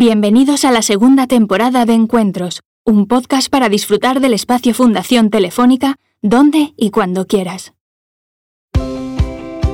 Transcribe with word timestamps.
Bienvenidos 0.00 0.64
a 0.64 0.70
la 0.70 0.82
segunda 0.82 1.26
temporada 1.26 1.84
de 1.84 1.92
Encuentros, 1.92 2.60
un 2.84 3.08
podcast 3.08 3.50
para 3.50 3.68
disfrutar 3.68 4.20
del 4.20 4.32
espacio 4.32 4.72
Fundación 4.72 5.28
Telefónica 5.28 5.96
donde 6.22 6.72
y 6.76 6.90
cuando 6.90 7.26
quieras. 7.26 7.72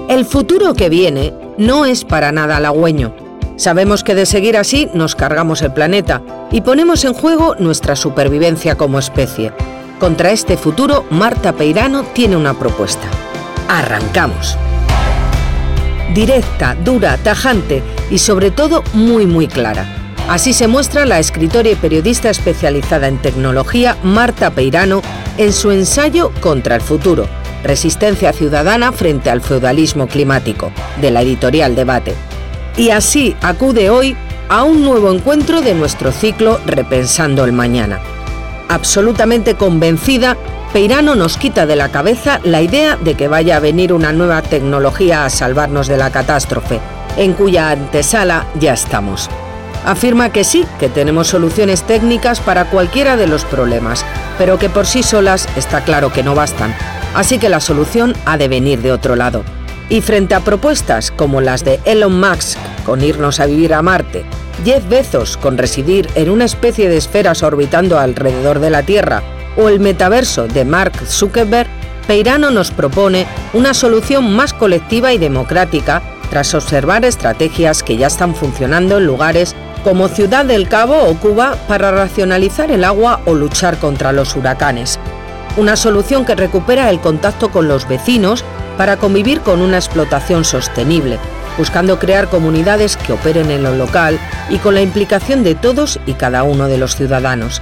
El 0.09 0.25
futuro 0.25 0.73
que 0.73 0.89
viene 0.89 1.35
no 1.59 1.85
es 1.85 2.07
para 2.07 2.33
nada 2.33 2.57
halagüeño. 2.57 3.15
Sabemos 3.57 4.03
que 4.03 4.15
de 4.15 4.25
seguir 4.25 4.57
así 4.57 4.89
nos 4.95 5.15
cargamos 5.15 5.61
el 5.61 5.75
planeta 5.75 6.23
y 6.51 6.63
ponemos 6.63 7.05
en 7.05 7.13
juego 7.13 7.57
nuestra 7.57 7.95
supervivencia 7.95 8.79
como 8.79 8.99
especie. 8.99 9.53
Contra 10.01 10.31
este 10.31 10.57
futuro, 10.57 11.05
Marta 11.11 11.53
Peirano 11.53 12.03
tiene 12.03 12.39
una 12.39 12.59
propuesta. 12.59 13.11
Arrancamos. 13.69 14.57
Directa, 16.15 16.75
dura, 16.83 17.19
tajante 17.19 17.83
y 18.11 18.17
sobre 18.17 18.51
todo 18.51 18.83
muy 18.95 19.27
muy 19.27 19.49
clara. 19.49 20.01
Así 20.29 20.55
se 20.55 20.69
muestra 20.69 21.05
la 21.05 21.19
escritora 21.19 21.69
y 21.69 21.75
periodista 21.75 22.31
especializada 22.31 23.09
en 23.09 23.19
tecnología 23.19 23.97
Marta 24.03 24.51
Peirano 24.51 25.03
en 25.37 25.53
su 25.53 25.71
ensayo 25.71 26.33
Contra 26.41 26.77
el 26.77 26.81
futuro, 26.81 27.29
Resistencia 27.63 28.33
ciudadana 28.33 28.91
frente 28.93 29.29
al 29.29 29.43
feudalismo 29.43 30.07
climático, 30.07 30.73
de 31.01 31.11
la 31.11 31.21
editorial 31.21 31.77
Debate. 31.77 32.15
Y 32.77 32.91
así 32.91 33.37
acude 33.43 33.91
hoy 33.91 34.17
a 34.49 34.65
un 34.65 34.83
nuevo 34.83 35.13
encuentro 35.13 35.61
de 35.61 35.75
nuestro 35.75 36.11
ciclo 36.11 36.59
Repensando 36.65 37.45
el 37.45 37.53
Mañana. 37.53 38.01
Absolutamente 38.69 39.57
convencida, 39.57 40.39
Peirano 40.73 41.15
nos 41.15 41.37
quita 41.37 41.67
de 41.67 41.77
la 41.77 41.91
cabeza 41.91 42.41
la 42.45 42.63
idea 42.63 42.97
de 42.97 43.15
que 43.15 43.29
vaya 43.29 43.59
a 43.59 43.61
venir 43.61 43.93
una 43.93 44.13
nueva 44.13 44.41
tecnología 44.41 45.27
a 45.27 45.31
salvarnos 45.31 45.87
de 45.87 45.99
la 45.99 46.11
catástrofe, 46.11 46.81
en 47.19 47.35
cuya 47.35 47.71
antesala 47.71 48.47
ya 48.59 48.73
estamos. 48.73 49.29
Afirma 49.85 50.33
que 50.33 50.45
sí, 50.45 50.65
que 50.81 50.89
tenemos 50.89 51.29
soluciones 51.29 51.83
técnicas 51.83 52.41
para 52.41 52.71
cualquiera 52.71 53.17
de 53.17 53.27
los 53.27 53.45
problemas, 53.45 54.05
pero 54.39 54.59
que 54.59 54.71
por 54.71 54.87
sí 54.87 55.03
solas 55.03 55.47
está 55.57 55.83
claro 55.83 56.11
que 56.11 56.23
no 56.23 56.35
bastan, 56.35 56.75
así 57.15 57.39
que 57.39 57.51
la 57.51 57.61
solución 57.61 58.15
ha 58.25 58.39
de 58.39 58.49
venir 58.49 58.81
de 58.81 58.93
otro 58.93 59.15
lado. 59.15 59.45
Y 59.91 60.01
frente 60.01 60.35
a 60.35 60.41
propuestas 60.41 61.11
como 61.11 61.43
las 61.43 61.65
de 61.65 61.81
Elon 61.85 62.19
Musk 62.19 62.59
con 62.87 63.03
irnos 63.03 63.41
a 63.41 63.47
vivir 63.47 63.75
a 63.75 63.83
Marte, 63.83 64.25
Jeff 64.65 64.89
Bezos 64.89 65.37
con 65.37 65.59
residir 65.59 66.09
en 66.15 66.31
una 66.31 66.47
especie 66.47 66.89
de 66.89 66.97
esferas 66.97 67.43
orbitando 67.43 67.99
alrededor 67.99 68.61
de 68.61 68.71
la 68.71 68.83
Tierra 68.83 69.23
o 69.59 69.69
el 69.69 69.81
metaverso 69.81 70.49
de 70.49 70.65
Mark 70.65 70.95
Zuckerberg, 71.07 71.69
Peirano 72.07 72.51
nos 72.51 72.71
propone 72.71 73.27
una 73.53 73.75
solución 73.75 74.35
más 74.35 74.55
colectiva 74.55 75.13
y 75.13 75.19
democrática 75.19 76.03
tras 76.31 76.55
observar 76.55 77.05
estrategias 77.05 77.83
que 77.83 77.99
ya 77.99 78.07
están 78.07 78.35
funcionando 78.35 78.99
en 78.99 79.07
lugares 79.07 79.55
como 79.85 80.09
Ciudad 80.09 80.47
del 80.47 80.67
Cabo 80.67 81.05
o 81.05 81.15
Cuba 81.15 81.57
para 81.69 81.93
racionalizar 81.93 82.71
el 82.71 82.85
agua 82.85 83.21
o 83.27 83.35
luchar 83.35 83.79
contra 83.79 84.13
los 84.13 84.35
huracanes. 84.35 84.99
Una 85.59 85.77
solución 85.77 86.25
que 86.25 86.35
recupera 86.35 86.89
el 86.91 87.01
contacto 87.01 87.51
con 87.53 87.69
los 87.69 87.87
vecinos 87.87 88.45
para 88.79 88.97
convivir 88.97 89.41
con 89.43 89.61
una 89.61 89.77
explotación 89.77 90.45
sostenible, 90.45 91.19
buscando 91.59 91.99
crear 91.99 92.29
comunidades 92.29 92.97
que 92.97 93.13
operen 93.13 93.51
en 93.51 93.63
lo 93.63 93.75
local 93.75 94.19
y 94.49 94.57
con 94.57 94.75
la 94.75 94.81
implicación 94.81 95.45
de 95.45 95.55
todos 95.55 96.01
y 96.07 96.15
cada 96.15 96.43
uno 96.43 96.67
de 96.67 96.79
los 96.79 96.97
ciudadanos. 96.97 97.61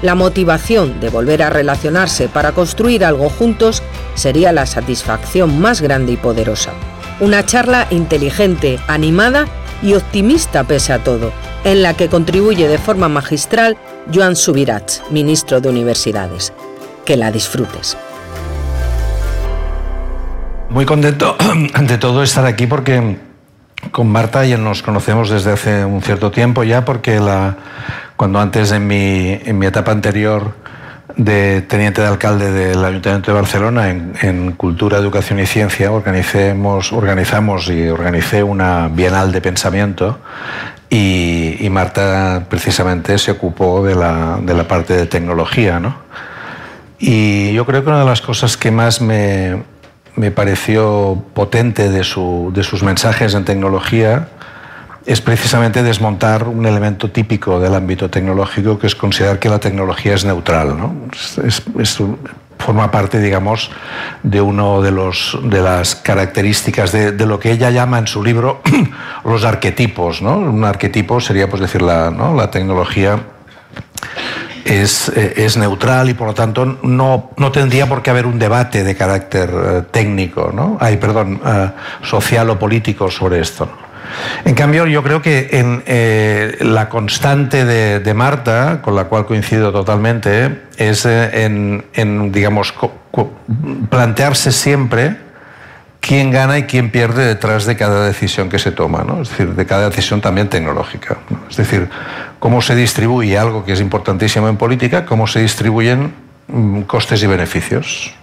La 0.00 0.14
motivación 0.14 1.00
de 1.00 1.10
volver 1.10 1.42
a 1.42 1.50
relacionarse 1.50 2.28
para 2.28 2.52
construir 2.52 3.04
algo 3.04 3.28
juntos 3.28 3.82
sería 4.14 4.52
la 4.52 4.66
satisfacción 4.66 5.60
más 5.60 5.80
grande 5.80 6.12
y 6.12 6.16
poderosa. 6.16 6.70
Una 7.20 7.44
charla 7.44 7.86
inteligente, 7.90 8.78
animada 8.86 9.46
y 9.84 9.94
optimista 9.94 10.64
pese 10.64 10.94
a 10.94 11.04
todo, 11.04 11.30
en 11.62 11.82
la 11.82 11.94
que 11.94 12.08
contribuye 12.08 12.66
de 12.66 12.78
forma 12.78 13.08
magistral 13.08 13.76
Joan 14.12 14.34
Subirats, 14.34 15.02
ministro 15.10 15.60
de 15.60 15.68
Universidades. 15.68 16.52
Que 17.04 17.18
la 17.18 17.30
disfrutes. 17.30 17.98
Muy 20.70 20.86
contento, 20.86 21.36
ante 21.74 21.98
todo, 21.98 22.22
estar 22.22 22.46
aquí 22.46 22.66
porque 22.66 23.18
con 23.92 24.08
Marta 24.08 24.46
ya 24.46 24.56
nos 24.56 24.82
conocemos 24.82 25.28
desde 25.28 25.52
hace 25.52 25.84
un 25.84 26.00
cierto 26.00 26.30
tiempo 26.30 26.64
ya, 26.64 26.86
porque 26.86 27.20
cuando 28.16 28.40
antes 28.40 28.72
en 28.72 28.86
mi, 28.86 29.38
en 29.44 29.58
mi 29.58 29.66
etapa 29.66 29.92
anterior 29.92 30.54
de 31.16 31.62
teniente 31.62 32.00
de 32.00 32.08
alcalde 32.08 32.50
del 32.50 32.84
Ayuntamiento 32.84 33.32
de 33.32 33.40
Barcelona 33.40 33.90
en, 33.90 34.52
Cultura, 34.52 34.98
Educación 34.98 35.38
y 35.38 35.46
Ciencia 35.46 35.92
organizamos 35.92 37.68
y 37.68 37.88
organicé 37.88 38.42
una 38.42 38.88
bienal 38.88 39.30
de 39.32 39.40
pensamiento 39.40 40.18
y, 40.90 41.68
Marta 41.70 42.44
precisamente 42.48 43.18
se 43.18 43.32
ocupó 43.32 43.84
de 43.84 43.94
la, 43.94 44.66
parte 44.68 44.94
de 44.94 45.06
tecnología. 45.06 45.80
¿no? 45.80 45.96
Y 46.98 47.52
yo 47.52 47.66
creo 47.66 47.82
que 47.82 47.90
una 47.90 48.00
de 48.00 48.06
las 48.06 48.20
cosas 48.20 48.56
que 48.56 48.70
más 48.70 49.00
me, 49.00 49.62
pareció 50.34 51.22
potente 51.34 51.90
de 51.90 52.04
sus 52.04 52.82
mensajes 52.82 53.34
en 53.34 53.44
tecnología 53.44 54.28
es 55.06 55.20
precisamente 55.20 55.82
desmontar 55.82 56.48
un 56.48 56.64
elemento 56.64 57.10
típico 57.10 57.60
del 57.60 57.74
ámbito 57.74 58.08
tecnológico, 58.08 58.78
que 58.78 58.86
es 58.86 58.94
considerar 58.94 59.38
que 59.38 59.48
la 59.48 59.58
tecnología 59.58 60.14
es 60.14 60.24
neutral. 60.24 60.78
¿no? 60.78 60.94
Es, 61.44 61.62
forma 62.58 62.90
parte, 62.90 63.20
digamos, 63.20 63.70
de 64.22 64.40
uno 64.40 64.80
de, 64.80 64.90
los, 64.90 65.38
de 65.42 65.60
las 65.60 65.96
características 65.96 66.92
de, 66.92 67.12
lo 67.26 67.38
que 67.38 67.50
ella 67.50 67.70
llama 67.70 67.98
en 67.98 68.06
su 68.06 68.24
libro 68.24 68.62
los 69.24 69.44
arquetipos. 69.44 70.22
¿no? 70.22 70.38
Un 70.38 70.64
arquetipo 70.64 71.20
sería, 71.20 71.50
pues 71.50 71.60
decir, 71.60 71.82
la, 71.82 72.10
la 72.10 72.50
tecnología 72.50 73.18
es, 74.64 75.10
eh, 75.10 75.34
es, 75.36 75.58
neutral 75.58 76.08
y 76.08 76.14
por 76.14 76.28
lo 76.28 76.34
tanto 76.34 76.64
no, 76.82 77.30
no, 77.36 77.52
tendría 77.52 77.86
por 77.86 78.00
qué 78.02 78.10
haber 78.10 78.24
un 78.24 78.38
debate 78.38 78.82
de 78.82 78.96
carácter 78.96 79.50
eh, 79.52 79.82
técnico, 79.90 80.50
¿no? 80.54 80.78
Ay, 80.80 80.96
perdón, 80.96 81.40
eh, 81.44 81.70
social 82.02 82.48
o 82.48 82.58
político 82.58 83.10
sobre 83.10 83.40
esto. 83.40 83.68
En 84.44 84.54
cambio, 84.54 84.86
yo 84.86 85.02
creo 85.02 85.22
que 85.22 85.48
en 85.52 85.82
la 86.74 86.88
constante 86.88 87.64
de, 87.64 88.14
Marta, 88.14 88.80
con 88.82 88.94
la 88.94 89.04
cual 89.04 89.26
coincido 89.26 89.72
totalmente, 89.72 90.62
es 90.76 91.06
en, 91.06 91.84
en 91.94 92.32
digamos, 92.32 92.74
plantearse 93.90 94.52
siempre 94.52 95.16
quién 96.06 96.30
gana 96.30 96.58
y 96.58 96.64
quién 96.64 96.90
pierde 96.90 97.24
detrás 97.24 97.64
de 97.64 97.76
cada 97.76 98.06
decisión 98.06 98.50
que 98.50 98.58
se 98.58 98.72
toma, 98.72 99.04
¿no? 99.04 99.22
es 99.22 99.30
decir, 99.30 99.54
de 99.54 99.66
cada 99.66 99.88
decisión 99.88 100.20
también 100.20 100.48
tecnológica. 100.48 101.16
Es 101.48 101.56
decir, 101.56 101.88
cómo 102.38 102.60
se 102.60 102.74
distribuye 102.74 103.38
algo 103.38 103.64
que 103.64 103.72
es 103.72 103.80
importantísimo 103.80 104.48
en 104.48 104.56
política, 104.56 105.06
cómo 105.06 105.26
se 105.26 105.40
distribuyen 105.40 106.12
mm, 106.48 106.82
costes 106.82 107.22
y 107.22 107.26
beneficios. 107.26 108.14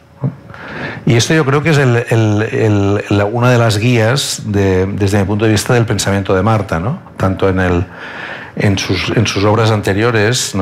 Y 1.06 1.16
esto 1.16 1.34
yo 1.34 1.45
creo 1.45 1.63
que 1.63 1.72
es 1.72 1.78
una 1.78 3.51
de 3.51 3.57
las 3.57 3.78
guías 3.78 4.41
desde 4.45 5.19
mi 5.19 5.25
punto 5.25 5.45
de 5.45 5.51
vista 5.51 5.73
del 5.73 5.85
pensamiento 5.85 6.35
de 6.35 6.44
Marta, 6.44 6.81
tanto 7.17 7.50
en, 7.50 8.78
sus, 8.78 9.44
obras 9.44 9.72
anteriores 9.72 10.53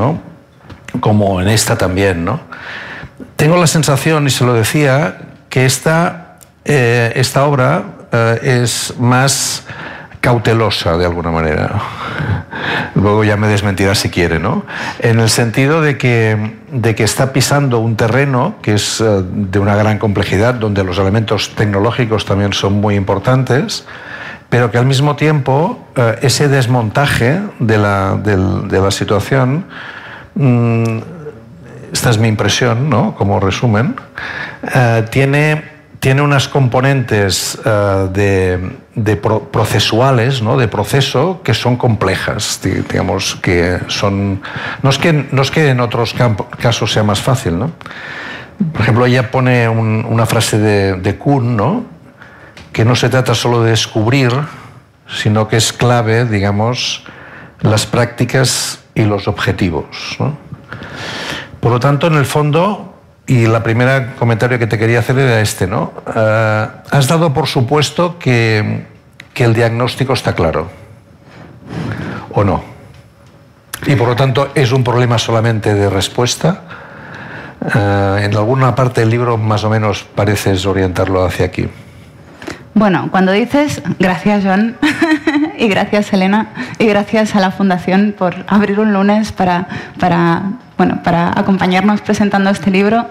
como 0.99 1.41
en 1.41 1.49
esta 1.49 1.77
también. 1.77 2.27
Tengo 3.35 3.57
la 3.57 3.67
sensación, 3.67 4.27
y 4.27 4.29
se 4.29 4.45
lo 4.45 4.53
decía, 4.53 5.17
que 5.49 5.65
esta 5.65 6.37
eh, 6.65 7.21
obra 7.37 7.83
eh, 8.11 8.61
es 8.63 8.93
más 8.99 9.63
cautelosa 10.21 10.97
de 10.97 11.05
alguna 11.05 11.31
manera. 11.31 11.81
Luego 12.95 13.23
ya 13.23 13.37
me 13.37 13.47
desmentirá 13.47 13.95
si 13.95 14.09
quiere, 14.09 14.39
¿no? 14.39 14.65
En 14.99 15.19
el 15.19 15.29
sentido 15.29 15.81
de 15.81 15.97
que, 15.97 16.55
de 16.71 16.95
que 16.95 17.03
está 17.03 17.31
pisando 17.31 17.79
un 17.79 17.95
terreno 17.95 18.55
que 18.61 18.73
es 18.73 18.99
eh, 19.01 19.23
de 19.23 19.59
una 19.59 19.75
gran 19.75 19.97
complejidad, 19.97 20.55
donde 20.55 20.83
los 20.83 20.97
elementos 20.97 21.55
tecnológicos 21.55 22.25
también 22.25 22.53
son 22.53 22.73
muy 22.81 22.95
importantes, 22.95 23.85
pero 24.49 24.71
que 24.71 24.77
al 24.79 24.85
mismo 24.85 25.15
tiempo 25.15 25.87
ese 26.21 26.47
desmontaje 26.47 27.39
de 27.59 27.77
la, 27.77 28.15
de 28.15 28.81
la 28.81 28.89
situación, 28.89 29.65
mm, 30.33 30.97
esta 31.93 32.09
es 32.09 32.17
mi 32.17 32.29
impresión, 32.29 32.89
¿no? 32.89 33.13
Como 33.13 33.39
resumen, 33.39 33.95
tiene 35.11 35.63
tiene 35.99 36.21
unas 36.21 36.47
componentes 36.47 37.59
eh, 37.65 38.07
de, 39.03 39.15
procesuales, 39.15 40.41
¿no? 40.41 40.57
de 40.57 40.67
proceso, 40.67 41.41
que 41.43 41.53
son 41.53 41.77
complejas, 41.77 42.59
digamos, 42.63 43.35
que 43.35 43.79
son... 43.87 44.41
No 44.83 44.89
es 44.89 44.97
que, 44.97 45.13
no 45.31 45.41
es 45.41 45.51
que 45.51 45.69
en 45.69 45.79
otros 45.79 46.15
casos 46.59 46.91
sea 46.91 47.03
más 47.03 47.21
fácil, 47.21 47.57
¿no? 47.57 47.71
Por 48.73 48.81
ejemplo, 48.81 49.05
ella 49.05 49.31
pone 49.31 49.69
una 49.69 50.25
frase 50.25 50.57
de, 50.57 50.95
de 50.95 51.15
Kuhn, 51.17 51.55
¿no? 51.55 51.85
que 52.73 52.85
no 52.85 52.95
se 52.95 53.09
trata 53.09 53.35
solo 53.35 53.63
de 53.63 53.71
descubrir, 53.71 54.31
sino 55.07 55.47
que 55.47 55.57
es 55.57 55.73
clave, 55.73 56.25
digamos, 56.25 57.03
las 57.61 57.85
prácticas 57.85 58.79
y 58.95 59.03
los 59.03 59.27
objetivos. 59.27 60.17
¿no? 60.19 60.37
Por 61.59 61.71
lo 61.71 61.79
tanto, 61.79 62.07
en 62.07 62.15
el 62.15 62.25
fondo, 62.25 62.98
y 63.29 63.45
la 63.45 63.61
primera 63.61 64.15
comentario 64.15 64.57
que 64.57 64.65
te 64.65 64.79
quería 64.79 64.99
hacer 64.99 65.19
era 65.19 65.39
este, 65.39 65.67
¿no? 65.67 65.93
Eh, 66.15 66.67
has 66.89 67.07
dado 67.07 67.31
por 67.31 67.45
supuesto 67.45 68.17
que, 68.17 68.87
que, 69.35 69.43
el 69.43 69.53
diagnóstico 69.53 70.13
está 70.13 70.33
claro, 70.33 70.67
¿o 72.31 72.43
no? 72.43 72.63
Y 73.85 73.95
por 73.95 74.07
lo 74.07 74.15
tanto, 74.15 74.49
¿es 74.55 74.71
un 74.71 74.83
problema 74.83 75.19
solamente 75.19 75.75
de 75.75 75.91
respuesta? 75.91 76.61
Eh, 77.75 78.21
en 78.23 78.35
alguna 78.35 78.73
parte 78.73 79.01
del 79.01 79.11
libro 79.11 79.37
más 79.37 79.63
o 79.63 79.69
menos 79.69 80.03
pareces 80.03 80.65
orientarlo 80.65 81.23
hacia 81.23 81.45
aquí. 81.45 81.69
Bueno, 82.73 83.09
cuando 83.11 83.31
dices, 83.31 83.83
gracias 83.99 84.43
Joan, 84.43 84.75
y 85.59 85.67
gracias 85.67 86.11
Elena, 86.13 86.47
y 86.79 86.85
gracias 86.85 87.35
a 87.35 87.39
la 87.39 87.51
Fundación 87.51 88.15
por 88.17 88.33
abrir 88.47 88.79
un 88.79 88.93
lunes 88.93 89.31
para, 89.31 89.67
para, 89.99 90.43
bueno, 90.77 91.03
para 91.03 91.37
acompañarnos 91.37 92.01
presentando 92.01 92.49
este 92.49 92.71
libro, 92.71 93.07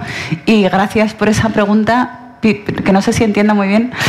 y 0.47 0.63
gracias 0.63 1.15
por 1.15 1.29
esa 1.29 1.51
pregunta 1.51 2.21
que 2.41 2.93
no 2.93 3.03
sé 3.03 3.13
si 3.13 3.25
entiendo 3.25 3.55
muy 3.55 3.69
bien. 3.69 3.93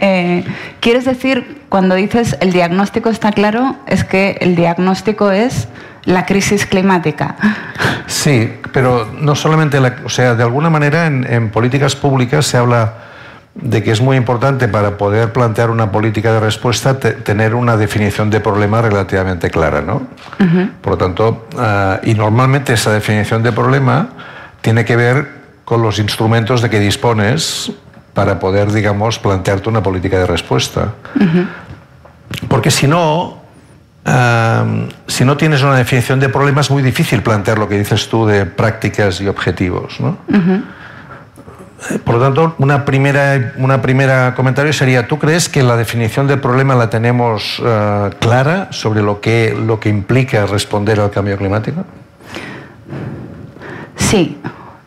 Eh, 0.00 0.44
¿Quieres 0.80 1.04
decir, 1.04 1.62
cuando 1.68 1.96
dices 1.96 2.36
el 2.40 2.52
diagnóstico 2.52 3.10
está 3.10 3.32
claro, 3.32 3.76
es 3.86 4.04
que 4.04 4.38
el 4.40 4.54
diagnóstico 4.54 5.32
es 5.32 5.68
la 6.04 6.24
crisis 6.24 6.66
climática? 6.66 7.34
Sí, 8.06 8.52
pero 8.72 9.10
no 9.20 9.34
solamente, 9.34 9.80
la, 9.80 9.96
o 10.04 10.08
sea, 10.08 10.34
de 10.36 10.44
alguna 10.44 10.70
manera 10.70 11.06
en 11.06 11.50
políticas 11.50 11.96
públicas 11.96 12.46
se 12.46 12.56
habla 12.56 12.94
de 13.54 13.82
que 13.82 13.90
es 13.90 14.00
muy 14.00 14.16
importante 14.16 14.68
para 14.68 14.96
poder 14.96 15.32
plantear 15.32 15.70
una 15.70 15.90
política 15.90 16.32
de 16.32 16.40
respuesta 16.40 16.98
tener 16.98 17.54
una 17.54 17.76
definición 17.76 18.30
de 18.30 18.40
problema 18.40 18.80
relativamente 18.80 19.50
clara, 19.50 19.80
¿no? 19.80 20.02
Por 20.80 20.92
lo 20.92 20.98
tanto, 20.98 21.48
ah, 21.58 22.00
y 22.04 22.14
normalmente 22.14 22.74
esa 22.74 22.92
definición 22.92 23.42
de 23.42 23.52
problema 23.52 24.10
tiene 24.60 24.84
que 24.84 24.96
ver 24.96 25.38
con 25.64 25.82
los 25.82 25.98
instrumentos 25.98 26.62
de 26.62 26.70
que 26.70 26.78
dispones 26.78 27.72
para 28.14 28.38
poder, 28.38 28.72
digamos, 28.72 29.18
plantearte 29.18 29.68
una 29.68 29.82
política 29.82 30.18
de 30.18 30.26
respuesta. 30.26 30.94
Porque 32.48 32.70
si 32.70 32.86
no, 32.86 33.38
ah, 34.04 34.64
si 35.08 35.24
no 35.24 35.36
tienes 35.36 35.62
una 35.62 35.76
definición 35.76 36.20
de 36.20 36.28
problema 36.28 36.60
es 36.60 36.70
muy 36.70 36.82
difícil 36.82 37.22
plantear 37.22 37.58
lo 37.58 37.68
que 37.68 37.76
dices 37.76 38.08
tú 38.08 38.24
de 38.24 38.46
prácticas 38.46 39.20
y 39.20 39.26
objetivos, 39.26 39.98
¿no? 40.00 40.16
Por 42.04 42.16
lo 42.16 42.20
tanto, 42.20 42.54
una 42.58 42.84
primera, 42.84 43.52
una 43.56 43.80
primera 43.80 44.34
comentario 44.34 44.72
sería, 44.72 45.06
¿tú 45.06 45.18
crees 45.18 45.48
que 45.48 45.62
la 45.62 45.76
definición 45.76 46.26
del 46.26 46.40
problema 46.40 46.74
la 46.74 46.90
tenemos 46.90 47.62
eh, 47.64 48.10
clara 48.18 48.68
sobre 48.72 49.02
lo 49.02 49.20
que, 49.20 49.56
lo 49.56 49.78
que 49.78 49.88
implica 49.88 50.44
responder 50.46 50.98
al 50.98 51.10
cambio 51.10 51.36
climático? 51.36 51.84
Sí, 53.96 54.40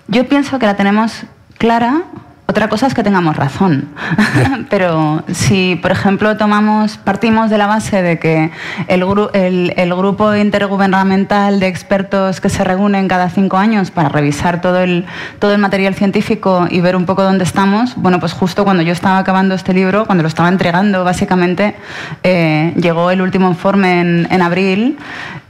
yo 0.07 0.27
pienso 0.27 0.59
que 0.59 0.65
la 0.65 0.75
tenemos 0.75 1.23
clara 1.57 2.03
otra 2.51 2.67
cosa 2.67 2.85
es 2.85 2.93
que 2.93 3.01
tengamos 3.01 3.37
razón. 3.37 3.87
Pero 4.69 5.23
si, 5.31 5.77
por 5.81 5.91
ejemplo, 5.91 6.35
tomamos, 6.35 6.97
partimos 6.97 7.49
de 7.49 7.57
la 7.57 7.65
base 7.65 8.01
de 8.01 8.19
que 8.19 8.51
el, 8.87 9.03
el, 9.33 9.95
grupo 9.95 10.35
intergubernamental 10.35 11.61
de 11.61 11.67
expertos 11.67 12.41
que 12.41 12.49
se 12.49 12.65
reúnen 12.65 13.07
cada 13.07 13.29
cinco 13.29 13.55
años 13.55 13.89
para 13.89 14.09
revisar 14.09 14.59
todo 14.59 14.79
el, 14.79 15.05
todo 15.39 15.53
el 15.53 15.59
material 15.59 15.95
científico 15.95 16.67
y 16.69 16.81
ver 16.81 16.97
un 16.97 17.05
poco 17.05 17.23
dónde 17.23 17.45
estamos, 17.45 17.95
bueno, 17.95 18.19
pues 18.19 18.33
justo 18.33 18.65
cuando 18.65 18.83
yo 18.83 18.91
estaba 18.91 19.17
acabando 19.17 19.55
este 19.55 19.73
libro, 19.73 20.05
cuando 20.05 20.21
lo 20.21 20.27
estaba 20.27 20.49
entregando, 20.49 21.05
básicamente, 21.05 21.75
eh, 22.23 22.73
llegó 22.75 23.11
el 23.11 23.21
último 23.21 23.47
informe 23.47 24.01
en, 24.01 24.27
en 24.29 24.41
abril 24.41 24.97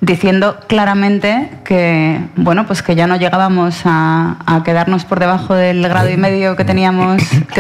diciendo 0.01 0.59
claramente 0.67 1.49
que, 1.63 2.19
bueno, 2.35 2.67
pues 2.67 2.83
que 2.83 2.95
ya 2.95 3.07
no 3.07 3.15
llegábamos 3.15 3.81
a, 3.85 4.37
a 4.45 4.63
quedarnos 4.63 5.05
por 5.05 5.19
debajo 5.19 5.55
del 5.55 5.81
grado 5.87 6.09
y 6.09 6.17
medio 6.17 6.55
que 6.55 6.63
teníamos 6.63 6.90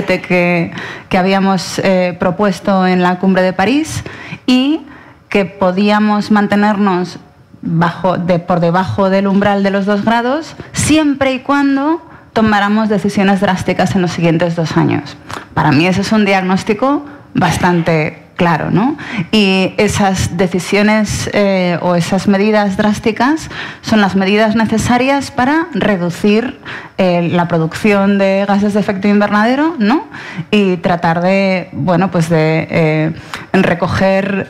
que, 0.05 0.71
habíamos 1.17 1.79
eh, 1.79 2.15
propuesto 2.19 2.87
en 2.87 3.01
la 3.01 3.19
cumbre 3.19 3.41
de 3.41 3.53
París 3.53 4.03
y 4.45 4.81
que 5.29 5.45
podíamos 5.45 6.31
mantenernos 6.31 7.19
bajo, 7.61 8.15
por 8.47 8.59
debajo 8.59 9.09
del 9.09 9.27
umbral 9.27 9.63
de 9.63 9.71
los 9.71 9.85
dos 9.85 10.03
grados 10.03 10.55
siempre 10.73 11.33
y 11.33 11.39
cuando 11.39 12.01
tomáramos 12.33 12.89
decisiones 12.89 13.41
drásticas 13.41 13.95
en 13.95 14.01
los 14.01 14.11
siguientes 14.11 14.55
dos 14.55 14.77
años. 14.77 15.17
Para 15.53 15.71
mí 15.71 15.85
ese 15.85 16.01
es 16.01 16.11
un 16.11 16.25
diagnóstico 16.25 17.05
bastante 17.33 18.20
claro, 18.35 18.71
¿no? 18.71 18.97
Y 19.31 19.73
esas 19.77 20.37
decisiones 20.37 21.29
eh, 21.33 21.77
o 21.81 21.95
esas 21.95 22.27
medidas 22.27 22.77
drásticas 22.77 23.49
son 23.81 24.01
las 24.01 24.15
medidas 24.15 24.55
necesarias 24.55 25.31
para 25.31 25.67
reducir 25.73 26.59
eh, 26.97 27.29
la 27.31 27.47
producción 27.47 28.17
de 28.17 28.45
gases 28.47 28.73
de 28.73 28.79
efecto 28.79 29.07
invernadero, 29.07 29.75
¿no? 29.77 30.05
Y 30.49 30.77
tratar 30.77 31.21
de, 31.21 31.69
bueno, 31.71 32.11
pues 32.11 32.29
de 32.29 32.67
eh, 32.69 33.13
recoger 33.53 34.47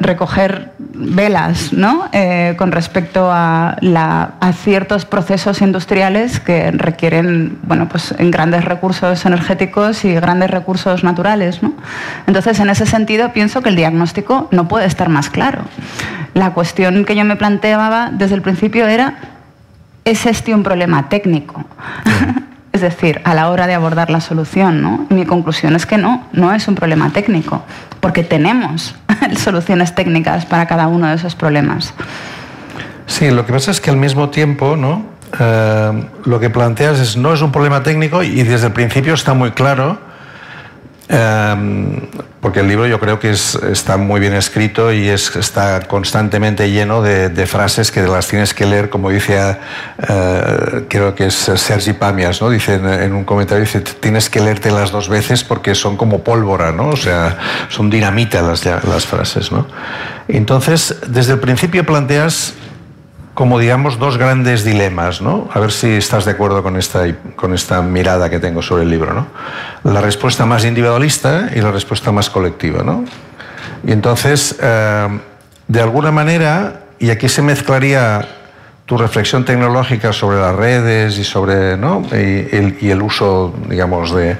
recoger 0.00 0.72
velas 0.78 1.72
¿no? 1.72 2.08
Eh, 2.12 2.54
con 2.56 2.72
respecto 2.72 3.30
a, 3.32 3.76
ciertos 4.62 5.04
procesos 5.04 5.60
industriales 5.62 6.40
que 6.40 6.70
requieren 6.70 7.58
bueno, 7.62 7.88
pues, 7.88 8.14
en 8.18 8.30
grandes 8.30 8.64
recursos 8.64 9.24
energéticos 9.26 10.04
y 10.04 10.14
grandes 10.14 10.50
recursos 10.50 11.04
naturales. 11.04 11.62
¿no? 11.62 11.74
Entonces, 12.26 12.60
en 12.60 12.70
ese 12.70 12.86
sentido, 12.86 13.32
pienso 13.32 13.62
que 13.62 13.70
el 13.70 13.76
diagnóstico 13.76 14.48
no 14.50 14.68
puede 14.68 14.86
estar 14.86 15.08
más 15.08 15.30
claro. 15.30 15.62
La 16.34 16.52
cuestión 16.52 17.04
que 17.04 17.16
yo 17.16 17.24
me 17.24 17.36
planteaba 17.36 18.10
desde 18.12 18.34
el 18.34 18.42
principio 18.42 18.86
era, 18.86 19.14
¿es 20.04 20.26
este 20.26 20.54
un 20.54 20.62
problema 20.62 21.08
técnico? 21.08 21.64
Es 22.74 22.80
decir, 22.80 23.20
a 23.22 23.34
la 23.34 23.50
hora 23.50 23.68
de 23.68 23.74
abordar 23.74 24.10
la 24.10 24.20
solución, 24.20 24.82
¿no? 24.82 25.06
mi 25.08 25.24
conclusión 25.26 25.76
es 25.76 25.86
que 25.86 25.96
no, 25.96 26.24
no 26.32 26.52
es 26.52 26.66
un 26.66 26.74
problema 26.74 27.08
técnico, 27.10 27.62
porque 28.04 28.22
tenemos 28.22 28.94
soluciones 29.38 29.94
técnicas 29.94 30.44
para 30.44 30.66
cada 30.66 30.88
uno 30.88 31.06
de 31.06 31.14
esos 31.14 31.34
problemas. 31.34 31.94
Sí, 33.06 33.30
lo 33.30 33.46
que 33.46 33.52
pasa 33.54 33.70
es 33.70 33.80
que 33.80 33.88
al 33.88 33.96
mismo 33.96 34.28
tiempo, 34.28 34.76
¿no? 34.76 35.06
Eh, 35.40 36.08
lo 36.26 36.38
que 36.38 36.50
planteas 36.50 37.00
es 37.00 37.16
no 37.16 37.32
es 37.32 37.40
un 37.40 37.50
problema 37.50 37.82
técnico 37.82 38.22
y 38.22 38.42
desde 38.42 38.66
el 38.66 38.74
principio 38.74 39.14
está 39.14 39.32
muy 39.32 39.52
claro 39.52 39.98
Em, 41.08 42.00
porque 42.40 42.60
el 42.60 42.68
libro 42.68 42.86
yo 42.86 42.98
creo 42.98 43.18
que 43.18 43.30
está 43.30 43.96
muy 43.96 44.20
bien 44.20 44.34
escrito 44.34 44.92
y 44.92 45.08
es, 45.08 45.34
está 45.36 45.80
constantemente 45.82 46.70
lleno 46.70 47.02
de, 47.02 47.46
frases 47.46 47.90
que 47.90 48.02
las 48.02 48.28
tienes 48.28 48.54
que 48.54 48.66
leer, 48.66 48.90
como 48.90 49.10
dice, 49.10 49.56
eh, 50.08 50.84
creo 50.88 51.14
que 51.14 51.26
es 51.26 51.34
Sergi 51.34 51.92
Pamias, 51.92 52.40
¿no? 52.40 52.50
dice 52.50 52.74
en, 52.74 53.12
un 53.12 53.24
comentario, 53.24 53.64
dice, 53.64 53.80
tienes 53.80 54.30
que 54.30 54.40
leerte 54.40 54.70
las 54.70 54.90
dos 54.90 55.08
veces 55.08 55.44
porque 55.44 55.74
son 55.74 55.96
como 55.96 56.22
pólvora, 56.22 56.72
¿no? 56.72 56.88
o 56.88 56.96
sea, 56.96 57.38
son 57.68 57.90
dinamita 57.90 58.42
las, 58.42 58.64
las 58.64 59.06
frases. 59.06 59.52
¿no? 59.52 59.66
Entonces, 60.28 60.96
desde 61.06 61.34
el 61.34 61.40
principio 61.40 61.84
planteas 61.84 62.54
como 63.34 63.58
digamos 63.58 63.98
dos 63.98 64.16
grandes 64.16 64.64
dilemas, 64.64 65.20
¿no? 65.20 65.48
A 65.52 65.58
ver 65.58 65.72
si 65.72 65.88
estás 65.88 66.24
de 66.24 66.30
acuerdo 66.30 66.62
con 66.62 66.76
esta, 66.76 67.04
con 67.34 67.52
esta 67.52 67.82
mirada 67.82 68.30
que 68.30 68.38
tengo 68.38 68.62
sobre 68.62 68.84
el 68.84 68.90
libro, 68.90 69.12
¿no? 69.12 69.26
La 69.82 70.00
respuesta 70.00 70.46
más 70.46 70.64
individualista 70.64 71.50
y 71.54 71.60
la 71.60 71.72
respuesta 71.72 72.12
más 72.12 72.30
colectiva, 72.30 72.84
¿no? 72.84 73.04
Y 73.84 73.92
entonces, 73.92 74.56
eh, 74.62 75.20
de 75.66 75.80
alguna 75.80 76.12
manera, 76.12 76.84
y 77.00 77.10
aquí 77.10 77.28
se 77.28 77.42
mezclaría 77.42 78.26
tu 78.86 78.98
reflexión 78.98 79.44
tecnológica 79.44 80.12
sobre 80.12 80.38
las 80.38 80.54
redes 80.54 81.18
y 81.18 81.24
sobre 81.24 81.76
¿no? 81.76 82.02
el, 82.12 82.76
y 82.80 82.90
el 82.90 83.02
uso, 83.02 83.54
digamos, 83.68 84.14
de, 84.14 84.36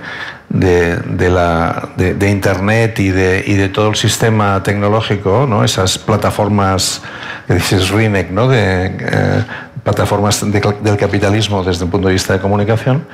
de, 0.48 1.30
la, 1.30 1.88
de, 1.96 2.30
Internet 2.30 3.00
y 3.00 3.10
de, 3.10 3.44
y 3.46 3.54
de 3.54 3.68
todo 3.68 3.88
el 3.88 3.96
sistema 3.96 4.62
tecnológico, 4.62 5.46
¿no? 5.48 5.64
esas 5.64 5.98
plataformas 5.98 7.02
que 7.46 7.54
dices 7.54 7.90
RINEC, 7.90 8.30
¿no? 8.30 8.48
de 8.48 8.86
eh, 8.86 9.44
plataformas 9.82 10.44
del 10.50 10.96
capitalismo 10.96 11.64
desde 11.64 11.84
un 11.84 11.90
punto 11.90 12.08
de 12.08 12.14
vista 12.14 12.34
de 12.34 12.40
comunicación. 12.40 13.06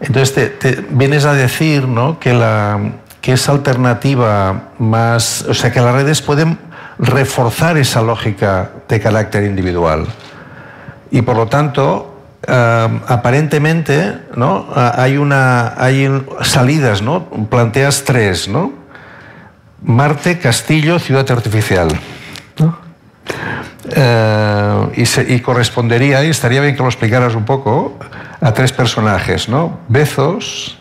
Entonces 0.00 0.58
te, 0.58 0.84
vienes 0.90 1.24
a 1.24 1.34
decir 1.34 1.88
¿no? 1.88 2.20
que, 2.20 2.32
la, 2.32 2.78
que 3.20 3.32
esa 3.32 3.52
alternativa 3.52 4.70
más, 4.78 5.44
o 5.48 5.54
sea, 5.54 5.72
que 5.72 5.80
las 5.80 5.94
redes 5.94 6.22
pueden 6.22 6.58
reforzar 6.98 7.76
esa 7.76 8.00
lógica 8.00 8.70
de 8.88 9.00
carácter 9.00 9.44
individual. 9.44 10.06
Y 11.10 11.22
por 11.22 11.36
lo 11.36 11.46
tanto, 11.46 12.15
aparentemente 12.48 14.18
¿no? 14.34 14.66
hay, 14.74 15.16
una, 15.16 15.74
hay 15.76 16.08
salidas, 16.42 17.02
¿no? 17.02 17.28
planteas 17.50 18.04
tres, 18.04 18.48
¿no? 18.48 18.72
Marte, 19.82 20.38
Castillo, 20.38 20.98
Ciudad 20.98 21.30
Artificial. 21.30 21.88
Eh, 23.88 24.86
y, 24.96 25.34
y, 25.34 25.40
correspondería, 25.40 26.24
y 26.24 26.30
estaría 26.30 26.60
bien 26.60 26.74
que 26.74 26.82
lo 26.82 26.88
explicaras 26.88 27.34
un 27.34 27.44
poco, 27.44 27.98
a 28.40 28.52
tres 28.52 28.72
personajes, 28.72 29.48
¿no? 29.48 29.80
Bezos, 29.88 30.78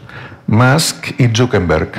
Musk 0.47 1.19
y 1.19 1.27
Zuckerberg. 1.27 1.91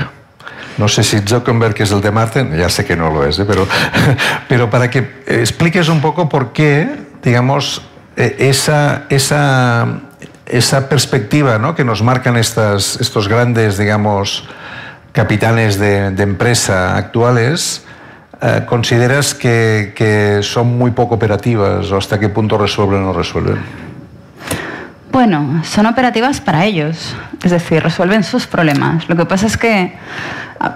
No 0.78 0.88
sé 0.88 1.02
si 1.02 1.20
Zuckerberg 1.20 1.80
es 1.80 1.90
el 1.90 2.00
de 2.00 2.10
Marte, 2.10 2.46
ya 2.56 2.68
sé 2.68 2.84
que 2.84 2.96
no 2.96 3.10
lo 3.10 3.24
es, 3.24 3.38
¿eh? 3.38 3.44
pero, 3.46 3.66
pero 4.48 4.68
para 4.68 4.90
que 4.90 5.22
expliques 5.26 5.88
un 5.88 6.00
poco 6.00 6.28
por 6.28 6.52
qué, 6.52 6.88
digamos, 7.22 7.82
esa, 8.16 9.04
esa, 9.10 10.00
esa 10.46 10.88
perspectiva 10.88 11.58
¿no? 11.58 11.74
que 11.74 11.84
nos 11.84 12.02
marcan 12.02 12.36
estas, 12.36 12.98
estos 13.00 13.28
grandes, 13.28 13.78
digamos, 13.78 14.48
capitanes 15.12 15.78
de, 15.78 16.06
empresa 16.06 16.96
actuales 16.96 17.84
eh, 18.42 18.62
¿consideras 18.66 19.34
que 19.34 20.40
son 20.42 20.76
muy 20.76 20.90
poco 20.90 21.14
operativas 21.14 21.90
o 21.90 21.96
hasta 21.96 22.20
qué 22.20 22.28
punto 22.28 22.58
resuelven 22.58 23.02
o 23.02 23.06
no 23.06 23.12
resuelven? 23.12 23.85
Bueno, 25.16 25.62
son 25.64 25.86
operativas 25.86 26.42
para 26.42 26.66
ellos, 26.66 27.16
es 27.42 27.50
decir, 27.50 27.82
resuelven 27.82 28.22
sus 28.22 28.46
problemas. 28.46 29.08
Lo 29.08 29.16
que 29.16 29.24
pasa 29.24 29.46
es 29.46 29.56
que 29.56 29.94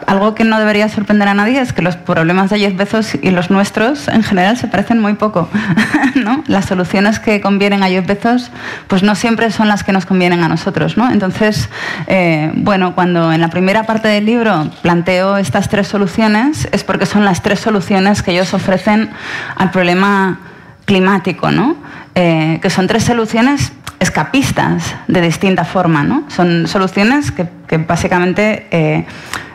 algo 0.07 0.35
que 0.35 0.45
no 0.45 0.59
debería 0.59 0.89
sorprender 0.89 1.29
a 1.29 1.35
nadie 1.35 1.61
es 1.61 1.75
que 1.75 1.83
los 1.83 1.97
problemas 1.97 2.49
de 2.49 2.59
Jeff 2.59 2.75
Bezos 2.75 3.19
y 3.21 3.33
los 3.33 3.51
nuestros 3.51 4.09
en 4.09 4.23
general 4.23 4.57
se 4.57 4.67
parecen 4.67 4.99
muy 4.99 5.13
poco. 5.13 5.51
¿no? 6.15 6.43
Las 6.47 6.65
soluciones 6.65 7.19
que 7.19 7.43
convienen 7.43 7.83
a 7.83 7.89
Jeff 7.89 8.07
Bezos 8.07 8.51
pues 8.89 9.03
no 9.03 9.15
siempre 9.15 9.51
son 9.51 9.69
las 9.69 9.85
que 9.85 9.93
nos 9.93 10.07
convienen 10.07 10.43
a 10.43 10.49
nosotros. 10.49 10.97
¿no? 10.97 11.11
Entonces, 11.11 11.69
eh, 12.07 12.51
bueno, 12.55 12.95
cuando 12.95 13.35
en 13.35 13.43
la 13.43 13.49
primera 13.51 13.83
parte 13.83 14.09
del 14.09 14.25
libro 14.25 14.71
planteo 14.81 15.37
estas 15.37 15.69
tres 15.69 15.87
soluciones 15.87 16.67
es 16.73 16.83
porque 16.83 17.05
son 17.05 17.27
las 17.27 17.43
tres 17.43 17.61
soluciones 17.61 18.23
que 18.23 18.31
ellos 18.31 18.55
ofrecen 18.55 19.11
al 19.57 19.71
problema 19.71 20.39
climático, 20.87 21.51
¿no? 21.51 21.77
Eh, 22.15 22.59
que 22.61 22.71
son 22.71 22.87
tres 22.89 23.05
soluciones 23.05 23.73
escapistas 24.01 24.97
de 25.07 25.21
distinta 25.21 25.65
forma. 25.65 26.03
¿no? 26.03 26.25
Son 26.29 26.67
soluciones 26.67 27.31
que, 27.31 27.77
básicamente 27.79 28.67
eh, 28.71 29.07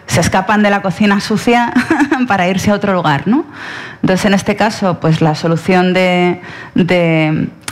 se 0.08 0.22
escapan 0.22 0.64
de 0.64 0.70
la 0.70 0.82
cocina 0.82 1.20
sucia 1.20 1.74
para 2.28 2.48
irse 2.48 2.72
a 2.72 2.76
otro 2.76 2.94
lugar. 2.94 3.28
¿no? 3.28 3.46
Entonces, 4.02 4.26
en 4.26 4.34
este 4.34 4.56
caso, 4.56 5.00
pues 5.00 5.22
la 5.22 5.36
solución 5.36 5.94
de, 5.94 6.40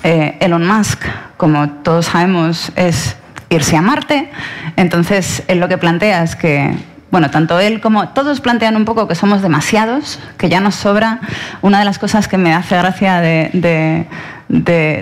eh, 0.04 0.38
Elon 0.42 0.68
Musk, 0.68 1.02
como 1.38 1.70
todos 1.70 2.08
sabemos, 2.08 2.72
es 2.76 3.16
irse 3.50 3.78
a 3.78 3.82
Marte. 3.82 4.32
Entonces, 4.76 5.44
él 5.48 5.60
lo 5.60 5.70
que 5.70 5.78
plantea 5.78 6.24
es 6.24 6.36
que 6.36 6.76
bueno, 7.14 7.30
tanto 7.30 7.60
él 7.60 7.80
como 7.80 8.10
todos 8.10 8.42
plantean 8.42 8.76
un 8.76 8.86
poco 8.86 9.08
que 9.08 9.14
somos 9.14 9.44
demasiados, 9.44 10.18
que 10.36 10.50
ya 10.50 10.60
nos 10.62 10.74
sobra. 10.74 11.20
Una 11.62 11.78
de 11.78 11.86
las 11.86 12.00
cosas 12.00 12.28
que 12.28 12.40
me 12.40 12.56
hace 12.56 12.76
gracia 12.76 13.22
de, 13.22 14.08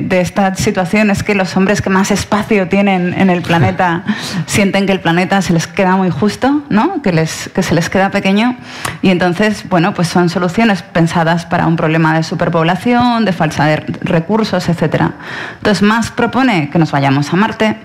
esta 0.09 0.53
situación 0.55 1.09
es 1.09 1.23
que 1.23 1.35
los 1.35 1.55
hombres 1.55 1.81
que 1.81 1.89
más 1.89 2.11
espacio 2.11 2.67
tienen 2.67 3.13
en 3.17 3.29
el 3.29 3.41
planeta 3.41 4.03
sienten 4.45 4.87
que 4.87 4.91
el 4.91 4.99
planeta 4.99 5.41
se 5.41 5.53
les 5.53 5.67
queda 5.67 5.95
muy 5.95 6.09
justo, 6.09 6.63
¿no? 6.67 7.01
que, 7.01 7.13
les, 7.13 7.49
que 7.55 7.63
se 7.63 7.73
les 7.75 7.89
queda 7.89 8.11
pequeño. 8.11 8.57
Y 9.01 9.09
entonces, 9.09 9.63
bueno, 9.69 9.93
pues 9.93 10.09
son 10.09 10.27
soluciones 10.27 10.81
pensadas 10.81 11.45
para 11.45 11.65
un 11.65 11.77
problema 11.77 12.13
de 12.13 12.23
superpoblación, 12.23 13.23
de 13.23 13.31
falsa 13.31 13.67
de 13.67 13.77
recursos, 14.01 14.67
etc. 14.67 15.11
Entonces, 15.59 15.81
más 15.81 16.11
propone 16.11 16.69
que 16.69 16.77
nos 16.77 16.91
vayamos 16.91 17.31
a 17.31 17.37
Marte 17.37 17.77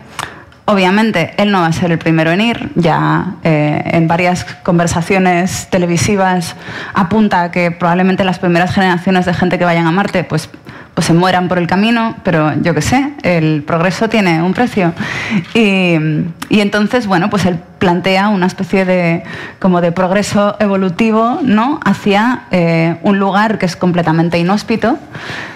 Obviamente, 0.68 1.32
él 1.36 1.52
no 1.52 1.60
va 1.60 1.68
a 1.68 1.72
ser 1.72 1.92
el 1.92 1.98
primero 1.98 2.32
en 2.32 2.40
ir. 2.40 2.72
Ya 2.74 3.36
eh, 3.44 3.82
en 3.92 4.08
varias 4.08 4.44
conversaciones 4.64 5.68
televisivas 5.70 6.56
apunta 6.92 7.52
que 7.52 7.70
probablemente 7.70 8.24
las 8.24 8.40
primeras 8.40 8.74
generaciones 8.74 9.26
de 9.26 9.34
gente 9.34 9.58
que 9.60 9.64
vayan 9.64 9.86
a 9.86 9.92
Marte 9.92 10.24
pues, 10.24 10.50
pues 10.92 11.06
se 11.06 11.12
mueran 11.12 11.46
por 11.46 11.58
el 11.58 11.68
camino, 11.68 12.16
pero 12.24 12.52
yo 12.62 12.74
qué 12.74 12.82
sé, 12.82 13.12
el 13.22 13.62
progreso 13.62 14.08
tiene 14.08 14.42
un 14.42 14.54
precio. 14.54 14.92
Y, 15.54 15.94
entonces, 16.50 17.06
bueno, 17.06 17.30
pues 17.30 17.44
él 17.46 17.60
plantea 17.78 18.28
una 18.28 18.46
especie 18.46 18.84
de, 18.84 19.22
como 19.60 19.80
de 19.80 19.92
progreso 19.92 20.56
evolutivo 20.58 21.38
¿no? 21.42 21.78
hacia 21.84 22.44
eh, 22.50 22.96
un 23.02 23.20
lugar 23.20 23.58
que 23.58 23.66
es 23.66 23.76
completamente 23.76 24.36
inhóspito, 24.38 24.98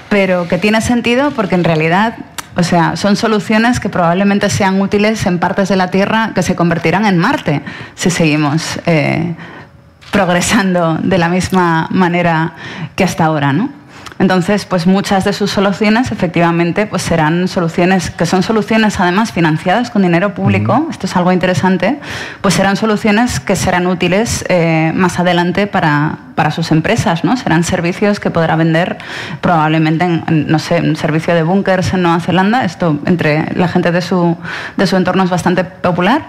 pero 0.08 0.46
que 0.46 0.58
tiene 0.58 0.80
sentido 0.82 1.32
porque 1.32 1.56
en 1.56 1.64
realidad 1.64 2.14
o 2.60 2.62
sea, 2.62 2.96
son 2.96 3.16
soluciones 3.16 3.80
que 3.80 3.88
probablemente 3.88 4.50
sean 4.50 4.80
útiles 4.80 5.24
en 5.24 5.38
partes 5.38 5.70
de 5.70 5.76
la 5.76 5.88
Tierra 5.88 6.32
que 6.34 6.42
se 6.42 6.54
convertirán 6.54 7.06
en 7.06 7.16
Marte 7.16 7.62
si 7.94 8.10
seguimos 8.10 8.78
eh, 8.84 9.34
progresando 10.10 10.98
de 11.02 11.16
la 11.16 11.30
misma 11.30 11.88
manera 11.90 12.52
que 12.96 13.04
hasta 13.04 13.24
ahora, 13.24 13.54
¿no? 13.54 13.79
Entonces, 14.20 14.66
pues 14.66 14.86
muchas 14.86 15.24
de 15.24 15.32
sus 15.32 15.50
soluciones 15.50 16.12
efectivamente 16.12 16.86
pues 16.86 17.00
serán 17.00 17.48
soluciones 17.48 18.10
que 18.10 18.26
son 18.26 18.42
soluciones 18.42 19.00
además 19.00 19.32
financiadas 19.32 19.90
con 19.90 20.02
dinero 20.02 20.34
público, 20.34 20.86
esto 20.90 21.06
es 21.06 21.16
algo 21.16 21.32
interesante, 21.32 21.98
pues 22.42 22.52
serán 22.52 22.76
soluciones 22.76 23.40
que 23.40 23.56
serán 23.56 23.86
útiles 23.86 24.44
eh, 24.50 24.92
más 24.94 25.18
adelante 25.18 25.66
para, 25.66 26.18
para 26.34 26.50
sus 26.50 26.70
empresas, 26.70 27.24
¿no? 27.24 27.36
Serán 27.36 27.64
servicios 27.64 28.20
que 28.20 28.30
podrá 28.30 28.56
vender 28.56 28.98
probablemente 29.40 30.04
en, 30.04 30.46
no 30.48 30.58
sé, 30.58 30.80
un 30.80 30.96
servicio 30.96 31.34
de 31.34 31.42
búnkers 31.42 31.94
en 31.94 32.02
Nueva 32.02 32.20
Zelanda. 32.20 32.64
Esto 32.64 32.98
entre 33.06 33.54
la 33.54 33.68
gente 33.68 33.90
de 33.90 34.02
su, 34.02 34.36
de 34.76 34.86
su 34.86 34.96
entorno 34.96 35.24
es 35.24 35.30
bastante 35.30 35.64
popular. 35.64 36.24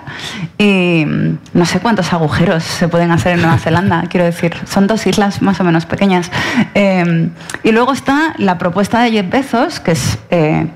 Y 0.57 1.05
no 1.53 1.65
sé 1.65 1.79
cuántos 1.79 2.13
agujeros 2.13 2.63
se 2.63 2.87
pueden 2.87 3.11
hacer 3.11 3.33
en 3.33 3.41
Nueva 3.41 3.57
Zelanda, 3.57 4.03
quiero 4.09 4.25
decir, 4.25 4.55
son 4.65 4.87
dos 4.87 5.07
islas 5.07 5.41
más 5.41 5.59
o 5.59 5.63
menos 5.63 5.85
pequeñas. 5.85 6.31
Eh, 6.73 7.29
y 7.63 7.71
luego 7.71 7.80
está 7.91 8.33
la 8.37 8.57
propuesta 8.57 9.01
de 9.01 9.11
Jeff 9.11 9.29
Bezos, 9.29 9.79
que 9.79 9.91
es... 9.91 10.19
Eh, 10.29 10.67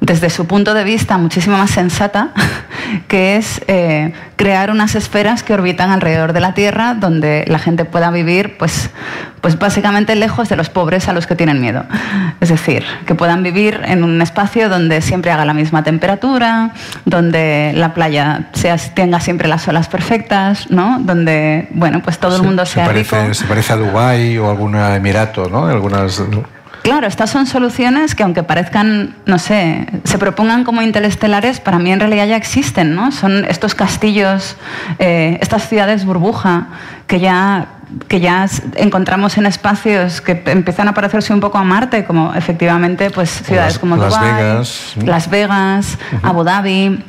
desde 0.00 0.30
su 0.30 0.46
punto 0.46 0.74
de 0.74 0.82
vista 0.82 1.18
muchísimo 1.18 1.58
más 1.58 1.70
sensata, 1.70 2.30
que 3.08 3.36
es 3.36 3.60
eh, 3.68 4.12
crear 4.36 4.70
unas 4.70 4.94
esferas 4.94 5.42
que 5.42 5.52
orbitan 5.52 5.90
alrededor 5.90 6.32
de 6.32 6.40
la 6.40 6.54
Tierra 6.54 6.94
donde 6.94 7.44
la 7.46 7.58
gente 7.58 7.84
pueda 7.84 8.10
vivir, 8.10 8.56
pues, 8.56 8.90
pues 9.42 9.58
básicamente 9.58 10.16
lejos 10.16 10.48
de 10.48 10.56
los 10.56 10.70
pobres 10.70 11.08
a 11.08 11.12
los 11.12 11.26
que 11.26 11.36
tienen 11.36 11.60
miedo. 11.60 11.84
Es 12.40 12.48
decir, 12.48 12.84
que 13.06 13.14
puedan 13.14 13.42
vivir 13.42 13.80
en 13.84 14.02
un 14.02 14.20
espacio 14.22 14.70
donde 14.70 15.02
siempre 15.02 15.30
haga 15.30 15.44
la 15.44 15.54
misma 15.54 15.84
temperatura, 15.84 16.72
donde 17.04 17.72
la 17.74 17.92
playa 17.92 18.48
sea, 18.54 18.78
tenga 18.78 19.20
siempre 19.20 19.48
las 19.48 19.68
olas 19.68 19.88
perfectas, 19.88 20.70
¿no? 20.70 20.98
Donde, 21.00 21.68
bueno, 21.72 22.00
pues 22.02 22.18
todo 22.18 22.36
el 22.36 22.42
mundo 22.42 22.64
sea 22.64 22.84
se 22.84 22.90
parece, 22.90 23.20
rico. 23.22 23.34
Se 23.34 23.44
parece 23.44 23.72
a 23.74 23.76
Dubái 23.76 24.38
o 24.38 24.48
algún 24.48 24.76
Emirato, 24.76 25.48
¿no? 25.50 25.66
Algunas... 25.66 26.22
Claro, 26.82 27.06
estas 27.06 27.30
son 27.30 27.46
soluciones 27.46 28.14
que 28.14 28.22
aunque 28.22 28.42
parezcan, 28.42 29.14
no 29.26 29.38
sé, 29.38 29.86
se 30.04 30.18
propongan 30.18 30.64
como 30.64 30.82
interestelares, 30.82 31.60
para 31.60 31.78
mí 31.78 31.92
en 31.92 32.00
realidad 32.00 32.26
ya 32.26 32.36
existen, 32.36 32.94
¿no? 32.94 33.12
Son 33.12 33.44
estos 33.44 33.74
castillos, 33.74 34.56
eh, 34.98 35.38
estas 35.40 35.68
ciudades 35.68 36.04
burbuja 36.04 36.68
que 37.06 37.20
ya 37.20 37.68
que 38.08 38.20
ya 38.20 38.46
encontramos 38.76 39.36
en 39.36 39.46
espacios 39.46 40.20
que 40.20 40.42
empiezan 40.46 40.86
a 40.86 40.94
parecerse 40.94 41.34
un 41.34 41.40
poco 41.40 41.58
a 41.58 41.64
Marte, 41.64 42.04
como 42.04 42.32
efectivamente 42.34 43.10
pues 43.10 43.30
ciudades 43.30 43.78
como 43.78 43.96
Las 43.96 44.14
Dubái, 44.14 44.32
Vegas, 44.32 44.94
Las 45.04 45.30
Vegas, 45.30 45.98
Abu 46.22 46.44
Dhabi. 46.44 47.04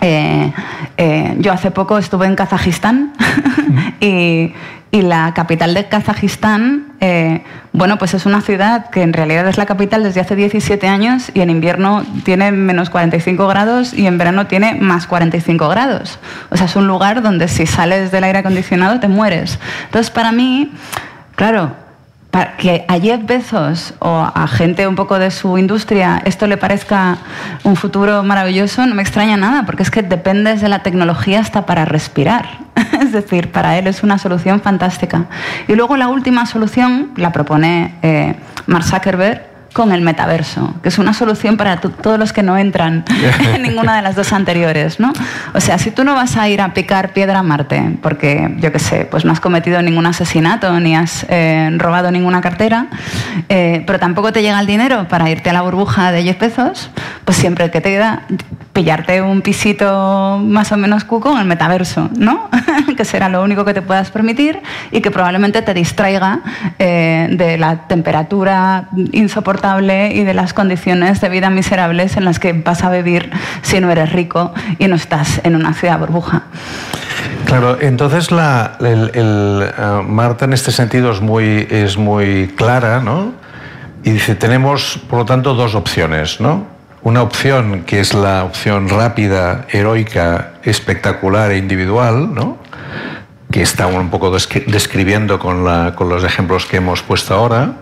Eh, 0.00 0.52
eh, 0.96 1.36
yo 1.38 1.52
hace 1.52 1.70
poco 1.70 1.98
estuve 1.98 2.26
en 2.26 2.34
Kazajistán 2.34 3.12
y, 4.00 4.52
y 4.90 5.02
la 5.02 5.32
capital 5.34 5.74
de 5.74 5.88
Kazajistán, 5.88 6.91
eh, 7.04 7.42
bueno, 7.72 7.98
pues 7.98 8.14
es 8.14 8.26
una 8.26 8.42
ciudad 8.42 8.88
que 8.90 9.02
en 9.02 9.12
realidad 9.12 9.48
es 9.48 9.58
la 9.58 9.66
capital 9.66 10.04
desde 10.04 10.20
hace 10.20 10.36
17 10.36 10.86
años 10.86 11.32
y 11.34 11.40
en 11.40 11.50
invierno 11.50 12.06
tiene 12.24 12.52
menos 12.52 12.90
45 12.90 13.48
grados 13.48 13.92
y 13.92 14.06
en 14.06 14.18
verano 14.18 14.46
tiene 14.46 14.76
más 14.76 15.08
45 15.08 15.68
grados. 15.68 16.20
O 16.50 16.56
sea, 16.56 16.66
es 16.66 16.76
un 16.76 16.86
lugar 16.86 17.20
donde 17.20 17.48
si 17.48 17.66
sales 17.66 18.12
del 18.12 18.22
aire 18.22 18.38
acondicionado 18.38 19.00
te 19.00 19.08
mueres. 19.08 19.58
Entonces, 19.86 20.12
para 20.12 20.30
mí, 20.30 20.70
claro, 21.34 21.74
para 22.32 22.56
que 22.56 22.84
a 22.88 22.98
Jeff 22.98 23.20
Bezos 23.26 23.94
o 23.98 24.08
a 24.34 24.48
gente 24.48 24.88
un 24.88 24.96
poco 24.96 25.18
de 25.18 25.30
su 25.30 25.58
industria 25.58 26.22
esto 26.24 26.46
le 26.46 26.56
parezca 26.56 27.18
un 27.62 27.76
futuro 27.76 28.22
maravilloso, 28.22 28.86
no 28.86 28.94
me 28.94 29.02
extraña 29.02 29.36
nada, 29.36 29.64
porque 29.66 29.82
es 29.82 29.90
que 29.90 30.02
dependes 30.02 30.62
de 30.62 30.70
la 30.70 30.82
tecnología 30.82 31.40
hasta 31.40 31.66
para 31.66 31.84
respirar. 31.84 32.46
es 33.00 33.12
decir, 33.12 33.52
para 33.52 33.78
él 33.78 33.86
es 33.86 34.02
una 34.02 34.16
solución 34.16 34.62
fantástica. 34.62 35.26
Y 35.68 35.74
luego 35.74 35.98
la 35.98 36.08
última 36.08 36.46
solución 36.46 37.10
la 37.16 37.32
propone 37.32 37.94
eh, 38.00 38.34
Mark 38.66 38.84
Zuckerberg 38.84 39.51
con 39.72 39.92
el 39.92 40.02
metaverso, 40.02 40.74
que 40.82 40.90
es 40.90 40.98
una 40.98 41.14
solución 41.14 41.56
para 41.56 41.78
todos 41.80 42.18
los 42.18 42.32
que 42.32 42.42
no 42.42 42.58
entran 42.58 43.04
en 43.54 43.62
ninguna 43.62 43.96
de 43.96 44.02
las 44.02 44.16
dos 44.16 44.32
anteriores, 44.32 45.00
¿no? 45.00 45.12
O 45.54 45.60
sea, 45.60 45.78
si 45.78 45.90
tú 45.90 46.04
no 46.04 46.14
vas 46.14 46.36
a 46.36 46.48
ir 46.48 46.60
a 46.60 46.74
picar 46.74 47.12
piedra 47.12 47.38
a 47.38 47.42
Marte, 47.42 47.98
porque, 48.02 48.54
yo 48.58 48.70
qué 48.70 48.78
sé, 48.78 49.06
pues 49.10 49.24
no 49.24 49.32
has 49.32 49.40
cometido 49.40 49.80
ningún 49.82 50.06
asesinato 50.06 50.78
ni 50.80 50.94
has 50.94 51.26
eh, 51.28 51.70
robado 51.78 52.10
ninguna 52.10 52.40
cartera, 52.40 52.88
eh, 53.48 53.82
pero 53.86 53.98
tampoco 53.98 54.32
te 54.32 54.42
llega 54.42 54.60
el 54.60 54.66
dinero 54.66 55.08
para 55.08 55.30
irte 55.30 55.50
a 55.50 55.52
la 55.52 55.62
burbuja 55.62 56.12
de 56.12 56.22
10 56.22 56.36
pesos, 56.36 56.90
pues 57.24 57.38
siempre 57.38 57.70
que 57.70 57.80
te 57.80 57.90
queda 57.90 58.22
pillarte 58.72 59.20
un 59.20 59.42
pisito 59.42 60.40
más 60.42 60.72
o 60.72 60.76
menos 60.76 61.04
cuco 61.04 61.32
en 61.32 61.38
el 61.38 61.44
metaverso, 61.44 62.10
¿no? 62.16 62.48
que 62.96 63.04
será 63.04 63.28
lo 63.28 63.42
único 63.42 63.64
que 63.64 63.74
te 63.74 63.82
puedas 63.82 64.10
permitir 64.10 64.60
y 64.90 65.00
que 65.00 65.10
probablemente 65.10 65.62
te 65.62 65.74
distraiga 65.74 66.40
eh, 66.78 67.28
de 67.30 67.58
la 67.58 67.86
temperatura 67.86 68.88
insoportable 69.12 69.61
y 69.62 70.24
de 70.24 70.34
las 70.34 70.54
condiciones 70.54 71.20
de 71.20 71.28
vida 71.28 71.48
miserables 71.48 72.16
en 72.16 72.24
las 72.24 72.40
que 72.40 72.52
vas 72.52 72.82
a 72.82 72.90
vivir 72.90 73.30
si 73.62 73.78
no 73.78 73.92
eres 73.92 74.10
rico 74.10 74.52
y 74.78 74.88
no 74.88 74.96
estás 74.96 75.40
en 75.44 75.54
una 75.54 75.72
ciudad 75.72 76.00
burbuja. 76.00 76.42
Claro, 77.44 77.78
entonces 77.80 78.32
la, 78.32 78.76
el, 78.80 79.12
eh, 79.14 80.02
Marta 80.04 80.46
en 80.46 80.52
este 80.52 80.72
sentido 80.72 81.12
es 81.12 81.20
muy, 81.20 81.68
es 81.70 81.96
muy 81.96 82.48
clara, 82.56 83.00
¿no? 83.00 83.32
Y 84.02 84.10
dice, 84.10 84.34
tenemos, 84.34 84.98
por 85.08 85.20
lo 85.20 85.24
tanto, 85.24 85.54
dos 85.54 85.76
opciones, 85.76 86.40
¿no? 86.40 86.66
Una 87.02 87.22
opción 87.22 87.84
que 87.84 88.00
es 88.00 88.14
la 88.14 88.42
opción 88.42 88.88
rápida, 88.88 89.66
heroica, 89.70 90.54
espectacular 90.64 91.52
e 91.52 91.58
individual, 91.58 92.34
¿no? 92.34 92.58
que 93.52 93.60
está 93.60 93.86
un 93.86 94.08
poco 94.08 94.30
describiendo 94.30 95.38
con, 95.38 95.64
con 95.92 96.08
los 96.08 96.24
ejemplos 96.24 96.64
que 96.64 96.78
hemos 96.78 97.02
puesto 97.02 97.34
ahora, 97.34 97.74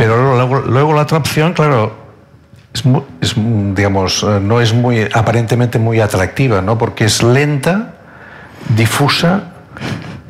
pero 0.00 0.34
luego, 0.34 0.60
luego 0.60 0.94
la 0.94 1.02
otra 1.02 1.18
opción, 1.18 1.52
claro, 1.52 1.94
es, 3.20 3.34
digamos, 3.74 4.22
eh, 4.22 4.40
no 4.40 4.62
es 4.62 4.72
muy, 4.72 5.06
aparentemente 5.12 5.78
muy 5.78 6.00
atractiva, 6.00 6.62
¿no? 6.62 6.78
porque 6.78 7.04
es 7.04 7.22
lenta, 7.22 7.96
difusa 8.70 9.52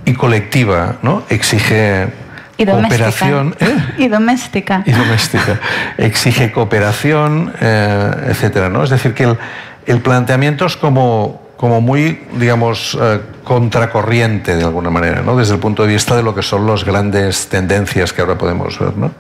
y 0.05 0.15
colectiva, 0.15 0.97
¿no? 1.03 1.23
exige 1.29 2.09
cooperación 2.57 3.55
¿eh? 3.61 3.77
y 3.99 4.09
doméstica 4.09 4.83
y 4.85 4.93
doméstica 4.93 5.59
exige 5.97 6.53
cooperación 6.53 7.55
eh, 7.59 8.27
etcétera 8.29 8.69
no 8.69 8.85
es 8.85 8.91
decir 8.91 9.15
que 9.15 9.25
el, 9.25 9.39
el 9.87 10.03
planteamiento 10.03 10.67
es 10.67 10.77
como 10.77 11.41
como 11.61 11.83
muy 11.83 12.23
digamos 12.38 12.99
contracorriente 13.45 14.57
de 14.57 14.64
alguna 14.64 14.88
manera 14.88 15.21
no 15.21 15.37
desde 15.37 15.55
el 15.55 15.61
punto 15.61 15.83
de 15.83 15.93
vista 15.93 16.17
de 16.17 16.23
lo 16.23 16.35
que 16.35 16.40
son 16.40 16.67
las 16.67 16.85
grandes 16.85 17.49
tendencias 17.49 18.14
que 18.14 18.23
ahora 18.23 18.38
podemos 18.38 18.79
ver 18.79 18.97
no 18.97 19.11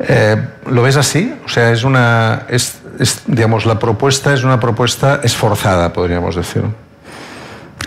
eh, 0.00 0.36
¿Lo 0.66 0.82
ves 0.82 0.96
así? 0.96 1.34
O 1.44 1.48
sea, 1.48 1.72
es 1.72 1.84
una, 1.84 2.42
es, 2.48 2.80
digamos, 3.26 3.66
la 3.66 3.78
propuesta 3.78 4.32
es 4.32 4.44
una 4.44 4.60
propuesta 4.60 5.20
esforzada, 5.22 5.92
podríamos 5.92 6.36
decir. 6.36 6.62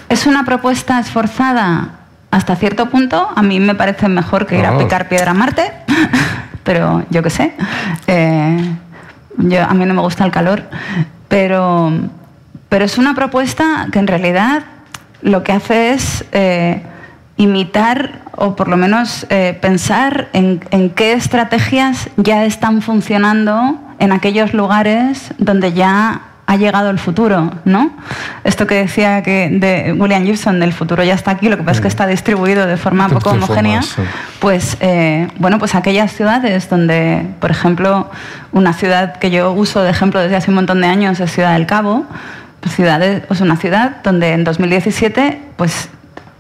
Es 0.09 0.25
una 0.25 0.43
propuesta 0.43 0.99
esforzada 0.99 1.99
hasta 2.31 2.55
cierto 2.55 2.89
punto. 2.89 3.29
A 3.33 3.41
mí 3.41 3.59
me 3.59 3.75
parece 3.75 4.09
mejor 4.09 4.45
que 4.45 4.57
ir 4.57 4.65
a 4.65 4.77
picar 4.77 5.07
piedra 5.07 5.31
a 5.31 5.33
Marte, 5.33 5.71
pero 6.63 7.05
yo 7.09 7.23
qué 7.23 7.29
sé. 7.29 7.53
Eh, 8.07 8.75
yo, 9.37 9.63
a 9.63 9.73
mí 9.73 9.85
no 9.85 9.93
me 9.93 10.01
gusta 10.01 10.25
el 10.25 10.31
calor, 10.31 10.63
pero, 11.29 11.93
pero 12.71 12.85
es 12.85 12.97
una 12.97 13.13
propuesta 13.15 13.89
que 13.91 13.99
en 13.99 14.07
realidad 14.07 14.63
lo 15.21 15.43
que 15.43 15.51
hace 15.51 15.91
es 15.91 16.23
eh, 16.31 16.81
imitar 17.35 18.21
o 18.31 18.55
por 18.55 18.69
lo 18.69 18.77
menos 18.77 19.27
eh, 19.29 19.59
pensar 19.59 20.29
en, 20.31 20.61
qué 20.95 21.11
estrategias 21.11 22.09
ya 22.15 22.45
están 22.45 22.81
funcionando 22.81 23.77
en 23.99 24.13
aquellos 24.13 24.53
lugares 24.53 25.33
donde 25.37 25.73
ya 25.73 26.21
ha 26.47 26.55
llegado 26.55 26.89
el 26.89 26.97
futuro, 26.97 27.51
¿no? 27.65 27.91
Esto 28.45 28.65
que 28.67 28.75
decía 28.75 29.21
que 29.21 29.49
de 29.51 29.91
William 29.91 30.23
Gibson, 30.23 30.61
del 30.61 30.71
futuro 30.71 31.03
ya 31.03 31.13
está 31.13 31.31
aquí, 31.31 31.49
lo 31.49 31.57
que 31.57 31.63
pasa 31.63 31.75
es 31.75 31.81
que 31.81 31.87
está 31.89 32.07
distribuido 32.07 32.67
de 32.67 32.77
forma 32.77 33.09
poco 33.09 33.31
homogénea, 33.31 33.81
pues 34.39 34.77
eh, 34.79 35.27
bueno, 35.39 35.59
pues 35.59 35.75
aquellas 35.75 36.13
ciudades 36.13 36.69
donde, 36.69 37.25
por 37.41 37.51
ejemplo, 37.51 38.09
una 38.53 38.71
ciudad 38.71 39.17
que 39.17 39.29
yo 39.29 39.51
uso 39.51 39.81
de 39.81 39.89
ejemplo 39.89 40.21
desde 40.21 40.37
hace 40.37 40.51
un 40.51 40.55
montón 40.55 40.79
de 40.79 40.87
años 40.87 41.19
es 41.19 41.31
Ciudad 41.31 41.53
del 41.53 41.65
Cabo, 41.65 42.05
ciudades, 42.69 43.23
una 43.41 43.57
ciudad 43.57 43.97
donde 44.03 44.33
en 44.33 44.43
2017 44.43 45.39
pues 45.55 45.89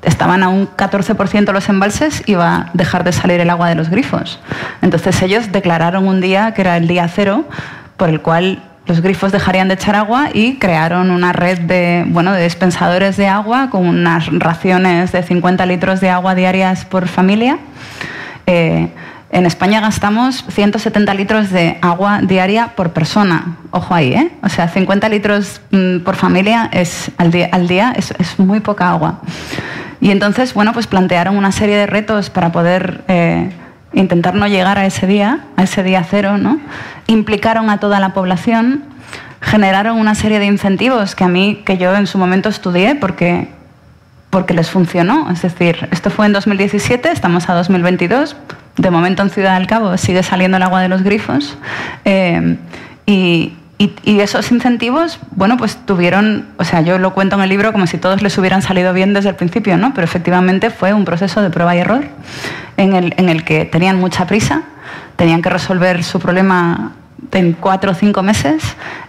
estaban 0.03 0.43
a 0.43 0.49
un 0.49 0.67
14% 0.67 1.51
los 1.51 1.69
embalses 1.69 2.23
y 2.25 2.31
iba 2.33 2.55
a 2.55 2.69
dejar 2.73 3.03
de 3.03 3.11
salir 3.11 3.39
el 3.39 3.49
agua 3.49 3.69
de 3.69 3.75
los 3.75 3.89
grifos. 3.89 4.39
Entonces 4.81 5.21
ellos 5.21 5.51
declararon 5.51 6.07
un 6.07 6.21
día 6.21 6.53
que 6.53 6.61
era 6.61 6.77
el 6.77 6.87
día 6.87 7.07
cero 7.07 7.47
por 7.97 8.09
el 8.09 8.21
cual 8.21 8.63
los 8.87 9.01
grifos 9.01 9.31
dejarían 9.31 9.67
de 9.67 9.75
echar 9.75 9.95
agua 9.95 10.29
y 10.33 10.55
crearon 10.55 11.11
una 11.11 11.33
red 11.33 11.59
de, 11.59 12.03
bueno, 12.07 12.33
de 12.33 12.43
dispensadores 12.43 13.15
de 13.15 13.27
agua 13.27 13.69
con 13.69 13.87
unas 13.87 14.27
raciones 14.31 15.11
de 15.11 15.21
50 15.21 15.65
litros 15.67 16.01
de 16.01 16.09
agua 16.09 16.33
diarias 16.33 16.85
por 16.85 17.07
familia. 17.07 17.59
Eh, 18.47 18.89
en 19.31 19.45
España 19.45 19.79
gastamos 19.79 20.43
170 20.49 21.13
litros 21.13 21.51
de 21.51 21.77
agua 21.81 22.19
diaria 22.21 22.73
por 22.75 22.91
persona. 22.91 23.55
Ojo 23.71 23.95
ahí, 23.95 24.13
¿eh? 24.13 24.31
O 24.43 24.49
sea, 24.49 24.67
50 24.67 25.07
litros 25.07 25.61
mm, 25.71 25.99
por 25.99 26.15
familia 26.15 26.69
es, 26.73 27.11
al 27.17 27.31
día, 27.31 27.93
es, 27.95 28.39
muy 28.39 28.59
poca 28.59 28.89
agua. 28.89 29.21
Y 30.01 30.11
entonces, 30.11 30.53
bueno, 30.53 30.73
pues 30.73 30.85
plantearon 30.87 31.37
una 31.37 31.53
serie 31.53 31.77
de 31.77 31.85
retos 31.87 32.29
para 32.29 32.51
poder 32.51 33.05
eh, 33.07 33.51
intentar 33.93 34.35
no 34.35 34.47
llegar 34.47 34.77
a 34.77 34.85
ese 34.85 35.07
día, 35.07 35.45
a 35.55 35.63
ese 35.63 35.81
día 35.81 36.05
cero, 36.09 36.37
¿no? 36.37 36.59
Implicaron 37.07 37.69
a 37.69 37.77
toda 37.77 38.01
la 38.01 38.13
población, 38.13 38.83
generaron 39.39 39.97
una 39.97 40.13
serie 40.13 40.39
de 40.39 40.45
incentivos 40.45 41.15
que 41.15 41.23
a 41.23 41.29
mí, 41.29 41.61
que 41.65 41.77
yo 41.77 41.95
en 41.95 42.05
su 42.05 42.17
momento 42.17 42.49
estudié 42.49 42.95
porque 42.95 43.47
porque 44.31 44.55
les 44.55 44.71
funcionó. 44.71 45.29
Es 45.29 45.43
decir, 45.43 45.87
esto 45.91 46.09
fue 46.09 46.25
en 46.25 46.33
2017, 46.33 47.11
estamos 47.11 47.47
a 47.49 47.53
2022, 47.53 48.35
de 48.77 48.89
momento 48.89 49.21
en 49.21 49.29
Ciudad 49.29 49.57
del 49.57 49.67
Cabo 49.67 49.95
sigue 49.97 50.23
saliendo 50.23 50.57
el 50.57 50.63
agua 50.63 50.81
de 50.81 50.89
los 50.89 51.03
grifos. 51.03 51.57
Eh, 52.05 52.57
y, 53.05 53.53
esos 54.05 54.51
incentivos, 54.51 55.19
bueno, 55.31 55.57
pues 55.57 55.75
tuvieron, 55.87 56.45
o 56.57 56.63
sea, 56.63 56.81
yo 56.81 56.99
lo 56.99 57.15
cuento 57.15 57.35
en 57.35 57.41
el 57.41 57.49
libro 57.49 57.71
como 57.71 57.87
si 57.87 57.97
todos 57.97 58.21
les 58.21 58.37
hubieran 58.37 58.61
salido 58.61 58.93
bien 58.93 59.15
desde 59.15 59.29
el 59.29 59.35
principio, 59.35 59.75
¿no? 59.77 59.95
Pero 59.95 60.05
efectivamente 60.05 60.69
fue 60.69 60.93
un 60.93 61.03
proceso 61.03 61.41
de 61.41 61.49
prueba 61.49 61.75
y 61.75 61.79
error 61.79 62.03
en 62.77 62.93
el, 62.93 63.43
que 63.43 63.65
tenían 63.65 63.99
mucha 63.99 64.27
prisa, 64.27 64.61
tenían 65.15 65.41
que 65.41 65.49
resolver 65.49 66.03
su 66.03 66.19
problema 66.19 66.91
en 67.31 67.53
cuatro 67.53 67.91
o 67.91 67.93
cinco 67.95 68.21
meses 68.21 68.61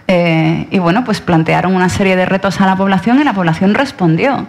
eh, 0.07 0.67
y 0.71 0.79
bueno, 0.79 1.03
pues 1.03 1.21
plantearon 1.21 1.75
una 1.75 1.89
serie 1.89 2.15
de 2.15 2.25
retos 2.25 2.59
a 2.59 2.65
la 2.65 2.75
población 2.75 3.19
y 3.19 3.23
la 3.23 3.33
población 3.33 3.75
respondió. 3.75 4.47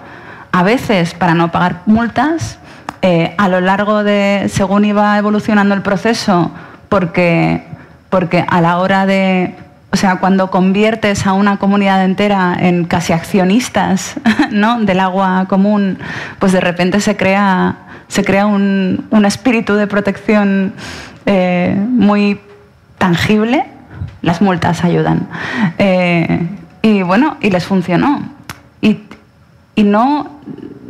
A 0.54 0.62
veces 0.62 1.14
para 1.14 1.34
no 1.34 1.50
pagar 1.50 1.82
multas, 1.84 2.60
eh, 3.02 3.34
a 3.38 3.48
lo 3.48 3.60
largo 3.60 4.04
de, 4.04 4.48
según 4.48 4.84
iba 4.84 5.18
evolucionando 5.18 5.74
el 5.74 5.82
proceso, 5.82 6.52
porque, 6.88 7.64
porque 8.08 8.44
a 8.46 8.60
la 8.60 8.78
hora 8.78 9.04
de, 9.04 9.56
o 9.90 9.96
sea, 9.96 10.20
cuando 10.20 10.52
conviertes 10.52 11.26
a 11.26 11.32
una 11.32 11.56
comunidad 11.56 12.04
entera 12.04 12.56
en 12.56 12.84
casi 12.84 13.12
accionistas 13.12 14.14
¿no? 14.52 14.78
del 14.80 15.00
agua 15.00 15.46
común, 15.48 15.98
pues 16.38 16.52
de 16.52 16.60
repente 16.60 17.00
se 17.00 17.16
crea, 17.16 17.74
se 18.06 18.22
crea 18.22 18.46
un, 18.46 19.24
espíritu 19.26 19.74
de 19.74 19.88
protección 19.88 20.72
eh, 21.26 21.76
muy 21.76 22.40
tangible. 22.98 23.66
Las 24.22 24.40
multas 24.40 24.84
ayudan. 24.84 25.26
Eh, 25.78 26.46
y 26.80 27.02
bueno, 27.02 27.38
y 27.40 27.50
les 27.50 27.64
funcionó. 27.64 28.22
Y 29.74 29.82
no, 29.82 30.40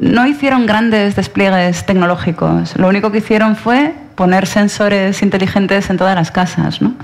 no 0.01 0.27
hicieron 0.27 0.66
grandes 0.66 1.16
despliegues 1.16 1.87
tecnológicos. 1.87 2.77
Lo 2.77 2.88
único 2.88 3.11
que 3.11 3.18
hicieron 3.18 3.57
fue 3.57 3.94
poner 4.14 4.47
sensores 4.47 5.23
inteligentes 5.23 5.90
en 5.90 5.97
todas 5.97 6.14
las 6.14 6.31
casas. 6.31 6.81
¿no? 6.81 6.94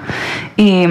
Y, 0.57 0.87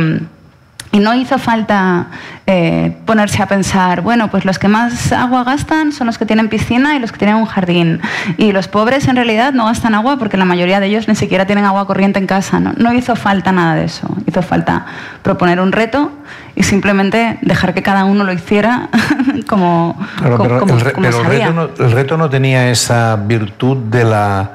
y 0.92 1.00
no 1.00 1.14
hizo 1.14 1.38
falta 1.38 2.08
eh, 2.48 2.98
ponerse 3.06 3.44
a 3.44 3.48
pensar, 3.48 4.02
bueno, 4.02 4.32
pues 4.32 4.44
los 4.44 4.58
que 4.58 4.68
más 4.68 5.12
agua 5.12 5.44
gastan 5.44 5.92
son 5.92 6.08
los 6.08 6.18
que 6.18 6.26
tienen 6.26 6.50
piscina 6.50 6.96
y 6.96 7.00
los 7.00 7.12
que 7.12 7.20
tienen 7.20 7.36
un 7.36 7.46
jardín. 7.46 8.02
Y 8.38 8.52
los 8.52 8.68
pobres 8.68 9.08
en 9.08 9.16
realidad 9.16 9.54
no 9.54 9.66
gastan 9.66 9.94
agua 9.94 10.18
porque 10.18 10.36
la 10.36 10.46
mayoría 10.46 10.80
de 10.80 10.88
ellos 10.88 11.08
ni 11.08 11.16
siquiera 11.16 11.46
tienen 11.46 11.66
agua 11.66 11.86
corriente 11.86 12.18
en 12.18 12.26
casa. 12.26 12.60
No, 12.60 12.74
no 12.76 12.92
hizo 12.94 13.16
falta 13.16 13.52
nada 13.52 13.76
de 13.76 13.86
eso. 13.86 14.08
Hizo 14.26 14.42
falta 14.42 14.86
proponer 15.22 15.60
un 15.60 15.72
reto 15.72 16.12
y 16.60 16.64
simplemente 16.64 17.40
dejar 17.42 17.74
que 17.74 17.82
cada 17.82 18.04
uno 18.04 18.26
lo 18.26 18.34
hiciera 18.34 18.90
como, 19.48 19.98
pero 20.22 20.66
el, 20.68 20.80
Reto 20.82 21.54
no, 21.54 21.70
el 21.78 21.92
reto 21.92 22.18
no 22.18 22.30
tenía 22.30 22.70
esa 22.70 23.16
virtud 23.16 23.78
de, 23.78 24.04
la, 24.04 24.52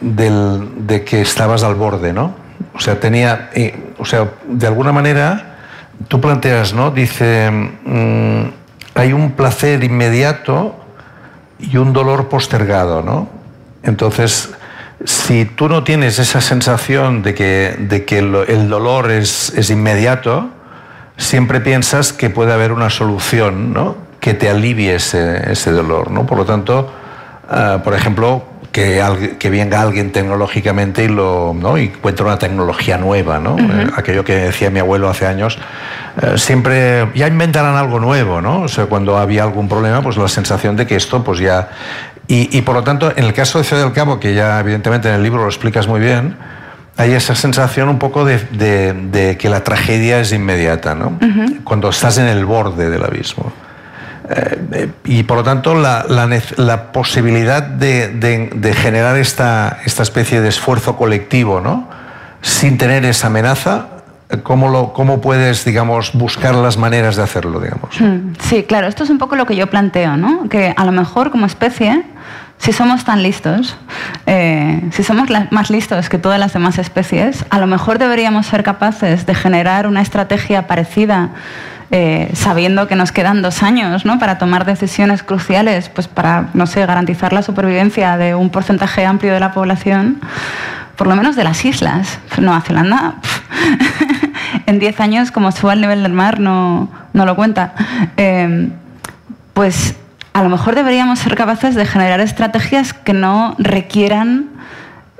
de 0.00 1.04
que 1.04 1.20
estabas 1.20 1.64
al 1.64 1.74
borde, 1.74 2.12
¿no? 2.12 2.32
O 2.74 2.78
sea, 2.78 3.00
tenía, 3.00 3.50
o 3.98 4.04
sea, 4.04 4.28
de 4.46 4.66
alguna 4.68 4.92
manera 4.92 5.56
tú 6.06 6.20
planteas, 6.20 6.74
¿no? 6.74 6.92
Dice, 6.92 7.50
mm, 7.50 8.42
hay 8.94 9.12
un 9.12 9.32
placer 9.32 9.82
inmediato 9.82 10.76
y 11.58 11.76
un 11.76 11.92
dolor 11.92 12.28
postergado, 12.28 13.02
¿no? 13.02 13.28
Entonces, 13.82 14.54
si 15.04 15.44
tú 15.44 15.68
no 15.68 15.82
tienes 15.82 16.20
esa 16.20 16.40
sensación 16.40 17.22
de 17.22 17.34
que, 17.34 17.74
de 17.80 18.04
que 18.04 18.18
el, 18.20 18.68
dolor 18.68 19.10
es, 19.10 19.52
es, 19.56 19.70
inmediato, 19.70 20.50
siempre 21.16 21.60
piensas 21.60 22.12
que 22.12 22.30
puede 22.30 22.52
haber 22.52 22.72
una 22.72 22.90
solución, 22.90 23.72
¿no? 23.72 23.96
Que 24.20 24.34
te 24.34 24.48
alivie 24.48 24.94
ese, 24.94 25.52
ese 25.52 25.72
dolor, 25.72 26.10
¿no? 26.10 26.26
Por 26.26 26.38
lo 26.38 26.44
tanto, 26.44 26.92
ah, 27.48 27.80
por 27.82 27.94
ejemplo, 27.94 28.44
que, 28.72 29.36
que, 29.38 29.50
venga 29.50 29.82
alguien 29.82 30.12
tecnológicamente 30.12 31.04
y, 31.04 31.08
lo, 31.08 31.54
¿no? 31.54 31.76
y 31.76 31.84
encuentre 31.84 32.24
una 32.24 32.38
tecnología 32.38 32.96
nueva. 32.96 33.38
¿no? 33.38 33.58
Eh, 33.58 33.90
aquello 33.94 34.24
que 34.24 34.34
decía 34.34 34.70
mi 34.70 34.80
abuelo 34.80 35.08
hace 35.08 35.26
años, 35.26 35.58
eh, 36.20 36.38
siempre 36.38 37.08
ya 37.14 37.28
inventarán 37.28 37.76
algo 37.76 38.00
nuevo. 38.00 38.40
¿no? 38.40 38.62
O 38.62 38.68
sea, 38.68 38.86
cuando 38.86 39.18
había 39.18 39.42
algún 39.42 39.68
problema, 39.68 40.02
pues 40.02 40.16
la 40.16 40.28
sensación 40.28 40.76
de 40.76 40.86
que 40.86 40.96
esto 40.96 41.22
pues 41.22 41.38
ya... 41.38 41.68
Y, 42.28 42.56
y 42.56 42.62
por 42.62 42.74
lo 42.74 42.82
tanto, 42.82 43.12
en 43.14 43.24
el 43.24 43.34
caso 43.34 43.58
de 43.58 43.64
Ciudad 43.64 43.82
del 43.82 43.92
Cabo, 43.92 44.18
que 44.18 44.32
ya 44.32 44.58
evidentemente 44.60 45.08
en 45.08 45.16
el 45.16 45.22
libro 45.22 45.42
lo 45.42 45.48
explicas 45.48 45.86
muy 45.86 46.00
bien, 46.00 46.36
hay 46.96 47.12
esa 47.12 47.34
sensación 47.34 47.88
un 47.88 47.98
poco 47.98 48.24
de, 48.24 48.38
de, 48.92 49.36
que 49.38 49.48
la 49.48 49.64
tragedia 49.64 50.20
es 50.20 50.32
inmediata, 50.32 50.94
¿no? 50.94 51.18
Cuando 51.64 51.88
estás 51.88 52.18
en 52.18 52.26
el 52.26 52.44
borde 52.44 52.90
del 52.90 53.02
abismo. 53.02 53.52
Eh, 54.30 54.90
y 55.04 55.24
por 55.24 55.38
lo 55.38 55.42
tanto 55.42 55.74
la, 55.74 56.06
la, 56.56 56.92
posibilidad 56.92 57.62
de, 57.62 58.08
de, 58.08 58.74
generar 58.74 59.16
esta, 59.16 59.78
esta 59.84 60.02
especie 60.02 60.40
de 60.40 60.48
esfuerzo 60.48 60.96
colectivo, 60.96 61.60
¿no? 61.60 61.88
Sin 62.40 62.78
tener 62.78 63.04
esa 63.04 63.26
amenaza, 63.28 63.86
¿cómo, 64.42 64.68
lo, 64.68 64.92
cómo 64.92 65.20
puedes, 65.20 65.64
digamos, 65.64 66.12
buscar 66.12 66.54
las 66.54 66.76
maneras 66.76 67.16
de 67.16 67.22
hacerlo, 67.22 67.60
digamos? 67.60 68.00
Hmm, 68.00 68.34
sí, 68.38 68.62
claro, 68.62 68.86
esto 68.86 69.04
es 69.04 69.10
un 69.10 69.18
poco 69.18 69.34
lo 69.36 69.46
que 69.46 69.56
yo 69.56 69.66
planteo, 69.68 70.16
¿no? 70.16 70.48
Que 70.48 70.72
a 70.76 70.84
lo 70.84 70.92
mejor 70.92 71.30
como 71.30 71.46
especie 71.46 72.04
si 72.62 72.72
somos 72.72 73.04
tan 73.04 73.24
listos, 73.24 73.76
eh, 74.26 74.80
si 74.92 75.02
somos 75.02 75.28
más 75.50 75.68
listos 75.68 76.08
que 76.08 76.16
todas 76.16 76.38
las 76.38 76.52
demás 76.52 76.78
especies, 76.78 77.44
a 77.50 77.58
lo 77.58 77.66
mejor 77.66 77.98
deberíamos 77.98 78.46
ser 78.46 78.62
capaces 78.62 79.26
de 79.26 79.34
generar 79.34 79.88
una 79.88 80.00
estrategia 80.00 80.68
parecida 80.68 81.30
eh, 81.90 82.30
sabiendo 82.34 82.86
que 82.86 82.94
nos 82.94 83.10
quedan 83.10 83.42
dos 83.42 83.64
años 83.64 84.04
¿no? 84.04 84.20
para 84.20 84.38
tomar 84.38 84.64
decisiones 84.64 85.24
cruciales, 85.24 85.88
pues 85.88 86.06
para, 86.06 86.50
no 86.54 86.68
sé, 86.68 86.86
garantizar 86.86 87.32
la 87.32 87.42
supervivencia 87.42 88.16
de 88.16 88.36
un 88.36 88.48
porcentaje 88.48 89.04
amplio 89.04 89.32
de 89.32 89.40
la 89.40 89.52
población, 89.52 90.20
por 90.94 91.08
lo 91.08 91.16
menos 91.16 91.34
de 91.34 91.42
las 91.42 91.64
islas. 91.64 92.20
Nueva 92.38 92.60
Zelanda, 92.60 93.16
en 94.66 94.78
10 94.78 95.00
años, 95.00 95.32
como 95.32 95.50
suba 95.50 95.72
el 95.72 95.80
nivel 95.80 96.04
del 96.04 96.12
mar, 96.12 96.38
no, 96.38 96.88
no 97.12 97.26
lo 97.26 97.34
cuenta. 97.34 97.74
Eh, 98.16 98.68
pues 99.52 99.96
a 100.32 100.42
lo 100.42 100.48
mejor 100.48 100.74
deberíamos 100.74 101.18
ser 101.18 101.36
capaces 101.36 101.74
de 101.74 101.86
generar 101.86 102.20
estrategias 102.20 102.92
que 102.94 103.12
no 103.12 103.54
requieran 103.58 104.48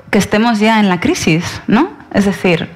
que 0.09 0.17
estemos 0.17 0.59
ya 0.59 0.79
en 0.79 0.89
la 0.89 0.99
crisis, 0.99 1.61
¿no? 1.67 1.89
Es 2.13 2.25
decir, 2.25 2.69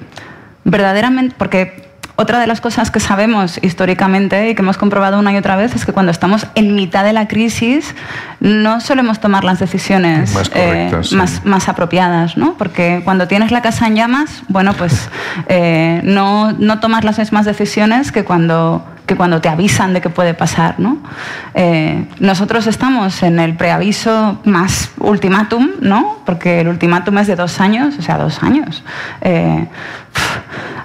verdaderamente, 0.64 1.34
porque 1.38 1.88
otra 2.16 2.40
de 2.40 2.48
las 2.48 2.60
cosas 2.60 2.90
que 2.90 2.98
sabemos 2.98 3.60
históricamente 3.62 4.50
y 4.50 4.56
que 4.56 4.62
hemos 4.62 4.76
comprobado 4.76 5.20
una 5.20 5.32
y 5.32 5.36
otra 5.36 5.54
vez 5.54 5.76
es 5.76 5.86
que 5.86 5.92
cuando 5.92 6.10
estamos 6.10 6.48
en 6.56 6.74
mitad 6.74 7.04
de 7.04 7.12
la 7.12 7.28
crisis 7.28 7.94
no 8.40 8.80
solemos 8.80 9.20
tomar 9.20 9.44
las 9.44 9.60
decisiones 9.60 10.34
más, 10.34 10.50
eh, 10.52 10.90
más, 11.44 11.68
apropiadas, 11.68 12.36
¿no? 12.36 12.54
Porque 12.58 13.02
cuando 13.04 13.28
tienes 13.28 13.52
la 13.52 13.62
casa 13.62 13.86
en 13.86 13.94
llamas, 13.94 14.42
bueno, 14.48 14.74
pues 14.74 15.08
eh, 15.48 16.00
no, 16.02 16.50
no 16.52 16.80
tomas 16.80 17.04
las 17.04 17.20
mismas 17.20 17.44
decisiones 17.44 18.10
que 18.10 18.24
cuando 18.24 18.84
que 19.08 19.16
cuando 19.16 19.40
te 19.40 19.48
avisan 19.48 19.94
de 19.94 20.00
que 20.00 20.10
puede 20.10 20.34
pasar. 20.34 20.76
¿no? 20.78 20.98
Eh, 21.54 22.04
nosotros 22.20 22.68
estamos 22.68 23.22
en 23.24 23.40
el 23.40 23.56
preaviso 23.56 24.38
más 24.44 24.92
ultimátum, 24.98 25.70
¿no? 25.80 26.18
porque 26.24 26.60
el 26.60 26.68
ultimátum 26.68 27.18
es 27.18 27.26
de 27.26 27.34
dos 27.34 27.58
años, 27.60 27.96
o 27.98 28.02
sea, 28.02 28.18
dos 28.18 28.40
años. 28.42 28.84
Eh, 29.22 29.66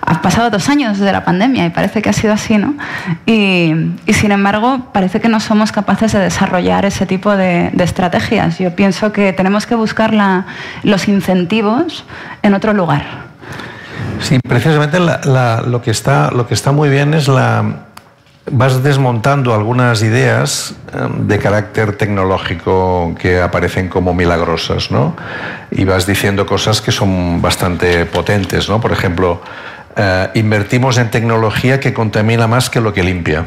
ha 0.02 0.22
pasado 0.22 0.50
dos 0.50 0.70
años 0.70 1.00
desde 1.00 1.12
la 1.12 1.26
pandemia 1.26 1.66
y 1.66 1.70
parece 1.70 2.02
que 2.02 2.10
ha 2.10 2.14
sido 2.14 2.34
así, 2.34 2.58
¿no? 2.58 2.76
Y, 3.26 3.74
sin 4.14 4.32
embargo, 4.32 4.90
parece 4.94 5.20
que 5.22 5.30
no 5.30 5.40
somos 5.40 5.72
capaces 5.72 6.12
de 6.12 6.20
desarrollar 6.20 6.86
ese 6.86 7.06
tipo 7.06 7.36
de, 7.36 7.72
estrategias. 7.80 8.60
Yo 8.60 8.76
pienso 8.76 9.12
que 9.12 9.34
tenemos 9.34 9.66
que 9.66 9.76
buscar 9.76 10.14
los 10.84 11.08
incentivos 11.08 12.06
en 12.42 12.54
otro 12.54 12.74
lugar. 12.74 13.04
Sí, 14.20 14.40
precisamente 14.46 15.00
lo 15.00 15.82
que 15.82 15.92
está 15.92 16.72
muy 16.72 16.90
bien 16.90 17.14
es 17.14 17.28
la, 17.28 17.64
vas 18.54 18.84
desmontando 18.84 19.54
algunas 19.54 20.04
ideas 20.04 20.76
em, 20.94 21.28
de 21.28 21.40
carácter 21.40 21.98
tecnológico 21.98 23.16
que 23.20 23.42
aparecen 23.42 23.90
como 23.90 24.14
milagrosas, 24.14 24.92
¿no? 24.92 25.16
Y 25.72 25.86
vas 25.86 26.06
diciendo 26.06 26.46
cosas 26.46 26.80
que 26.82 26.92
son 26.92 27.42
bastante 27.42 28.06
potentes, 28.06 28.70
¿no? 28.70 28.80
Por 28.80 28.92
ejemplo, 28.92 29.42
eh, 29.96 30.30
invertimos 30.36 30.98
en 30.98 31.10
tecnología 31.10 31.80
que 31.80 31.94
contamina 31.94 32.48
más 32.48 32.70
que 32.70 32.80
lo 32.80 32.94
que 32.94 33.04
limpia. 33.04 33.46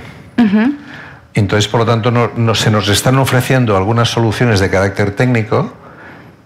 Entonces, 1.34 1.68
por 1.68 1.80
lo 1.80 1.86
tanto, 1.86 2.10
no, 2.10 2.54
se 2.54 2.70
nos 2.70 2.88
están 2.88 3.18
ofreciendo 3.18 3.76
algunas 3.76 4.08
soluciones 4.08 4.60
de 4.60 4.70
carácter 4.70 5.12
técnico 5.12 5.72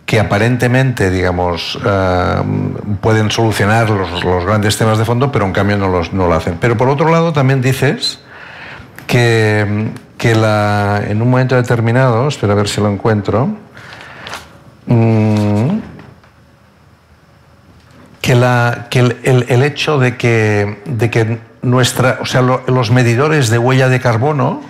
que 0.04 0.18
aparentemente, 0.18 1.10
digamos, 1.10 1.78
em, 1.84 2.74
pueden 3.00 3.30
solucionar 3.30 3.88
los, 3.88 4.44
grandes 4.44 4.76
temas 4.76 4.98
de 4.98 5.04
fondo, 5.04 5.30
pero 5.30 5.46
en 5.46 5.52
cambio 5.52 5.76
no, 5.78 5.88
los, 5.88 6.12
no 6.12 6.26
lo 6.26 6.34
hacen. 6.34 6.58
Pero 6.60 6.76
por 6.76 6.88
otro 6.88 7.10
lado, 7.10 7.32
también 7.32 7.62
dices 7.62 8.20
que, 9.10 9.90
que 10.16 10.36
la, 10.36 11.02
en 11.08 11.20
un 11.20 11.28
momento 11.28 11.56
determinado, 11.56 12.28
espera 12.28 12.52
a 12.52 12.56
ver 12.56 12.68
si 12.68 12.80
lo 12.80 12.88
encuentro, 12.88 13.48
mm, 14.86 15.78
que, 18.20 18.34
la, 18.36 18.86
que 18.88 19.00
el, 19.00 19.46
el, 19.48 19.62
hecho 19.64 19.98
de 19.98 20.16
que, 20.16 20.80
de 20.86 21.10
que 21.10 21.40
nuestra, 21.60 22.18
o 22.22 22.24
sea, 22.24 22.40
los 22.40 22.92
medidores 22.92 23.50
de 23.50 23.58
huella 23.58 23.88
de 23.88 23.98
carbono 23.98 24.62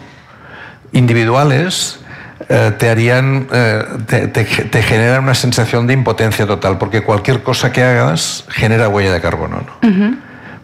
individuales 0.93 2.01
eh, 2.49 2.73
te 2.79 2.89
harían, 2.89 3.47
eh, 3.53 3.85
te, 4.07 4.27
te, 4.29 4.83
generan 4.83 5.25
una 5.25 5.35
sensación 5.35 5.87
de 5.87 5.93
impotencia 5.93 6.47
total, 6.47 6.79
porque 6.79 7.03
cualquier 7.03 7.43
cosa 7.43 7.73
que 7.73 7.83
hagas 7.83 8.47
genera 8.49 8.89
huella 8.89 9.13
de 9.13 9.21
carbono. 9.21 9.59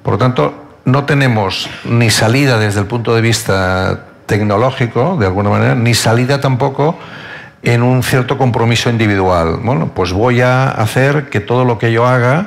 Por 0.02 0.14
lo 0.14 0.18
tanto, 0.18 0.65
no 0.86 1.04
tenemos 1.04 1.68
ni 1.84 2.10
salida 2.10 2.58
desde 2.58 2.80
el 2.80 2.86
punto 2.86 3.14
de 3.14 3.20
vista 3.20 4.04
tecnológico, 4.26 5.16
de 5.18 5.26
alguna 5.26 5.50
manera, 5.50 5.74
ni 5.74 5.94
salida 5.94 6.40
tampoco 6.40 6.96
en 7.62 7.82
un 7.82 8.04
cierto 8.04 8.38
compromiso 8.38 8.88
individual. 8.88 9.58
Bueno, 9.62 9.90
pues 9.94 10.12
voy 10.12 10.40
a 10.40 10.70
hacer 10.70 11.28
que 11.28 11.40
todo 11.40 11.64
lo 11.64 11.78
que 11.78 11.92
yo 11.92 12.06
haga 12.06 12.46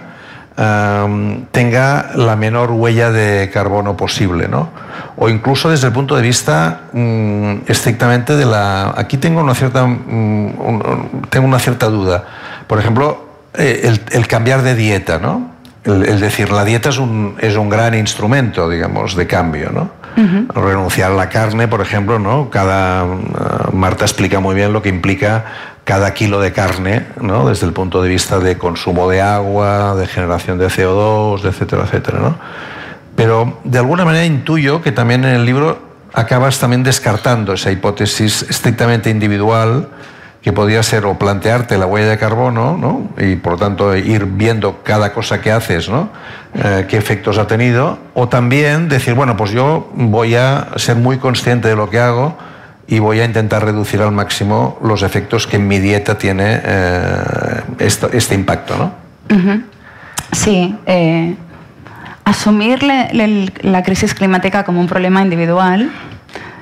tenga 1.51 2.11
la 2.15 2.35
menor 2.35 2.71
huella 2.71 3.11
de 3.11 3.49
carbono 3.49 3.95
posible, 3.95 4.49
¿no? 4.49 4.69
O 5.15 5.29
incluso 5.29 5.69
desde 5.69 5.87
el 5.87 5.93
punto 5.93 6.17
de 6.17 6.21
vista 6.21 6.81
mm, 6.91 7.59
estrictamente 7.67 8.35
de 8.35 8.45
la. 8.45 8.93
Aquí 8.97 9.17
tengo 9.17 9.39
una 9.39 9.55
cierta, 9.55 9.85
mm, 9.85 11.21
tengo 11.29 11.47
una 11.47 11.59
cierta 11.59 11.87
duda. 11.87 12.25
Por 12.67 12.77
ejemplo, 12.77 13.25
eh, 13.53 13.81
el, 13.83 14.01
el 14.11 14.27
cambiar 14.27 14.61
de 14.61 14.75
dieta, 14.75 15.17
¿no? 15.17 15.58
Es 15.83 16.19
decir, 16.19 16.51
la 16.51 16.65
dieta 16.65 16.89
es 16.89 16.97
un, 16.97 17.35
es 17.39 17.55
un 17.55 17.69
gran 17.69 17.93
instrumento, 17.93 18.69
digamos, 18.69 19.15
de 19.15 19.27
cambio, 19.27 19.71
¿no? 19.71 19.91
Renunciar 20.53 21.11
a 21.11 21.15
la 21.15 21.29
carne, 21.29 21.69
por 21.69 21.79
ejemplo, 21.79 22.19
¿no? 22.19 22.49
Cada, 22.49 23.05
uh, 23.05 23.71
Marta 23.71 24.03
explica 24.03 24.41
muy 24.41 24.53
bien 24.53 24.73
lo 24.73 24.81
que 24.81 24.89
implica 24.89 25.45
cada 25.85 26.13
kilo 26.13 26.41
de 26.41 26.51
carne, 26.51 27.05
¿no? 27.21 27.47
Desde 27.47 27.65
el 27.65 27.71
punto 27.71 28.01
de 28.01 28.09
vista 28.09 28.39
de 28.39 28.57
consumo 28.57 29.09
de 29.09 29.21
agua, 29.21 29.95
de 29.95 30.05
generación 30.07 30.57
de 30.57 30.67
CO2, 30.67 31.45
etcétera, 31.45 31.83
etcétera, 31.85 32.19
¿no? 32.19 32.37
Pero 33.15 33.59
de 33.63 33.79
alguna 33.79 34.03
manera 34.03 34.25
intuyo 34.25 34.81
que 34.81 34.91
también 34.91 35.23
en 35.23 35.35
el 35.35 35.45
libro 35.45 35.79
acabas 36.13 36.59
también 36.59 36.83
descartando 36.83 37.53
esa 37.53 37.71
hipótesis 37.71 38.43
estrictamente 38.49 39.09
individual 39.09 39.87
que 40.41 40.53
podría 40.53 40.83
ser 40.83 41.05
o 41.05 41.17
plantearte 41.17 41.77
la 41.77 41.85
huella 41.85 42.09
de 42.09 42.17
carbono, 42.17 42.77
¿no? 42.77 43.09
y 43.21 43.35
por 43.35 43.53
lo 43.53 43.59
tanto 43.59 43.95
ir 43.95 44.25
viendo 44.25 44.81
cada 44.83 45.11
cosa 45.11 45.41
que 45.41 45.51
haces, 45.51 45.89
¿no? 45.89 46.09
Eh, 46.53 46.85
qué 46.89 46.97
efectos 46.97 47.37
ha 47.37 47.45
tenido, 47.45 47.99
o 48.13 48.29
también 48.29 48.87
decir, 48.89 49.13
bueno, 49.13 49.35
pues 49.35 49.51
yo 49.51 49.91
voy 49.93 50.35
a 50.35 50.69
ser 50.77 50.95
muy 50.95 51.17
consciente 51.17 51.67
de 51.67 51.75
lo 51.75 51.89
que 51.89 51.99
hago 51.99 52.37
y 52.87 52.99
voy 52.99 53.19
a 53.19 53.25
intentar 53.25 53.63
reducir 53.63 54.01
al 54.01 54.11
máximo 54.11 54.79
los 54.81 55.03
efectos 55.03 55.45
que 55.45 55.57
en 55.57 55.67
mi 55.67 55.79
dieta 55.79 56.17
tiene 56.17 56.61
eh, 56.63 57.61
este 57.77 58.33
impacto. 58.33 58.77
¿no? 58.77 59.63
Sí, 60.31 60.75
eh, 60.85 61.35
asumir 62.23 62.81
la 62.83 63.83
crisis 63.83 64.13
climática 64.15 64.63
como 64.63 64.79
un 64.79 64.87
problema 64.87 65.21
individual 65.21 65.91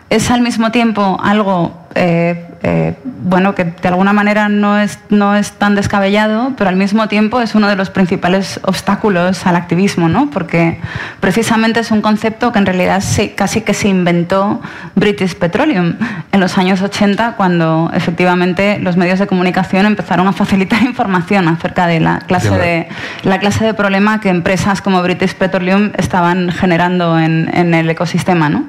es 0.09 0.31
al 0.31 0.41
mismo 0.41 0.71
tiempo 0.71 1.19
algo 1.21 1.73
eh, 1.95 2.45
eh, 2.63 2.95
bueno, 3.03 3.53
que 3.55 3.65
de 3.65 3.87
alguna 3.87 4.13
manera 4.13 4.49
no 4.49 4.79
es, 4.79 4.99
no 5.09 5.35
es 5.35 5.51
tan 5.51 5.75
descabellado, 5.75 6.53
pero 6.57 6.69
al 6.69 6.75
mismo 6.75 7.07
tiempo 7.07 7.41
es 7.41 7.55
uno 7.55 7.67
de 7.67 7.75
los 7.75 7.89
principales 7.89 8.59
obstáculos 8.63 9.45
al 9.45 9.55
activismo, 9.55 10.09
¿no? 10.09 10.29
porque 10.29 10.79
precisamente 11.19 11.79
es 11.81 11.91
un 11.91 12.01
concepto 12.01 12.51
que 12.51 12.59
en 12.59 12.65
realidad 12.65 13.03
casi 13.35 13.61
que 13.61 13.73
se 13.73 13.89
inventó 13.89 14.61
British 14.95 15.35
Petroleum 15.35 15.95
en 16.31 16.39
los 16.39 16.57
años 16.57 16.81
80, 16.81 17.33
cuando 17.35 17.91
efectivamente 17.93 18.79
los 18.79 18.97
medios 18.97 19.19
de 19.19 19.27
comunicación 19.27 19.85
empezaron 19.85 20.27
a 20.27 20.33
facilitar 20.33 20.81
información 20.83 21.47
acerca 21.47 21.87
de 21.87 21.99
la 21.99 22.19
clase 22.19 22.57
de, 22.57 22.87
la 23.23 23.39
clase 23.39 23.65
de 23.65 23.73
problema 23.73 24.19
que 24.19 24.29
empresas 24.29 24.81
como 24.81 25.01
British 25.01 25.35
Petroleum 25.35 25.91
estaban 25.97 26.51
generando 26.51 27.19
en, 27.19 27.47
el 27.73 27.89
ecosistema. 27.89 28.49
¿no? 28.49 28.65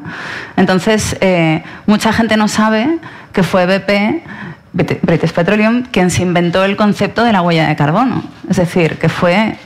Entonces, 0.57 1.17
eh, 1.21 1.63
mucha 1.87 2.13
gente 2.13 2.37
no 2.37 2.49
sabe 2.49 2.99
que 3.33 3.43
fue 3.43 3.67
BP, 3.67 4.23
British 4.73 5.33
Petroleum, 5.33 5.85
quien 5.91 6.11
se 6.11 6.23
inventó 6.23 6.65
el 6.65 6.77
concepto 6.77 7.25
de 7.25 7.33
la 7.33 7.43
huella 7.43 7.69
de 7.69 7.77
carbono. 7.77 8.23
Es 8.49 8.57
decir, 8.57 8.99
que 8.99 9.09
fue 9.09 9.57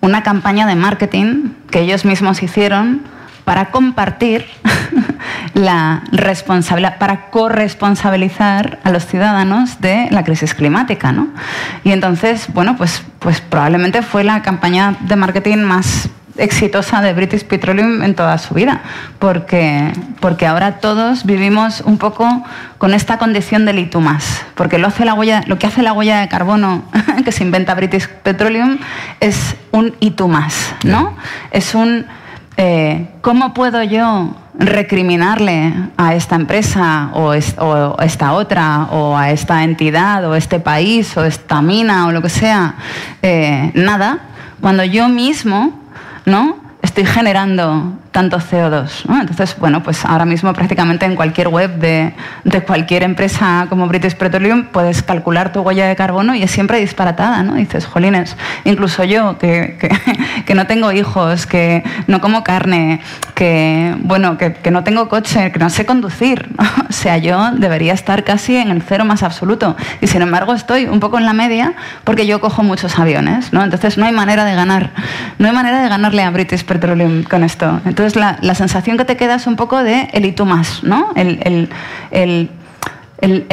una 0.00 0.22
campaña 0.22 0.66
de 0.66 0.74
marketing 0.74 1.50
que 1.70 1.80
ellos 1.80 2.04
mismos 2.04 2.42
hicieron 2.42 3.02
para 3.44 3.70
compartir 3.70 4.46
la 5.54 6.02
responsabilidad, 6.12 6.98
para 6.98 7.30
corresponsabilizar 7.30 8.78
a 8.84 8.90
los 8.90 9.06
ciudadanos 9.06 9.80
de 9.80 10.08
la 10.10 10.24
crisis 10.24 10.54
climática. 10.54 11.12
¿no? 11.12 11.28
Y 11.84 11.92
entonces, 11.92 12.46
bueno, 12.52 12.76
pues, 12.76 13.02
pues 13.18 13.40
probablemente 13.40 14.02
fue 14.02 14.24
la 14.24 14.42
campaña 14.42 14.96
de 15.00 15.16
marketing 15.16 15.58
más 15.58 16.08
exitosa 16.36 17.00
de 17.02 17.12
British 17.12 17.44
Petroleum 17.44 18.02
en 18.02 18.14
toda 18.14 18.38
su 18.38 18.54
vida, 18.54 18.80
porque, 19.18 19.92
porque 20.20 20.46
ahora 20.46 20.78
todos 20.78 21.24
vivimos 21.24 21.82
un 21.82 21.98
poco 21.98 22.26
con 22.78 22.94
esta 22.94 23.18
condición 23.18 23.64
del 23.64 23.78
y 23.78 23.86
más, 24.00 24.44
porque 24.54 24.78
lo, 24.78 24.88
hace 24.88 25.04
la 25.04 25.14
huella, 25.14 25.42
lo 25.46 25.58
que 25.58 25.66
hace 25.66 25.82
la 25.82 25.92
huella 25.92 26.20
de 26.20 26.28
carbono 26.28 26.84
que 27.24 27.32
se 27.32 27.44
inventa 27.44 27.74
British 27.74 28.08
Petroleum 28.08 28.78
es 29.20 29.56
un 29.70 29.94
más, 30.28 30.74
¿no? 30.84 31.16
Es 31.50 31.74
un 31.74 32.06
eh, 32.56 33.08
¿cómo 33.22 33.54
puedo 33.54 33.82
yo 33.82 34.34
recriminarle 34.54 35.72
a 35.96 36.14
esta 36.14 36.36
empresa 36.36 37.10
o, 37.14 37.32
esta 37.32 38.32
otra 38.34 38.88
o 38.90 39.16
a 39.16 39.30
esta 39.30 39.64
entidad 39.64 40.24
o 40.26 40.34
este 40.34 40.60
país 40.60 41.16
o 41.16 41.24
esta 41.24 41.62
mina 41.62 42.06
o 42.06 42.12
lo 42.12 42.20
que 42.20 42.28
sea, 42.28 42.74
eh, 43.22 43.72
nada, 43.74 44.18
cuando 44.60 44.84
yo 44.84 45.08
mismo 45.08 45.81
¿no? 46.26 46.61
Estoy 46.82 47.06
generando 47.06 47.96
tanto 48.10 48.38
CO2. 48.38 49.04
Entonces, 49.20 49.56
bueno, 49.58 49.82
pues 49.82 50.04
ahora 50.04 50.26
mismo 50.26 50.52
prácticamente 50.52 51.06
en 51.06 51.16
cualquier 51.16 51.48
web 51.48 51.78
de, 51.78 52.12
cualquier 52.66 53.04
empresa 53.04 53.66
como 53.70 53.86
British 53.86 54.16
Petroleum 54.16 54.64
puedes 54.64 55.02
calcular 55.02 55.52
tu 55.52 55.60
huella 55.60 55.86
de 55.86 55.96
carbono 55.96 56.34
y 56.34 56.42
es 56.42 56.50
siempre 56.50 56.78
disparatada, 56.78 57.42
¿no? 57.42 57.54
Dices, 57.54 57.86
jolines, 57.86 58.36
incluso 58.64 59.04
yo 59.04 59.38
que, 59.38 59.78
que, 60.44 60.54
no 60.54 60.66
tengo 60.66 60.92
hijos, 60.92 61.46
que 61.46 61.82
no 62.08 62.20
como 62.20 62.44
carne, 62.44 63.00
que, 63.34 63.96
bueno, 64.00 64.36
que, 64.36 64.70
no 64.70 64.84
tengo 64.84 65.08
coche, 65.08 65.50
que 65.52 65.58
no 65.58 65.70
sé 65.70 65.86
conducir, 65.86 66.50
o 66.88 66.92
sea, 66.92 67.16
yo 67.16 67.52
debería 67.52 67.94
estar 67.94 68.24
casi 68.24 68.56
en 68.56 68.70
el 68.70 68.82
cero 68.82 69.04
más 69.04 69.22
absoluto 69.22 69.76
y 70.00 70.08
sin 70.08 70.20
embargo 70.20 70.52
estoy 70.52 70.84
un 70.84 71.00
poco 71.00 71.18
en 71.18 71.24
la 71.24 71.32
media 71.32 71.74
porque 72.04 72.26
yo 72.26 72.40
cojo 72.40 72.62
muchos 72.62 72.98
aviones, 72.98 73.52
¿no? 73.52 73.62
Entonces 73.62 73.96
no 73.96 74.04
hay 74.04 74.12
manera 74.12 74.44
de 74.44 74.54
ganar, 74.54 74.90
no 75.38 75.48
hay 75.48 75.54
manera 75.54 75.82
de 75.82 75.88
ganarle 75.88 76.22
a 76.22 76.30
British 76.30 76.64
Petroleum 76.64 76.71
con 76.80 77.44
esto. 77.44 77.80
Entonces 77.84 78.16
la, 78.16 78.54
sensación 78.54 78.96
que 78.96 79.04
te 79.04 79.16
queda 79.16 79.36
es 79.36 79.46
un 79.46 79.56
poco 79.56 79.82
de 79.82 80.08
el 80.12 80.24
y 80.24 80.32
tú 80.32 80.46
más, 80.46 80.82
¿no? 80.82 81.10
El, 81.14 81.68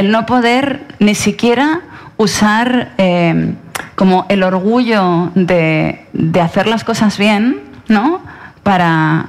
no 0.03 0.25
poder 0.25 0.81
ni 0.99 1.15
siquiera 1.15 1.81
usar 2.17 2.93
eh, 2.97 3.53
como 3.95 4.25
el 4.29 4.43
orgullo 4.43 5.31
de, 5.35 6.05
de, 6.13 6.41
hacer 6.41 6.67
las 6.67 6.83
cosas 6.83 7.17
bien, 7.17 7.61
¿no? 7.87 8.21
Para 8.63 9.25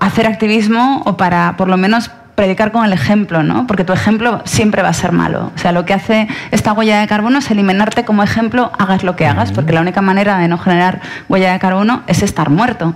hacer 0.00 0.26
activismo 0.26 1.02
o 1.04 1.16
para 1.16 1.56
por 1.56 1.68
lo 1.68 1.76
menos 1.76 2.10
predicar 2.36 2.70
con 2.70 2.84
el 2.84 2.92
ejemplo, 2.92 3.42
¿no? 3.42 3.66
Porque 3.66 3.82
tu 3.82 3.92
ejemplo 3.92 4.42
siempre 4.44 4.82
va 4.82 4.90
a 4.90 4.92
ser 4.92 5.10
malo. 5.10 5.50
O 5.56 5.58
sea, 5.58 5.72
lo 5.72 5.84
que 5.84 5.94
hace 5.94 6.28
esta 6.50 6.72
huella 6.72 7.00
de 7.00 7.06
carbono 7.08 7.38
es 7.38 7.50
eliminarte 7.50 8.04
como 8.04 8.22
ejemplo, 8.22 8.70
hagas 8.78 9.02
lo 9.02 9.16
que 9.16 9.26
hagas, 9.26 9.50
porque 9.52 9.72
la 9.72 9.80
única 9.80 10.02
manera 10.02 10.38
de 10.38 10.46
no 10.46 10.58
generar 10.58 11.00
huella 11.28 11.52
de 11.52 11.58
carbono 11.58 12.02
es 12.06 12.22
estar 12.22 12.50
muerto. 12.50 12.94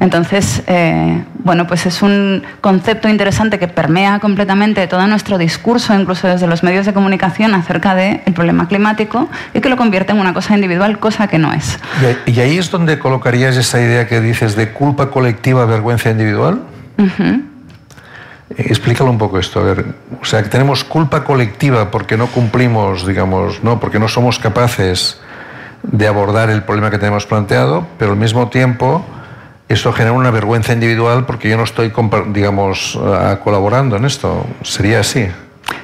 Entonces, 0.00 0.62
eh, 0.66 1.22
bueno, 1.44 1.66
pues 1.66 1.84
es 1.84 2.02
un 2.02 2.42
concepto 2.62 3.08
interesante 3.08 3.58
que 3.58 3.68
permea 3.68 4.18
completamente 4.20 4.86
todo 4.86 5.06
nuestro 5.06 5.36
discurso, 5.36 5.94
incluso 5.94 6.26
desde 6.26 6.46
los 6.46 6.62
medios 6.62 6.86
de 6.86 6.94
comunicación, 6.94 7.54
acerca 7.54 7.94
del 7.94 8.20
problema 8.34 8.68
climático 8.68 9.28
y 9.52 9.60
que 9.60 9.68
lo 9.68 9.76
convierte 9.76 10.12
en 10.12 10.18
una 10.18 10.32
cosa 10.32 10.54
individual, 10.54 10.98
cosa 10.98 11.28
que 11.28 11.38
no 11.38 11.52
es. 11.52 11.78
¿Y 12.26 12.40
ahí 12.40 12.56
es 12.56 12.70
donde 12.70 12.98
colocarías 12.98 13.56
esa 13.56 13.80
idea 13.80 14.08
que 14.08 14.22
dices 14.22 14.56
de 14.56 14.72
culpa 14.72 15.10
colectiva, 15.10 15.66
vergüenza 15.66 16.10
individual? 16.10 16.62
Explícalo 18.56 19.10
un 19.10 19.18
poco 19.18 19.38
esto, 19.38 19.60
a 19.60 19.62
ver, 19.62 19.84
o 20.20 20.24
sea, 20.24 20.42
que 20.42 20.48
tenemos 20.48 20.82
culpa 20.82 21.22
colectiva 21.22 21.90
porque 21.90 22.16
no 22.16 22.28
cumplimos, 22.28 23.06
digamos, 23.06 23.62
no, 23.62 23.78
porque 23.78 23.98
no 23.98 24.08
somos 24.08 24.38
capaces 24.38 25.20
de 25.82 26.06
abordar 26.06 26.50
el 26.50 26.62
problema 26.62 26.90
que 26.90 26.98
tenemos 26.98 27.26
planteado, 27.26 27.86
pero 27.98 28.12
al 28.12 28.16
mismo 28.16 28.48
tiempo 28.48 29.04
eso 29.68 29.92
genera 29.92 30.12
una 30.12 30.30
vergüenza 30.30 30.72
individual 30.72 31.26
porque 31.26 31.50
yo 31.50 31.58
no 31.58 31.64
estoy, 31.64 31.92
digamos, 32.28 32.98
colaborando 33.44 33.96
en 33.96 34.06
esto. 34.06 34.46
¿Sería 34.62 35.00
así? 35.00 35.28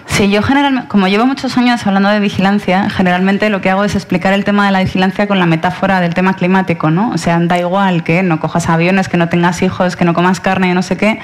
Sí, 0.06 0.30
yo 0.30 0.42
generalmente, 0.42 0.88
como 0.88 1.06
llevo 1.08 1.26
muchos 1.26 1.58
años 1.58 1.86
hablando 1.86 2.08
de 2.08 2.20
vigilancia, 2.20 2.88
generalmente 2.88 3.50
lo 3.50 3.60
que 3.60 3.68
hago 3.68 3.84
es 3.84 3.94
explicar 3.94 4.32
el 4.32 4.44
tema 4.44 4.64
de 4.66 4.72
la 4.72 4.80
vigilancia 4.80 5.26
con 5.26 5.38
la 5.38 5.46
metáfora 5.46 6.00
del 6.00 6.14
tema 6.14 6.34
climático, 6.34 6.90
¿no? 6.90 7.10
O 7.10 7.18
sea, 7.18 7.38
da 7.40 7.58
igual 7.58 8.04
que 8.04 8.22
no 8.22 8.40
cojas 8.40 8.68
aviones, 8.68 9.08
que 9.08 9.16
no 9.16 9.28
tengas 9.28 9.60
hijos, 9.60 9.96
que 9.96 10.04
no 10.04 10.14
comas 10.14 10.40
carne, 10.40 10.72
no 10.72 10.82
sé 10.82 10.96
qué, 10.96 11.18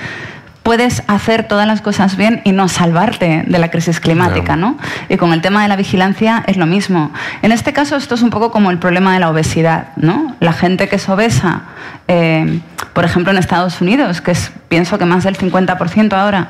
puedes 0.63 1.03
hacer 1.07 1.49
todas 1.49 1.67
las 1.67 1.81
cosas 1.81 2.17
bien 2.17 2.43
y 2.45 2.53
no 2.53 2.69
salvarte 2.69 3.45
de 3.47 3.59
la 3.59 3.71
crisis 3.71 4.01
climática, 4.01 4.57
¿no? 4.57 4.77
Y 5.09 5.17
con 5.17 5.33
el 5.33 5.41
tema 5.41 5.63
de 5.63 5.69
la 5.69 5.77
vigilancia 5.77 6.45
es 6.47 6.57
lo 6.57 6.67
mismo. 6.67 7.13
En 7.43 7.53
este 7.53 7.73
caso 7.73 7.97
esto 7.97 8.15
es 8.15 8.23
un 8.23 8.31
poco 8.31 8.51
como 8.51 8.71
el 8.71 8.79
problema 8.79 9.15
de 9.15 9.21
la 9.21 9.31
obesidad, 9.31 9.89
¿no? 9.97 10.37
La 10.41 10.53
gente 10.53 10.89
que 10.89 10.97
es 10.97 11.09
obesa, 11.09 11.63
eh, 12.09 12.61
por 12.93 13.05
ejemplo 13.05 13.33
en 13.33 13.39
Estados 13.39 13.81
Unidos, 13.81 14.21
que 14.21 14.33
es, 14.33 14.53
pienso 14.69 14.99
que 14.99 15.07
más 15.07 15.25
del 15.25 15.37
50% 15.37 16.13
ahora, 16.13 16.49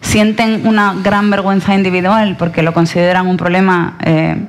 sienten 0.00 0.66
una 0.66 0.94
gran 1.02 1.30
vergüenza 1.30 1.74
individual 1.74 2.36
porque 2.38 2.62
lo 2.62 2.72
consideran 2.72 3.26
un 3.26 3.36
problema 3.36 3.96
eh, 4.04 4.46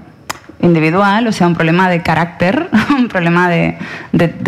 individual, 0.59 1.27
o 1.27 1.31
sea, 1.31 1.47
un 1.47 1.55
problema 1.55 1.89
de 1.89 2.01
carácter, 2.01 2.69
un 2.89 3.07
problema 3.07 3.49
de, 3.49 3.77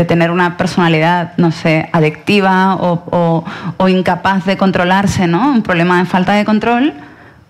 tener 0.08 0.32
una 0.32 0.58
personalidad, 0.58 1.34
no 1.38 1.52
sé, 1.52 1.90
adictiva 1.92 2.76
o, 2.76 3.44
incapaz 3.88 4.46
de 4.46 4.58
controlarse, 4.58 5.28
¿no? 5.28 5.52
Un 5.52 5.64
problema 5.64 6.00
de 6.00 6.06
falta 6.06 6.34
de 6.34 6.46
control, 6.46 6.94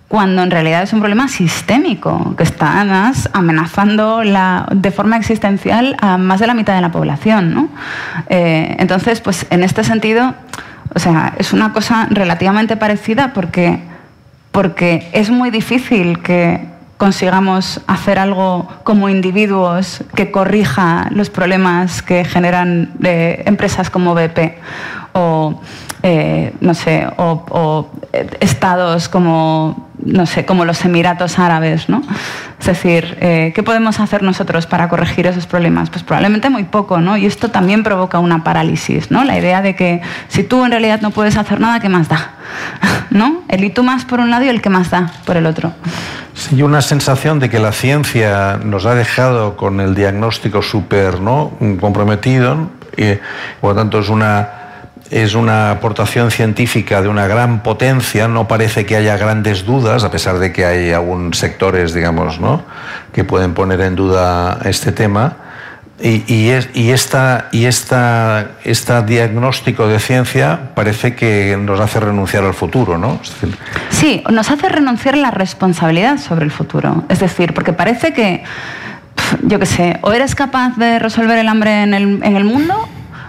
cuando 0.08 0.42
en 0.42 0.52
realidad 0.52 0.82
es 0.84 0.92
un 0.94 1.00
problema 1.00 1.28
sistémico, 1.28 2.36
que 2.36 2.44
está 2.44 2.82
además 2.82 3.30
amenazando 3.34 4.24
la, 4.24 4.68
de 4.72 4.92
forma 4.92 5.18
existencial 5.18 5.96
a 6.02 6.18
más 6.18 6.40
de 6.40 6.48
la 6.48 6.54
mitad 6.54 6.76
de 6.76 6.82
la 6.82 6.92
población, 6.92 7.54
¿no? 7.54 7.70
Eh, 8.28 8.76
entonces, 8.80 9.22
pues 9.22 9.46
en 9.50 9.64
este 9.64 9.84
sentido, 9.84 10.34
o 10.96 11.00
sea, 11.00 11.34
es 11.38 11.54
una 11.54 11.72
cosa 11.74 12.08
relativamente 12.10 12.76
parecida 12.76 13.34
porque, 13.34 13.80
porque 14.52 15.10
es 15.14 15.30
muy 15.30 15.52
difícil 15.52 16.20
que 16.20 16.79
consigamos 17.00 17.80
hacer 17.88 18.20
algo 18.20 18.68
como 18.84 19.08
individuos 19.08 20.04
que 20.16 20.32
corrija 20.32 21.08
los 21.12 21.30
problemas 21.30 22.02
que 22.02 22.26
generan 22.26 22.92
eh, 23.02 23.42
empresas 23.46 23.90
como 23.90 24.14
BP 24.14 24.60
o 25.14 25.62
eh, 26.04 26.54
no 26.62 26.74
sé 26.74 27.08
o, 27.18 27.88
eh, 28.14 28.30
estados 28.40 29.10
como 29.10 29.90
no 30.04 30.26
sé 30.26 30.46
como 30.46 30.64
los 30.64 30.86
Emiratos 30.86 31.40
Árabes 31.40 31.90
no 31.90 32.02
es 32.58 32.66
decir 32.66 33.18
qué 33.20 33.64
podemos 33.66 34.00
hacer 34.00 34.24
nosotros 34.24 34.66
para 34.66 34.88
corregir 34.88 35.28
esos 35.28 35.46
problemas 35.46 35.90
pues 35.90 36.04
probablemente 36.04 36.50
muy 36.50 36.64
poco 36.64 37.00
no 37.00 37.18
y 37.18 37.26
esto 37.26 37.50
también 37.50 37.84
provoca 37.84 38.20
una 38.20 38.44
parálisis 38.44 39.12
no 39.12 39.26
la 39.26 39.38
idea 39.38 39.62
de 39.62 39.76
que 39.76 40.02
si 40.30 40.44
tú 40.44 40.64
en 40.64 40.72
realidad 40.72 41.02
no 41.02 41.12
puedes 41.12 41.36
hacer 41.36 41.60
nada 41.60 41.82
qué 41.82 41.90
más 41.90 42.08
da 42.08 42.32
no 43.10 43.44
el 43.50 43.64
y 43.66 43.70
tú 43.72 43.84
más 43.84 44.06
por 44.06 44.22
un 44.22 44.30
lado 44.30 44.46
y 44.46 44.50
el 44.50 44.62
que 44.62 44.70
más 44.70 44.90
da 44.90 45.12
por 45.26 45.36
el 45.36 45.46
otro. 45.46 45.74
Sí, 46.34 46.62
una 46.62 46.82
sensación 46.82 47.40
de 47.40 47.50
que 47.50 47.60
la 47.60 47.72
ciencia 47.74 48.60
nos 48.64 48.86
ha 48.86 48.96
dejado 48.96 49.58
con 49.58 49.82
el 49.82 49.94
diagnóstico 49.94 50.62
súper 50.62 51.20
¿no? 51.20 51.52
comprometido 51.82 52.70
y 52.96 53.16
por 53.60 53.72
lo 53.72 53.76
tanto 53.76 54.00
es 54.00 54.10
una, 54.10 54.50
es 55.10 55.34
una 55.34 55.72
aportación 55.72 56.32
científica 56.32 57.02
de 57.02 57.08
una 57.08 57.28
gran 57.28 57.64
potencia, 57.64 58.28
no 58.28 58.48
parece 58.48 58.86
que 58.86 58.96
haya 58.96 59.18
grandes 59.18 59.66
dudas, 59.66 60.04
a 60.04 60.12
pesar 60.12 60.40
de 60.40 60.54
que 60.54 60.66
hay 60.66 60.92
algunos 60.92 61.38
sectores, 61.38 61.94
digamos, 61.94 62.40
¿no? 62.40 62.64
que 63.14 63.24
pueden 63.24 63.54
poner 63.54 63.82
en 63.82 63.96
duda 63.96 64.60
este 64.66 64.92
tema 64.92 65.38
y, 66.02 66.24
y, 66.74 66.92
esta 66.92 67.50
diagnóstico 69.06 69.88
de 69.88 70.00
ciencia 70.00 70.72
parece 70.74 71.14
que 71.16 71.58
nos 71.60 71.80
hace 71.80 72.00
renunciar 72.00 72.46
al 72.46 72.54
futuro, 72.54 72.98
¿no? 72.98 73.20
Sí, 73.90 74.24
nos 74.32 74.50
hace 74.50 74.70
renunciar 74.70 75.16
a 75.16 75.18
la 75.18 75.32
responsabilidad 75.32 76.18
sobre 76.18 76.46
el 76.46 76.52
futuro. 76.52 77.04
Es 77.10 77.20
decir, 77.20 77.54
porque 77.54 77.74
parece 77.74 78.14
que, 78.14 78.44
yo 79.44 79.60
qué 79.60 79.66
sé, 79.66 80.00
o 80.02 80.14
eres 80.14 80.36
capaz 80.36 80.78
de 80.78 81.00
resolver 81.00 81.38
el 81.38 81.50
hambre 81.50 81.84
en 81.84 81.94
el, 81.94 82.24
en 82.24 82.38
el 82.38 82.46
mundo, 82.46 82.88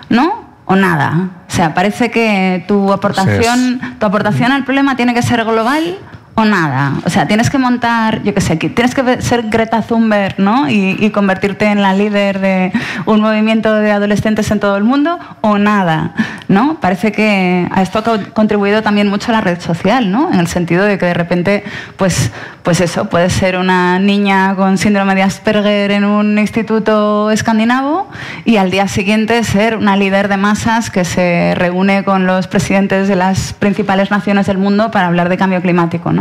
¿no? 0.08 0.49
O 0.70 0.76
nada. 0.76 1.30
O 1.48 1.52
sea, 1.52 1.74
parece 1.74 2.12
que 2.12 2.64
tu 2.68 2.92
aportación, 2.92 3.80
tu 3.98 4.06
aportación 4.06 4.52
al 4.52 4.64
problema 4.64 4.94
tiene 4.94 5.14
que 5.14 5.22
ser 5.22 5.44
global 5.44 5.98
o 6.34 6.44
nada. 6.44 6.94
O 7.04 7.10
sea, 7.10 7.26
tienes 7.26 7.50
que 7.50 7.58
montar, 7.58 8.22
yo 8.22 8.32
qué 8.34 8.40
sé, 8.40 8.56
tienes 8.56 8.94
que 8.94 9.20
ser 9.20 9.48
Greta 9.48 9.82
Thunberg, 9.82 10.38
¿no? 10.38 10.68
Y, 10.68 11.10
convertirte 11.10 11.66
en 11.66 11.82
la 11.82 11.92
líder 11.92 12.38
de 12.38 12.72
un 13.04 13.20
movimiento 13.20 13.74
de 13.74 13.90
adolescentes 13.90 14.48
en 14.52 14.60
todo 14.60 14.76
el 14.76 14.84
mundo 14.84 15.18
o 15.40 15.58
nada, 15.58 16.14
¿no? 16.46 16.78
Parece 16.80 17.10
que 17.10 17.66
a 17.70 17.82
esto 17.82 17.98
ha 17.98 18.32
contribuido 18.32 18.82
también 18.82 19.08
mucho 19.08 19.32
la 19.32 19.40
red 19.40 19.60
social, 19.60 20.10
¿no? 20.12 20.32
En 20.32 20.38
el 20.38 20.46
sentido 20.46 20.84
de 20.84 20.98
que 20.98 21.06
de 21.06 21.14
repente, 21.14 21.64
pues, 21.96 22.30
pues 22.62 22.80
eso, 22.80 23.06
puedes 23.06 23.32
ser 23.32 23.56
una 23.56 23.98
niña 23.98 24.54
con 24.54 24.78
síndrome 24.78 25.16
de 25.16 25.22
Asperger 25.22 25.90
en 25.90 26.04
un 26.04 26.38
instituto 26.38 27.32
escandinavo 27.32 28.08
y 28.44 28.56
al 28.56 28.70
día 28.70 28.86
siguiente 28.86 29.42
ser 29.42 29.76
una 29.76 29.96
líder 29.96 30.28
de 30.28 30.36
masas 30.36 30.90
que 30.90 31.04
se 31.04 31.54
reúne 31.56 32.04
con 32.04 32.26
los 32.26 32.46
presidentes 32.46 33.08
de 33.08 33.16
las 33.16 33.52
principales 33.52 34.10
naciones 34.10 34.46
del 34.46 34.58
mundo 34.58 34.90
para 34.90 35.06
hablar 35.06 35.28
de 35.28 35.36
cambio 35.36 35.60
climático, 35.60 36.12
¿no? 36.12 36.19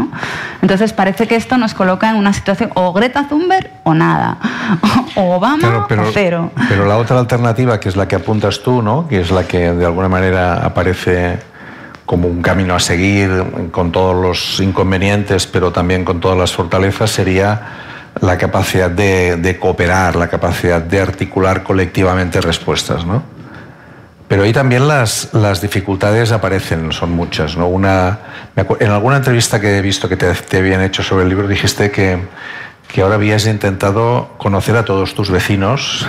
Entonces 0.61 0.93
parece 0.93 1.27
que 1.27 1.35
esto 1.35 1.57
nos 1.57 1.73
coloca 1.73 2.09
en 2.09 2.15
una 2.15 2.33
situación 2.33 2.71
o 2.75 2.93
Greta 2.93 3.27
Thunberg 3.27 3.69
o 3.83 3.93
nada, 3.93 4.37
o 5.15 5.35
Obama 5.35 5.85
pero, 5.87 6.03
o 6.03 6.11
cero. 6.11 6.51
Pero 6.67 6.85
la 6.85 6.97
otra 6.97 7.19
alternativa, 7.19 7.79
que 7.79 7.89
es 7.89 7.95
la 7.95 8.07
que 8.07 8.15
apuntas 8.15 8.61
tú, 8.61 8.81
¿no? 8.81 9.07
que 9.07 9.21
es 9.21 9.31
la 9.31 9.43
que 9.43 9.71
de 9.71 9.85
alguna 9.85 10.09
manera 10.09 10.65
aparece 10.65 11.39
como 12.05 12.27
un 12.27 12.41
camino 12.41 12.75
a 12.75 12.79
seguir 12.79 13.69
con 13.71 13.91
todos 13.91 14.15
los 14.15 14.59
inconvenientes, 14.59 15.45
pero 15.45 15.71
también 15.71 16.03
con 16.03 16.19
todas 16.19 16.37
las 16.37 16.51
fortalezas, 16.51 17.11
sería 17.11 17.61
la 18.19 18.37
capacidad 18.37 18.89
de, 18.89 19.37
de 19.37 19.59
cooperar, 19.59 20.15
la 20.15 20.27
capacidad 20.27 20.81
de 20.81 20.99
articular 20.99 21.63
colectivamente 21.63 22.41
respuestas. 22.41 23.05
¿no? 23.05 23.38
Pero 24.29 24.43
ahí 24.43 24.53
también 24.53 24.87
las, 24.87 25.33
las 25.33 25.59
dificultades 25.59 26.31
aparecen, 26.31 26.91
son 26.91 27.11
muchas. 27.11 27.57
¿no? 27.57 27.67
Una, 27.67 28.19
en 28.55 28.91
alguna 28.91 29.17
entrevista 29.17 29.59
que 29.59 29.79
he 29.79 29.81
visto 29.81 30.07
que 30.07 30.17
te, 30.17 30.31
te 30.33 30.57
habían 30.59 30.81
hecho 30.81 31.01
sobre 31.01 31.23
el 31.23 31.29
libro 31.29 31.47
dijiste 31.47 31.89
que 31.89 32.19
que 32.91 33.03
ahora 33.03 33.15
habías 33.15 33.45
intentado 33.45 34.29
conocer 34.39 34.75
a 34.75 34.83
todos 34.83 35.13
tus 35.13 35.29
vecinos 35.29 36.07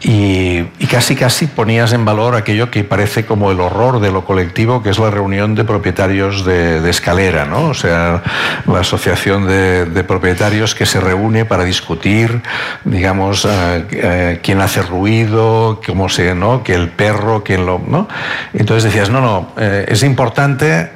y, 0.00 0.62
casi 0.90 1.14
casi 1.14 1.46
ponías 1.46 1.92
en 1.92 2.06
valor 2.06 2.34
aquello 2.34 2.70
que 2.70 2.84
parece 2.84 3.26
como 3.26 3.52
el 3.52 3.60
horror 3.60 4.00
de 4.00 4.10
lo 4.10 4.24
colectivo, 4.24 4.82
que 4.82 4.88
es 4.90 4.98
la 4.98 5.10
reunión 5.10 5.54
de 5.54 5.64
propietarios 5.64 6.44
de, 6.44 6.88
escalera, 6.88 7.44
¿no? 7.44 7.68
O 7.68 7.74
sea, 7.74 8.22
la 8.66 8.80
asociación 8.80 9.46
de, 9.46 10.04
propietarios 10.08 10.74
que 10.74 10.86
se 10.86 11.00
reúne 11.00 11.44
para 11.44 11.64
discutir, 11.64 12.42
digamos, 12.84 13.44
eh, 13.44 13.86
eh, 13.92 14.40
quién 14.42 14.62
hace 14.62 14.80
ruido, 14.82 15.82
cómo 15.86 16.08
se, 16.08 16.34
¿no? 16.34 16.62
Que 16.64 16.74
el 16.74 16.88
perro, 16.88 17.44
quién 17.44 17.66
lo, 17.66 17.78
¿no? 17.78 18.08
Entonces 18.54 18.84
decías, 18.84 19.10
no, 19.10 19.20
no, 19.20 19.52
eh, 19.58 19.84
es 19.86 20.02
importante 20.02 20.90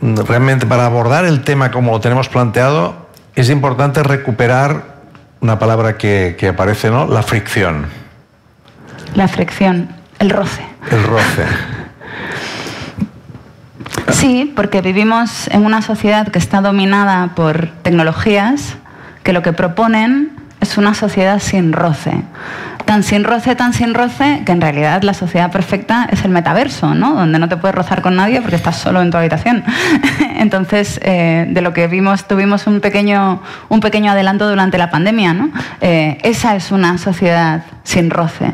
realmente 0.00 0.66
para 0.66 0.86
abordar 0.86 1.24
el 1.24 1.42
tema 1.42 1.70
como 1.72 1.92
lo 1.92 2.00
tenemos 2.00 2.28
planteado, 2.28 3.09
es 3.34 3.50
importante 3.50 4.02
recuperar 4.02 5.00
una 5.40 5.58
palabra 5.58 5.96
que, 5.96 6.36
aparece, 6.48 6.90
¿no? 6.90 7.06
La 7.06 7.22
fricción. 7.22 7.86
La 9.14 9.28
fricción, 9.28 9.88
el 10.18 10.30
roce. 10.30 10.62
El 10.90 11.02
roce. 11.02 11.44
Sí, 14.12 14.52
porque 14.54 14.82
vivimos 14.82 15.48
en 15.48 15.64
una 15.64 15.82
sociedad 15.82 16.28
que 16.28 16.38
está 16.38 16.60
dominada 16.60 17.30
por 17.34 17.68
tecnologías 17.82 18.76
que 19.22 19.32
lo 19.32 19.42
que 19.42 19.52
proponen 19.52 20.32
es 20.60 20.76
una 20.76 20.94
sociedad 20.94 21.38
sin 21.38 21.72
roce 21.72 22.22
tan 22.90 23.04
sin 23.04 23.22
roce, 23.22 23.54
tan 23.54 23.72
sin 23.72 23.94
roce, 23.94 24.42
que 24.44 24.50
en 24.50 24.60
realidad 24.60 25.04
la 25.04 25.14
sociedad 25.14 25.52
perfecta 25.52 26.08
es 26.10 26.24
el 26.24 26.32
metaverso, 26.32 26.92
¿no? 26.92 27.14
Donde 27.14 27.38
no 27.38 27.48
te 27.48 27.56
puedes 27.56 27.72
rozar 27.72 28.02
con 28.02 28.16
nadie 28.16 28.40
porque 28.40 28.56
estás 28.56 28.78
solo 28.78 29.00
en 29.00 29.12
tu 29.12 29.16
habitación. 29.16 29.62
Entonces, 30.40 30.98
eh, 31.04 31.46
de 31.48 31.60
lo 31.60 31.72
que 31.72 31.86
vimos, 31.86 32.26
tuvimos 32.26 32.66
un 32.66 32.80
pequeño, 32.80 33.42
un 33.68 33.78
pequeño 33.78 34.10
adelanto 34.10 34.48
durante 34.48 34.76
la 34.76 34.90
pandemia, 34.90 35.34
¿no? 35.34 35.52
Eh, 35.80 36.18
esa 36.24 36.56
es 36.56 36.72
una 36.72 36.98
sociedad 36.98 37.62
sin 37.84 38.10
roce. 38.10 38.52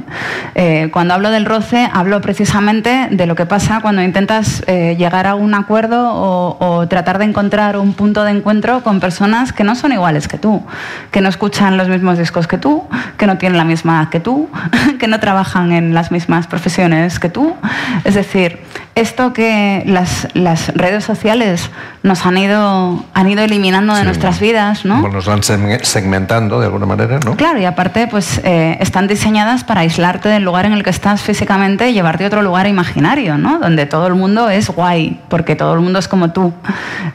Eh, 0.55 0.91
cuando 0.93 1.15
hablo 1.15 1.31
del 1.31 1.47
roce, 1.47 1.89
hablo 1.93 2.21
precisamente 2.21 3.09
de 3.11 3.27
lo 3.27 3.35
que 3.35 3.47
pasa 3.47 3.81
cuando 3.81 4.03
intentas 4.03 4.63
llegar 4.67 5.27
a 5.27 5.35
un 5.35 5.55
acuerdo 5.55 6.13
o, 6.13 6.57
o 6.61 6.89
tratar 6.89 7.19
de 7.19 7.25
encontrar 7.25 7.77
un 7.77 7.95
punto 7.95 8.25
de 8.25 8.33
encuentro 8.33 8.83
con 8.83 9.01
personas 9.01 9.53
que 9.53 9.65
no 9.65 9.75
son 9.75 9.93
iguales 9.93 10.29
que 10.29 10.39
tú, 10.39 10.63
que 11.11 11.21
no 11.21 11.29
escuchan 11.29 11.77
los 11.77 11.89
mismos 11.89 12.19
discos 12.19 12.47
que 12.47 12.59
tú, 12.59 12.85
que 13.17 13.27
no 13.27 13.39
tienen 13.39 13.57
la 13.57 13.65
misma 13.65 14.09
que 14.11 14.21
tú 14.21 14.27
tú, 14.27 14.49
que 14.99 15.07
no 15.07 15.21
trabajan 15.21 15.71
en 15.71 15.95
las 15.95 16.11
mismas 16.11 16.49
profesiones 16.49 17.21
que 17.21 17.29
tú. 17.29 17.55
Es 18.03 18.17
decir, 18.17 18.59
esto 18.97 19.35
que 19.35 19.83
las, 19.87 20.27
las 20.33 20.75
redes 20.75 21.05
sociales 21.05 21.71
nos 22.03 22.25
han 22.25 22.39
ido, 22.39 23.05
han 23.13 23.29
ido 23.29 23.43
eliminando 23.45 23.95
de 23.95 24.05
nuestras 24.05 24.41
vidas, 24.41 24.87
¿no? 24.87 25.07
nos 25.09 25.27
van 25.27 25.43
segmentando 25.43 26.59
de 26.59 26.67
alguna 26.67 26.87
manera, 26.87 27.21
¿no? 27.21 27.37
Claro, 27.37 27.61
y 27.61 27.67
aparte, 27.67 28.07
pues 28.07 28.41
eh, 28.43 28.79
están 28.81 29.07
diseñadas 29.07 29.65
para 29.65 29.83
aislarte 29.83 30.31
del 30.31 30.45
lugar 30.45 30.65
en 30.65 30.73
el 30.73 30.83
que 30.83 30.89
estás 30.89 31.21
físicamente 31.21 31.91
y 31.91 31.93
llevarte 31.93 32.25
a 32.25 32.29
otro 32.29 32.41
lugar 32.41 32.67
imaginario, 32.67 33.37
¿no? 33.37 33.59
Donde 33.59 33.85
todo 33.85 34.07
el 34.07 34.15
mundo 34.15 34.49
es 34.49 34.71
guay, 34.71 35.21
porque 35.29 35.57
todo 35.57 35.75
el 35.75 35.81
mundo 35.81 35.99
es 35.99 36.09
como 36.09 36.33
tú. 36.33 36.55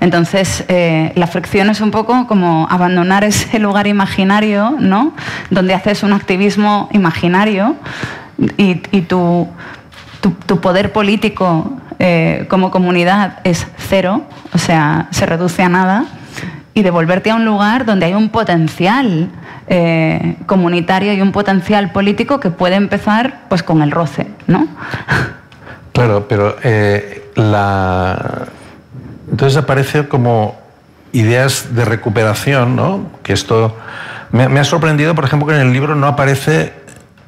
Entonces, 0.02 0.64
eh, 0.68 1.12
la 1.16 1.26
fricción 1.26 1.72
es 1.72 1.82
un 1.82 1.90
poco 1.90 2.28
como 2.28 2.68
abandonar 2.70 3.24
ese 3.24 3.58
lugar 3.58 3.88
imaginario, 3.88 4.76
¿no? 4.80 5.14
Donde 5.50 5.74
haces 5.74 6.04
un 6.04 6.14
activismo 6.14 6.90
imaginario 6.92 7.76
y, 8.58 9.02
tu, 10.22 10.62
poder 10.62 10.92
político 10.94 11.72
eh, 12.00 12.46
como 12.50 12.72
comunidad 12.72 13.40
es 13.44 13.68
cero, 13.78 14.22
o 14.54 14.58
sea, 14.58 15.08
se 15.12 15.26
reduce 15.26 15.64
a 15.64 15.70
nada, 15.70 16.06
y 16.74 16.84
devolverte 16.84 17.32
a 17.32 17.36
un 17.36 17.46
lugar 17.46 17.86
donde 17.86 18.06
hay 18.06 18.14
un 18.14 18.30
potencial 18.30 19.30
eh, 19.68 20.38
comunitario 20.46 21.14
y 21.14 21.22
un 21.22 21.32
potencial 21.32 21.92
político 21.92 22.40
que 22.40 22.50
puede 22.50 22.76
empezar 22.76 23.42
pues 23.50 23.62
con 23.62 23.82
el 23.82 23.92
roce, 23.92 24.28
¿no? 24.48 24.68
Claro, 25.92 26.28
pero 26.30 26.56
eh, 26.64 27.30
la... 27.36 28.48
entonces 29.30 29.58
aparece 29.58 30.08
como 30.08 30.58
ideas 31.12 31.76
de 31.76 31.84
recuperación, 31.84 32.78
¿no? 32.78 33.08
Que 33.24 33.34
esto 33.34 33.76
me, 34.32 34.48
me 34.48 34.62
ha 34.62 34.64
sorprendido, 34.64 35.14
por 35.14 35.26
ejemplo, 35.26 35.48
que 35.48 35.56
en 35.56 35.68
el 35.68 35.74
libro 35.74 35.96
no 35.96 36.08
aparece 36.08 36.72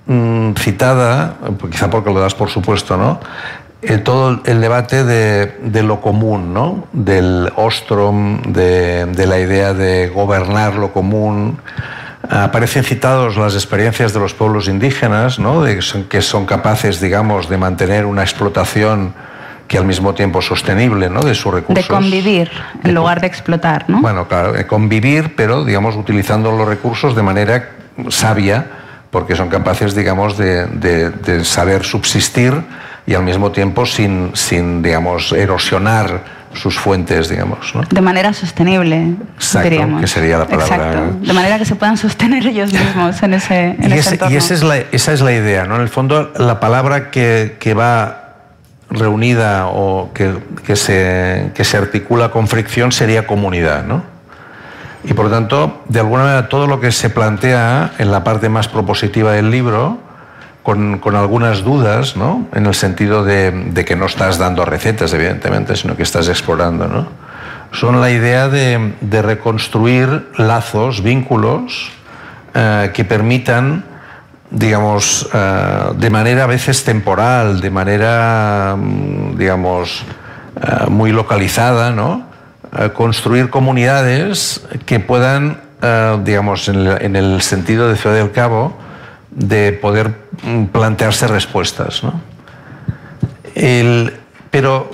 Mm, 0.05 0.53
citada, 0.55 1.35
quizá 1.71 1.89
porque 1.89 2.11
lo 2.11 2.19
das 2.19 2.35
por 2.35 2.49
supuesto, 2.49 2.97
¿no? 2.97 3.19
Eh, 3.81 3.97
todo 3.97 4.41
el 4.45 4.61
debate 4.61 5.03
de, 5.03 5.83
lo 5.83 5.99
común, 5.99 6.53
¿no? 6.53 6.87
del 6.93 7.51
Ostrom, 7.55 8.41
de, 8.41 9.25
la 9.27 9.39
idea 9.39 9.73
de 9.73 10.07
gobernar 10.07 10.75
lo 10.75 10.93
común. 10.93 11.59
Aparecen 12.29 12.85
citados 12.85 13.35
las 13.35 13.55
experiencias 13.55 14.13
de 14.13 14.21
los 14.21 14.33
pueblos 14.33 14.69
indígenas, 14.69 15.37
¿no? 15.37 15.61
de 15.61 15.79
que, 16.09 16.21
son, 16.21 16.45
capaces, 16.45 17.01
digamos, 17.01 17.49
de 17.49 17.57
mantener 17.57 18.05
una 18.05 18.21
explotación 18.21 19.13
que 19.67 19.77
al 19.77 19.85
mismo 19.85 20.13
tiempo 20.13 20.39
es 20.39 20.45
sostenible 20.45 21.09
¿no? 21.09 21.21
de 21.21 21.35
sus 21.35 21.53
recursos. 21.53 21.85
De 21.85 21.93
convivir 21.93 22.49
en 22.85 22.95
lugar 22.95 23.19
de 23.19 23.27
explotar, 23.27 23.89
¿no? 23.89 24.01
Bueno, 24.01 24.29
claro, 24.29 24.53
de 24.53 24.65
convivir, 24.65 25.35
pero 25.35 25.65
digamos 25.65 25.97
utilizando 25.97 26.51
los 26.51 26.67
recursos 26.67 27.15
de 27.15 27.23
manera 27.23 27.69
sabia 28.09 28.82
porque 29.13 29.35
son 29.35 29.47
capaces, 29.47 29.93
digamos, 29.93 30.37
de, 30.39 31.41
saber 31.43 31.85
subsistir 31.85 32.51
y 33.05 33.13
al 33.13 33.23
mismo 33.23 33.51
tiempo 33.51 33.85
sin, 33.85 34.31
sin 34.33 34.81
digamos, 34.81 35.31
erosionar 35.33 36.21
sus 36.53 36.79
fuentes, 36.79 37.29
digamos. 37.29 37.73
De 37.91 38.01
manera 38.01 38.33
sostenible, 38.33 39.13
Exacto, 39.35 39.99
que 39.99 40.07
sería 40.07 40.39
la 40.39 40.47
palabra. 40.47 40.75
Exacto. 40.75 41.27
De 41.27 41.33
manera 41.33 41.59
que 41.59 41.65
se 41.65 41.75
puedan 41.75 41.95
sostener 41.95 42.45
ellos 42.47 42.73
mismos 42.73 43.21
en 43.21 43.35
ese, 43.35 43.75
en 43.79 43.91
y 43.91 43.99
entorno. 43.99 44.33
Y 44.33 44.37
esa 44.37 44.53
es, 44.55 44.63
la, 44.63 44.77
esa 44.77 45.13
es 45.13 45.21
la 45.21 45.31
idea, 45.31 45.65
¿no? 45.65 45.75
En 45.75 45.81
el 45.81 45.89
fondo, 45.89 46.33
la 46.35 46.59
palabra 46.59 47.11
que, 47.11 47.57
que 47.59 47.75
va 47.75 48.23
reunida 48.89 49.67
o 49.67 50.11
que, 50.11 50.33
que, 50.65 50.75
se, 50.75 51.51
que 51.53 51.63
se 51.63 51.77
articula 51.77 52.31
con 52.31 52.47
fricción 52.47 52.91
sería 52.91 53.27
comunidad, 53.27 53.85
¿no? 53.85 54.12
Y 55.03 55.13
por 55.13 55.25
lo 55.25 55.31
tanto, 55.31 55.83
de 55.89 55.99
alguna 55.99 56.23
manera, 56.23 56.49
todo 56.49 56.67
lo 56.67 56.79
que 56.79 56.91
se 56.91 57.09
plantea 57.09 57.93
en 57.97 58.11
la 58.11 58.23
parte 58.23 58.49
más 58.49 58.67
propositiva 58.67 59.33
del 59.33 59.51
libro, 59.51 59.97
con, 60.63 61.01
algunas 61.15 61.63
dudas, 61.63 62.15
¿no? 62.15 62.47
en 62.53 62.65
el 62.65 62.73
sentido 62.73 63.23
de, 63.25 63.83
que 63.85 63.95
no 63.95 64.05
estás 64.05 64.37
dando 64.37 64.63
recetas, 64.63 65.13
evidentemente, 65.13 65.75
sino 65.75 65.97
que 65.97 66.03
estás 66.03 66.29
explorando, 66.29 66.87
¿no? 66.87 67.07
son 67.73 67.99
la 67.99 68.11
idea 68.11 68.47
de, 68.47 68.93
reconstruir 69.21 70.29
lazos, 70.37 71.03
vínculos 71.03 71.91
eh, 72.53 72.91
que 72.93 73.03
permitan, 73.03 73.83
digamos, 74.51 75.27
eh, 75.33 75.93
de 75.97 76.09
manera 76.09 76.43
a 76.43 76.47
veces 76.47 76.83
temporal, 76.83 77.59
de 77.59 77.71
manera, 77.71 78.75
mm, 78.77 79.37
digamos, 79.37 80.05
eh, 80.55 80.85
muy 80.87 81.11
localizada, 81.11 81.91
¿no? 81.91 82.32
Construir 82.93 83.49
comunidades 83.49 84.61
que 84.85 84.99
puedan, 84.99 85.61
eh, 85.81 86.19
digamos, 86.23 86.67
en 86.69 87.15
el, 87.15 87.41
sentido 87.41 87.87
de 87.87 87.95
Ciudad 87.95 88.15
del 88.15 88.31
Cabo, 88.31 88.75
de 89.31 89.73
poder 89.73 90.13
mm, 90.43 90.65
plantearse 90.65 91.27
respuestas. 91.27 92.01
pero 94.51 94.89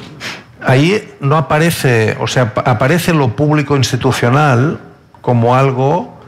ahí 0.61 1.13
no 1.19 1.37
aparece, 1.37 2.17
o 2.19 2.27
sea, 2.27 2.53
aparece 2.65 3.13
lo 3.13 3.29
público 3.29 3.75
institucional 3.75 4.79
como 5.21 5.55
algo, 5.55 6.19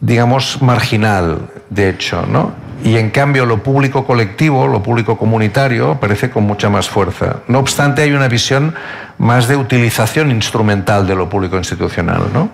digamos, 0.00 0.62
marginal, 0.62 1.40
de 1.70 1.90
hecho, 1.90 2.24
¿no? 2.26 2.65
Y 2.84 2.96
en 2.96 3.10
cambio 3.10 3.46
lo 3.46 3.62
público 3.62 4.04
colectivo, 4.04 4.66
lo 4.68 4.82
público 4.82 5.16
comunitario, 5.16 5.92
aparece 5.92 6.30
con 6.30 6.44
mucha 6.44 6.68
más 6.68 6.88
fuerza. 6.88 7.36
No 7.48 7.58
obstante, 7.58 8.02
hay 8.02 8.12
una 8.12 8.28
visión 8.28 8.74
más 9.18 9.48
de 9.48 9.56
utilización 9.56 10.30
instrumental 10.30 11.06
de 11.06 11.14
lo 11.14 11.28
público 11.28 11.56
institucional, 11.56 12.24
¿no? 12.32 12.50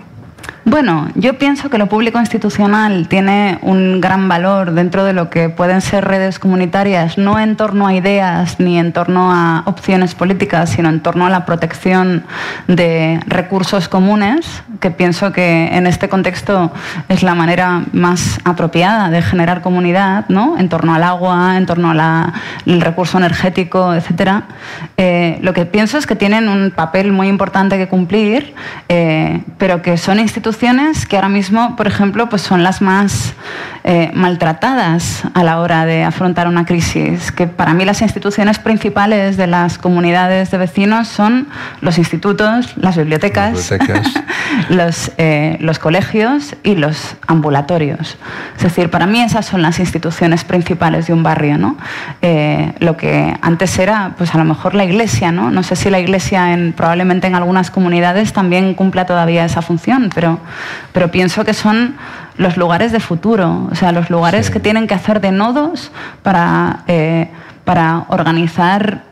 Bueno, 0.64 1.08
yo 1.16 1.38
pienso 1.38 1.70
que 1.70 1.78
lo 1.78 1.88
público 1.88 2.20
institucional 2.20 3.08
tiene 3.08 3.58
un 3.62 4.00
gran 4.00 4.28
valor 4.28 4.70
dentro 4.70 5.02
de 5.02 5.12
lo 5.12 5.28
que 5.28 5.48
pueden 5.48 5.80
ser 5.80 6.04
redes 6.04 6.38
comunitarias, 6.38 7.18
no 7.18 7.40
en 7.40 7.56
torno 7.56 7.88
a 7.88 7.94
ideas 7.94 8.60
ni 8.60 8.78
en 8.78 8.92
torno 8.92 9.32
a 9.32 9.64
opciones 9.66 10.14
políticas, 10.14 10.70
sino 10.70 10.88
en 10.88 11.00
torno 11.00 11.26
a 11.26 11.30
la 11.30 11.44
protección 11.46 12.22
de 12.68 13.18
recursos 13.26 13.88
comunes, 13.88 14.62
que 14.78 14.92
pienso 14.92 15.32
que 15.32 15.66
en 15.72 15.88
este 15.88 16.08
contexto 16.08 16.72
es 17.08 17.24
la 17.24 17.34
manera 17.34 17.82
más 17.92 18.38
apropiada 18.44 19.10
de 19.10 19.20
generar 19.20 19.62
comunidad, 19.62 20.26
¿no? 20.28 20.56
en 20.58 20.68
torno 20.68 20.94
al 20.94 21.02
agua, 21.02 21.56
en 21.56 21.66
torno 21.66 21.90
al 21.90 22.32
recurso 22.80 23.18
energético, 23.18 23.94
etc. 23.94 24.44
Eh, 24.96 25.40
lo 25.42 25.54
que 25.54 25.66
pienso 25.66 25.98
es 25.98 26.06
que 26.06 26.14
tienen 26.14 26.48
un 26.48 26.70
papel 26.70 27.10
muy 27.10 27.26
importante 27.26 27.78
que 27.78 27.88
cumplir, 27.88 28.54
eh, 28.88 29.42
pero 29.58 29.82
que 29.82 29.96
son 29.96 30.20
instituciones 30.20 30.51
que 31.06 31.16
ahora 31.16 31.28
mismo, 31.28 31.76
por 31.76 31.86
ejemplo, 31.86 32.28
pues 32.28 32.42
son 32.42 32.62
las 32.62 32.80
más 32.80 33.34
eh, 33.84 34.10
maltratadas 34.14 35.22
a 35.34 35.42
la 35.44 35.60
hora 35.60 35.84
de 35.84 36.04
afrontar 36.04 36.48
una 36.48 36.64
crisis. 36.64 37.32
Que 37.32 37.46
para 37.46 37.74
mí 37.74 37.84
las 37.84 38.02
instituciones 38.02 38.58
principales 38.58 39.36
de 39.36 39.46
las 39.46 39.78
comunidades 39.78 40.50
de 40.50 40.58
vecinos 40.58 41.08
son 41.08 41.48
los 41.80 41.98
institutos, 41.98 42.76
las 42.76 42.96
bibliotecas, 42.96 43.72
los, 44.68 45.12
eh, 45.18 45.56
los 45.60 45.78
colegios 45.78 46.56
y 46.62 46.76
los 46.76 47.16
ambulatorios. 47.26 48.16
Es 48.56 48.62
decir, 48.62 48.90
para 48.90 49.06
mí 49.06 49.20
esas 49.20 49.46
son 49.46 49.62
las 49.62 49.78
instituciones 49.78 50.44
principales 50.44 51.06
de 51.06 51.12
un 51.12 51.22
barrio. 51.22 51.58
¿no? 51.58 51.76
Eh, 52.20 52.72
lo 52.78 52.96
que 52.96 53.36
antes 53.40 53.78
era, 53.78 54.14
pues 54.16 54.34
a 54.34 54.38
lo 54.38 54.44
mejor 54.44 54.74
la 54.74 54.84
iglesia, 54.84 55.32
¿no? 55.32 55.50
No 55.50 55.62
sé 55.62 55.76
si 55.76 55.90
la 55.90 56.00
iglesia 56.00 56.52
en, 56.52 56.72
probablemente 56.72 57.26
en 57.26 57.34
algunas 57.34 57.70
comunidades 57.70 58.32
también 58.32 58.74
cumpla 58.74 59.06
todavía 59.06 59.44
esa 59.44 59.62
función, 59.62 60.10
pero, 60.14 60.38
pero 60.92 61.10
pienso 61.10 61.44
que 61.44 61.54
son 61.54 61.96
los 62.36 62.56
lugares 62.56 62.92
de 62.92 63.00
futuro, 63.00 63.68
o 63.70 63.74
sea, 63.74 63.92
los 63.92 64.10
lugares 64.10 64.50
que 64.50 64.60
tienen 64.60 64.86
que 64.86 64.94
hacer 64.94 65.20
de 65.20 65.32
nodos 65.32 65.90
para, 66.22 66.84
eh, 66.86 67.28
para 67.64 68.04
organizar 68.08 69.02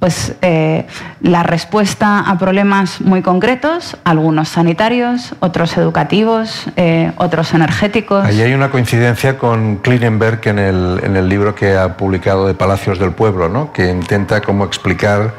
pues, 0.00 0.34
eh, 0.40 0.86
la 1.20 1.42
respuesta 1.42 2.20
a 2.20 2.38
problemas 2.38 3.02
muy 3.02 3.20
concretos, 3.20 3.98
algunos 4.04 4.48
sanitarios, 4.48 5.34
otros 5.40 5.76
educativos, 5.76 6.64
eh, 6.76 7.12
otros 7.16 7.52
energéticos. 7.52 8.24
Ahí 8.24 8.40
hay 8.40 8.54
una 8.54 8.70
coincidencia 8.70 9.36
con 9.38 9.76
Klinenberg 9.76 10.40
en 10.48 10.58
el, 10.58 11.00
en 11.04 11.16
el 11.16 11.28
libro 11.28 11.54
que 11.54 11.76
ha 11.76 11.98
publicado 11.98 12.46
de 12.46 12.54
Palacios 12.54 12.98
del 12.98 13.12
Pueblo, 13.12 13.50
¿no? 13.50 13.72
que 13.74 13.90
intenta 13.90 14.40
como 14.40 14.64
explicar 14.64 15.34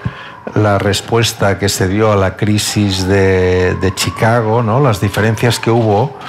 la 0.54 0.78
respuesta 0.78 1.58
que 1.58 1.68
se 1.68 1.88
dio 1.88 2.12
a 2.12 2.16
la 2.16 2.36
crisis 2.36 3.08
de, 3.08 3.76
de 3.76 3.96
Chicago, 3.96 4.62
¿no? 4.62 4.80
las 4.80 5.02
diferencias 5.02 5.60
que 5.60 5.72
hubo 5.72 6.20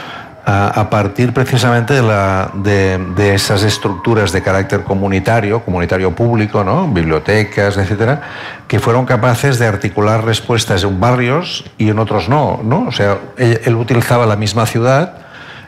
a, 0.45 0.91
partir 0.91 1.33
precisamente 1.33 1.95
de, 1.95 3.35
esas 3.35 3.63
estructuras 3.63 4.33
de 4.33 4.43
carácter 4.43 4.83
comunitario, 4.83 5.61
comunitario 5.65 6.15
público, 6.15 6.65
¿no? 6.65 6.89
bibliotecas, 6.89 7.77
etcétera, 7.77 8.23
que 8.67 8.81
fueron 8.81 9.07
capaces 9.07 9.59
de 9.59 9.67
articular 9.67 10.25
respuestas 10.25 10.83
en 10.83 10.99
barrios 10.99 11.65
y 11.79 11.91
en 11.91 11.99
otros 11.99 12.29
no. 12.29 12.61
¿no? 12.65 12.87
O 12.89 12.93
sea, 12.93 13.19
él, 13.37 13.75
utilizaba 13.77 14.27
la 14.27 14.37
misma 14.37 14.67
ciudad 14.67 15.15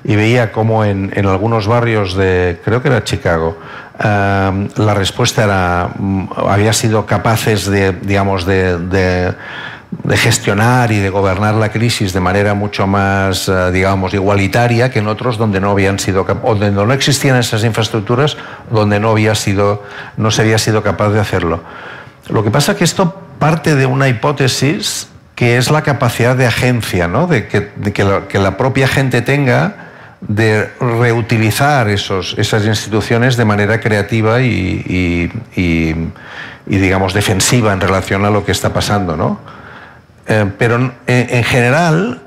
y 0.02 0.16
veía 0.16 0.50
cómo 0.50 0.84
en, 0.84 1.26
algunos 1.26 1.68
barrios 1.68 2.14
de, 2.14 2.60
creo 2.64 2.82
que 2.82 2.88
era 2.88 3.04
Chicago, 3.04 3.56
la 3.96 4.94
respuesta 4.94 5.44
era, 5.44 5.90
mm, 5.96 6.28
había 6.48 6.72
sido 6.72 7.06
capaces 7.06 7.66
de, 7.66 7.92
digamos, 7.92 8.44
de 8.44 8.76
de 8.78 9.34
gestionar 10.16 10.92
y 10.92 10.98
de 10.98 11.10
gobernar 11.10 11.54
la 11.54 11.70
crisis 11.70 12.12
de 12.12 12.20
manera 12.20 12.54
mucho 12.54 12.86
más, 12.86 13.48
eh, 13.48 13.70
digamos, 13.72 14.14
igualitaria 14.14 14.90
que 14.90 14.98
en 14.98 15.08
otros 15.08 15.38
donde 15.38 15.60
no 15.60 15.70
habían 15.70 15.98
sido 15.98 16.24
donde 16.24 16.70
no 16.70 16.92
existían 16.92 17.36
esas 17.36 17.64
infraestructuras, 17.64 18.36
donde 18.70 19.00
no 19.00 19.10
había 19.10 19.34
sido, 19.34 19.82
no 20.16 20.30
se 20.30 20.42
había 20.42 20.58
sido 20.58 20.82
capaz 20.82 21.10
de 21.10 21.20
hacerlo. 21.20 21.62
Lo 22.28 22.42
que 22.42 22.50
pasa 22.50 22.72
es 22.72 22.78
que 22.78 22.84
esto 22.84 23.20
parte 23.38 23.74
de 23.74 23.86
una 23.86 24.08
hipótesis 24.08 25.08
que 25.34 25.56
es 25.56 25.70
la 25.70 25.82
capacidad 25.82 26.36
de 26.36 26.46
agencia, 26.46 27.08
¿no? 27.08 27.26
de, 27.26 27.48
que, 27.48 27.70
que, 27.92 28.38
la, 28.38 28.56
propia 28.56 28.86
gente 28.86 29.20
tenga 29.20 29.90
de 30.20 30.70
reutilizar 30.80 31.88
esos, 31.88 32.36
esas 32.38 32.64
instituciones 32.64 33.36
de 33.36 33.44
manera 33.44 33.80
creativa 33.80 34.40
y, 34.40 35.30
y, 35.56 36.10
y, 36.66 36.76
digamos, 36.78 37.14
defensiva 37.14 37.72
en 37.72 37.80
relación 37.80 38.24
a 38.24 38.30
lo 38.30 38.44
que 38.44 38.52
está 38.52 38.72
pasando. 38.72 39.16
¿no? 39.16 39.40
Eh, 40.26 40.50
pero 40.58 40.92
en, 41.06 41.44
general, 41.44 42.20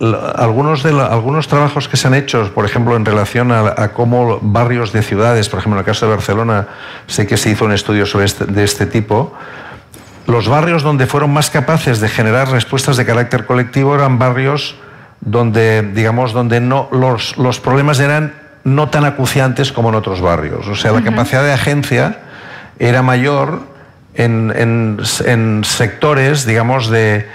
algunos, 0.00 0.82
de 0.82 0.90
algunos 0.90 1.46
trabajos 1.48 1.88
que 1.88 1.96
se 1.96 2.08
han 2.08 2.14
hecho, 2.14 2.52
por 2.54 2.64
ejemplo, 2.64 2.96
en 2.96 3.04
relación 3.04 3.52
a, 3.52 3.88
cómo 3.92 4.38
barrios 4.42 4.92
de 4.92 5.02
ciudades, 5.02 5.48
por 5.48 5.60
ejemplo, 5.60 5.78
en 5.78 5.84
el 5.84 5.86
caso 5.86 6.06
de 6.06 6.14
Barcelona, 6.14 6.68
sé 7.06 7.26
que 7.26 7.36
se 7.36 7.50
hizo 7.50 7.64
un 7.64 7.72
estudio 7.72 8.06
sobre 8.06 8.24
este, 8.24 8.46
de 8.46 8.64
este 8.64 8.86
tipo, 8.86 9.32
los 10.26 10.48
barrios 10.48 10.82
donde 10.82 11.06
fueron 11.06 11.32
más 11.32 11.50
capaces 11.50 12.00
de 12.00 12.08
generar 12.08 12.50
respuestas 12.50 12.96
de 12.96 13.04
carácter 13.04 13.46
colectivo 13.46 13.94
eran 13.94 14.18
barrios 14.18 14.76
donde, 15.20 15.82
digamos, 15.82 16.32
donde 16.32 16.60
no, 16.60 16.88
los, 16.92 17.36
los 17.36 17.60
problemas 17.60 18.00
eran 18.00 18.34
no 18.64 18.88
tan 18.90 19.04
acuciantes 19.04 19.72
como 19.72 19.88
en 19.88 19.94
otros 19.96 20.20
barrios. 20.20 20.66
O 20.68 20.76
sea, 20.76 20.92
la 20.92 21.02
capacidad 21.02 21.42
de 21.42 21.52
agencia 21.52 22.18
era 22.78 23.02
mayor 23.02 23.62
en, 24.14 25.64
sectores, 25.64 26.46
digamos, 26.46 26.88
de, 26.88 27.26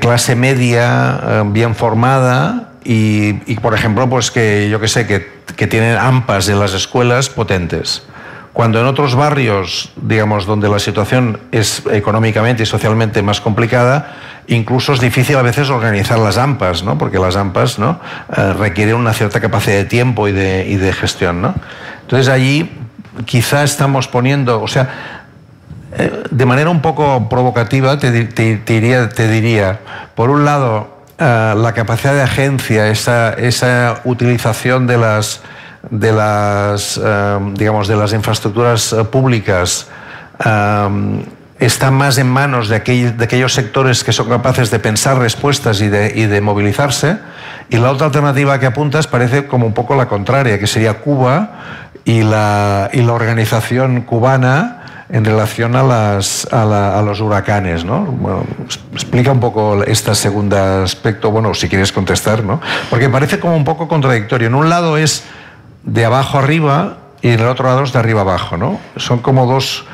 clase 0.00 0.36
media, 0.36 1.20
eh, 1.22 1.42
bien 1.46 1.74
formada 1.74 2.70
y, 2.84 3.32
por 3.56 3.74
ejemplo, 3.74 4.08
pues 4.08 4.30
que 4.30 4.68
yo 4.70 4.80
que 4.80 4.88
sé, 4.88 5.06
que, 5.06 5.30
que 5.56 5.66
tienen 5.66 5.96
AMPAs 5.96 6.48
en 6.48 6.58
las 6.58 6.74
escuelas 6.74 7.28
potentes. 7.28 8.02
Cuando 8.52 8.80
en 8.80 8.86
otros 8.86 9.14
barrios, 9.14 9.92
digamos, 9.96 10.44
donde 10.44 10.68
la 10.68 10.78
situación 10.78 11.40
es 11.52 11.82
económicamente 11.90 12.64
y 12.64 12.66
socialmente 12.66 13.22
más 13.22 13.40
complicada, 13.40 14.14
incluso 14.46 14.92
es 14.92 15.00
difícil 15.00 15.36
a 15.36 15.42
veces 15.42 15.70
organizar 15.70 16.18
las 16.18 16.36
AMPAs, 16.36 16.82
¿no? 16.82 16.98
Porque 16.98 17.18
las 17.18 17.36
AMPAs, 17.36 17.78
¿no? 17.78 17.98
Eh, 18.36 18.52
requieren 18.52 18.96
una 18.96 19.14
cierta 19.14 19.40
capacidad 19.40 19.76
de 19.76 19.84
tiempo 19.86 20.28
y 20.28 20.32
de, 20.32 20.66
y 20.68 20.76
de 20.76 20.92
gestión, 20.92 21.40
¿no? 21.40 21.54
Entonces 22.02 22.28
allí 22.28 22.70
quizá 23.24 23.64
estamos 23.64 24.06
poniendo, 24.08 24.60
o 24.60 24.68
sea, 24.68 25.21
eh, 25.94 26.24
de 26.30 26.46
manera 26.46 26.70
un 26.70 26.80
poco 26.80 27.28
provocativa 27.28 27.98
te, 27.98 28.10
diría, 28.10 29.80
por 30.14 30.30
un 30.30 30.44
lado, 30.44 30.88
eh, 31.18 31.54
la 31.56 31.72
capacidad 31.74 32.14
de 32.14 32.22
agencia, 32.22 32.88
esa, 32.88 34.00
utilización 34.04 34.86
de 34.86 34.96
las, 34.96 35.42
de 35.90 36.12
las, 36.12 36.98
eh, 37.02 37.38
digamos, 37.54 37.88
de 37.88 37.96
las 37.96 38.12
infraestructuras 38.12 38.94
públicas 39.10 39.88
está 41.58 41.92
más 41.92 42.18
en 42.18 42.28
manos 42.28 42.68
de, 42.68 42.76
aquellos 42.76 43.52
sectores 43.52 44.02
que 44.02 44.12
son 44.12 44.28
capaces 44.28 44.72
de 44.72 44.80
pensar 44.80 45.18
respuestas 45.18 45.80
y 45.80 45.88
de, 45.88 46.40
movilizarse. 46.40 47.18
Y 47.68 47.76
la 47.76 47.90
otra 47.92 48.06
alternativa 48.06 48.58
que 48.58 48.66
apuntas 48.66 49.06
parece 49.06 49.46
como 49.46 49.66
un 49.66 49.74
poco 49.74 49.94
la 49.94 50.08
contraria, 50.08 50.58
que 50.58 50.66
sería 50.66 50.94
Cuba 50.94 51.50
y 52.04 52.22
la 52.22 52.90
organización 53.12 54.00
cubana 54.00 54.81
en 55.12 55.26
relación 55.26 55.76
a, 55.76 55.82
las, 55.82 56.48
a, 56.50 57.02
los 57.02 57.20
huracanes, 57.20 57.84
¿no? 57.84 58.44
explica 58.94 59.30
un 59.30 59.40
poco 59.40 59.84
este 59.84 60.14
segundo 60.14 60.56
aspecto, 60.56 61.30
bueno, 61.30 61.52
si 61.52 61.68
quieres 61.68 61.92
contestar, 61.92 62.42
¿no? 62.42 62.62
Porque 62.88 63.10
parece 63.10 63.38
como 63.38 63.54
un 63.54 63.64
poco 63.64 63.86
contradictorio. 63.88 64.48
En 64.48 64.54
un 64.54 64.70
lado 64.70 64.96
es 64.96 65.24
de 65.82 66.06
abajo 66.06 66.38
arriba 66.38 66.96
y 67.20 67.28
en 67.28 67.40
el 67.40 67.46
otro 67.46 67.66
lado 67.66 67.82
es 67.82 67.92
de 67.92 67.98
arriba 67.98 68.22
abajo, 68.22 68.56
¿no? 68.56 68.80
Son 68.96 69.18
como 69.18 69.44
dos, 69.44 69.84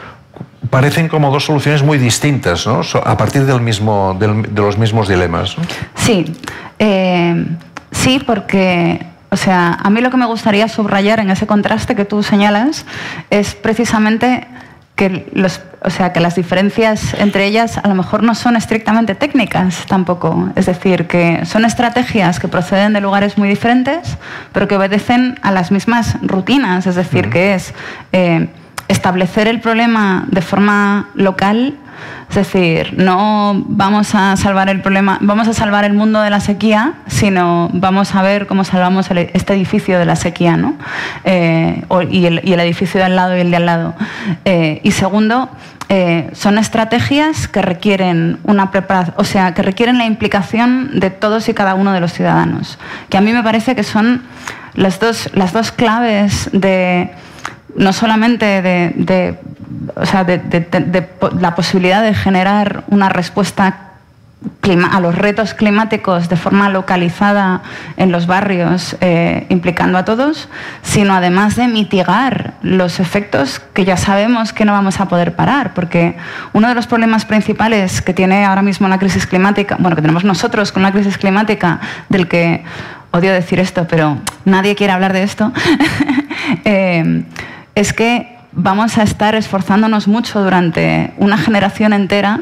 parecen 0.70 1.08
como 1.08 1.32
dos 1.32 1.46
soluciones 1.46 1.82
muy 1.82 1.98
distintas, 1.98 2.64
¿no? 2.64 2.82
A 3.04 3.16
partir 3.16 3.44
del 3.44 3.60
mismo, 3.60 4.16
de 4.18 4.62
los 4.62 4.78
mismos 4.78 5.08
dilemas. 5.08 5.56
Sí, 5.96 6.32
eh, 6.78 7.44
sí, 7.90 8.22
porque 8.24 9.04
o 9.30 9.36
sea, 9.36 9.78
a 9.82 9.90
mí 9.90 10.00
lo 10.00 10.10
que 10.10 10.16
me 10.16 10.26
gustaría 10.26 10.68
subrayar 10.68 11.20
en 11.20 11.30
ese 11.30 11.46
contraste 11.46 11.94
que 11.94 12.04
tú 12.04 12.22
señalas 12.22 12.86
es 13.30 13.54
precisamente 13.54 14.46
que, 14.99 15.30
los, 15.32 15.61
o 15.80 15.90
sea, 15.90 16.12
que 16.12 16.18
las 16.18 16.34
diferencias 16.34 17.14
entre 17.14 17.46
ellas 17.46 17.78
a 17.78 17.86
lo 17.86 17.94
mejor 17.94 18.24
no 18.24 18.34
son 18.34 18.57
estrictamente 18.57 19.14
técnicas 19.14 19.86
tampoco. 19.86 20.51
Es 20.57 20.66
decir, 20.66 21.07
que 21.07 21.46
son 21.46 21.64
estrategias 21.64 22.40
que 22.40 22.49
proceden 22.49 22.94
de 22.94 23.01
lugares 23.01 23.38
muy 23.38 23.49
diferentes, 23.49 24.18
pero 24.53 24.66
que 24.66 24.74
obedecen 24.74 25.38
a 25.40 25.53
las 25.53 25.70
mismas 25.70 26.16
rutinas. 26.20 26.88
Es 26.88 26.96
decir, 26.96 27.30
que 27.30 27.55
es 27.55 27.74
eh, 28.11 28.49
establecer 28.89 29.49
el 29.49 29.61
problema 29.61 30.26
de 30.30 30.43
forma 30.43 31.11
local 31.14 31.78
es 32.28 32.36
decir, 32.36 32.95
no 32.99 33.64
vamos 33.68 34.14
a 34.14 34.36
salvar 34.36 34.68
el 34.68 34.82
problema, 34.82 35.18
vamos 35.22 35.49
a 35.49 35.55
salvar 35.55 35.84
el 35.84 35.95
mundo 35.95 36.20
de 36.20 36.28
la 36.28 36.41
sequía, 36.41 36.95
sino 37.07 37.70
vamos 37.72 38.14
a 38.14 38.22
ver 38.22 38.47
cómo 38.47 38.64
salvamos 38.64 39.11
este 39.11 39.55
edificio 39.55 39.99
de 39.99 40.05
la 40.05 40.14
sequía, 40.14 40.59
¿no? 40.59 40.74
Eh, 41.24 41.84
y, 42.11 42.26
el, 42.26 42.61
edificio 42.61 43.01
de 43.01 43.07
al 43.07 43.16
lado 43.16 43.36
y 43.36 43.41
el 43.41 43.51
de 43.51 43.57
al 43.57 43.66
lado. 43.66 43.95
Eh, 44.45 44.80
y 44.84 44.91
segundo, 44.91 45.49
eh, 45.89 46.28
son 46.34 46.59
estrategias 46.59 47.49
que 47.49 47.62
requieren 47.62 48.39
una 48.45 48.70
preparación, 48.70 49.14
o 49.18 49.24
sea, 49.24 49.55
que 49.55 49.62
requieren 49.62 49.97
la 49.97 50.05
implicación 50.05 51.01
de 51.01 51.09
todos 51.09 51.49
y 51.49 51.55
cada 51.55 51.74
uno 51.74 51.93
de 51.93 52.01
los 52.01 52.12
ciudadanos. 52.12 52.78
Que 53.09 53.16
a 53.16 53.22
mí 53.22 53.32
me 53.32 53.43
parece 53.43 53.74
que 53.74 53.84
son 53.84 54.22
las 54.74 55.01
dos, 55.01 55.30
las 55.32 55.55
dos 55.55 55.72
claves 55.72 56.51
de 56.53 57.11
no 57.79 57.93
solamente 57.93 58.62
de 58.62 59.39
la 61.41 61.55
posibilidad 61.55 62.03
de 62.03 62.14
generar 62.14 62.85
una 62.89 63.09
respuesta 63.09 63.89
a 64.91 65.01
los 65.01 65.14
retos 65.14 65.55
climáticos 65.55 66.29
de 66.29 66.37
forma 66.37 66.68
localizada 66.68 67.62
en 67.97 68.12
los 68.12 68.26
barrios, 68.26 68.97
eh, 69.01 69.47
implicando 69.49 69.97
a 69.97 70.05
todos, 70.05 70.49
sino 70.83 71.14
además 71.14 71.57
de 71.57 71.68
mitigar 71.68 72.53
los 72.61 73.01
efectos 73.01 73.61
que 73.72 73.87
ya 73.87 73.97
sabemos 73.97 74.53
que 74.53 74.66
no 74.66 74.72
vamos 74.72 75.01
a 75.01 75.09
poder 75.09 75.35
parar, 75.35 75.72
porque 75.72 76.16
uno 76.53 76.68
de 76.68 76.74
los 76.74 76.87
problemas 76.87 77.24
principales 77.24 78.03
que 78.03 78.12
tiene 78.12 78.45
ahora 78.45 78.61
mismo 78.61 78.89
la 78.89 78.99
crisis 78.99 79.26
climática, 79.26 79.76
bueno, 79.79 79.97
que 79.97 80.03
tenemos 80.03 80.24
nosotros 80.24 80.70
con 80.70 80.83
la 80.83 80.93
crisis 80.93 81.16
climática, 81.16 81.81
del 82.11 82.29
que 82.29 82.62
odio 83.11 83.33
decir 83.33 83.59
esto, 83.61 83.87
pero 83.89 84.18
nadie 84.45 84.74
quiere 84.74 84.93
hablar 84.93 85.14
de 85.14 85.22
esto, 85.22 85.51
eh, 86.66 87.24
es 87.79 87.93
que 87.93 88.37
vamos 88.51 88.99
a 88.99 89.05
estar 89.05 89.37
esforzándonos 89.37 90.09
mucho 90.09 90.43
durante 90.43 91.12
una 91.16 91.39
generación 91.39 91.93
entera 91.93 92.41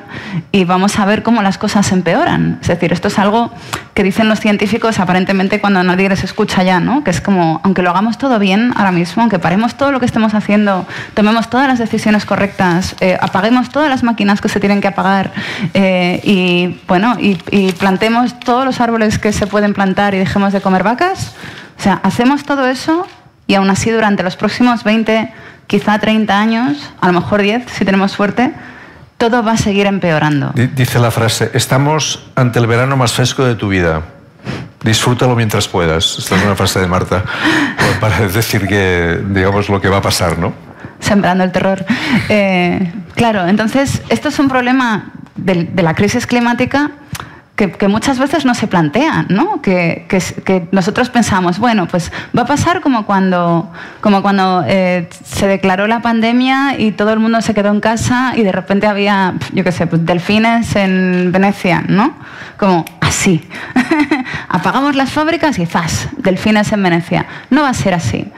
y 0.50 0.64
vamos 0.64 0.98
a 0.98 1.04
ver 1.04 1.22
cómo 1.22 1.42
las 1.42 1.58
cosas 1.58 1.92
empeoran. 1.92 2.58
Es 2.62 2.68
decir, 2.68 2.90
esto 2.90 3.08
es 3.08 3.18
algo 3.18 3.50
que 3.92 4.02
dicen 4.02 4.30
los 4.30 4.40
científicos 4.40 4.98
aparentemente 4.98 5.60
cuando 5.60 5.82
nadie 5.82 6.08
les 6.08 6.24
escucha 6.24 6.62
ya, 6.62 6.80
¿no? 6.80 7.04
Que 7.04 7.10
es 7.10 7.20
como, 7.20 7.60
aunque 7.64 7.82
lo 7.82 7.90
hagamos 7.90 8.16
todo 8.16 8.38
bien 8.38 8.72
ahora 8.76 8.92
mismo, 8.92 9.24
aunque 9.24 9.38
paremos 9.38 9.74
todo 9.74 9.92
lo 9.92 10.00
que 10.00 10.06
estemos 10.06 10.32
haciendo, 10.32 10.86
tomemos 11.12 11.50
todas 11.50 11.68
las 11.68 11.78
decisiones 11.78 12.24
correctas, 12.24 12.96
eh, 13.00 13.18
apaguemos 13.20 13.68
todas 13.68 13.90
las 13.90 14.02
máquinas 14.02 14.40
que 14.40 14.48
se 14.48 14.58
tienen 14.58 14.80
que 14.80 14.88
apagar 14.88 15.32
eh, 15.74 16.20
y, 16.24 16.80
bueno, 16.88 17.18
y, 17.20 17.38
y 17.50 17.72
plantemos 17.72 18.40
todos 18.40 18.64
los 18.64 18.80
árboles 18.80 19.18
que 19.18 19.34
se 19.34 19.46
pueden 19.46 19.74
plantar 19.74 20.14
y 20.14 20.18
dejemos 20.18 20.54
de 20.54 20.62
comer 20.62 20.82
vacas, 20.82 21.34
o 21.78 21.82
sea, 21.82 22.00
hacemos 22.02 22.44
todo 22.44 22.66
eso 22.66 23.06
y 23.46 23.54
aún 23.54 23.70
así 23.70 23.90
durante 23.90 24.22
los 24.22 24.36
próximos 24.36 24.84
20 24.84 25.32
quizá 25.66 25.98
30 25.98 26.38
años, 26.38 26.90
a 27.00 27.06
lo 27.06 27.12
mejor 27.12 27.42
10 27.42 27.64
si 27.70 27.84
tenemos 27.84 28.12
suerte, 28.12 28.52
todo 29.18 29.42
va 29.42 29.52
a 29.52 29.56
seguir 29.56 29.86
empeorando. 29.86 30.52
Dice 30.54 30.98
la 30.98 31.10
frase, 31.10 31.50
estamos 31.54 32.26
ante 32.34 32.58
el 32.58 32.66
verano 32.66 32.96
más 32.96 33.12
fresco 33.12 33.44
de 33.44 33.54
tu 33.54 33.68
vida. 33.68 34.02
Disfrútalo 34.82 35.34
mientras 35.34 35.66
puedas. 35.66 36.18
Esta 36.18 36.36
es 36.36 36.44
una 36.44 36.54
frase 36.54 36.80
de 36.80 36.86
Marta 36.86 37.24
para 38.00 38.28
decir 38.28 38.68
que, 38.68 39.20
digamos, 39.30 39.68
lo 39.68 39.80
que 39.80 39.88
va 39.88 39.98
a 39.98 40.02
pasar, 40.02 40.38
¿no? 40.38 40.52
Sembrando 41.00 41.44
el 41.44 41.50
terror. 41.50 41.84
Eh, 42.28 42.92
claro, 43.14 43.46
entonces, 43.46 44.02
esto 44.08 44.28
es 44.28 44.38
un 44.38 44.48
problema 44.48 45.12
de, 45.34 45.64
de 45.64 45.82
la 45.82 45.94
crisis 45.94 46.26
climática 46.26 46.90
que, 47.56 47.88
muchas 47.88 48.18
veces 48.18 48.44
no 48.44 48.54
se 48.54 48.66
plantean, 48.66 49.26
¿no? 49.30 49.62
Que, 49.62 50.04
que, 50.08 50.68
nosotros 50.72 51.08
pensamos, 51.08 51.58
bueno, 51.58 51.88
pues 51.88 52.12
va 52.36 52.42
a 52.42 52.46
pasar 52.46 52.82
como 52.82 53.06
cuando, 53.06 53.72
como 54.02 54.20
cuando 54.20 54.62
eh, 54.66 55.08
se 55.24 55.46
declaró 55.46 55.86
la 55.86 56.02
pandemia 56.02 56.78
y 56.78 56.92
todo 56.92 57.12
el 57.14 57.18
mundo 57.18 57.40
se 57.40 57.54
quedó 57.54 57.70
en 57.70 57.80
casa 57.80 58.34
y 58.36 58.42
de 58.42 58.52
repente 58.52 58.86
había, 58.86 59.34
yo 59.54 59.64
qué 59.64 59.72
sé, 59.72 59.86
pues 59.86 60.04
delfines 60.04 60.76
en 60.76 61.32
Venecia, 61.32 61.82
¿no? 61.88 62.14
Como 62.58 62.84
así. 63.00 63.48
Apagamos 64.48 64.94
las 64.94 65.10
fábricas 65.10 65.58
y 65.58 65.64
¡zas! 65.64 66.08
Delfines 66.18 66.70
en 66.72 66.82
Venecia. 66.82 67.26
No 67.48 67.62
va 67.62 67.70
a 67.70 67.74
ser 67.74 67.94
así 67.94 68.30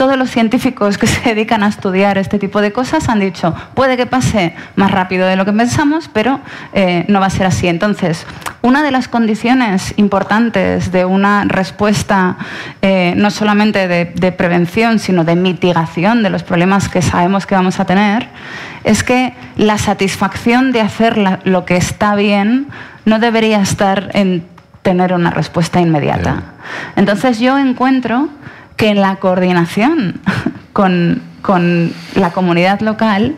todos 0.00 0.16
los 0.16 0.30
científicos 0.30 0.96
que 0.96 1.06
se 1.06 1.20
dedican 1.28 1.62
a 1.62 1.68
estudiar 1.68 2.16
este 2.16 2.38
tipo 2.38 2.62
de 2.62 2.72
cosas 2.72 3.10
han 3.10 3.20
dicho, 3.20 3.54
puede 3.74 3.98
que 3.98 4.06
pase 4.06 4.54
más 4.74 4.90
rápido 4.90 5.26
de 5.26 5.36
lo 5.36 5.44
que 5.44 5.52
pensamos, 5.52 6.08
pero 6.10 6.40
eh, 6.72 7.04
no 7.08 7.20
va 7.20 7.26
a 7.26 7.30
ser 7.30 7.46
así. 7.46 7.68
Entonces, 7.68 8.26
una 8.62 8.82
de 8.82 8.92
las 8.92 9.08
condiciones 9.08 9.92
importantes 9.98 10.90
de 10.90 11.04
una 11.04 11.44
respuesta 11.44 12.38
eh, 12.80 13.12
no 13.14 13.30
solamente 13.30 13.88
de, 13.88 14.32
prevención, 14.32 15.00
sino 15.00 15.22
de 15.22 15.36
mitigación 15.36 16.22
de 16.22 16.30
los 16.30 16.44
problemas 16.44 16.88
que 16.88 17.02
sabemos 17.02 17.44
que 17.44 17.54
vamos 17.54 17.78
a 17.78 17.84
tener, 17.84 18.26
es 18.84 19.04
que 19.04 19.34
la 19.58 19.76
satisfacción 19.76 20.72
de 20.72 20.80
hacer 20.80 21.18
lo 21.44 21.66
que 21.66 21.76
está 21.76 22.14
bien 22.14 22.68
no 23.04 23.18
debería 23.18 23.60
estar 23.60 24.08
en 24.14 24.46
tener 24.80 25.12
una 25.12 25.28
respuesta 25.28 25.78
inmediata. 25.78 26.42
Entonces 26.96 27.38
yo 27.38 27.58
encuentro 27.58 28.30
que 28.80 28.88
en 28.88 29.02
la 29.02 29.16
coordinación 29.16 30.20
con, 30.72 31.20
la 32.14 32.30
comunidad 32.30 32.80
local 32.80 33.36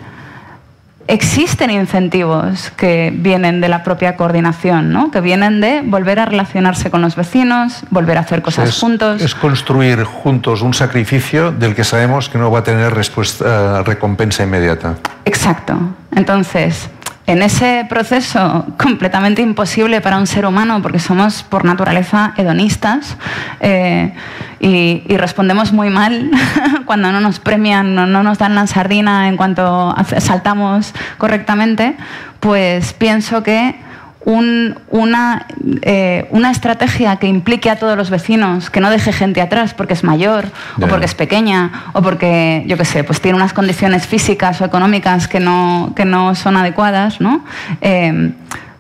existen 1.09 1.69
incentivos 1.71 2.71
que 2.77 3.13
vienen 3.13 3.61
de 3.61 3.69
la 3.69 3.83
propia 3.83 4.17
coordinación, 4.17 4.93
¿no? 4.93 5.11
que 5.11 5.21
vienen 5.21 5.61
de 5.61 5.83
volver 5.83 6.21
a 6.21 6.27
relacionarse 6.27 6.93
con 6.93 7.03
los 7.03 7.17
vecinos, 7.17 7.83
volver 7.91 8.19
a 8.19 8.21
hacer 8.21 8.41
cosas 8.41 8.79
juntos. 8.79 9.21
Es 9.21 9.35
construir 9.35 10.05
juntos 10.05 10.63
un 10.63 10.75
sacrificio 10.75 11.51
del 11.51 11.75
que 11.75 11.83
sabemos 11.83 12.29
que 12.29 12.39
no 12.39 12.49
va 12.49 12.61
a 12.61 12.65
tener 12.65 12.95
respuesta, 12.95 13.81
eh, 13.81 13.83
recompensa 13.83 14.45
inmediata. 14.45 14.95
Exacto. 15.25 15.77
Entonces, 16.15 16.89
en 17.27 17.43
ese 17.43 17.87
proceso 17.89 18.67
completamente 18.79 19.43
imposible 19.43 20.01
para 20.01 20.19
un 20.19 20.27
ser 20.27 20.45
humano, 20.45 20.83
porque 20.83 20.99
somos 20.99 21.43
por 21.43 21.65
naturaleza 21.65 22.35
hedonistas 22.37 23.17
eh, 23.61 24.13
y, 24.59 25.03
respondemos 25.17 25.73
muy 25.73 25.89
mal 25.89 26.31
cuando 26.85 27.13
no 27.13 27.21
nos 27.21 27.39
premian, 27.39 27.95
no, 27.95 28.07
no 28.07 28.23
nos 28.23 28.39
dan 28.39 28.55
la 28.55 28.67
sardina 28.67 29.29
en 29.29 29.37
cuanto 29.37 29.95
saltamos 30.19 30.93
correctamente, 31.19 31.97
pues 32.41 32.93
pienso 32.93 33.43
que 33.43 33.77
una, 34.25 35.47
eh, 35.83 36.29
una, 36.31 36.51
estrategia 36.51 37.17
que 37.17 37.27
implique 37.27 37.71
a 37.71 37.77
todos 37.77 37.97
los 37.97 38.11
vecinos, 38.11 38.71
que 38.71 38.81
no 38.81 38.91
deje 38.91 39.13
gente 39.13 39.41
atrás 39.41 39.75
porque 39.75 39.95
es 39.95 40.05
mayor, 40.05 40.47
o 40.81 40.87
porque 40.87 41.07
es 41.07 41.15
pequeña, 41.15 41.91
o 41.93 42.03
porque, 42.03 42.65
yo 42.67 42.77
qué 42.77 42.85
sé, 42.85 43.05
pues 43.05 43.21
tiene 43.21 43.37
unas 43.37 43.53
condiciones 43.53 44.07
físicas 44.07 44.61
o 44.61 44.65
económicas 44.65 45.29
que 45.29 45.41
no, 45.41 45.93
que 45.97 46.05
no 46.05 46.35
son 46.35 46.57
adecuadas, 46.57 47.21
¿no? 47.21 47.45
Eh, 47.81 48.33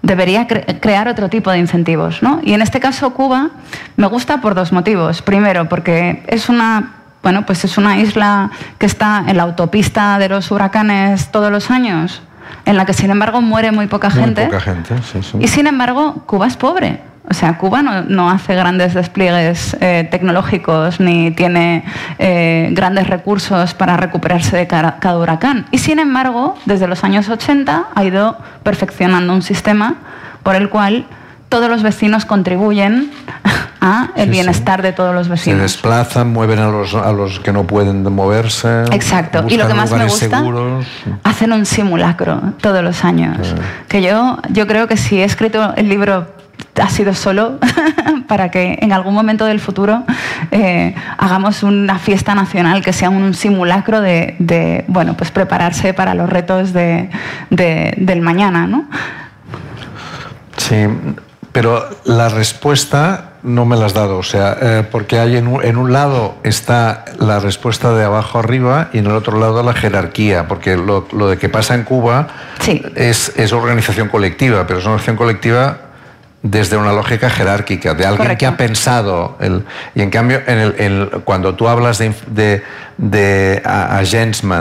debería 0.03 0.47
crear 0.47 1.09
otro 1.09 1.29
tipo 1.29 1.51
de 1.51 1.59
incentivos. 1.59 2.23
¿no? 2.23 2.41
Y 2.43 2.53
en 2.53 2.63
este 2.63 2.81
caso 2.81 3.15
Cuba 3.15 3.51
me 3.97 4.07
gusta 4.09 4.41
por 4.41 4.55
dos 4.55 4.73
motivos. 4.73 5.23
Primero, 5.23 5.69
porque 5.69 6.23
es 6.27 6.49
una 6.49 6.95
bueno, 7.23 7.47
pues 7.47 7.65
es 7.65 7.79
una 7.79 7.99
isla 7.99 8.51
que 8.79 8.87
está 8.87 9.25
en 9.29 9.37
la 9.37 9.45
autopista 9.45 10.19
de 10.19 10.29
los 10.29 10.51
huracanes 10.51 11.31
todos 11.31 11.53
los 11.53 11.71
años 11.71 12.21
en 12.65 12.77
la 12.77 12.87
que 12.87 12.93
sin 12.93 13.11
embargo 13.11 13.41
muere 13.41 13.73
muy 13.73 13.87
poca 13.87 14.11
gente. 14.11 14.49
Y 15.41 15.49
sin 15.49 15.67
embargo, 15.67 16.23
Cuba 16.27 16.47
es 16.47 16.57
pobre. 16.57 17.01
O 17.29 17.35
sea, 17.35 17.57
Cuba 17.57 17.83
no, 17.83 18.31
hace 18.31 18.55
grandes 18.55 18.95
despliegues 18.95 19.77
eh, 19.81 20.09
tecnológicos 20.11 20.99
ni 20.99 21.31
tiene 21.31 21.85
eh, 22.19 22.69
grandes 22.73 23.07
recursos 23.07 23.75
para 23.75 23.97
recuperarse 23.97 24.57
de 24.57 24.67
cada, 24.67 24.99
cada, 24.99 25.19
huracán. 25.19 25.67
Y 25.71 25.79
sin 25.79 26.01
embargo, 26.01 26.57
desde 26.67 26.89
los 26.89 27.05
años 27.05 27.29
80 27.29 27.85
ha 27.95 28.05
ido 28.05 28.39
perfeccionando 28.65 29.33
un 29.33 29.43
sistema 29.43 29.95
por 30.43 30.57
el 30.57 30.69
cual 30.69 31.07
todos 31.53 31.69
los 31.69 31.83
vecinos 31.83 32.25
contribuyen 32.25 33.11
a 33.83 34.09
el 34.17 34.31
bienestar 34.31 34.81
de 34.81 34.93
todos 34.93 35.15
los 35.15 35.29
vecinos. 35.29 35.59
Se 35.59 35.63
desplazan, 35.63 36.33
mueven 36.33 36.59
a 36.59 36.69
los, 36.69 36.95
a 36.95 37.13
los 37.13 37.41
que 37.41 37.53
no 37.53 37.65
pueden 37.67 38.11
moverse. 38.11 38.85
Exacto. 38.91 39.45
Y 39.51 39.59
lo 39.59 39.69
que 39.69 39.75
más 39.75 39.93
me 39.93 40.05
gusta, 40.05 40.43
hacen 41.25 41.53
un 41.53 41.67
simulacro 41.67 42.41
todos 42.63 42.83
los 42.83 43.05
años. 43.05 43.55
Que 43.87 44.01
yo, 44.01 44.39
yo 44.49 44.67
creo 44.67 44.89
que 44.89 44.97
si 44.97 45.19
he 45.19 45.25
escrito 45.25 45.75
el 45.77 45.91
libro 45.91 46.27
ha 46.81 46.89
sido 46.89 47.13
solo 47.13 47.59
para 48.29 48.51
que 48.51 48.79
en 48.81 48.95
algún 48.95 49.13
momento 49.13 49.45
del 49.45 49.61
futuro 49.61 50.05
eh, 50.53 50.95
hagamos 51.19 51.63
una 51.63 51.99
fiesta 51.99 52.35
nacional 52.35 52.83
que 52.83 52.95
sea 52.95 53.11
un 53.11 53.35
simulacro 53.35 54.01
de, 54.01 54.87
bueno, 54.89 55.19
pues 55.19 55.31
prepararse 55.31 55.93
para 55.93 56.15
los 56.15 56.31
retos 56.31 56.73
de, 56.73 57.11
del 57.51 58.23
mañana, 58.23 58.67
¿no? 58.67 58.87
Sí, 60.57 60.87
pero 61.53 61.89
la 62.05 62.29
respuesta 62.29 63.33
no 63.43 63.65
me 63.65 63.77
la 63.77 63.87
has 63.87 63.95
dado, 63.95 64.19
o 64.19 64.23
sea, 64.23 64.57
eh, 64.61 64.87
porque 64.91 65.19
hay 65.19 65.37
en 65.37 65.47
un, 65.49 65.93
lado 65.93 66.37
está 66.45 67.05
la 67.19 67.41
respuesta 67.41 67.93
de 67.95 68.05
abajo 68.05 68.39
arriba 68.39 68.89
y 68.93 68.99
en 68.99 69.07
el 69.07 69.13
otro 69.13 69.39
lado 69.39 69.63
la 69.63 69.75
jerarquía, 69.75 70.47
porque 70.47 70.77
lo, 70.77 71.03
de 71.29 71.37
que 71.39 71.49
pasa 71.49 71.75
en 71.75 71.83
Cuba 71.83 72.29
es, 72.95 73.33
es, 73.37 73.53
organización 73.53 74.09
colectiva, 74.09 74.67
pero 74.67 74.79
es 74.79 74.85
una 74.85 74.95
organización 74.95 75.17
colectiva 75.17 75.92
desde 76.43 76.77
una 76.77 76.93
lógica 76.93 77.31
jerárquica, 77.31 77.95
de 77.95 78.05
alguien 78.05 78.37
que 78.37 78.47
ha 78.47 78.57
pensado. 78.57 79.37
El, 79.39 79.65
y 79.95 80.03
en 80.03 80.11
cambio, 80.11 80.43
en 80.47 80.59
el, 80.59 81.11
cuando 81.25 81.55
tú 81.55 81.69
hablas 81.69 81.99
de, 81.99 82.13
de, 82.27 82.63
de 82.99 83.63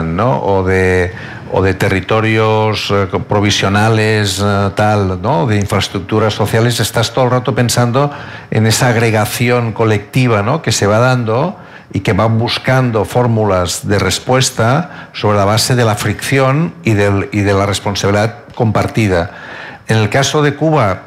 ¿no? 0.04 0.40
o 0.40 0.62
de 0.62 1.12
o 1.52 1.62
de 1.62 1.74
territorios 1.74 2.90
eh, 2.90 3.06
provisionales, 3.28 4.42
eh, 4.42 4.70
tal, 4.74 5.20
¿no? 5.20 5.46
de 5.46 5.56
infraestructuras 5.58 6.32
sociales, 6.32 6.80
estás 6.80 7.12
todo 7.12 7.26
el 7.26 7.30
rato 7.30 7.54
pensando 7.54 8.10
en 8.50 8.66
esa 8.66 8.88
agregación 8.88 9.72
colectiva 9.72 10.42
¿no? 10.42 10.62
que 10.62 10.72
se 10.72 10.86
va 10.86 10.98
dando 10.98 11.58
y 11.92 12.00
que 12.00 12.14
va 12.14 12.24
buscando 12.24 13.04
fórmulas 13.04 13.86
de 13.86 13.98
respuesta 13.98 15.10
sobre 15.12 15.36
la 15.36 15.44
base 15.44 15.74
de 15.74 15.84
la 15.84 15.94
fricción 15.94 16.72
y, 16.84 16.94
del, 16.94 17.28
y 17.32 17.40
de 17.40 17.52
la 17.52 17.66
responsabilidad 17.66 18.44
compartida. 18.54 19.32
En 19.88 19.98
el 19.98 20.08
caso 20.08 20.42
de 20.42 20.54
Cuba, 20.54 21.02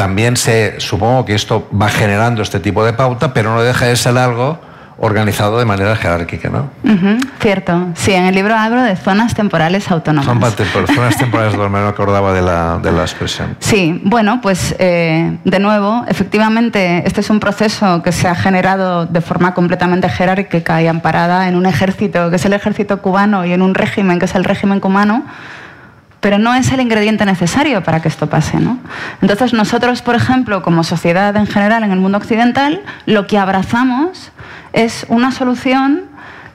también 0.00 0.38
se, 0.38 0.80
supongo 0.80 1.26
que 1.26 1.34
esto 1.34 1.68
va 1.78 1.90
generando 1.90 2.40
este 2.40 2.58
tipo 2.58 2.82
de 2.86 2.94
pauta, 2.94 3.34
pero 3.34 3.54
no 3.54 3.60
deja 3.60 3.84
de 3.84 3.96
ser 3.96 4.16
algo 4.16 4.58
organizado 4.96 5.58
de 5.58 5.66
manera 5.66 5.94
jerárquica, 5.94 6.48
¿no? 6.48 6.70
cierto. 7.38 7.88
Sí, 7.96 8.12
en 8.12 8.24
el 8.24 8.34
libro 8.34 8.54
hablo 8.54 8.80
de 8.80 8.96
zonas 8.96 9.34
temporales 9.34 9.90
autónomas. 9.90 10.24
zonas 10.24 11.18
temporales 11.18 11.54
no 11.54 11.68
me 11.68 11.80
acordaba 11.80 12.32
de 12.32 12.40
la, 12.40 12.78
de 12.82 12.92
la 12.92 13.02
expresión. 13.02 13.58
Sí, 13.58 14.00
bueno, 14.02 14.40
pues 14.40 14.74
eh, 14.78 15.36
de 15.44 15.58
nuevo, 15.58 16.02
efectivamente, 16.08 17.02
este 17.04 17.20
es 17.20 17.28
un 17.28 17.38
proceso 17.38 18.02
que 18.02 18.12
se 18.12 18.26
ha 18.26 18.34
generado 18.34 19.04
de 19.04 19.20
forma 19.20 19.52
completamente 19.52 20.08
jerárquica 20.08 20.80
y 20.80 20.86
amparada 20.86 21.46
en 21.46 21.56
un 21.56 21.66
ejército 21.66 22.30
que 22.30 22.36
es 22.36 22.44
el 22.46 22.54
ejército 22.54 23.02
cubano 23.02 23.44
y 23.44 23.52
en 23.52 23.60
un 23.60 23.74
régimen 23.74 24.18
que 24.18 24.24
es 24.24 24.34
el 24.34 24.44
régimen 24.44 24.80
cubano 24.80 25.26
pero 26.20 26.38
no 26.38 26.54
es 26.54 26.70
el 26.72 26.80
ingrediente 26.80 27.24
necesario 27.24 27.82
para 27.82 28.00
que 28.00 28.08
esto 28.08 28.28
pase. 28.28 28.58
¿no? 28.58 28.78
Entonces 29.22 29.52
nosotros, 29.52 30.02
por 30.02 30.14
ejemplo, 30.14 30.62
como 30.62 30.84
sociedad 30.84 31.34
en 31.36 31.46
general 31.46 31.82
en 31.82 31.92
el 31.92 32.00
mundo 32.00 32.18
occidental, 32.18 32.82
lo 33.06 33.26
que 33.26 33.38
abrazamos 33.38 34.30
es 34.72 35.06
una 35.08 35.32
solución 35.32 36.04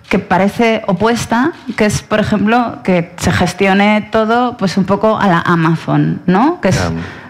que 0.09 0.19
parece 0.19 0.83
opuesta, 0.87 1.51
que 1.75 1.85
es, 1.85 2.03
por 2.03 2.19
ejemplo, 2.19 2.79
que 2.83 3.13
se 3.17 3.31
gestione 3.31 4.07
todo 4.11 4.55
pues 4.55 4.77
un 4.77 4.85
poco 4.85 5.17
a 5.17 5.27
la 5.27 5.39
Amazon, 5.39 6.21
¿no? 6.27 6.61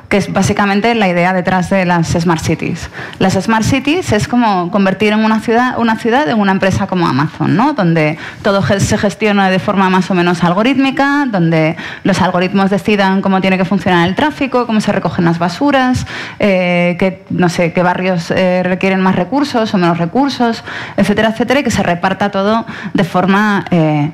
Que 0.09 0.17
es 0.17 0.31
básicamente 0.31 0.93
la 0.95 1.07
idea 1.07 1.33
detrás 1.33 1.69
de 1.69 1.85
las 1.85 2.09
Smart 2.09 2.41
Cities. 2.41 2.89
Las 3.19 3.33
Smart 3.33 3.63
Cities 3.63 4.11
es 4.11 4.27
como 4.27 4.71
convertir 4.71 5.13
en 5.13 5.23
una 5.23 5.39
ciudad, 5.39 5.79
una 5.79 5.97
ciudad 5.97 6.29
en 6.29 6.39
una 6.39 6.51
empresa 6.51 6.87
como 6.87 7.07
Amazon, 7.07 7.55
¿no? 7.55 7.73
donde 7.73 8.17
todo 8.41 8.61
se 8.61 8.97
gestiona 8.97 9.49
de 9.49 9.59
forma 9.59 9.89
más 9.89 10.09
o 10.11 10.13
menos 10.13 10.43
algorítmica, 10.43 11.25
donde 11.29 11.75
los 12.03 12.21
algoritmos 12.21 12.69
decidan 12.69 13.21
cómo 13.21 13.41
tiene 13.41 13.57
que 13.57 13.65
funcionar 13.65 14.07
el 14.07 14.15
tráfico, 14.15 14.65
cómo 14.65 14.81
se 14.81 14.91
recogen 14.91 15.25
las 15.25 15.39
basuras, 15.39 16.05
eh, 16.39 16.95
qué, 16.99 17.23
no 17.29 17.49
sé, 17.49 17.73
qué 17.73 17.81
barrios 17.81 18.31
eh, 18.31 18.61
requieren 18.63 19.01
más 19.01 19.15
recursos 19.15 19.73
o 19.73 19.77
menos 19.77 19.97
recursos, 19.97 20.63
etcétera, 20.97 21.29
etcétera, 21.29 21.59
y 21.61 21.63
que 21.63 21.71
se 21.71 21.83
reparta 21.83 22.31
todo 22.31 22.65
de 22.93 23.03
forma... 23.03 23.65
Eh, 23.71 24.11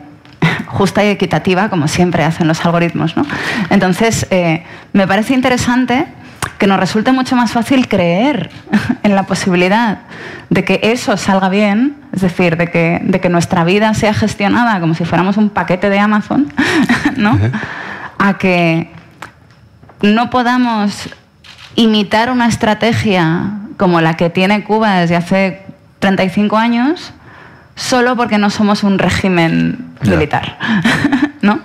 justa 0.67 1.03
y 1.03 1.09
equitativa, 1.09 1.69
como 1.69 1.87
siempre 1.87 2.23
hacen 2.23 2.47
los 2.47 2.65
algoritmos. 2.65 3.15
¿no? 3.17 3.25
Entonces, 3.69 4.27
eh, 4.31 4.63
me 4.93 5.07
parece 5.07 5.33
interesante 5.33 6.07
que 6.57 6.67
nos 6.67 6.79
resulte 6.79 7.11
mucho 7.11 7.35
más 7.35 7.51
fácil 7.51 7.87
creer 7.87 8.49
en 9.03 9.15
la 9.15 9.23
posibilidad 9.23 9.99
de 10.49 10.63
que 10.63 10.79
eso 10.83 11.17
salga 11.17 11.49
bien, 11.49 11.95
es 12.13 12.21
decir, 12.21 12.57
de 12.57 12.69
que, 12.69 12.99
de 13.03 13.19
que 13.19 13.29
nuestra 13.29 13.63
vida 13.63 13.93
sea 13.93 14.13
gestionada 14.13 14.79
como 14.79 14.93
si 14.93 15.05
fuéramos 15.05 15.37
un 15.37 15.49
paquete 15.49 15.89
de 15.89 15.99
Amazon, 15.99 16.51
¿no? 17.15 17.39
a 18.19 18.37
que 18.37 18.91
no 20.01 20.29
podamos 20.29 21.09
imitar 21.75 22.29
una 22.29 22.47
estrategia 22.47 23.51
como 23.77 24.01
la 24.01 24.15
que 24.15 24.29
tiene 24.29 24.63
Cuba 24.63 24.99
desde 24.99 25.15
hace 25.15 25.61
35 25.99 26.57
años 26.57 27.13
solo 27.75 28.15
porque 28.15 28.37
no 28.37 28.49
somos 28.49 28.83
un 28.83 28.99
régimen 28.99 29.93
militar. 30.01 30.57
¿no? 31.41 31.59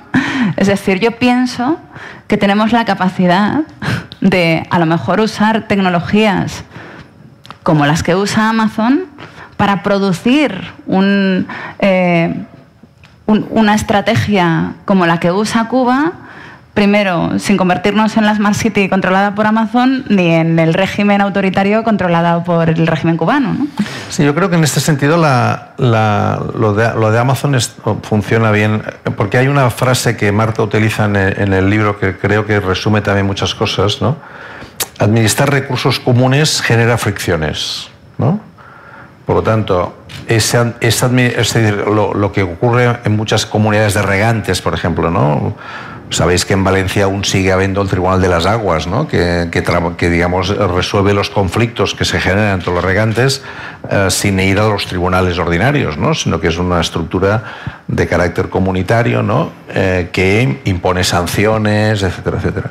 Es 0.56 0.66
decir, 0.66 1.00
yo 1.00 1.12
pienso 1.12 1.78
que 2.26 2.36
tenemos 2.36 2.72
la 2.72 2.84
capacidad 2.84 3.60
de 4.20 4.66
a 4.70 4.78
lo 4.78 4.86
mejor 4.86 5.20
usar 5.20 5.68
tecnologías 5.68 6.64
como 7.62 7.86
las 7.86 8.02
que 8.02 8.14
usa 8.14 8.48
Amazon 8.48 9.04
para 9.56 9.82
producir 9.82 10.72
eh, 11.78 12.34
una 13.26 13.74
estrategia 13.74 14.74
como 14.84 15.06
la 15.06 15.18
que 15.18 15.32
usa 15.32 15.68
Cuba 15.68 16.12
primero, 16.76 17.38
sin 17.38 17.56
convertirnos 17.56 18.16
en 18.18 18.26
la 18.26 18.34
Smart 18.36 18.54
City 18.54 18.88
controlada 18.88 19.34
por 19.34 19.46
Amazon, 19.46 20.04
ni 20.08 20.34
en 20.34 20.58
el 20.58 20.74
régimen 20.74 21.22
autoritario 21.22 21.82
controlado 21.82 22.44
por 22.44 22.68
el 22.68 22.86
régimen 22.86 23.16
cubano. 23.16 23.56
Sí, 24.10 24.22
yo 24.22 24.34
creo 24.34 24.50
que 24.50 24.56
en 24.56 24.62
este 24.62 24.78
sentido 24.78 25.16
lo, 25.16 26.74
de, 26.74 27.18
Amazon 27.18 27.56
funciona 28.02 28.50
bien, 28.52 28.82
porque 29.16 29.38
hay 29.38 29.48
una 29.48 29.70
frase 29.70 30.16
que 30.18 30.30
Marta 30.30 30.62
utiliza 30.62 31.06
en 31.06 31.16
el, 31.16 31.70
libro 31.70 31.98
que 31.98 32.16
creo 32.18 32.46
que 32.46 32.60
resume 32.60 33.00
también 33.00 33.26
muchas 33.26 33.54
cosas. 33.54 34.02
¿no? 34.02 34.16
Administrar 34.98 35.50
recursos 35.50 35.98
comunes 35.98 36.60
genera 36.60 36.98
fricciones. 36.98 37.88
¿no? 38.18 38.38
Por 39.24 39.36
lo 39.36 39.42
tanto, 39.42 39.96
es, 40.28 40.54
lo, 40.54 42.12
lo, 42.12 42.32
que 42.32 42.42
ocurre 42.42 42.98
en 43.02 43.16
muchas 43.16 43.46
comunidades 43.46 43.94
de 43.94 44.02
regantes, 44.02 44.60
por 44.60 44.74
ejemplo, 44.74 45.10
¿no? 45.10 45.56
Sabéis 46.10 46.44
que 46.44 46.52
en 46.52 46.62
Valencia 46.62 47.04
aún 47.04 47.24
sigue 47.24 47.50
habiendo 47.50 47.82
el 47.82 47.88
Tribunal 47.88 48.20
de 48.20 48.28
las 48.28 48.46
Aguas, 48.46 48.86
¿no? 48.86 49.08
que, 49.08 49.48
que, 49.50 50.10
digamos, 50.10 50.56
resuelve 50.56 51.12
los 51.12 51.30
conflictos 51.30 51.94
que 51.94 52.04
se 52.04 52.20
generan 52.20 52.54
entre 52.54 52.72
los 52.72 52.84
regantes 52.84 53.42
eh, 53.90 54.06
sin 54.10 54.38
ir 54.38 54.60
a 54.60 54.68
los 54.68 54.86
tribunales 54.86 55.36
ordinarios, 55.38 55.98
¿no? 55.98 56.14
sino 56.14 56.40
que 56.40 56.46
es 56.48 56.58
una 56.58 56.80
estructura 56.80 57.42
de 57.88 58.06
carácter 58.06 58.48
comunitario 58.48 59.22
¿no? 59.22 59.50
Eh, 59.68 60.10
que 60.12 60.60
impone 60.64 61.02
sanciones, 61.02 62.02
etcétera, 62.02 62.36
etcétera. 62.38 62.70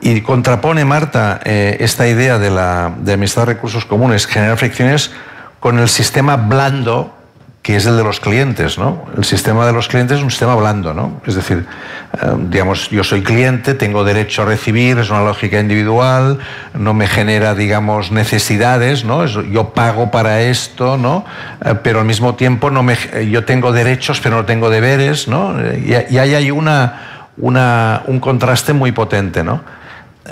Y 0.00 0.20
contrapone, 0.22 0.84
Marta, 0.84 1.40
eh, 1.44 1.76
esta 1.80 2.08
idea 2.08 2.38
de 2.38 2.50
la 2.50 2.92
de 2.98 3.12
administrar 3.12 3.46
recursos 3.46 3.84
comunes, 3.84 4.26
generar 4.26 4.56
fricciones, 4.56 5.10
con 5.60 5.78
el 5.78 5.88
sistema 5.88 6.36
blando 6.36 7.14
que 7.64 7.76
es 7.76 7.86
el 7.86 7.96
de 7.96 8.04
los 8.04 8.20
clientes, 8.20 8.76
¿no? 8.76 9.06
El 9.16 9.24
sistema 9.24 9.64
de 9.64 9.72
los 9.72 9.88
clientes 9.88 10.18
es 10.18 10.22
un 10.22 10.30
sistema 10.30 10.54
blando, 10.54 10.92
¿no? 10.92 11.22
Es 11.26 11.34
decir, 11.34 11.64
eh, 12.12 12.26
digamos, 12.50 12.90
yo 12.90 13.02
soy 13.02 13.22
cliente, 13.22 13.72
tengo 13.72 14.04
derecho 14.04 14.42
a 14.42 14.44
recibir, 14.44 14.98
es 14.98 15.08
una 15.08 15.22
lógica 15.22 15.58
individual, 15.58 16.40
no 16.74 16.92
me 16.92 17.06
genera, 17.06 17.54
digamos, 17.54 18.12
necesidades, 18.12 19.06
¿no? 19.06 19.24
yo 19.24 19.70
pago 19.70 20.10
para 20.10 20.42
esto, 20.42 20.98
¿no? 20.98 21.24
Eh, 21.64 21.74
pero 21.82 22.00
al 22.00 22.04
mismo 22.04 22.34
tiempo 22.34 22.70
no 22.70 22.82
me, 22.82 22.98
yo 23.30 23.46
tengo 23.46 23.72
derechos, 23.72 24.20
pero 24.20 24.36
no 24.36 24.44
tengo 24.44 24.68
deberes, 24.68 25.26
¿no? 25.26 25.54
Y 25.74 25.94
ahí 25.94 26.34
hay 26.34 26.50
una, 26.50 27.30
una, 27.38 28.02
un 28.06 28.20
contraste 28.20 28.74
muy 28.74 28.92
potente, 28.92 29.42
¿no? 29.42 29.62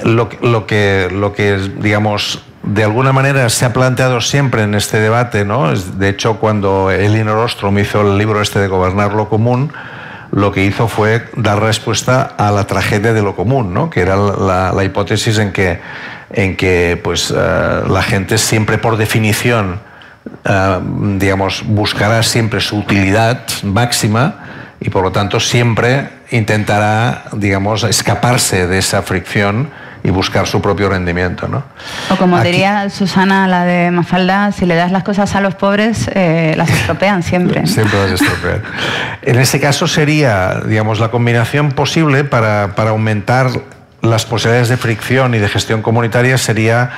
Lo, 0.04 0.28
lo, 0.42 0.66
que, 0.66 1.08
lo 1.10 1.32
que, 1.32 1.56
digamos, 1.78 2.44
de 2.62 2.84
alguna 2.84 3.12
manera 3.12 3.48
se 3.48 3.64
ha 3.64 3.72
planteado 3.72 4.20
siempre 4.20 4.62
en 4.62 4.74
este 4.74 5.00
debate, 5.00 5.44
¿no? 5.44 5.74
De 5.74 6.08
hecho, 6.08 6.38
cuando 6.38 6.90
Elinor 6.90 7.38
Ostrom 7.38 7.78
hizo 7.78 8.02
el 8.02 8.18
libro 8.18 8.40
este 8.40 8.60
de 8.60 8.68
Gobernar 8.68 9.12
lo 9.12 9.28
Común, 9.28 9.72
lo 10.32 10.50
que 10.50 10.64
hizo 10.64 10.88
fue 10.88 11.28
dar 11.36 11.60
respuesta 11.60 12.22
a 12.22 12.50
la 12.50 12.66
tragedia 12.66 13.12
de 13.12 13.22
lo 13.22 13.36
común, 13.36 13.74
¿no? 13.74 13.90
que 13.90 14.00
era 14.00 14.16
la, 14.16 14.82
hipótesis 14.82 15.36
en 15.38 15.52
que, 15.52 15.78
en 16.30 16.56
que 16.56 16.98
pues, 17.02 17.30
eh, 17.30 17.82
la 17.86 18.02
gente 18.02 18.38
siempre 18.38 18.78
por 18.78 18.96
definición 18.96 19.80
eh, 20.44 20.80
digamos, 21.18 21.62
buscará 21.66 22.22
siempre 22.22 22.60
su 22.60 22.78
utilidad 22.78 23.42
máxima 23.62 24.36
y 24.80 24.88
por 24.88 25.02
lo 25.02 25.12
tanto 25.12 25.38
siempre 25.38 26.08
intentará 26.30 27.24
digamos, 27.32 27.84
escaparse 27.84 28.66
de 28.66 28.78
esa 28.78 29.02
fricción 29.02 29.70
y 30.04 30.10
buscar 30.10 30.46
su 30.46 30.60
propio 30.60 30.88
rendimiento. 30.88 31.48
¿no? 31.48 31.62
O 32.10 32.16
como 32.16 32.40
diría 32.40 32.90
Susana, 32.90 33.46
la 33.46 33.64
de 33.64 33.90
Mafalda, 33.90 34.52
si 34.52 34.66
le 34.66 34.74
das 34.74 34.90
las 34.90 35.04
cosas 35.04 35.34
a 35.36 35.40
los 35.40 35.54
pobres, 35.54 36.10
eh, 36.14 36.54
las 36.56 36.70
estropean 36.70 37.22
siempre. 37.22 37.66
siempre 37.66 37.98
las 38.00 38.20
estropean. 38.20 38.62
en 39.22 39.38
ese 39.38 39.60
caso 39.60 39.86
sería, 39.86 40.60
digamos, 40.66 40.98
la 40.98 41.10
combinación 41.10 41.72
posible 41.72 42.24
para, 42.24 42.74
para 42.74 42.90
aumentar 42.90 43.50
las 44.00 44.26
posibilidades 44.26 44.68
de 44.68 44.76
fricción 44.76 45.34
y 45.34 45.38
de 45.38 45.48
gestión 45.48 45.82
comunitaria 45.82 46.36
sería 46.36 46.90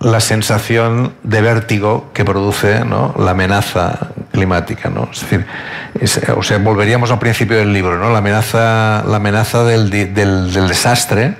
la 0.00 0.18
sensación 0.18 1.12
de 1.22 1.42
vértigo 1.42 2.10
que 2.12 2.24
produce 2.24 2.84
¿no? 2.84 3.14
la 3.16 3.32
amenaza 3.32 4.08
climática. 4.32 4.90
¿no? 4.90 5.08
Es 5.12 5.20
decir, 5.20 5.46
o 6.36 6.42
sea, 6.42 6.58
volveríamos 6.58 7.12
al 7.12 7.20
principio 7.20 7.56
del 7.58 7.72
libro, 7.72 7.98
¿no? 7.98 8.10
la 8.10 8.18
amenaza, 8.18 9.04
la 9.06 9.16
amenaza 9.16 9.62
del, 9.62 9.90
del, 9.90 10.12
del 10.52 10.66
desastre 10.66 11.36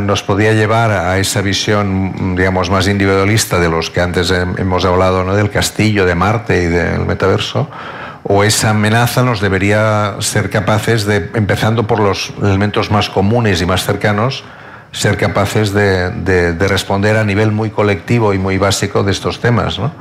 nos 0.00 0.22
podía 0.22 0.52
llevar 0.52 0.90
a 0.90 1.18
esa 1.18 1.42
visión, 1.42 2.34
digamos, 2.36 2.70
más 2.70 2.88
individualista 2.88 3.58
de 3.58 3.68
los 3.68 3.90
que 3.90 4.00
antes 4.00 4.30
hemos 4.30 4.84
hablado, 4.84 5.24
¿no? 5.24 5.34
del 5.34 5.50
castillo, 5.50 6.06
de 6.06 6.14
Marte 6.14 6.62
y 6.62 6.66
del 6.66 7.04
metaverso, 7.06 7.68
o 8.22 8.44
esa 8.44 8.70
amenaza 8.70 9.22
nos 9.22 9.40
debería 9.40 10.16
ser 10.20 10.48
capaces 10.48 11.04
de, 11.04 11.30
empezando 11.34 11.86
por 11.86 12.00
los 12.00 12.32
elementos 12.42 12.90
más 12.90 13.10
comunes 13.10 13.60
y 13.60 13.66
más 13.66 13.84
cercanos, 13.84 14.44
ser 14.92 15.18
capaces 15.18 15.74
de, 15.74 16.56
responder 16.68 17.16
a 17.16 17.24
nivel 17.24 17.52
muy 17.52 17.70
colectivo 17.70 18.32
y 18.32 18.38
muy 18.38 18.56
básico 18.56 19.02
de 19.02 19.12
estos 19.12 19.40
temas. 19.40 19.78
¿no? 19.78 19.92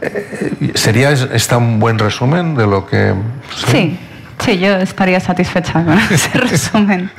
Eh, 0.00 0.72
¿Sería 0.74 1.12
esta 1.12 1.58
un 1.58 1.78
buen 1.78 1.98
resumen 1.98 2.56
de 2.56 2.66
lo 2.66 2.86
que... 2.86 3.14
sí. 3.70 3.98
Sí, 4.11 4.11
yo 4.50 4.76
estaría 4.76 5.20
satisfecha 5.20 5.84
con 5.84 5.98
ese 6.10 6.36
resumen. 6.38 7.10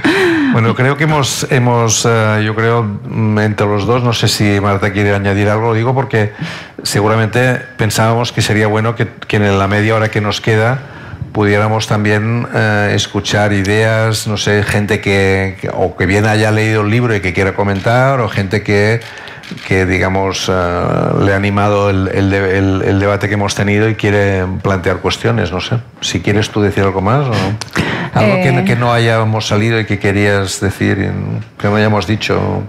Bueno, 0.52 0.76
creo 0.76 0.98
que 0.98 1.06
hemos, 1.06 1.48
hemos 1.50 2.06
eh, 2.06 2.44
yo 2.46 2.56
creo, 2.56 2.84
mm, 2.84 3.40
entre 3.40 3.66
los 3.66 3.86
dos, 3.86 4.04
no 4.04 4.14
sé 4.14 4.28
si 4.28 4.60
Marta 4.60 4.92
quiere 4.92 5.14
añadir 5.16 5.50
algo, 5.50 5.70
lo 5.70 5.74
digo 5.74 5.94
porque 5.94 6.34
seguramente 6.84 7.56
pensábamos 7.78 8.32
que 8.32 8.42
sería 8.42 8.68
bueno 8.68 8.96
que, 8.96 9.08
en 9.30 9.58
la 9.58 9.68
media 9.68 9.96
hora 9.96 10.10
que 10.10 10.22
nos 10.22 10.42
queda 10.42 10.80
pudiéramos 11.32 11.88
también 11.88 12.48
eh, 12.54 12.92
escuchar 12.94 13.54
ideas, 13.54 14.28
no 14.28 14.38
sé, 14.38 14.62
gente 14.62 15.02
que, 15.02 15.58
que, 15.60 15.70
o 15.74 15.96
que 15.96 16.06
bien 16.06 16.28
haya 16.28 16.52
leído 16.52 16.82
el 16.82 16.92
libro 16.92 17.16
y 17.16 17.22
que 17.22 17.34
quiera 17.34 17.56
comentar, 17.56 18.20
o 18.20 18.30
gente 18.30 18.62
que 18.62 19.02
que 19.68 19.86
digamos 19.86 20.50
eh, 20.50 20.54
le 21.24 21.34
ha 21.34 21.36
animado 21.36 21.90
el, 21.90 22.08
el, 22.08 23.00
debate 23.00 23.28
que 23.28 23.36
hemos 23.36 23.56
tenido 23.56 23.90
y 23.90 23.96
quiere 23.96 24.46
plantear 24.62 24.98
cuestiones, 24.98 25.52
no 25.52 25.60
sé. 25.60 25.78
Si 26.02 26.22
quieres 26.22 26.50
tú 26.50 26.62
decir 26.62 26.84
algo 26.84 27.02
más 27.02 27.28
o 27.28 27.34
algo 28.14 28.36
que, 28.36 28.64
que, 28.66 28.76
no 28.76 28.94
hayamos 28.94 29.48
salido 29.48 29.80
y 29.80 29.86
que 29.86 30.00
querías 30.00 30.60
decir, 30.60 31.12
que 31.58 31.68
no 31.68 31.76
hayamos 31.76 32.08
dicho. 32.08 32.64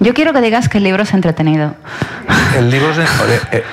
Yo 0.00 0.14
quiero 0.14 0.32
que 0.32 0.40
digas 0.40 0.68
que 0.68 0.78
el 0.78 0.84
libro 0.84 1.02
es 1.02 1.12
entretenido. 1.12 1.74
El 2.56 2.70
libro 2.70 2.90
es, 2.90 2.98
eh, 3.52 3.64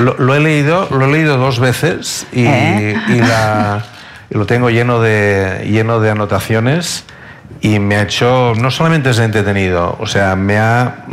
lo, 0.00 0.34
he 0.34 0.40
leído, 0.40 0.88
lo 0.90 1.06
he 1.06 1.12
leído 1.12 1.36
dos 1.36 1.60
veces 1.60 2.26
y, 2.32 2.44
¿Eh? 2.46 2.96
y 3.08 3.18
la 3.20 3.84
lo 4.30 4.46
tengo 4.46 4.70
lleno 4.70 5.00
de, 5.00 5.66
lleno 5.70 6.00
de 6.00 6.10
anotaciones 6.10 7.04
y 7.60 7.78
me 7.78 7.96
ha 7.96 8.02
hecho, 8.02 8.52
no 8.56 8.70
solamente 8.70 9.10
es 9.10 9.18
entretenido, 9.18 9.96
o 9.98 10.06
sea, 10.06 10.36
me 10.36 10.58
ha, 10.58 11.04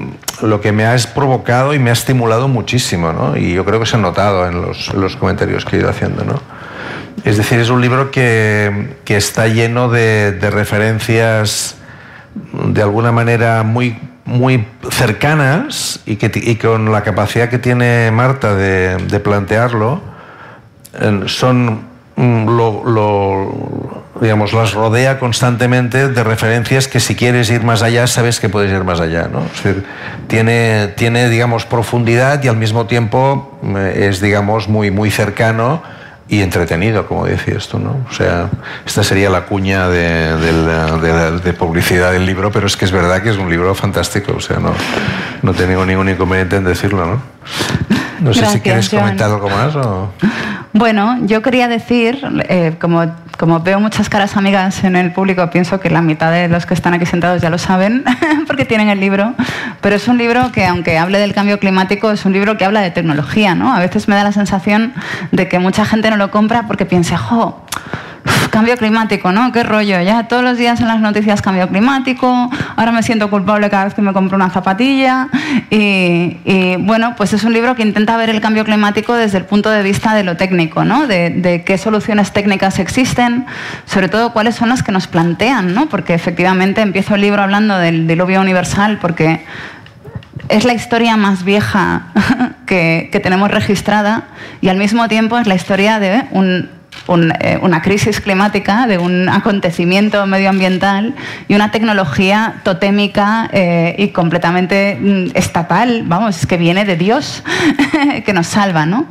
lo 0.41 0.61
que 0.61 0.71
me 0.71 0.85
ha 0.85 0.95
provocado 1.13 1.73
y 1.73 1.79
me 1.79 1.89
ha 1.89 1.93
estimulado 1.93 2.47
muchísimo, 2.47 3.13
¿no? 3.13 3.35
Y 3.35 3.53
yo 3.53 3.65
creo 3.65 3.79
que 3.79 3.85
se 3.85 3.95
ha 3.95 3.99
notado 3.99 4.47
en 4.47 4.61
los, 4.61 4.93
los 4.93 5.15
comentarios 5.15 5.65
que 5.65 5.77
he 5.77 5.79
ido 5.79 5.89
haciendo, 5.89 6.23
¿no? 6.23 6.39
Es 7.23 7.37
decir, 7.37 7.59
es 7.59 7.69
un 7.69 7.81
libro 7.81 8.11
que, 8.11 8.97
que 9.03 9.17
está 9.17 9.47
lleno 9.47 9.89
de, 9.89 10.33
de, 10.33 10.51
referencias 10.51 11.77
de 12.53 12.81
alguna 12.81 13.11
manera 13.11 13.63
muy, 13.63 13.97
muy 14.25 14.67
cercanas 14.91 16.01
y, 16.05 16.17
que, 16.17 16.31
y 16.35 16.57
con 16.57 16.91
la 16.91 17.01
capacidad 17.01 17.49
que 17.49 17.57
tiene 17.57 18.11
Marta 18.11 18.53
de, 18.53 18.97
de 18.97 19.19
plantearlo, 19.19 20.01
son 21.25 21.85
mm, 22.15 22.45
lo, 22.45 22.83
lo 22.85 24.04
digamos, 24.22 24.53
las 24.53 24.74
rodea 24.74 25.20
constantemente 25.20 26.07
de 26.07 26.24
referencias 26.24 26.88
que 26.88 26.99
si 26.99 27.16
quieres 27.16 27.49
ir 27.49 27.63
más 27.63 27.82
allá, 27.82 28.07
sabes 28.07 28.39
que 28.39 28.49
puedes 28.49 28.72
ir 28.72 28.84
más 28.84 28.99
allá, 28.99 29.28
¿no? 29.32 29.43
Es 29.45 29.63
decir, 29.63 29.86
tiene, 30.28 30.88
tiene, 30.95 31.30
digamos, 31.30 31.66
profundidad 31.66 32.41
y 32.43 32.47
al 32.47 32.57
mismo 32.57 32.86
tiempo 32.86 33.59
eh, 33.63 34.07
es, 34.09 34.22
digamos, 34.22 34.70
muy, 34.70 34.89
muy 34.91 35.11
cercano 35.11 35.84
y 36.28 36.41
entretenido, 36.41 37.07
como 37.07 37.26
decías 37.26 37.68
tú, 37.68 37.78
¿no? 37.78 38.05
O 38.09 38.13
sea, 38.13 38.49
esta 38.86 39.03
sería 39.03 39.30
la 39.30 39.45
cuña 39.45 39.89
de, 39.89 40.36
de, 40.38 41.39
de, 41.39 41.53
publicidad 41.53 42.13
del 42.13 42.26
libro, 42.26 42.51
pero 42.51 42.66
es 42.66 42.76
que 42.78 42.86
es 42.86 42.91
verdad 42.91 43.22
que 43.22 43.30
es 43.30 43.38
un 43.38 43.49
libro 43.49 43.76
fantástico, 43.76 44.34
o 44.38 44.41
sea, 44.41 44.57
no, 44.57 44.74
no 45.43 45.53
tengo 45.53 45.86
ningún 45.86 46.09
inconveniente 46.09 46.55
en 46.55 46.63
decirlo, 46.63 47.05
¿no? 47.05 47.22
No 48.20 48.34
sé 48.34 48.39
Gracias, 48.39 48.51
si 48.51 48.59
quieres 48.61 48.89
Joan. 48.89 49.03
comentar 49.03 49.32
algo 49.32 49.49
más 49.49 49.76
o... 49.76 50.11
Bueno, 50.74 51.20
yo 51.26 51.41
quería 51.41 51.70
decir, 51.70 52.20
eh, 52.49 52.76
como, 52.82 53.05
como 53.38 53.61
veo 53.61 53.80
muchas 53.80 54.09
caras 54.09 54.36
amigas 54.36 54.84
en 54.84 54.97
el 54.97 55.13
público, 55.13 55.49
pienso 55.49 55.80
que 55.80 55.89
la 55.89 56.01
mitad 56.01 56.34
de 56.34 56.49
los 56.49 56.66
que 56.66 56.74
están 56.74 56.93
aquí 56.93 57.05
sentados 57.05 57.41
ya 57.41 57.49
lo 57.49 57.57
saben, 57.57 58.03
porque 58.47 58.66
tienen 58.66 58.89
el 58.89 58.99
libro, 58.99 59.36
pero 59.80 59.95
es 59.95 60.07
un 60.09 60.18
libro 60.18 60.51
que, 60.51 60.66
aunque 60.66 60.97
hable 60.97 61.18
del 61.20 61.34
cambio 61.34 61.59
climático, 61.59 62.11
es 62.11 62.26
un 62.26 62.34
libro 62.34 62.57
que 62.57 62.66
habla 62.66 62.82
de 62.82 62.91
tecnología, 62.91 63.55
¿no? 63.55 63.74
A 63.74 63.80
veces 63.80 64.09
me 64.09 64.16
da 64.16 64.26
la 64.26 64.34
sensación 64.34 64.93
de 65.32 65.47
que 65.47 65.59
mucha 65.59 65.86
gente 65.86 66.09
no 66.09 66.18
lo 66.18 66.30
compra 66.30 66.68
porque 66.68 66.86
piensa, 66.86 67.18
jo, 67.18 67.66
cambio 68.49 68.78
climático, 68.78 69.32
¿no? 69.32 69.51
Qué 69.51 69.63
rollo, 69.63 70.01
ya 70.01 70.28
todos 70.28 70.43
los 70.43 70.57
días 70.57 70.80
en 70.80 70.88
las 70.88 70.99
noticias 70.99 71.41
cambio 71.41 71.67
climático, 71.67 72.49
ahora 72.76 72.91
me 72.91 73.03
siento 73.03 73.30
culpable 73.30 73.69
cada 73.69 73.86
vez 73.86 73.93
que 73.93 74.01
me 74.01 74.13
compro 74.13 74.36
una 74.36 74.49
zapatilla 74.49 75.28
y, 75.69 76.38
bueno, 76.80 77.15
pues 77.15 77.34
es 77.34 77.43
un 77.43 77.53
libro 77.53 77.76
que 77.76 77.84
intenta 77.84 78.17
ver 78.17 78.30
el 78.30 78.41
cambio 78.41 78.63
climático 78.63 79.13
desde 79.13 79.38
el 79.38 79.45
punto 79.45 79.69
de 79.69 79.84
vista 79.84 80.15
de 80.15 80.23
lo 80.23 80.38
técnico, 80.38 80.86
¿no? 80.86 81.07
De, 81.07 81.63
qué 81.65 81.78
soluciones 81.78 82.32
técnicas 82.32 82.80
existen, 82.80 83.45
sobre 83.86 84.09
todo 84.09 84.34
cuáles 84.34 84.55
son 84.55 84.69
las 84.69 84.84
que 84.84 84.91
nos 84.91 85.07
plantean, 85.07 85.73
¿no? 85.73 85.88
Porque 85.88 86.13
efectivamente 86.13 86.82
empiezo 86.82 87.15
el 87.15 87.21
libro 87.21 87.41
hablando 87.41 87.78
del 87.78 88.07
diluvio 88.07 88.41
universal 88.41 88.99
porque 89.01 89.41
es 90.49 90.65
la 90.65 90.73
historia 90.73 91.17
más 91.17 91.43
vieja 91.43 92.07
que, 92.65 93.09
tenemos 93.23 93.51
registrada 93.51 94.23
y 94.61 94.69
al 94.69 94.78
mismo 94.78 95.07
tiempo 95.07 95.38
es 95.38 95.47
la 95.47 95.55
historia 95.55 95.99
de 95.99 96.23
un, 96.32 96.69
un, 97.07 97.31
eh, 97.39 97.59
una 97.61 97.81
crisis 97.81 98.19
climática, 98.21 98.87
de 98.87 98.97
un 98.97 99.29
acontecimiento 99.29 100.25
medioambiental 100.25 101.13
y 101.47 101.55
una 101.55 101.71
tecnología 101.71 102.61
totémica 102.63 103.49
eh, 103.51 103.95
y 103.97 104.09
completamente 104.09 104.97
mm, 104.99 105.27
estatal, 105.35 106.03
vamos, 106.05 106.45
que 106.45 106.57
viene 106.57 106.85
de 106.85 106.95
Dios, 106.95 107.43
que 108.25 108.33
nos 108.33 108.47
salva, 108.47 108.85
¿no? 108.85 109.07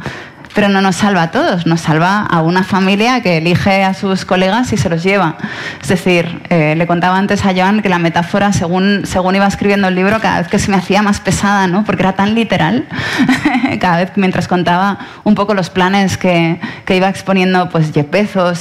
Pero 0.55 0.69
no 0.69 0.81
nos 0.81 0.97
salva 0.97 1.23
a 1.23 1.31
todos, 1.31 1.67
nos 1.67 1.81
salva 1.81 2.21
a 2.21 2.41
una 2.41 2.63
familia 2.63 3.21
que 3.23 3.39
elige 3.39 3.83
a 3.83 3.93
sus 3.93 4.25
colegas 4.25 4.73
y 4.73 4.77
se 4.77 4.89
los 4.89 5.03
lleva. 5.03 5.37
Es 5.83 5.89
decir, 5.89 6.43
eh, 6.49 6.75
le 6.77 6.87
contaba 6.87 7.19
antes 7.19 7.45
a 7.45 7.53
Joan 7.55 7.83
que 7.83 7.89
la 7.89 7.99
metáfora, 7.99 8.53
según, 8.53 9.03
según 9.05 9.35
iba 9.35 9.47
escribiendo 9.47 9.89
el 9.89 9.95
libro, 9.95 10.21
cada 10.21 10.39
vez 10.39 10.49
que 10.49 10.59
se 10.59 10.71
me 10.71 10.77
hacía 10.77 11.03
más 11.03 11.21
pesada, 11.21 11.67
¿no? 11.67 11.85
porque 11.85 12.03
era 12.03 12.13
tan 12.13 12.35
literal, 12.35 12.87
cada 13.81 13.97
vez 13.99 14.13
mientras 14.17 14.47
contaba 14.47 14.99
un 15.25 15.35
poco 15.35 15.55
los 15.55 15.71
planes 15.71 16.17
que, 16.17 16.61
que 16.85 16.97
iba 16.97 17.09
exponiendo 17.09 17.69
pues, 17.69 17.93
Jeff 17.93 18.07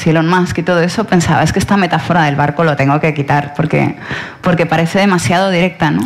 y 0.06 0.10
Elon 0.10 0.28
Musk 0.28 0.58
y 0.58 0.64
todo 0.64 0.82
eso, 0.82 1.06
pensaba, 1.06 1.44
es 1.44 1.54
que 1.54 1.60
esta 1.60 1.78
metáfora 1.78 2.24
del 2.24 2.36
barco 2.36 2.64
lo 2.64 2.76
tengo 2.76 3.00
que 3.00 3.14
quitar 3.14 3.54
porque, 3.56 3.96
porque 4.42 4.66
parece 4.66 5.00
demasiado 5.00 5.52
directa. 5.52 5.92
¿no? 5.92 6.02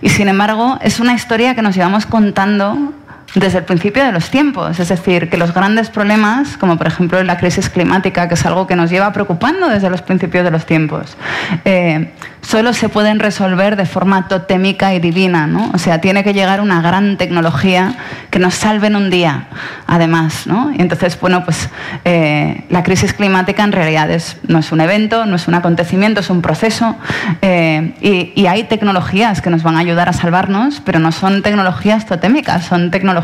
Y 0.00 0.10
sin 0.10 0.28
embargo, 0.28 0.78
es 0.80 1.00
una 1.00 1.14
historia 1.14 1.54
que 1.54 1.62
nos 1.62 1.74
llevamos 1.74 2.06
contando 2.06 2.92
desde 3.34 3.58
el 3.58 3.64
principio 3.64 4.04
de 4.04 4.12
los 4.12 4.30
tiempos. 4.30 4.78
Es 4.78 4.88
decir, 4.88 5.28
que 5.28 5.36
los 5.36 5.52
grandes 5.52 5.90
problemas, 5.90 6.56
como 6.56 6.76
por 6.76 6.86
ejemplo 6.86 7.22
la 7.22 7.36
crisis 7.36 7.68
climática, 7.68 8.28
que 8.28 8.34
es 8.34 8.46
algo 8.46 8.66
que 8.66 8.76
nos 8.76 8.90
lleva 8.90 9.12
preocupando 9.12 9.68
desde 9.68 9.90
los 9.90 10.02
principios 10.02 10.44
de 10.44 10.50
los 10.50 10.66
tiempos, 10.66 11.16
eh, 11.64 12.12
solo 12.42 12.72
se 12.72 12.88
pueden 12.88 13.18
resolver 13.18 13.76
de 13.76 13.86
forma 13.86 14.28
totémica 14.28 14.94
y 14.94 15.00
divina. 15.00 15.46
¿no? 15.46 15.70
O 15.74 15.78
sea, 15.78 16.00
tiene 16.00 16.22
que 16.22 16.32
llegar 16.32 16.60
una 16.60 16.80
gran 16.80 17.16
tecnología 17.16 17.96
que 18.30 18.38
nos 18.38 18.54
salve 18.54 18.86
en 18.86 18.96
un 18.96 19.10
día, 19.10 19.48
además. 19.86 20.46
¿no? 20.46 20.72
Y 20.72 20.80
entonces, 20.80 21.18
bueno, 21.20 21.44
pues 21.44 21.68
eh, 22.04 22.64
la 22.68 22.84
crisis 22.84 23.14
climática 23.14 23.64
en 23.64 23.72
realidad 23.72 24.10
es, 24.10 24.36
no 24.46 24.60
es 24.60 24.70
un 24.70 24.80
evento, 24.80 25.26
no 25.26 25.36
es 25.36 25.48
un 25.48 25.54
acontecimiento, 25.54 26.20
es 26.20 26.30
un 26.30 26.40
proceso. 26.40 26.96
Eh, 27.42 27.94
y, 28.00 28.40
y 28.40 28.46
hay 28.46 28.64
tecnologías 28.64 29.40
que 29.40 29.50
nos 29.50 29.64
van 29.64 29.76
a 29.76 29.80
ayudar 29.80 30.08
a 30.08 30.12
salvarnos, 30.12 30.80
pero 30.84 31.00
no 31.00 31.10
son 31.10 31.42
tecnologías 31.42 32.06
totémicas, 32.06 32.66
son 32.66 32.92
tecnologías 32.92 33.23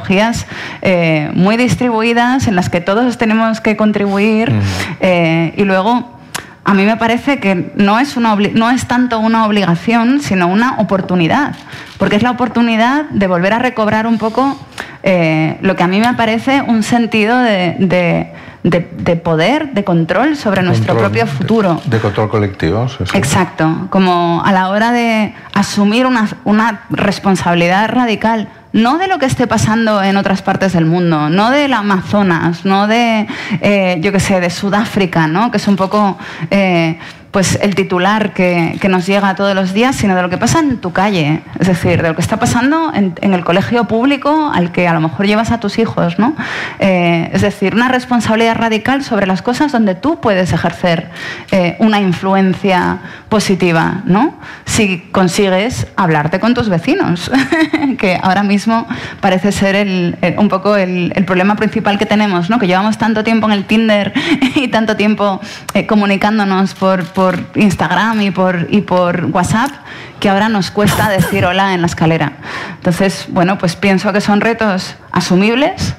eh, 0.82 1.30
muy 1.34 1.56
distribuidas 1.56 2.46
en 2.46 2.56
las 2.56 2.68
que 2.68 2.80
todos 2.80 3.18
tenemos 3.18 3.60
que 3.60 3.76
contribuir 3.76 4.52
eh, 5.00 5.54
y 5.56 5.64
luego 5.64 6.18
a 6.64 6.74
mí 6.74 6.84
me 6.84 6.96
parece 6.96 7.40
que 7.40 7.72
no 7.76 7.98
es, 7.98 8.16
una 8.16 8.36
no 8.36 8.70
es 8.70 8.86
tanto 8.86 9.18
una 9.18 9.46
obligación, 9.46 10.20
sino 10.20 10.46
una 10.46 10.76
oportunidad, 10.78 11.54
porque 11.98 12.16
es 12.16 12.22
la 12.22 12.30
oportunidad 12.30 13.06
de 13.10 13.26
volver 13.26 13.54
a 13.54 13.58
recobrar 13.58 14.06
un 14.06 14.18
poco 14.18 14.56
eh, 15.02 15.58
lo 15.62 15.74
que 15.74 15.82
a 15.82 15.88
mí 15.88 15.98
me 16.00 16.12
parece 16.14 16.60
un 16.60 16.82
sentido 16.82 17.38
de, 17.38 17.76
de, 17.78 18.32
de, 18.62 18.88
de 18.98 19.16
poder, 19.16 19.72
de 19.72 19.84
control 19.84 20.36
sobre 20.36 20.62
nuestro 20.62 20.94
Control, 20.94 21.10
propio 21.10 21.26
futuro. 21.26 21.80
De, 21.86 21.96
de 21.96 21.98
control 21.98 22.28
colectivo. 22.28 22.88
Sí, 22.88 23.04
sí. 23.04 23.16
Exacto, 23.16 23.88
como 23.88 24.42
a 24.44 24.52
la 24.52 24.68
hora 24.68 24.92
de 24.92 25.34
asumir 25.54 26.04
una, 26.04 26.28
una 26.44 26.82
responsabilidad 26.90 27.88
radical 27.88 28.48
no 28.72 28.98
de 28.98 29.08
lo 29.08 29.18
que 29.18 29.26
esté 29.26 29.46
pasando 29.46 30.02
en 30.02 30.16
otras 30.16 30.42
partes 30.42 30.72
del 30.72 30.86
mundo, 30.86 31.28
no 31.28 31.50
del 31.50 31.72
Amazonas, 31.72 32.64
no 32.64 32.86
de, 32.86 33.26
eh, 33.60 33.98
yo 34.00 34.12
qué 34.12 34.20
sé, 34.20 34.40
de 34.40 34.50
Sudáfrica, 34.50 35.26
¿no? 35.26 35.50
que 35.50 35.56
es 35.56 35.68
un 35.68 35.76
poco 35.76 36.18
eh, 36.50 36.98
pues 37.30 37.58
el 37.62 37.74
titular 37.74 38.32
que, 38.32 38.76
que, 38.80 38.88
nos 38.88 39.06
llega 39.06 39.34
todos 39.36 39.54
los 39.54 39.72
días, 39.72 39.94
sino 39.94 40.16
de 40.16 40.22
lo 40.22 40.30
que 40.30 40.38
pasa 40.38 40.58
en 40.58 40.78
tu 40.78 40.92
calle, 40.92 41.42
es 41.60 41.68
decir, 41.68 42.02
de 42.02 42.08
lo 42.08 42.14
que 42.16 42.22
está 42.22 42.38
pasando 42.38 42.92
en, 42.92 43.14
el 43.20 43.44
colegio 43.44 43.84
público 43.84 44.50
al 44.52 44.72
que 44.72 44.88
a 44.88 44.94
lo 44.94 45.00
mejor 45.00 45.26
llevas 45.26 45.52
a 45.52 45.60
tus 45.60 45.78
hijos, 45.78 46.18
¿no? 46.18 46.34
Eh, 46.80 47.30
es 47.32 47.42
decir, 47.42 47.74
una 47.74 47.88
responsabilidad 47.88 48.56
radical 48.56 49.04
sobre 49.04 49.26
las 49.26 49.42
cosas 49.42 49.70
donde 49.70 49.94
tú 49.94 50.20
puedes 50.20 50.52
ejercer 50.52 51.10
eh, 51.52 51.76
una 51.78 52.00
influencia 52.00 52.98
positiva, 53.28 54.02
¿no? 54.04 54.34
Si 54.64 54.98
consigues 55.12 55.86
hablarte 55.96 56.40
con 56.40 56.54
tus 56.54 56.68
vecinos, 56.68 57.30
que 57.98 58.18
ahora 58.20 58.42
mismo 58.42 58.88
parece 59.20 59.52
ser 59.52 59.76
el, 59.76 60.18
el, 60.20 60.36
un 60.38 60.48
poco 60.48 60.76
el, 60.76 61.12
problema 61.26 61.54
principal 61.54 61.96
que 61.96 62.06
tenemos, 62.06 62.50
¿no? 62.50 62.58
Que 62.58 62.66
llevamos 62.66 62.98
tanto 62.98 63.22
tiempo 63.22 63.46
en 63.46 63.52
el 63.52 63.64
Tinder 63.66 64.12
y 64.56 64.66
tanto 64.68 64.96
tiempo 64.96 65.40
eh, 65.74 65.86
comunicándonos 65.86 66.74
por 66.74 67.04
por 67.20 67.38
Instagram 67.54 68.22
y 68.22 68.30
por, 68.30 68.66
y 68.70 68.80
por 68.80 69.26
WhatsApp 69.26 69.70
que 70.20 70.30
ahora 70.30 70.48
nos 70.48 70.70
cuesta 70.70 71.10
decir 71.10 71.44
hola 71.44 71.74
en 71.74 71.82
la 71.82 71.86
escalera. 71.86 72.32
Entonces, 72.76 73.26
bueno, 73.28 73.58
pues 73.58 73.76
pienso 73.76 74.10
que 74.14 74.22
son 74.22 74.40
retos 74.40 74.96
asumibles, 75.12 75.94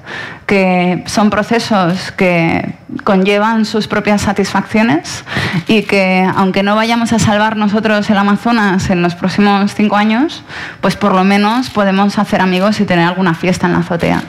que 0.48 1.04
son 1.06 1.30
procesos 1.30 2.12
que 2.14 2.74
conllevan 3.04 3.66
sus 3.66 3.88
propias 3.88 4.24
satisfacciones 4.24 5.24
y 5.68 5.84
que 5.84 6.28
aunque 6.36 6.64
no 6.64 6.76
vayamos 6.76 7.14
a 7.14 7.20
salvar 7.20 7.56
nosotros 7.56 8.10
el 8.10 8.18
Amazonas 8.18 8.90
en 8.90 9.04
los 9.04 9.14
próximos 9.14 9.76
cinco 9.76 9.98
años, 9.98 10.44
pues 10.82 10.96
por 10.96 11.14
lo 11.14 11.24
menos 11.24 11.70
podemos 11.70 12.18
hacer 12.18 12.42
amigos 12.42 12.80
y 12.80 12.86
tener 12.86 13.08
alguna 13.08 13.36
fiesta 13.36 13.68
en 13.68 13.74
la 13.74 13.80
azotea. 13.80 14.24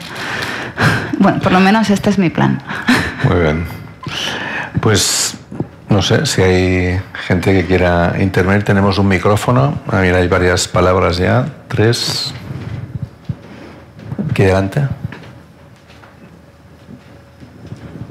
Bueno, 1.17 1.39
por 1.39 1.51
lo 1.51 1.59
menos 1.59 1.89
este 1.89 2.11
es 2.11 2.19
mi 2.19 2.29
plan. 2.29 2.61
Muy 3.23 3.39
bien. 3.41 3.65
Pues 4.79 5.37
no 5.93 6.01
sé 6.01 6.25
si 6.25 6.41
hay 6.41 6.99
gente 7.27 7.53
que 7.53 7.67
quiera 7.67 8.15
intervenir. 8.19 8.63
Tenemos 8.63 8.97
un 8.97 9.07
micrófono. 9.07 9.79
Ah, 9.87 9.99
hay 9.99 10.27
varias 10.27 10.67
palabras 10.67 11.17
ya. 11.17 11.45
Tres. 11.67 12.33
Aquí 14.31 14.41
adelante. 14.41 14.87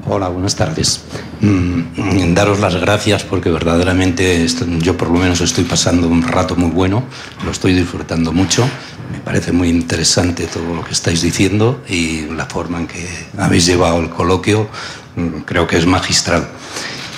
Hola, 0.07 0.29
buenas 0.29 0.55
tardes. 0.55 1.03
Mm, 1.41 2.33
daros 2.33 2.61
las 2.61 2.75
gracias 2.77 3.23
porque 3.23 3.49
verdaderamente 3.49 4.47
yo 4.79 4.95
por 4.95 5.09
lo 5.09 5.19
menos 5.19 5.41
estoy 5.41 5.65
pasando 5.65 6.07
un 6.07 6.23
rato 6.23 6.55
muy 6.55 6.69
bueno, 6.69 7.03
lo 7.43 7.51
estoy 7.51 7.73
disfrutando 7.73 8.31
mucho. 8.31 8.65
Me 9.11 9.19
parece 9.19 9.51
muy 9.51 9.67
interesante 9.67 10.47
todo 10.47 10.73
lo 10.73 10.85
que 10.85 10.93
estáis 10.93 11.21
diciendo 11.21 11.83
y 11.89 12.27
la 12.27 12.45
forma 12.45 12.79
en 12.79 12.87
que 12.87 13.05
habéis 13.37 13.65
llevado 13.65 13.99
el 13.99 14.09
coloquio 14.09 14.69
mm, 15.17 15.41
creo 15.41 15.67
que 15.67 15.77
es 15.77 15.85
magistral. 15.85 16.47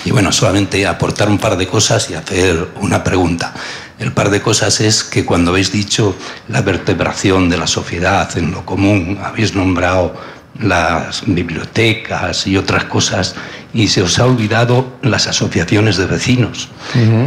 Y 0.06 0.12
bueno, 0.12 0.32
solamente 0.32 0.86
aportar 0.86 1.30
un 1.30 1.40
par 1.40 1.58
de 1.58 1.68
cosas 1.68 2.12
y 2.12 2.14
hacer 2.14 2.70
una 2.80 3.04
pregunta. 3.04 3.54
El 3.98 4.12
par 4.12 4.30
de 4.30 4.40
cosas 4.40 4.80
es 4.80 5.04
que 5.04 5.26
cuando 5.26 5.50
habéis 5.50 5.72
dicho 5.72 6.16
la 6.48 6.62
vertebración 6.62 7.50
de 7.50 7.58
la 7.58 7.66
sociedad 7.66 8.38
en 8.38 8.52
lo 8.52 8.64
común, 8.66 9.20
habéis 9.24 9.56
nombrado 9.56 10.16
las 10.60 11.24
bibliotecas 11.26 12.46
y 12.46 12.56
otras 12.56 12.86
cosas 12.86 13.36
y 13.74 13.88
se 13.88 14.04
os 14.04 14.20
ha 14.20 14.26
olvidado 14.26 14.98
las 15.02 15.28
asociaciones 15.28 15.98
de 15.98 16.06
vecinos. 16.06 16.70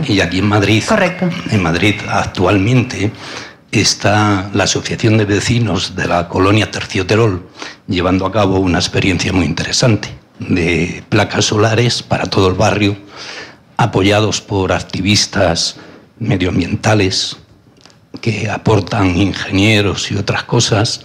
Y 0.07 0.20
aquí 0.20 0.39
en 0.39 0.47
Madrid, 0.47 0.85
Correcto. 0.87 1.29
en 1.51 1.62
Madrid 1.62 1.97
actualmente 2.09 3.11
está 3.72 4.49
la 4.55 4.64
Asociación 4.64 5.18
de 5.18 5.24
Vecinos 5.24 5.97
de 5.97 6.07
la 6.07 6.29
colonia 6.29 6.70
Tercioterol 6.70 7.47
llevando 7.87 8.24
a 8.24 8.33
cabo 8.33 8.61
una 8.61 8.79
experiencia 8.79 9.33
muy 9.33 9.45
interesante 9.45 10.09
de 10.39 11.03
placas 11.09 11.47
solares 11.47 12.03
para 12.03 12.26
todo 12.26 12.49
el 12.49 12.55
barrio, 12.55 12.97
apoyados 13.76 14.41
por 14.41 14.72
activistas 14.72 15.76
medioambientales 16.18 17.36
que 18.20 18.51
aportan 18.51 19.16
ingenieros 19.16 20.11
y 20.11 20.16
otras 20.16 20.45
cosas 20.45 21.03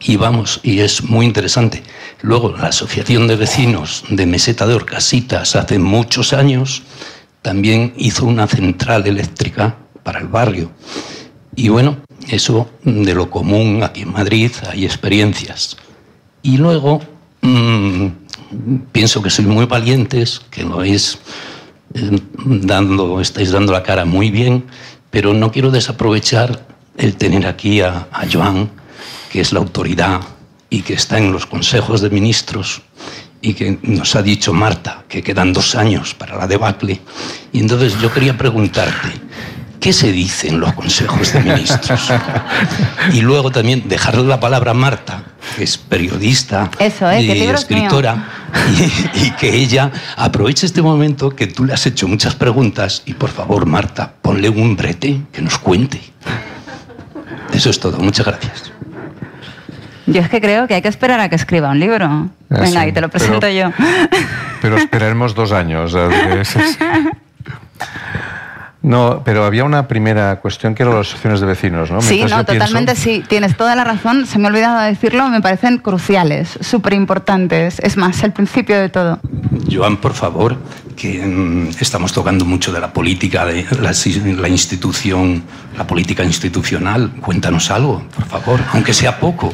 y 0.00 0.16
vamos, 0.16 0.60
y 0.62 0.80
es 0.80 1.02
muy 1.02 1.24
interesante. 1.24 1.82
Luego, 2.20 2.54
la 2.56 2.68
Asociación 2.68 3.26
de 3.26 3.36
Vecinos 3.36 4.04
de 4.10 4.26
Meseta 4.26 4.66
de 4.66 4.74
Orcasitas 4.74 5.56
hace 5.56 5.78
muchos 5.78 6.32
años 6.32 6.82
también 7.42 7.94
hizo 7.96 8.26
una 8.26 8.46
central 8.46 9.06
eléctrica 9.06 9.76
para 10.02 10.20
el 10.20 10.28
barrio. 10.28 10.70
Y 11.56 11.68
bueno, 11.68 11.96
eso 12.28 12.70
de 12.82 13.14
lo 13.14 13.30
común 13.30 13.82
aquí 13.82 14.02
en 14.02 14.12
Madrid 14.12 14.50
hay 14.70 14.84
experiencias. 14.84 15.76
Y 16.42 16.58
luego, 16.58 17.00
mmm, 17.40 18.08
pienso 18.92 19.22
que 19.22 19.30
sois 19.30 19.48
muy 19.48 19.66
valientes, 19.66 20.40
que 20.50 20.62
lo 20.62 20.82
es 20.82 21.18
eh, 21.94 22.20
dando, 22.44 23.20
estáis 23.20 23.50
dando 23.50 23.72
la 23.72 23.82
cara 23.82 24.04
muy 24.04 24.30
bien, 24.30 24.64
pero 25.10 25.34
no 25.34 25.50
quiero 25.52 25.70
desaprovechar 25.70 26.66
el 26.96 27.16
tener 27.16 27.46
aquí 27.46 27.80
a, 27.80 28.08
a 28.10 28.26
Joan, 28.30 28.70
que 29.30 29.40
es 29.40 29.52
la 29.52 29.60
autoridad 29.60 30.20
y 30.70 30.82
que 30.82 30.94
está 30.94 31.18
en 31.18 31.32
los 31.32 31.46
consejos 31.46 32.00
de 32.00 32.10
ministros 32.10 32.82
y 33.40 33.54
que 33.54 33.78
nos 33.82 34.16
ha 34.16 34.22
dicho 34.22 34.52
Marta 34.52 35.04
que 35.06 35.22
quedan 35.22 35.52
dos 35.52 35.74
años 35.74 36.14
para 36.14 36.36
la 36.36 36.46
debacle. 36.46 37.00
Y 37.52 37.60
entonces 37.60 38.00
yo 38.00 38.12
quería 38.12 38.36
preguntarte, 38.36 39.12
¿qué 39.84 39.92
se 39.92 40.10
dice 40.10 40.48
en 40.48 40.60
los 40.60 40.72
consejos 40.72 41.34
de 41.34 41.40
ministros? 41.40 42.10
y 43.12 43.20
luego 43.20 43.50
también 43.50 43.86
dejarle 43.86 44.24
la 44.24 44.40
palabra 44.40 44.70
a 44.70 44.74
Marta, 44.74 45.22
que 45.58 45.64
es 45.64 45.76
periodista 45.76 46.70
Eso, 46.78 47.10
¿eh? 47.10 47.20
y 47.20 47.42
escritora, 47.42 48.24
y, 48.78 49.26
y, 49.26 49.30
que 49.32 49.54
ella 49.54 49.92
aproveche 50.16 50.64
este 50.64 50.80
momento 50.80 51.36
que 51.36 51.48
tú 51.48 51.66
le 51.66 51.74
has 51.74 51.84
hecho 51.84 52.08
muchas 52.08 52.34
preguntas 52.34 53.02
y 53.04 53.12
por 53.12 53.28
favor, 53.28 53.66
Marta, 53.66 54.10
ponle 54.22 54.48
un 54.48 54.74
brete 54.74 55.20
que 55.30 55.42
nos 55.42 55.58
cuente. 55.58 56.00
Eso 57.52 57.68
es 57.68 57.78
todo. 57.78 57.98
Muchas 57.98 58.24
gracias. 58.24 58.72
Yo 60.06 60.22
es 60.22 60.30
que 60.30 60.40
creo 60.40 60.66
que 60.66 60.76
hay 60.76 60.82
que 60.82 60.88
esperar 60.88 61.20
a 61.20 61.28
que 61.28 61.36
escriba 61.36 61.68
un 61.68 61.78
libro. 61.78 62.06
Ah, 62.06 62.28
Venga, 62.48 62.84
sí, 62.84 62.88
y 62.88 62.92
te 62.92 63.02
lo 63.02 63.10
presento 63.10 63.40
pero, 63.40 63.70
yo. 63.70 63.86
Pero 64.62 64.78
esperaremos 64.78 65.34
dos 65.34 65.52
años. 65.52 65.94
No, 68.84 69.22
pero 69.24 69.46
había 69.46 69.64
una 69.64 69.88
primera 69.88 70.40
cuestión 70.40 70.74
que 70.74 70.82
eran 70.82 70.94
las 70.94 71.06
asociaciones 71.06 71.40
de 71.40 71.46
vecinos, 71.46 71.90
¿no? 71.90 72.02
Sí, 72.02 72.22
no, 72.28 72.44
totalmente 72.44 72.92
pienso... 72.92 73.02
sí. 73.02 73.24
Tienes 73.26 73.56
toda 73.56 73.74
la 73.74 73.82
razón. 73.82 74.26
Se 74.26 74.38
me 74.38 74.46
ha 74.46 74.50
olvidado 74.50 74.78
decirlo. 74.82 75.26
Me 75.30 75.40
parecen 75.40 75.78
cruciales, 75.78 76.58
súper 76.60 76.92
importantes. 76.92 77.78
Es 77.80 77.96
más, 77.96 78.22
el 78.22 78.32
principio 78.32 78.78
de 78.78 78.90
todo. 78.90 79.20
Joan, 79.72 79.96
por 79.96 80.12
favor, 80.12 80.58
que 80.96 81.24
mmm, 81.24 81.70
estamos 81.80 82.12
tocando 82.12 82.44
mucho 82.44 82.74
de 82.74 82.80
la 82.80 82.92
política, 82.92 83.46
de 83.46 83.64
la, 83.80 83.92
la, 84.36 84.48
institución, 84.48 85.42
la 85.78 85.86
política 85.86 86.22
institucional. 86.22 87.10
Cuéntanos 87.22 87.70
algo, 87.70 88.02
por 88.14 88.26
favor, 88.26 88.60
aunque 88.74 88.92
sea 88.92 89.18
poco. 89.18 89.50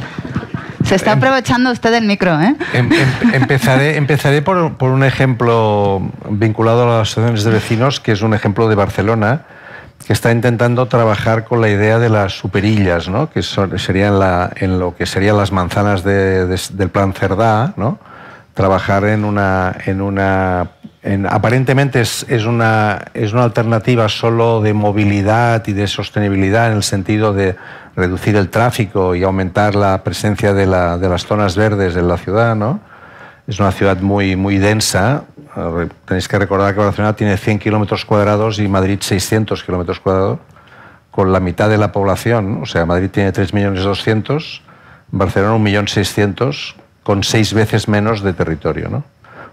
Se 0.91 0.97
está 0.97 1.13
aprovechando 1.13 1.71
usted 1.71 1.95
el 1.95 2.05
micro, 2.05 2.41
¿eh? 2.41 2.57
Em, 2.73 2.93
em, 2.93 3.35
empezaré 3.35 3.97
empezaré 3.97 4.43
por, 4.43 4.75
por, 4.77 4.91
un 4.91 5.05
ejemplo 5.05 6.03
vinculado 6.29 6.83
a 6.83 6.99
las 6.99 7.09
asociaciones 7.09 7.45
de 7.45 7.53
vecinos, 7.53 8.01
que 8.01 8.11
es 8.11 8.23
un 8.23 8.35
ejemplo 8.35 8.69
de 8.69 8.75
Barcelona, 8.75 9.43
que 10.05 10.13
está 10.13 10.33
intentando 10.33 10.87
trabajar 10.87 11.45
con 11.45 11.61
la 11.61 11.69
idea 11.69 12.01
de 12.01 12.09
las 12.09 12.33
superillas, 12.33 13.09
¿no? 13.09 13.31
que 13.31 13.43
son, 13.43 13.79
serían 13.79 14.19
la, 14.19 14.51
en 14.57 14.81
lo 14.81 14.97
que 14.97 15.07
serían 15.07 15.37
las 15.37 15.53
manzanas 15.53 16.03
de, 16.03 16.47
de, 16.47 16.61
del 16.73 16.89
plan 16.89 17.13
Cerdá, 17.13 17.73
¿no? 17.77 18.01
trabajar 18.55 19.05
en 19.05 19.25
una... 19.25 19.77
En 19.87 20.01
una 20.01 20.71
en, 21.03 21.27
aparentemente 21.27 22.03
es, 22.03 22.27
es, 22.29 22.45
una, 22.45 23.07
es 23.15 23.33
una 23.33 23.45
alternativa 23.45 24.09
solo 24.09 24.61
de 24.61 24.75
movilidad 24.75 25.67
y 25.67 25.73
de 25.73 25.87
sostenibilidad 25.87 26.71
en 26.71 26.77
el 26.77 26.83
sentido 26.83 27.33
de 27.33 27.57
reducir 27.97 28.37
el 28.37 28.51
tráfico 28.51 29.15
y 29.15 29.23
aumentar 29.23 29.75
la 29.75 30.03
presencia 30.05 30.53
de, 30.53 30.67
la, 30.67 30.99
de 30.99 31.09
las 31.09 31.25
zonas 31.25 31.57
verdes 31.57 31.97
en 31.97 32.07
la 32.09 32.19
ciudad, 32.19 32.55
¿no? 32.55 32.81
Es 33.47 33.59
una 33.59 33.73
ciudad 33.73 33.99
muy, 34.01 34.37
muy 34.37 34.59
densa. 34.59 35.25
Tenéis 36.05 36.29
que 36.29 36.39
recordar 36.39 36.75
que 36.75 36.81
Barcelona 36.81 37.17
tiene 37.17 37.37
100 37.37 37.59
kilómetros 37.59 38.05
cuadrados 38.05 38.59
y 38.61 38.69
Madrid 38.69 38.99
600 39.01 39.65
kilómetros 39.65 39.99
cuadrados, 39.99 40.39
con 41.11 41.33
la 41.33 41.41
mitad 41.41 41.69
de 41.69 41.79
la 41.79 41.91
población. 41.91 42.61
O 42.63 42.67
sea, 42.67 42.87
Madrid 42.87 43.11
tiene 43.11 43.33
3.200.000, 43.33 44.61
Barcelona 45.11 45.57
1.600.000, 45.57 46.75
con 47.03 47.25
seis 47.25 47.53
veces 47.53 47.89
menos 47.89 48.23
de 48.23 48.35
territorio, 48.35 48.89
¿no? 48.89 49.03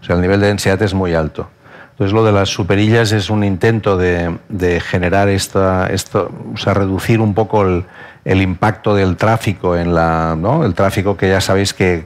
O 0.02 0.04
sea, 0.04 0.16
el 0.16 0.22
nivel 0.22 0.40
de 0.40 0.48
densidad 0.48 0.82
es 0.82 0.94
muy 0.94 1.14
alto. 1.14 1.50
Entonces, 1.92 2.14
lo 2.14 2.24
de 2.24 2.32
las 2.32 2.50
superillas 2.50 3.12
es 3.12 3.32
un 3.32 3.44
intento 3.44 3.98
de, 3.98 4.38
de 4.50 4.80
generar 4.80 5.30
esta, 5.30 5.88
esto, 5.88 6.30
o 6.54 6.58
sea, 6.58 6.76
reducir 6.76 7.20
un 7.20 7.34
poco 7.34 7.64
el, 7.64 7.86
el 8.24 8.42
impacto 8.42 8.94
del 8.94 9.16
tráfico 9.16 9.76
en 9.76 9.96
la, 9.96 10.36
¿no? 10.38 10.64
el 10.64 10.76
tráfico 10.76 11.18
que 11.18 11.30
ya 11.30 11.42
sabéis 11.42 11.74
que, 11.74 12.06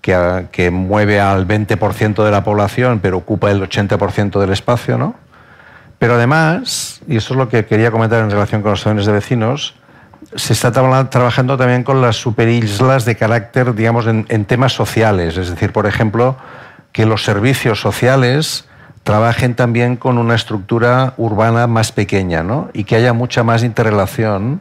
que, 0.00 0.46
que 0.50 0.70
mueve 0.70 1.20
al 1.20 1.46
20% 1.46 2.24
de 2.24 2.30
la 2.30 2.42
población, 2.42 2.98
pero 3.00 3.18
ocupa 3.18 3.50
el 3.50 3.62
80% 3.62 4.40
del 4.40 4.50
espacio, 4.50 4.98
¿no? 4.98 5.14
Pero 6.00 6.14
además, 6.14 7.02
y 7.06 7.18
eso 7.18 7.34
es 7.34 7.38
lo 7.38 7.50
que 7.50 7.66
quería 7.66 7.90
comentar 7.90 8.24
en 8.24 8.30
relación 8.30 8.62
con 8.62 8.70
los 8.70 8.82
jóvenes 8.82 9.04
de 9.04 9.12
vecinos, 9.12 9.74
se 10.34 10.54
está 10.54 10.72
tra 10.72 11.10
trabajando 11.10 11.58
también 11.58 11.84
con 11.84 12.00
las 12.00 12.16
superislas 12.16 13.04
de 13.04 13.16
carácter, 13.16 13.74
digamos, 13.74 14.06
en, 14.06 14.24
en 14.30 14.46
temas 14.46 14.72
sociales. 14.72 15.36
Es 15.36 15.50
decir, 15.50 15.72
por 15.72 15.86
ejemplo, 15.86 16.36
que 16.92 17.06
los 17.06 17.24
servicios 17.24 17.80
sociales 17.80 18.66
trabajen 19.04 19.54
también 19.54 19.96
con 19.96 20.18
una 20.18 20.34
estructura 20.34 21.14
urbana 21.16 21.66
más 21.66 21.92
pequeña, 21.92 22.42
¿no? 22.42 22.68
Y 22.72 22.84
que 22.84 22.96
haya 22.96 23.12
mucha 23.12 23.42
más 23.42 23.62
interrelación 23.62 24.60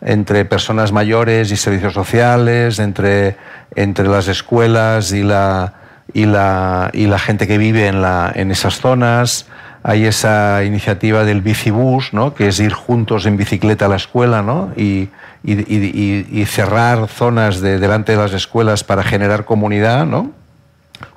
entre 0.00 0.44
personas 0.44 0.92
mayores 0.92 1.50
y 1.52 1.56
servicios 1.56 1.94
sociales, 1.94 2.78
entre, 2.78 3.36
entre 3.74 4.08
las 4.08 4.28
escuelas 4.28 5.12
y 5.12 5.22
la, 5.22 5.74
y, 6.12 6.26
la, 6.26 6.90
y 6.92 7.06
la 7.06 7.18
gente 7.18 7.46
que 7.46 7.58
vive 7.58 7.86
en, 7.86 8.02
la, 8.02 8.32
en 8.34 8.50
esas 8.50 8.80
zonas. 8.80 9.46
Hay 9.84 10.04
esa 10.04 10.62
iniciativa 10.64 11.24
del 11.24 11.40
bicibús, 11.40 12.12
¿no? 12.12 12.34
que 12.34 12.48
es 12.48 12.60
ir 12.60 12.72
juntos 12.72 13.26
en 13.26 13.36
bicicleta 13.36 13.86
a 13.86 13.88
la 13.88 13.96
escuela 13.96 14.40
¿no? 14.40 14.70
y, 14.76 15.08
y, 15.42 16.40
y, 16.40 16.44
cerrar 16.46 17.08
zonas 17.08 17.60
de, 17.60 17.80
delante 17.80 18.12
de 18.12 18.18
las 18.18 18.32
escuelas 18.32 18.84
para 18.84 19.02
generar 19.02 19.44
comunidad. 19.44 20.06
¿no? 20.06 20.30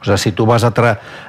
O 0.01 0.03
sea, 0.03 0.17
si 0.17 0.31
tú 0.31 0.45
vas 0.45 0.63
a, 0.63 0.73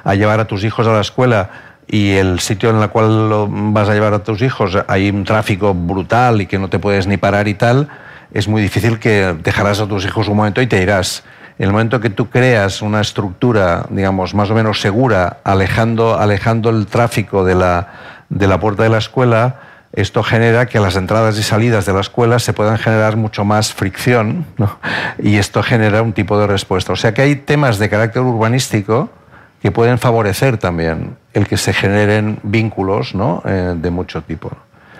a 0.03 0.15
llevar 0.15 0.39
a 0.39 0.45
tus 0.45 0.63
hijos 0.63 0.87
a 0.87 0.93
la 0.93 1.01
escuela 1.01 1.49
y 1.87 2.11
el 2.11 2.39
sitio 2.39 2.69
en 2.69 2.81
el 2.81 2.89
cual 2.89 3.47
vas 3.49 3.89
a 3.89 3.93
llevar 3.93 4.13
a 4.13 4.23
tus 4.23 4.41
hijos 4.41 4.77
hay 4.87 5.09
un 5.09 5.23
tráfico 5.23 5.73
brutal 5.73 6.41
y 6.41 6.45
que 6.45 6.59
no 6.59 6.69
te 6.69 6.79
puedes 6.79 7.07
ni 7.07 7.17
parar 7.17 7.47
y 7.47 7.53
tal, 7.53 7.87
es 8.33 8.47
muy 8.47 8.61
difícil 8.61 8.99
que 8.99 9.35
dejarás 9.41 9.79
a 9.79 9.87
tus 9.87 10.05
hijos 10.05 10.27
un 10.27 10.37
momento 10.37 10.61
y 10.61 10.67
te 10.67 10.81
irás. 10.81 11.23
El 11.57 11.71
momento 11.71 11.99
que 11.99 12.11
tú 12.11 12.29
creas 12.29 12.83
una 12.83 13.01
estructura, 13.01 13.87
digamos, 13.89 14.35
más 14.35 14.51
o 14.51 14.53
menos 14.53 14.79
segura, 14.79 15.37
alejando, 15.43 16.19
alejando 16.19 16.69
el 16.69 16.85
tráfico 16.85 17.43
de 17.43 17.55
la, 17.55 17.87
de 18.29 18.47
la 18.47 18.59
puerta 18.59 18.83
de 18.83 18.89
la 18.89 18.99
escuela, 18.99 19.55
esto 19.97 20.21
genera 20.21 20.67
que 20.67 20.79
las 20.79 20.95
entradas 20.95 21.39
y 21.39 21.43
salidas 21.43 21.87
de 21.87 21.93
la 21.93 22.01
escuela 22.01 22.37
se 22.37 22.53
puedan 22.53 22.77
generar 22.77 23.17
mucho 23.17 23.43
más 23.45 23.73
fricción 23.73 24.45
¿no? 24.57 24.77
y 25.17 25.37
esto 25.37 25.63
genera 25.63 26.03
un 26.03 26.13
tipo 26.13 26.39
de 26.39 26.45
respuesta. 26.45 26.93
O 26.93 26.95
sea 26.95 27.15
que 27.15 27.23
hay 27.23 27.35
temas 27.35 27.79
de 27.79 27.89
carácter 27.89 28.21
urbanístico 28.21 29.09
que 29.59 29.71
pueden 29.71 29.97
favorecer 29.97 30.59
también 30.59 31.17
el 31.33 31.47
que 31.47 31.57
se 31.57 31.73
generen 31.73 32.39
vínculos 32.43 33.15
¿no? 33.15 33.41
eh, 33.43 33.73
de 33.75 33.89
mucho 33.89 34.21
tipo. 34.21 34.51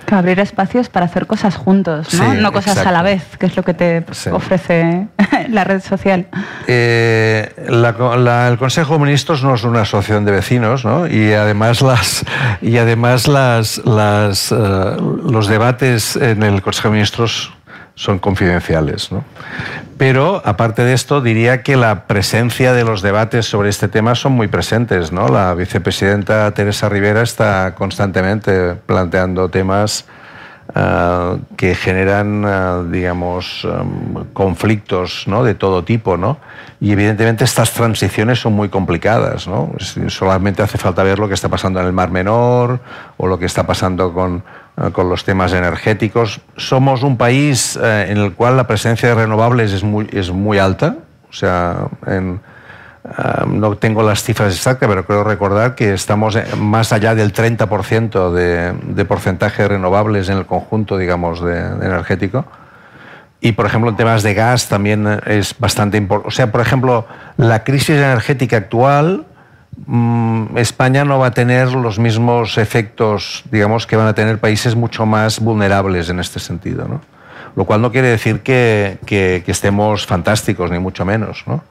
Abrir 0.09 0.39
espacios 0.39 0.87
para 0.89 1.05
hacer 1.05 1.27
cosas 1.27 1.55
juntos, 1.57 2.13
¿no? 2.13 2.31
Sí, 2.31 2.37
no 2.39 2.51
cosas 2.53 2.77
exacto. 2.77 2.89
a 2.89 2.91
la 2.93 3.01
vez, 3.01 3.23
que 3.37 3.45
es 3.45 3.57
lo 3.57 3.63
que 3.63 3.73
te 3.73 4.05
Sí. 4.11 4.29
ofrece 4.29 5.07
la 5.49 5.63
red 5.65 5.81
social. 5.81 6.27
Eh, 6.67 7.51
la- 7.67 7.91
la- 8.17 8.47
el 8.47 8.57
Consejo 8.57 8.93
de 8.93 8.99
Ministros 8.99 9.43
no 9.43 9.55
es 9.55 9.63
una 9.63 9.81
asociación 9.81 10.23
de 10.25 10.31
vecinos, 10.31 10.85
¿no? 10.85 11.07
Y 11.07 11.33
además 11.33 11.81
las 11.81 12.23
y 12.61 12.77
además 12.77 13.27
las, 13.27 13.79
las, 13.85 14.51
eh, 14.51 14.55
los 14.57 15.47
debates 15.47 16.15
en 16.15 16.43
el 16.43 16.61
Consejo 16.61 16.87
de 16.89 16.93
Ministros 16.93 17.53
son 17.97 18.19
confidenciales. 18.19 19.11
¿no? 19.11 19.25
Pero, 19.97 20.41
aparte 20.45 20.83
de 20.83 20.93
esto, 20.93 21.19
diría 21.19 21.63
que 21.63 21.75
la 21.75 22.05
presencia 22.05 22.71
de 22.71 22.83
los 22.85 23.01
debates 23.01 23.47
sobre 23.47 23.69
este 23.69 23.87
tema 23.87 24.13
son 24.15 24.33
muy 24.33 24.47
presentes. 24.47 25.11
¿no? 25.11 25.27
La 25.27 25.53
vicepresidenta 25.55 26.49
Teresa 26.51 26.87
Rivera 26.87 27.23
está 27.23 27.73
constantemente 27.75 28.75
planteando 28.75 29.49
temas 29.49 30.05
eh, 30.75 31.37
que 31.55 31.73
generan, 31.73 32.43
eh, 32.45 32.83
digamos, 32.91 33.65
em, 33.65 34.25
conflictos 34.33 35.23
¿no? 35.25 35.43
de 35.43 35.55
todo 35.55 35.83
tipo, 35.83 36.17
¿no? 36.17 36.37
Y 36.79 36.91
evidentemente 36.91 37.45
estas 37.45 37.73
transiciones 37.73 38.39
son 38.39 38.53
muy 38.53 38.69
complicadas, 38.69 39.47
¿no? 39.47 39.71
Solamente 40.09 40.61
hace 40.61 40.77
falta 40.77 41.01
ver 41.03 41.19
lo 41.19 41.27
que 41.27 41.33
está 41.33 41.49
pasando 41.49 41.79
en 41.79 41.87
el 41.87 41.93
Mar 41.93 42.11
Menor 42.11 42.81
o 43.15 43.27
lo 43.27 43.39
que 43.39 43.45
está 43.45 43.65
pasando 43.65 44.13
con, 44.13 44.43
con 44.91 45.09
los 45.09 45.23
temas 45.23 45.53
energéticos. 45.53 46.41
Somos 46.55 47.03
un 47.03 47.17
país 47.17 47.77
en 47.77 48.17
el 48.17 48.33
cual 48.33 48.57
la 48.57 48.67
presencia 48.67 49.09
de 49.09 49.15
renovables 49.15 49.73
es 49.73 49.83
muy, 49.83 50.07
es 50.11 50.31
muy 50.31 50.59
alta, 50.59 50.97
o 51.29 51.33
sea, 51.33 51.87
en, 52.05 52.39
no 53.47 53.77
tengo 53.77 54.03
las 54.03 54.23
cifras 54.23 54.53
exactas, 54.53 54.87
pero 54.89 55.05
creo 55.05 55.23
recordar 55.23 55.75
que 55.75 55.93
estamos 55.93 56.37
más 56.57 56.91
allá 56.91 57.15
del 57.15 57.33
30% 57.33 58.31
de, 58.31 58.73
de 58.73 59.05
porcentaje 59.05 59.63
de 59.63 59.69
renovables 59.69 60.29
en 60.29 60.37
el 60.37 60.45
conjunto, 60.45 60.97
digamos, 60.97 61.43
de, 61.43 61.57
energético. 61.57 62.45
Y, 63.39 63.53
por 63.53 63.65
ejemplo, 63.65 63.91
en 63.91 63.95
temas 63.95 64.23
de 64.23 64.33
gas 64.33 64.67
también 64.67 65.07
es 65.25 65.55
bastante 65.59 65.97
importante. 65.97 66.27
O 66.27 66.31
sea, 66.31 66.51
por 66.51 66.61
ejemplo, 66.61 67.07
la 67.37 67.63
crisis 67.63 67.91
energética 67.91 68.57
actual, 68.57 69.25
España 70.55 71.05
no 71.05 71.19
va 71.19 71.27
a 71.27 71.31
tener 71.31 71.73
los 71.73 71.99
mismos 71.99 72.57
efectos, 72.57 73.43
digamos, 73.51 73.85
que 73.85 73.95
van 73.95 74.07
a 74.07 74.13
tener 74.13 74.39
países 74.39 74.75
mucho 74.75 75.05
más 75.05 75.39
vulnerables 75.39 76.09
en 76.09 76.19
este 76.19 76.39
sentido, 76.39 76.87
¿no? 76.87 77.01
Lo 77.55 77.65
cual 77.65 77.81
no 77.81 77.91
quiere 77.91 78.09
decir 78.09 78.41
que, 78.41 78.97
estemos 79.47 80.05
fantásticos, 80.05 80.71
ni 80.71 80.79
mucho 80.79 81.05
menos, 81.05 81.43
¿no? 81.47 81.63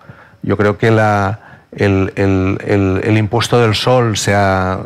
Yo 0.43 0.57
creo 0.57 0.79
que 0.79 0.89
el, 0.89 3.17
impuesto 3.17 3.61
del 3.61 3.75
sol 3.75 4.17
se 4.17 4.35
ha, 4.35 4.81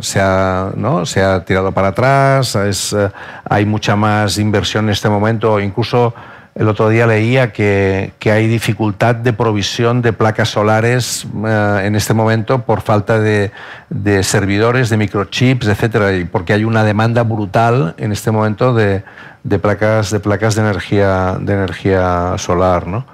tirado 1.47 1.73
para 1.73 1.89
atrás, 1.89 2.57
eh, 2.57 3.11
hay 3.49 3.67
mucha 3.67 3.97
más 3.97 4.39
inversión 4.39 4.87
en 4.87 4.91
este 4.91 5.09
momento, 5.09 5.61
incluso 5.61 6.15
el 6.61 6.69
otro 6.69 6.91
día 6.91 7.07
leía 7.07 7.55
que, 7.55 8.13
que 8.19 8.31
hay 8.31 8.47
dificultad 8.47 9.15
de 9.15 9.33
provisión 9.33 10.03
de 10.03 10.13
placas 10.13 10.51
solares 10.51 11.27
eh, 11.47 11.83
en 11.85 11.97
este 11.97 12.13
momento 12.13 12.67
por 12.67 12.83
falta 12.83 13.19
de, 13.19 13.51
de, 13.89 14.23
servidores, 14.23 14.91
de 14.91 14.99
microchips, 14.99 15.69
etcétera, 15.69 16.13
y 16.13 16.27
porque 16.27 16.53
hay 16.53 16.65
una 16.65 16.85
demanda 16.85 17.23
brutal 17.23 17.95
en 17.97 18.13
este 18.13 18.31
momento 18.31 18.75
de, 18.75 19.03
de 19.43 19.59
placas, 19.59 20.11
de 20.11 20.21
placas 20.21 20.55
de 20.55 20.61
energía, 20.61 21.39
de 21.41 21.55
energía 21.55 22.35
solar, 22.37 22.87
¿no? 22.87 23.07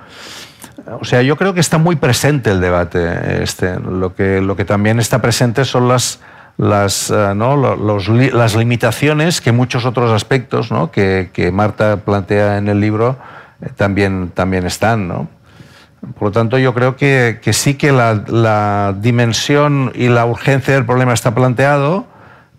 O 1.00 1.04
sea, 1.04 1.22
yo 1.22 1.36
creo 1.36 1.54
que 1.54 1.60
está 1.60 1.78
muy 1.78 1.94
presente 1.94 2.50
el 2.50 2.60
debate. 2.60 3.42
Este. 3.44 3.78
Lo, 3.78 4.14
que, 4.14 4.40
lo 4.40 4.56
que 4.56 4.64
también 4.64 4.98
está 4.98 5.22
presente 5.22 5.64
son 5.64 5.86
las, 5.86 6.18
las, 6.58 7.10
eh, 7.10 7.34
¿no? 7.34 7.56
Los, 7.56 8.08
las 8.08 8.56
limitaciones 8.56 9.40
que 9.40 9.52
muchos 9.52 9.84
otros 9.84 10.10
aspectos 10.10 10.70
¿no? 10.70 10.90
que, 10.90 11.30
que, 11.32 11.52
Marta 11.52 11.98
plantea 11.98 12.58
en 12.58 12.68
el 12.68 12.80
libro 12.80 13.16
eh, 13.62 13.68
también, 13.76 14.30
también 14.32 14.66
están. 14.66 15.06
¿no? 15.08 15.28
Por 16.18 16.28
lo 16.28 16.32
tanto, 16.32 16.58
yo 16.58 16.72
creo 16.72 16.96
que, 16.96 17.40
que 17.42 17.52
sí 17.52 17.74
que 17.74 17.92
la, 17.92 18.22
la, 18.28 18.94
dimensión 18.98 19.92
y 19.94 20.08
la 20.08 20.24
urgencia 20.24 20.74
del 20.74 20.86
problema 20.86 21.12
está 21.12 21.34
planteado, 21.34 22.06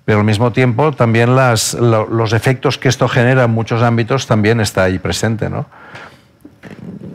pero 0.06 0.20
al 0.20 0.26
mismo 0.26 0.52
tiempo 0.52 0.92
también 0.92 1.36
las, 1.36 1.74
los 1.74 2.34
efectos 2.34 2.78
que 2.78 2.90
esto 2.90 3.08
genera 3.08 3.44
en 3.46 3.52
muchos 3.52 3.82
ámbitos 3.82 4.28
también 4.28 4.62
está 4.62 4.84
ahí 4.84 5.00
presente. 5.00 5.50
¿no? 5.50 5.66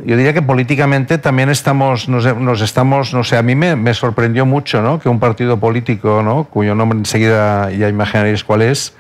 Yo 0.05 0.17
diría 0.17 0.33
que 0.33 0.43
políticamente 0.43 1.19
también 1.19 1.49
estamos, 1.49 2.09
nos, 2.09 2.61
estamos, 2.61 3.15
no 3.15 3.25
sé, 3.25 3.37
a 3.37 3.43
mí 3.43 3.55
me, 3.55 3.95
sorprendió 3.95 4.45
mucho 4.45 4.83
¿no? 4.83 4.99
que 4.99 5.09
un 5.09 5.21
partido 5.21 5.59
político, 5.59 6.23
¿no? 6.23 6.45
cuyo 6.45 6.75
nombre 6.75 6.99
enseguida 6.99 7.71
ya 7.71 7.89
imaginaréis 7.89 8.43
cuál 8.43 8.63
es, 8.63 8.95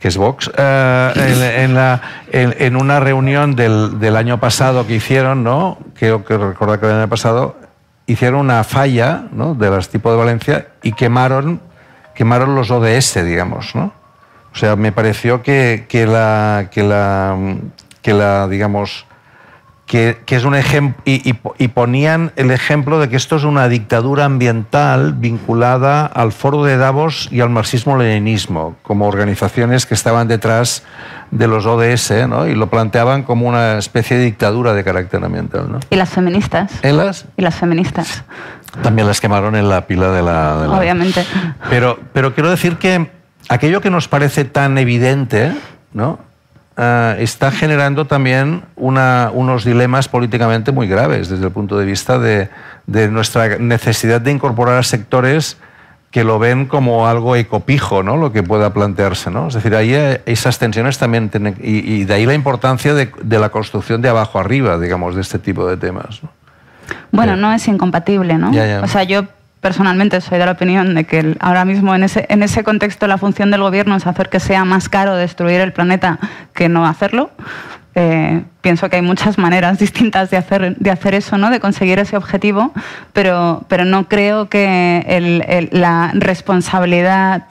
que 0.00 0.08
es 0.08 0.16
Vox, 0.16 0.50
eh, 0.56 1.56
en, 1.58 1.74
la, 1.74 2.00
en, 2.32 2.76
una 2.76 2.98
reunión 2.98 3.54
del, 3.54 4.00
del, 4.00 4.16
año 4.16 4.40
pasado 4.40 4.86
que 4.86 4.96
hicieron, 4.96 5.44
¿no? 5.44 5.78
creo 5.94 6.24
que 6.24 6.36
recordar 6.36 6.80
que 6.80 6.86
el 6.86 6.92
año 6.92 7.08
pasado, 7.08 7.56
hicieron 8.06 8.40
una 8.40 8.64
falla 8.64 9.24
¿no? 9.32 9.54
de 9.54 9.70
las 9.70 9.88
tipo 9.88 10.10
de 10.10 10.16
Valencia 10.16 10.68
y 10.82 10.92
quemaron, 10.92 11.60
quemaron 12.14 12.54
los 12.54 12.70
ODS, 12.70 13.24
digamos. 13.24 13.74
¿no? 13.74 13.92
O 14.52 14.58
sea, 14.58 14.74
me 14.74 14.90
pareció 14.90 15.42
que, 15.42 15.86
que 15.88 16.06
la, 16.06 16.68
que 16.70 16.82
la, 16.82 17.36
que 18.02 18.12
la 18.12 18.48
digamos, 18.48 19.05
que, 19.86 20.18
es 20.26 20.44
un 20.44 20.56
ejemplo, 20.56 21.00
y, 21.04 21.32
ponían 21.68 22.32
el 22.34 22.50
ejemplo 22.50 22.98
de 22.98 23.08
que 23.08 23.16
esto 23.16 23.36
es 23.36 23.44
una 23.44 23.68
dictadura 23.68 24.24
ambiental 24.24 25.12
vinculada 25.12 26.06
al 26.06 26.32
Foro 26.32 26.64
de 26.64 26.76
Davos 26.76 27.28
y 27.30 27.40
al 27.40 27.50
marxismo-leninismo, 27.50 28.76
como 28.82 29.06
organizaciones 29.06 29.86
que 29.86 29.94
estaban 29.94 30.26
detrás 30.26 30.82
de 31.30 31.46
los 31.46 31.66
ODS, 31.66 32.26
¿no? 32.28 32.48
y 32.48 32.56
lo 32.56 32.68
planteaban 32.68 33.22
como 33.22 33.48
una 33.48 33.78
especie 33.78 34.16
de 34.16 34.24
dictadura 34.24 34.74
de 34.74 34.82
carácter 34.82 35.24
ambiental. 35.24 35.70
¿no? 35.70 35.78
¿Y 35.88 35.94
las 35.94 36.10
feministas? 36.10 36.72
¿En 36.82 36.96
las? 36.96 37.26
Y 37.36 37.42
las 37.42 37.54
feministas. 37.54 38.24
También 38.82 39.06
las 39.06 39.20
quemaron 39.20 39.54
en 39.54 39.68
la 39.68 39.86
pila 39.86 40.10
de 40.10 40.22
la... 40.22 40.62
De 40.62 40.68
Obviamente. 40.68 41.24
Pero, 41.70 41.98
pero 42.12 42.34
quiero 42.34 42.50
decir 42.50 42.76
que 42.76 43.08
aquello 43.48 43.80
que 43.80 43.90
nos 43.90 44.08
parece 44.08 44.44
tan 44.44 44.78
evidente, 44.78 45.52
¿no? 45.92 46.25
Eh, 46.78 47.16
está 47.20 47.50
generando 47.50 48.04
también 48.04 48.62
unos 48.76 49.64
dilemas 49.64 50.08
políticamente 50.08 50.72
muy 50.72 50.86
graves 50.86 51.30
desde 51.30 51.46
el 51.46 51.50
punto 51.50 51.78
de 51.78 51.86
vista 51.86 52.18
de, 52.18 52.50
nuestra 53.08 53.58
necesidad 53.58 54.20
de 54.20 54.30
incorporar 54.30 54.78
a 54.78 54.82
sectores 54.82 55.56
que 56.10 56.22
lo 56.22 56.38
ven 56.38 56.66
como 56.66 57.08
algo 57.08 57.34
ecopijo, 57.34 58.02
¿no? 58.02 58.16
Lo 58.18 58.30
que 58.30 58.42
pueda 58.42 58.72
plantearse, 58.74 59.30
¿no? 59.30 59.48
Es 59.48 59.54
decir, 59.54 59.74
ahí 59.74 59.92
esas 60.26 60.58
tensiones 60.58 60.98
también 60.98 61.30
tienen, 61.30 61.56
y, 61.60 62.04
de 62.04 62.14
ahí 62.14 62.26
la 62.26 62.34
importancia 62.34 62.94
de, 62.94 63.38
la 63.38 63.48
construcción 63.48 64.02
de 64.02 64.10
abajo 64.10 64.38
arriba, 64.38 64.78
digamos, 64.78 65.14
de 65.14 65.22
este 65.22 65.38
tipo 65.38 65.66
de 65.66 65.78
temas. 65.78 66.20
Bueno, 67.10 67.36
no 67.36 67.52
es 67.52 67.66
incompatible, 67.68 68.36
¿no? 68.36 68.50
O 68.82 68.86
sea, 68.86 69.02
yo 69.02 69.24
personalmente 69.60 70.20
soy 70.20 70.38
de 70.38 70.46
la 70.46 70.52
opinión 70.52 70.94
de 70.94 71.04
que 71.04 71.36
ahora 71.40 71.64
mismo 71.64 71.94
en 71.94 72.04
ese, 72.04 72.26
en 72.28 72.42
ese 72.42 72.62
contexto 72.62 73.06
la 73.06 73.18
función 73.18 73.50
del 73.50 73.62
gobierno 73.62 73.96
es 73.96 74.06
hacer 74.06 74.28
que 74.28 74.40
sea 74.40 74.64
más 74.64 74.88
caro 74.88 75.16
destruir 75.16 75.60
el 75.60 75.72
planeta 75.72 76.18
que 76.54 76.68
no 76.68 76.86
hacerlo. 76.86 77.30
Eh, 77.98 78.42
pienso 78.60 78.90
que 78.90 78.96
hay 78.96 79.02
muchas 79.02 79.38
maneras 79.46 79.78
distintas 79.78 80.30
de 80.30 80.36
hacer, 80.36 80.76
de 80.76 80.90
hacer 80.90 81.14
eso, 81.14 81.38
¿no? 81.38 81.50
de 81.50 81.60
conseguir 81.60 81.98
ese 81.98 82.16
objetivo, 82.16 82.72
pero, 83.12 83.64
pero 83.68 83.84
no 83.86 84.06
creo 84.06 84.48
que 84.50 85.68
la 85.72 86.10
responsabilidad 86.14 87.46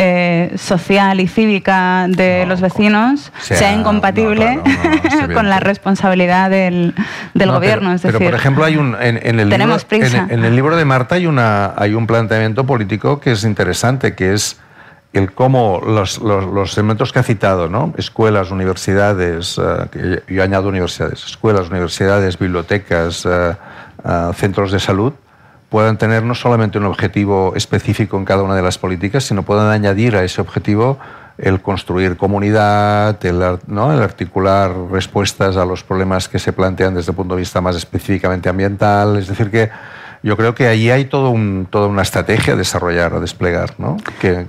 eh, 0.00 0.54
social 0.56 1.18
y 1.18 1.26
cívica 1.26 2.06
de 2.08 2.46
los 2.46 2.60
vecinos 2.60 3.32
sea, 3.40 3.72
incompatible 3.72 4.60
con 5.34 5.48
la 5.48 5.58
responsabilidad 5.58 6.50
del, 6.50 6.94
del 7.34 7.50
gobierno. 7.50 7.96
Pero, 8.00 8.20
por 8.20 8.34
ejemplo, 8.34 8.64
hay 8.64 8.76
un, 8.76 8.94
en, 9.00 9.16
el 9.40 9.48
libro, 9.48 9.76
en, 9.90 10.44
el 10.44 10.54
libro 10.54 10.76
de 10.76 10.84
Marta 10.84 11.16
hay, 11.16 11.26
una, 11.26 11.74
hay 11.76 11.94
un 11.94 12.06
planteamiento 12.06 12.64
político 12.64 13.18
que 13.18 13.32
es 13.32 13.42
interesante, 13.42 14.14
que 14.14 14.34
es 14.34 14.60
el 15.12 15.32
cómo 15.32 15.80
los, 15.84 16.18
los, 16.18 16.78
elementos 16.78 17.12
que 17.12 17.18
ha 17.18 17.24
citado, 17.24 17.68
¿no? 17.68 17.92
escuelas, 17.96 18.52
universidades, 18.52 19.58
eh, 19.58 20.22
yo 20.28 20.44
añado 20.44 20.68
universidades, 20.68 21.24
escuelas, 21.24 21.70
universidades, 21.70 22.38
bibliotecas, 22.38 23.26
eh, 23.26 23.56
centros 24.34 24.70
de 24.70 24.78
salud, 24.78 25.12
puedan 25.68 25.98
tener 25.98 26.22
no 26.22 26.34
solamente 26.34 26.78
un 26.78 26.84
objetivo 26.84 27.52
específico 27.56 28.16
en 28.16 28.24
cada 28.24 28.42
una 28.42 28.54
de 28.54 28.62
las 28.62 28.78
políticas, 28.78 29.24
sino 29.24 29.42
puedan 29.42 29.70
añadir 29.70 30.16
a 30.16 30.24
ese 30.24 30.40
objetivo 30.40 30.98
el 31.36 31.60
construir 31.60 32.16
comunidad, 32.16 33.24
el, 33.24 33.58
¿no? 33.66 33.92
el 33.92 34.02
articular 34.02 34.72
respuestas 34.90 35.56
a 35.56 35.64
los 35.64 35.84
problemas 35.84 36.28
que 36.28 36.38
se 36.38 36.52
plantean 36.52 36.94
desde 36.94 37.12
el 37.12 37.16
punto 37.16 37.34
de 37.34 37.40
vista 37.40 37.60
más 37.60 37.76
específicamente 37.76 38.48
ambiental. 38.48 39.16
Es 39.18 39.28
decir, 39.28 39.50
que 39.50 39.70
yo 40.22 40.36
creo 40.36 40.54
que 40.54 40.66
allí 40.66 40.90
hay 40.90 41.04
todo 41.04 41.30
un, 41.30 41.68
toda 41.70 41.86
una 41.86 42.02
estrategia 42.02 42.54
a 42.54 42.56
desarrollar, 42.56 43.14
a 43.14 43.20
desplegar, 43.20 43.74
¿no? 43.78 43.98
que, 44.20 44.46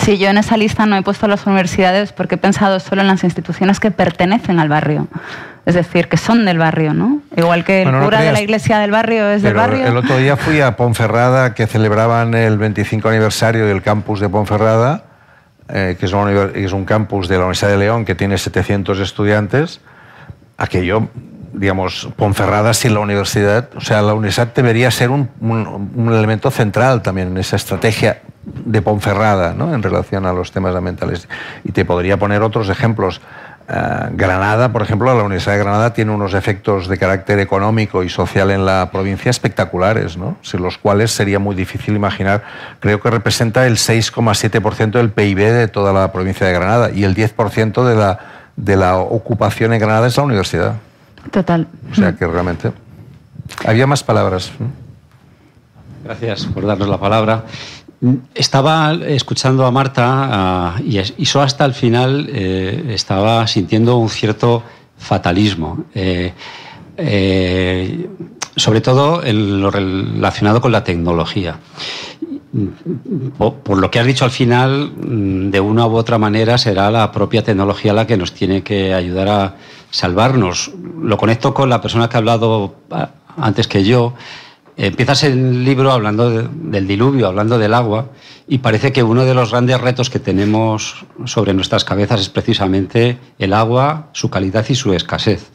Sí, 0.00 0.16
yo 0.16 0.28
en 0.28 0.38
esa 0.38 0.56
lista 0.56 0.86
no 0.86 0.96
he 0.96 1.02
puesto 1.02 1.26
las 1.26 1.44
universidades 1.46 2.12
porque 2.12 2.36
he 2.36 2.38
pensado 2.38 2.78
solo 2.78 3.00
en 3.00 3.08
las 3.08 3.24
instituciones 3.24 3.80
que 3.80 3.90
pertenecen 3.90 4.60
al 4.60 4.68
barrio. 4.68 5.08
Es 5.68 5.74
decir, 5.74 6.08
que 6.08 6.16
son 6.16 6.46
del 6.46 6.56
barrio, 6.56 6.94
¿no? 6.94 7.20
Igual 7.36 7.62
que 7.62 7.82
el 7.82 7.90
cura 7.90 8.22
de 8.22 8.32
la 8.32 8.40
iglesia 8.40 8.78
del 8.78 8.90
barrio 8.90 9.28
es 9.28 9.42
del 9.42 9.52
barrio. 9.52 9.86
El 9.86 9.98
otro 9.98 10.16
día 10.16 10.38
fui 10.38 10.62
a 10.62 10.76
Ponferrada, 10.76 11.52
que 11.52 11.66
celebraban 11.66 12.32
el 12.32 12.56
25 12.56 13.06
aniversario 13.06 13.66
del 13.66 13.82
campus 13.82 14.18
de 14.20 14.30
Ponferrada, 14.30 15.04
eh, 15.68 15.98
que, 16.00 16.06
es 16.06 16.12
es 16.54 16.72
un 16.72 16.86
campus 16.86 17.28
de 17.28 17.34
la 17.34 17.42
Universidad 17.42 17.72
de 17.72 17.76
León 17.76 18.06
que 18.06 18.14
tiene 18.14 18.38
700 18.38 18.98
estudiantes. 19.00 19.82
Aquello 20.56 21.10
digamos, 21.52 22.08
Ponferrada 22.16 22.72
sin 22.72 22.94
la 22.94 23.00
universidad, 23.00 23.68
o 23.76 23.80
sea, 23.80 24.00
la 24.00 24.14
universidad 24.14 24.54
debería 24.54 24.90
ser 24.90 25.10
un, 25.10 25.28
un, 25.40 26.12
elemento 26.12 26.50
central 26.50 27.02
también 27.02 27.28
en 27.28 27.38
esa 27.38 27.56
estrategia 27.56 28.22
de 28.44 28.80
Ponferrada, 28.80 29.54
¿no? 29.54 29.74
En 29.74 29.82
relación 29.82 30.24
a 30.24 30.32
los 30.32 30.52
temas 30.52 30.74
ambientales. 30.74 31.28
Y 31.64 31.72
te 31.72 31.84
podría 31.84 32.16
poner 32.16 32.42
otros 32.42 32.68
ejemplos. 32.68 33.20
Eh, 33.70 34.08
Granada, 34.12 34.72
por 34.72 34.80
ejemplo, 34.80 35.14
la 35.14 35.22
Universidad 35.22 35.52
de 35.52 35.58
Granada 35.58 35.92
tiene 35.92 36.10
unos 36.10 36.32
efectos 36.32 36.88
de 36.88 36.96
carácter 36.96 37.38
económico 37.38 38.02
y 38.02 38.08
social 38.08 38.50
en 38.50 38.64
la 38.64 38.88
provincia 38.90 39.30
espectaculares, 39.30 40.16
¿no? 40.16 40.38
sin 40.40 40.62
los 40.62 40.78
cuales 40.78 41.10
sería 41.10 41.38
muy 41.38 41.54
difícil 41.54 41.94
imaginar. 41.94 42.42
Creo 42.80 43.00
que 43.00 43.10
representa 43.10 43.66
el 43.66 43.76
6,7% 43.76 44.92
del 44.92 45.10
PIB 45.10 45.38
de 45.38 45.68
toda 45.68 45.92
la 45.92 46.10
provincia 46.12 46.46
de 46.46 46.54
Granada 46.54 46.90
y 46.90 47.04
el 47.04 47.14
10% 47.14 47.84
de 47.84 47.94
la, 47.94 48.18
de 48.56 48.76
la 48.76 48.96
ocupación 48.96 49.74
en 49.74 49.80
Granada 49.80 50.06
es 50.06 50.16
la 50.16 50.22
universidad. 50.22 50.76
Total. 51.30 51.66
O 51.92 51.94
sea 51.94 52.12
que 52.14 52.26
realmente. 52.26 52.72
Había 53.66 53.86
más 53.86 54.02
palabras. 54.02 54.50
Gracias 56.04 56.46
por 56.46 56.64
darnos 56.64 56.88
la 56.88 56.98
palabra. 56.98 57.44
Estaba 58.34 58.94
escuchando 58.94 59.66
a 59.66 59.72
Marta 59.72 60.76
y, 60.84 60.98
eso 60.98 61.42
hasta 61.42 61.64
el 61.64 61.74
final 61.74 62.28
eh, 62.32 62.90
estaba 62.90 63.44
sintiendo 63.48 63.96
un 63.96 64.08
cierto 64.08 64.62
fatalismo, 64.96 65.84
eh, 65.94 66.32
eh, 66.96 68.08
sobre 68.54 68.80
todo 68.80 69.24
en 69.24 69.60
lo 69.60 69.70
relacionado 69.72 70.60
con 70.60 70.70
la 70.70 70.84
tecnología. 70.84 71.58
Por, 73.36 73.78
lo 73.78 73.90
que 73.90 73.98
has 73.98 74.06
dicho 74.06 74.24
al 74.24 74.30
final, 74.30 74.92
mm, 74.92 75.50
de 75.50 75.60
una 75.60 75.86
u 75.86 75.96
otra 75.96 76.18
manera 76.18 76.56
será 76.56 76.92
la 76.92 77.10
propia 77.10 77.42
tecnología 77.42 77.92
la 77.92 78.06
que 78.06 78.16
nos 78.16 78.32
tiene 78.32 78.62
que 78.62 78.94
ayudar 78.94 79.28
a 79.28 79.56
salvarnos. 79.90 80.70
Lo 81.02 81.16
conecto 81.16 81.52
con 81.52 81.68
la 81.68 81.80
persona 81.80 82.08
que 82.08 82.16
ha 82.16 82.18
hablado 82.18 82.76
antes 83.36 83.66
que 83.66 83.82
yo 83.82 84.14
Empiezas 84.80 85.24
el 85.24 85.64
libro 85.64 85.90
hablando 85.90 86.30
del 86.30 86.86
diluvio, 86.86 87.26
hablando 87.26 87.58
del 87.58 87.74
agua, 87.74 88.10
y 88.46 88.58
parece 88.58 88.92
que 88.92 89.02
uno 89.02 89.24
de 89.24 89.34
los 89.34 89.50
grandes 89.50 89.80
retos 89.80 90.08
que 90.08 90.20
tenemos 90.20 91.04
sobre 91.24 91.52
nuestras 91.52 91.84
cabezas 91.84 92.20
es 92.20 92.28
precisamente 92.28 93.18
el 93.40 93.54
agua, 93.54 94.10
su 94.12 94.30
calidad 94.30 94.64
y 94.68 94.76
su 94.76 94.94
escasez. 94.94 95.50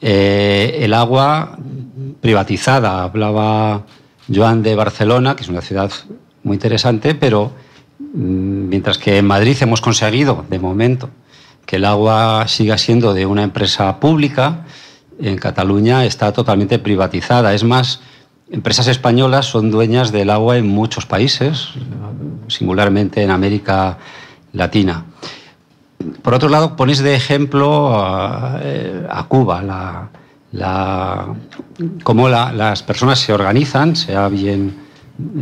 Eh, 0.00 0.78
el 0.82 0.94
agua 0.94 1.58
privatizada, 2.20 3.02
hablaba 3.02 3.82
Joan 4.32 4.62
de 4.62 4.76
Barcelona, 4.76 5.34
que 5.34 5.42
es 5.42 5.48
una 5.48 5.60
ciudad 5.60 5.90
muy 6.44 6.54
interesante, 6.54 7.16
pero 7.16 7.50
mm, 7.98 8.68
mientras 8.68 8.98
que 8.98 9.18
en 9.18 9.26
Madrid 9.26 9.56
hemos 9.62 9.80
conseguido, 9.80 10.44
de 10.48 10.60
momento, 10.60 11.10
que 11.66 11.74
el 11.74 11.84
agua 11.84 12.46
siga 12.46 12.78
siendo 12.78 13.14
de 13.14 13.26
una 13.26 13.42
empresa 13.42 13.98
pública, 13.98 14.64
en 15.18 15.36
Cataluña 15.38 16.04
está 16.04 16.32
totalmente 16.32 16.78
privatizada. 16.78 17.52
Es 17.52 17.64
más, 17.64 18.00
Empresas 18.50 18.88
españolas 18.88 19.46
son 19.46 19.70
dueñas 19.70 20.10
del 20.10 20.30
agua 20.30 20.56
en 20.56 20.66
muchos 20.66 21.04
países, 21.04 21.68
singularmente 22.48 23.22
en 23.22 23.30
América 23.30 23.98
Latina. 24.54 25.04
Por 26.22 26.32
otro 26.32 26.48
lado, 26.48 26.74
ponéis 26.74 27.00
de 27.00 27.14
ejemplo 27.14 27.94
a, 27.94 28.58
eh, 28.62 29.06
Cuba, 29.28 30.08
la, 30.50 31.34
cómo 32.02 32.28
las 32.30 32.82
personas 32.82 33.18
se 33.18 33.34
organizan, 33.34 33.96
sea 33.96 34.28
bien 34.28 34.76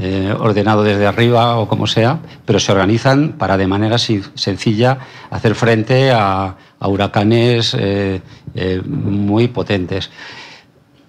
eh, 0.00 0.34
ordenado 0.36 0.82
desde 0.82 1.06
arriba 1.06 1.58
o 1.58 1.68
como 1.68 1.86
sea, 1.86 2.18
pero 2.44 2.58
se 2.58 2.72
organizan 2.72 3.34
para 3.34 3.56
de 3.56 3.68
manera 3.68 3.98
sencilla 3.98 4.98
hacer 5.30 5.54
frente 5.54 6.10
a, 6.10 6.56
huracanes 6.80 7.76
eh, 7.78 8.20
muy 8.84 9.48
potentes. 9.48 10.10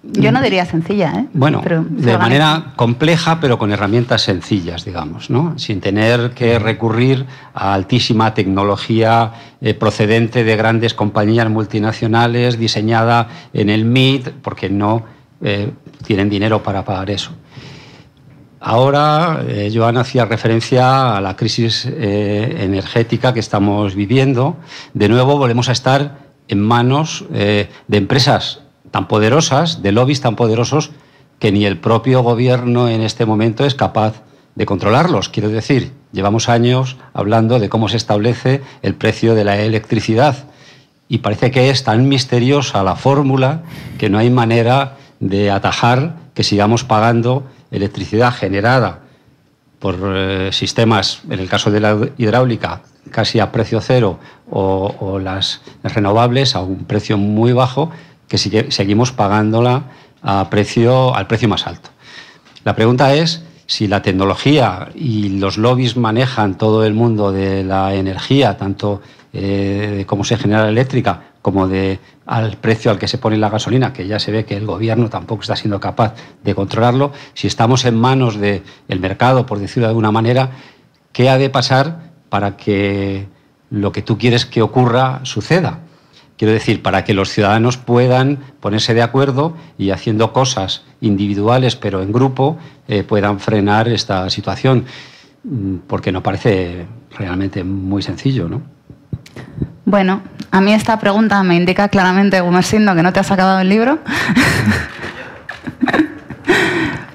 Yo 0.02 0.30
no 0.30 0.40
diría 0.40 0.64
sencilla, 0.64 1.12
¿eh? 1.16 1.26
Bueno, 1.32 1.60
de 1.64 2.16
manera 2.16 2.72
compleja, 2.76 3.40
pero 3.40 3.58
con 3.58 3.72
herramientas 3.72 4.22
sencillas, 4.22 4.84
digamos, 4.84 5.28
¿no? 5.28 5.58
Sin 5.58 5.80
tener 5.80 6.30
que 6.30 6.58
recurrir 6.60 7.26
a 7.52 7.74
altísima 7.74 8.32
tecnología 8.32 9.32
eh, 9.60 9.74
procedente 9.74 10.44
de 10.44 10.56
grandes 10.56 10.94
compañías 10.94 11.50
multinacionales, 11.50 12.58
diseñada 12.58 13.28
en 13.52 13.70
el 13.70 13.84
MIT, 13.84 14.28
porque 14.40 14.70
no 14.70 15.02
eh, 15.42 15.72
tienen 16.06 16.30
dinero 16.30 16.62
para 16.62 16.84
pagar 16.84 17.10
eso. 17.10 17.32
Ahora, 18.60 19.42
eh, 19.48 19.70
Joan 19.74 19.96
hacía 19.96 20.24
referencia 20.24 21.16
a 21.16 21.20
la 21.20 21.34
crisis 21.34 21.86
energética 21.86 23.34
que 23.34 23.40
estamos 23.40 23.96
viviendo. 23.96 24.58
De 24.94 25.08
nuevo, 25.08 25.38
volvemos 25.38 25.68
a 25.68 25.72
estar 25.72 26.18
en 26.46 26.60
manos 26.60 27.24
de 27.30 27.68
empresas 27.90 28.62
tan 28.90 29.08
poderosas, 29.08 29.82
de 29.82 29.92
lobbies 29.92 30.20
tan 30.20 30.36
poderosos, 30.36 30.90
que 31.38 31.52
ni 31.52 31.64
el 31.64 31.78
propio 31.78 32.22
gobierno 32.22 32.88
en 32.88 33.02
este 33.02 33.26
momento 33.26 33.64
es 33.64 33.74
capaz 33.74 34.22
de 34.54 34.66
controlarlos. 34.66 35.28
Quiero 35.28 35.48
decir, 35.50 35.92
llevamos 36.12 36.48
años 36.48 36.96
hablando 37.14 37.58
de 37.58 37.68
cómo 37.68 37.88
se 37.88 37.96
establece 37.96 38.60
el 38.82 38.94
precio 38.94 39.34
de 39.34 39.44
la 39.44 39.58
electricidad 39.60 40.36
y 41.08 41.18
parece 41.18 41.50
que 41.50 41.70
es 41.70 41.84
tan 41.84 42.08
misteriosa 42.08 42.82
la 42.82 42.96
fórmula 42.96 43.62
que 43.98 44.10
no 44.10 44.18
hay 44.18 44.30
manera 44.30 44.96
de 45.20 45.50
atajar 45.50 46.16
que 46.34 46.44
sigamos 46.44 46.84
pagando 46.84 47.44
electricidad 47.70 48.32
generada 48.32 49.00
por 49.78 49.96
eh, 50.04 50.50
sistemas, 50.52 51.20
en 51.30 51.38
el 51.38 51.48
caso 51.48 51.70
de 51.70 51.80
la 51.80 51.96
hidráulica, 52.18 52.82
casi 53.10 53.38
a 53.38 53.52
precio 53.52 53.80
cero 53.80 54.18
o, 54.50 54.94
o 54.98 55.18
las 55.18 55.60
renovables 55.82 56.56
a 56.56 56.60
un 56.60 56.84
precio 56.84 57.16
muy 57.16 57.52
bajo 57.52 57.90
que 58.28 58.38
seguimos 58.38 59.12
pagándola 59.12 59.84
al 60.22 60.48
precio 60.48 61.12
más 61.48 61.66
alto. 61.66 61.90
La 62.64 62.76
pregunta 62.76 63.14
es 63.14 63.42
si 63.66 63.86
la 63.86 64.02
tecnología 64.02 64.88
y 64.94 65.28
los 65.28 65.58
lobbies 65.58 65.96
manejan 65.96 66.56
todo 66.56 66.84
el 66.84 66.94
mundo 66.94 67.32
de 67.32 67.64
la 67.64 67.94
energía, 67.94 68.56
tanto 68.56 69.02
eh, 69.32 69.94
de 69.98 70.06
cómo 70.06 70.24
se 70.24 70.36
genera 70.36 70.64
la 70.64 70.70
eléctrica 70.70 71.22
como 71.42 71.68
de 71.68 71.98
al 72.26 72.56
precio 72.56 72.90
al 72.90 72.98
que 72.98 73.08
se 73.08 73.18
pone 73.18 73.36
la 73.36 73.50
gasolina, 73.50 73.92
que 73.92 74.06
ya 74.06 74.18
se 74.18 74.32
ve 74.32 74.44
que 74.44 74.56
el 74.56 74.66
gobierno 74.66 75.08
tampoco 75.08 75.42
está 75.42 75.56
siendo 75.56 75.80
capaz 75.80 76.14
de 76.42 76.54
controlarlo, 76.54 77.12
si 77.34 77.46
estamos 77.46 77.84
en 77.84 77.96
manos 77.96 78.38
del 78.38 78.62
mercado, 79.00 79.46
por 79.46 79.58
decirlo 79.58 79.86
de 79.86 79.90
alguna 79.90 80.12
manera, 80.12 80.50
¿qué 81.12 81.30
ha 81.30 81.38
de 81.38 81.50
pasar 81.50 82.10
para 82.28 82.56
que 82.56 83.28
lo 83.70 83.92
que 83.92 84.02
tú 84.02 84.18
quieres 84.18 84.46
que 84.46 84.62
ocurra 84.62 85.20
suceda? 85.24 85.80
Quiero 86.38 86.54
decir, 86.54 86.82
para 86.82 87.02
que 87.02 87.14
los 87.14 87.30
ciudadanos 87.30 87.76
puedan 87.76 88.38
ponerse 88.60 88.94
de 88.94 89.02
acuerdo 89.02 89.56
y 89.76 89.90
haciendo 89.90 90.32
cosas 90.32 90.84
individuales 91.00 91.74
pero 91.74 92.00
en 92.00 92.12
grupo 92.12 92.56
eh, 92.86 93.02
puedan 93.02 93.40
frenar 93.40 93.88
esta 93.88 94.30
situación, 94.30 94.84
mm, 95.42 95.78
porque 95.88 96.12
no 96.12 96.22
parece 96.22 96.86
realmente 97.18 97.64
muy 97.64 98.02
sencillo, 98.02 98.48
¿no? 98.48 98.62
Bueno, 99.84 100.22
a 100.52 100.60
mí 100.60 100.72
esta 100.72 100.98
pregunta 101.00 101.42
me 101.42 101.56
indica 101.56 101.88
claramente, 101.88 102.40
Gumersindo, 102.40 102.94
que 102.94 103.02
no 103.02 103.12
te 103.12 103.18
has 103.20 103.30
acabado 103.32 103.58
el 103.58 103.68
libro. 103.68 103.98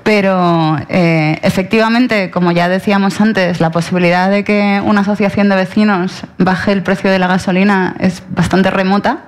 Pero 0.03 0.77
eh, 0.89 1.39
efectivamente, 1.43 2.29
como 2.29 2.51
ya 2.51 2.67
decíamos 2.67 3.21
antes, 3.21 3.61
la 3.61 3.71
posibilidad 3.71 4.29
de 4.29 4.43
que 4.43 4.81
una 4.83 5.01
asociación 5.01 5.47
de 5.47 5.55
vecinos 5.55 6.23
baje 6.37 6.73
el 6.73 6.83
precio 6.83 7.09
de 7.09 7.19
la 7.19 7.27
gasolina 7.27 7.95
es 7.99 8.21
bastante 8.29 8.69
remota. 8.69 9.19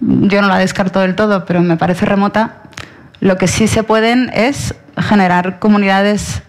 Yo 0.00 0.40
no 0.40 0.48
la 0.48 0.58
descarto 0.58 1.00
del 1.00 1.14
todo, 1.14 1.44
pero 1.44 1.60
me 1.60 1.76
parece 1.76 2.06
remota. 2.06 2.62
Lo 3.20 3.36
que 3.36 3.46
sí 3.46 3.68
se 3.68 3.82
pueden 3.82 4.30
es 4.34 4.74
generar 4.96 5.58
comunidades 5.58 6.42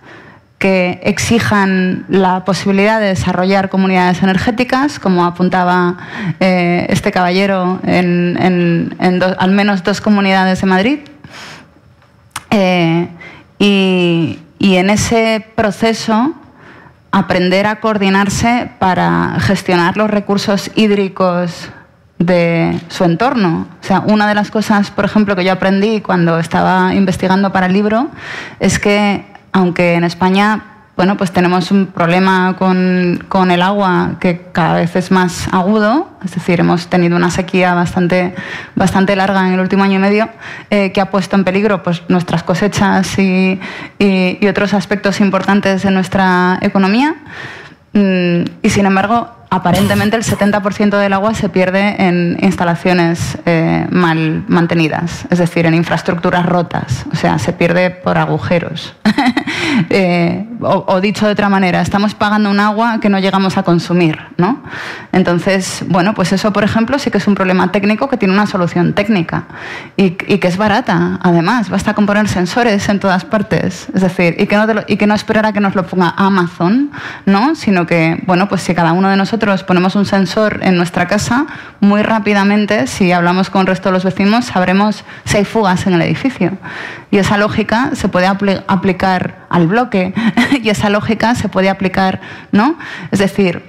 que 0.58 1.02
exijan 1.04 2.06
la 2.08 2.46
posibilidad 2.46 3.02
de 3.02 3.08
desarrollar 3.08 3.70
comunidades 3.70 4.24
energéticas, 4.24 5.00
como 5.00 5.26
apuntaba 5.26 5.98
eh, 6.40 6.86
este 6.90 7.12
caballero 7.12 7.82
en, 7.86 8.96
al 9.00 9.52
menos 9.52 9.84
dos 9.84 10.00
comunidades 10.00 10.62
de 10.62 10.68
Madrid. 10.68 11.00
Eh, 12.52 13.10
y, 13.66 14.40
en 14.60 14.90
ese 14.90 15.46
proceso 15.56 16.34
aprender 17.12 17.66
a 17.66 17.80
coordinarse 17.80 18.70
para 18.78 19.38
gestionar 19.40 19.96
los 19.96 20.10
recursos 20.10 20.70
hídricos 20.76 21.70
de 22.20 22.80
su 22.90 23.06
entorno. 23.06 23.68
O 23.82 23.84
sea, 23.84 24.02
una 24.02 24.28
de 24.28 24.36
las 24.36 24.52
cosas, 24.52 24.92
por 24.92 25.06
ejemplo, 25.06 25.36
que 25.36 25.44
yo 25.44 25.54
aprendí 25.54 26.02
cuando 26.02 26.38
estaba 26.40 26.94
investigando 26.94 27.52
para 27.52 27.68
el 27.68 27.74
libro 27.74 28.10
es 28.60 28.80
que, 28.80 29.26
aunque 29.52 29.94
en 29.94 30.04
España 30.04 30.75
bueno, 30.96 31.18
pues 31.18 31.32
tenemos 31.32 31.72
un 31.72 31.88
problema 31.88 32.56
con, 32.58 33.52
el 33.52 33.62
agua 33.62 34.16
que 34.22 34.46
cada 34.54 34.76
vez 34.76 34.96
es 34.96 35.12
más 35.12 35.48
agudo, 35.52 36.10
es 36.24 36.34
decir, 36.34 36.62
hemos 36.62 36.88
tenido 36.88 37.18
una 37.18 37.32
sequía 37.32 37.74
bastante, 37.74 38.34
bastante 38.76 39.16
larga 39.18 39.46
en 39.46 39.54
el 39.54 39.60
último 39.60 39.84
año 39.84 39.96
y 39.96 40.02
medio 40.02 40.30
eh, 40.70 40.94
que 40.94 41.02
ha 41.02 41.12
puesto 41.12 41.36
en 41.36 41.44
peligro 41.44 41.84
pues, 41.84 42.02
nuestras 42.08 42.44
cosechas 42.44 43.20
y, 43.20 43.60
otros 44.48 44.74
aspectos 44.74 45.20
importantes 45.20 45.84
de 45.84 45.92
nuestra 45.92 46.60
economía. 46.62 47.16
Mm, 47.92 48.44
y 48.62 48.70
sin 48.70 48.86
embargo, 48.86 49.36
aparentemente 49.56 50.18
el 50.18 50.24
70% 50.24 50.98
del 50.98 51.14
agua 51.14 51.34
se 51.34 51.50
pierde 51.50 51.96
en 51.98 52.38
instalaciones 52.42 53.38
eh, 53.46 53.88
mal 53.90 54.44
mantenidas, 54.48 55.26
es 55.30 55.40
decir, 55.40 55.66
en 55.66 55.74
infraestructuras 55.74 56.46
rotas, 56.46 57.06
o 57.12 57.16
sea, 57.16 57.40
se 57.40 57.54
pierde 57.54 57.90
por 57.90 58.18
agujeros. 58.18 58.96
Eh, 59.90 60.48
o, 60.62 61.02
dicho 61.02 61.26
de 61.26 61.34
otra 61.34 61.50
manera, 61.50 61.82
estamos 61.82 62.16
pagando 62.16 62.50
un 62.50 62.60
agua 62.60 63.00
que 63.02 63.10
no 63.10 63.20
llegamos 63.20 63.58
a 63.58 63.64
consumir, 63.64 64.20
¿no? 64.38 64.64
Entonces, 65.12 65.84
bueno, 65.88 66.14
pues 66.14 66.32
eso, 66.32 66.54
por 66.54 66.64
ejemplo, 66.64 66.98
sí 66.98 67.12
que 67.12 67.18
es 67.18 67.28
un 67.28 67.36
problema 67.36 67.72
técnico 67.72 68.08
que 68.08 68.16
tiene 68.16 68.34
una 68.34 68.48
solución 68.48 68.94
técnica 68.94 69.46
y, 69.98 70.12
que 70.12 70.48
es 70.48 70.58
barata, 70.58 71.20
además, 71.22 71.70
basta 71.70 71.94
con 71.94 72.06
poner 72.06 72.28
sensores 72.28 72.88
en 72.90 73.00
todas 73.00 73.26
partes, 73.26 73.88
es 73.94 74.02
decir, 74.02 74.36
y 74.40 74.48
que 74.48 74.56
no, 74.56 74.66
y 74.88 74.98
que 74.98 75.08
no 75.08 75.14
esperar 75.14 75.46
a 75.46 75.54
que 75.54 75.60
nos 75.60 75.76
lo 75.76 75.86
ponga 75.86 76.14
Amazon, 76.16 76.92
¿no? 77.26 77.56
Sino 77.56 77.86
que, 77.86 78.24
bueno, 78.26 78.48
pues 78.48 78.62
si 78.62 78.74
cada 78.74 78.94
uno 78.94 79.10
de 79.10 79.18
nosotros 79.18 79.36
ponemos 79.64 79.96
un 79.96 80.06
sensor 80.06 80.60
en 80.64 80.78
nuestra 80.78 81.08
casa, 81.08 81.46
muy 81.80 82.02
rápidamente, 82.02 82.88
si 82.88 83.12
hablamos 83.12 83.50
con 83.50 83.62
el 83.62 83.68
resto 83.68 83.90
de 83.90 83.94
los 83.94 84.04
vecinos, 84.04 84.46
sabremos 84.46 85.04
si 85.26 85.38
hay 85.38 85.46
fugas 85.46 85.86
en 85.88 85.94
el 85.94 86.02
edificio. 86.02 86.52
Y 87.12 87.18
esa 87.18 87.38
lógica 87.38 87.92
se 87.94 88.10
puede 88.10 88.28
aplicar 88.28 89.46
al 89.50 89.68
bloque 89.68 90.14
y 90.64 90.70
esa 90.70 90.90
lógica 90.90 91.36
se 91.36 91.50
puede 91.50 91.70
aplicar, 91.70 92.22
¿no? 92.52 92.78
Es 93.12 93.20
decir, 93.20 93.62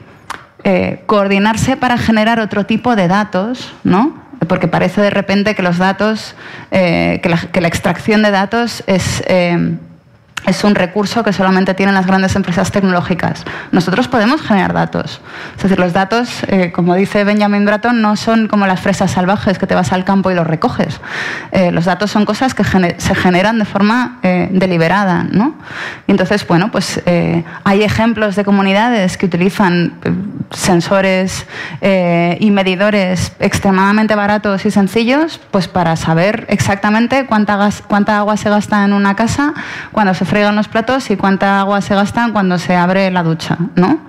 eh, 0.64 1.02
coordinarse 1.06 1.76
para 1.76 1.98
generar 1.98 2.40
otro 2.40 2.66
tipo 2.66 2.96
de 2.96 3.06
datos, 3.06 3.74
¿no? 3.84 4.14
Porque 4.48 4.68
parece 4.68 5.00
de 5.00 5.10
repente 5.10 5.54
que 5.54 5.62
los 5.62 5.78
datos, 5.78 6.34
eh, 6.70 7.20
que, 7.22 7.60
la, 7.60 7.68
extracción 7.68 8.22
de 8.22 8.30
datos 8.30 8.82
es 8.86 9.22
eh, 9.26 9.76
es 10.46 10.62
un 10.64 10.74
recurso 10.74 11.24
que 11.24 11.32
solamente 11.32 11.74
tienen 11.74 11.94
las 11.94 12.06
grandes 12.06 12.36
empresas 12.36 12.70
tecnológicas. 12.70 13.44
Nosotros 13.72 14.08
podemos 14.08 14.40
generar 14.40 14.72
datos. 14.72 15.20
Es 15.56 15.62
decir, 15.64 15.78
los 15.78 15.92
datos, 15.92 16.44
eh, 16.48 16.72
como 16.72 16.94
dice 16.94 17.24
Benjamin 17.24 17.64
Bratton, 17.64 18.00
no 18.00 18.16
son 18.16 18.46
como 18.46 18.66
las 18.66 18.80
fresas 18.80 19.10
salvajes 19.10 19.58
que 19.58 19.66
te 19.66 19.74
vas 19.74 19.92
al 19.92 20.04
campo 20.04 20.30
y 20.30 20.34
los 20.34 20.46
recoges. 20.46 21.00
Eh, 21.50 21.72
los 21.72 21.84
datos 21.84 22.10
son 22.10 22.24
cosas 22.24 22.54
que 22.54 22.64
se 22.64 23.14
generan 23.14 23.58
de 23.58 23.64
forma 23.64 24.18
eh, 24.22 24.48
deliberada. 24.52 25.24
¿no? 25.24 25.56
Y 26.06 26.12
entonces, 26.12 26.46
bueno, 26.46 26.70
pues 26.70 27.02
hay 27.64 27.82
ejemplos 27.82 28.36
de 28.36 28.44
comunidades 28.44 29.16
que 29.16 29.26
utilizan 29.26 29.94
sensores 30.50 31.46
y 31.80 32.50
medidores 32.50 33.32
extremadamente 33.40 34.14
baratos 34.14 34.64
y 34.64 34.70
sencillos 34.70 35.40
pues 35.50 35.68
para 35.68 35.96
saber 35.96 36.46
exactamente 36.48 37.26
cuánta, 37.26 37.70
cuánta 37.88 38.18
agua 38.18 38.36
se 38.36 38.50
gasta 38.50 38.84
en 38.84 38.92
una 38.92 39.16
casa 39.16 39.54
cuando 39.92 40.14
se 40.14 40.24
fregan 40.36 40.54
los 40.54 40.68
platos 40.68 41.10
y 41.10 41.16
cuánta 41.16 41.60
agua 41.60 41.80
se 41.80 41.94
gastan 41.94 42.32
cuando 42.32 42.58
se 42.58 42.76
abre 42.76 43.10
la 43.10 43.22
ducha, 43.22 43.56
¿no? 43.74 44.00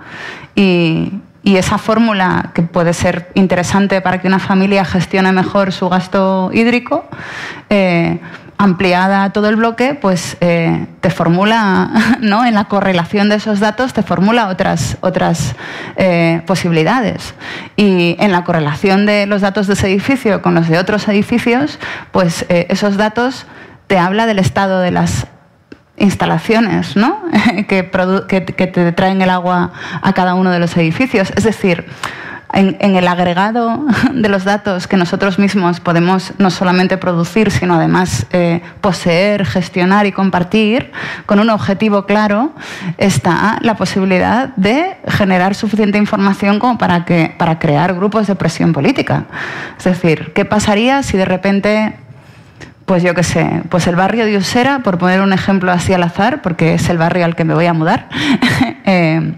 Y, 0.56 1.22
esa 1.46 1.78
fórmula 1.78 2.52
que 2.54 2.64
puede 2.64 2.92
ser 2.92 3.32
interesante 3.34 4.02
para 4.02 4.20
que 4.20 4.28
una 4.28 4.40
familia 4.40 4.84
gestione 4.84 5.32
mejor 5.32 5.72
su 5.72 5.88
gasto 5.88 6.50
hídrico, 6.54 7.06
eh, 7.70 8.20
ampliada 8.58 9.24
a 9.24 9.30
todo 9.32 9.48
el 9.48 9.56
bloque, 9.56 9.94
pues 9.94 10.36
eh, 10.42 10.86
te 11.00 11.10
formula, 11.10 11.90
¿no? 12.20 12.46
en 12.46 12.56
la 12.56 12.66
correlación 12.66 13.30
de 13.30 13.36
esos 13.36 13.62
datos, 13.62 13.94
te 13.94 14.04
formula 14.04 14.50
otras, 14.50 14.98
otras 15.00 15.56
eh, 15.96 16.42
posibilidades. 16.46 17.34
Y 17.78 18.18
en 18.20 18.34
la 18.34 18.44
correlación 18.44 19.06
de 19.06 19.26
los 19.28 19.40
datos 19.40 19.68
de 19.68 19.76
ese 19.76 19.88
edificio 19.88 20.42
con 20.42 20.56
los 20.56 20.68
de 20.68 20.78
otros 20.78 21.08
edificios, 21.08 21.80
pues 22.12 22.46
esos 22.50 22.98
datos 22.98 23.46
te 23.88 23.98
habla 23.98 24.26
del 24.26 24.40
estado 24.40 24.82
de 24.82 24.92
las 24.92 25.28
instalaciones 25.98 26.96
¿no? 26.96 27.24
que, 27.68 27.84
te 27.84 28.92
traen 28.92 29.22
el 29.22 29.30
agua 29.30 29.72
a 30.02 30.14
cada 30.14 30.36
uno 30.36 30.52
de 30.52 30.60
los 30.60 30.76
edificios. 30.78 31.32
Es 31.36 31.44
decir, 31.44 31.86
en, 32.54 32.96
el 32.96 33.08
agregado 33.08 33.86
de 34.14 34.30
los 34.30 34.44
datos 34.44 34.88
que 34.88 34.98
nosotros 34.98 35.40
mismos 35.40 35.80
podemos 35.80 36.34
no 36.38 36.50
solamente 36.50 36.98
producir, 36.98 37.52
sino 37.52 37.76
además 37.76 38.26
eh, 38.32 38.62
poseer, 38.82 39.46
gestionar 39.46 40.06
y 40.06 40.12
compartir, 40.12 40.92
con 41.26 41.40
un 41.40 41.50
objetivo 41.50 42.06
claro, 42.06 42.54
está 42.98 43.58
la 43.62 43.76
posibilidad 43.76 44.50
de 44.56 44.98
generar 45.08 45.56
suficiente 45.56 45.98
información 45.98 46.60
como 46.60 46.78
para, 46.78 47.06
que, 47.06 47.34
para 47.38 47.60
crear 47.60 47.94
grupos 47.96 48.28
de 48.28 48.36
presión 48.36 48.72
política. 48.72 49.26
Es 49.78 49.86
decir, 49.86 50.32
¿qué 50.34 50.46
pasaría 50.46 51.04
si 51.04 51.18
de 51.18 51.26
repente 51.26 51.96
pues 52.88 53.04
yo 53.04 53.14
qué 53.14 53.24
sé, 53.24 53.64
pues 53.70 53.86
el 53.86 53.98
barrio 53.98 54.26
de 54.26 54.38
Usera, 54.38 54.80
por 54.80 54.98
poner 54.98 55.20
un 55.20 55.34
ejemplo 55.34 55.74
así 55.74 55.92
al 55.92 56.04
azar, 56.04 56.42
porque 56.42 56.76
es 56.76 56.90
el 56.90 56.98
barrio 56.98 57.26
al 57.26 57.36
que 57.36 57.44
me 57.44 57.54
voy 57.54 57.66
a 57.66 57.74
mudar, 57.74 58.08
eh, 58.86 59.34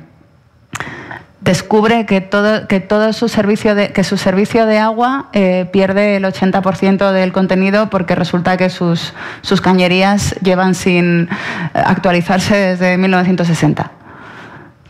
descubre 1.41 2.05
que 2.05 2.21
todo, 2.21 2.67
que 2.67 2.79
todo 2.79 3.11
su 3.11 3.27
servicio 3.27 3.73
de, 3.73 3.91
que 3.91 4.03
su 4.03 4.17
servicio 4.17 4.67
de 4.67 4.77
agua 4.77 5.29
eh, 5.33 5.67
pierde 5.73 6.17
el 6.17 6.25
80% 6.25 7.11
del 7.11 7.31
contenido 7.31 7.89
porque 7.89 8.13
resulta 8.13 8.55
que 8.55 8.69
sus, 8.69 9.15
sus 9.41 9.61
cañerías 9.61 10.35
llevan 10.43 10.75
sin 10.75 11.27
actualizarse 11.73 12.55
desde 12.55 12.99
1960. 12.99 13.89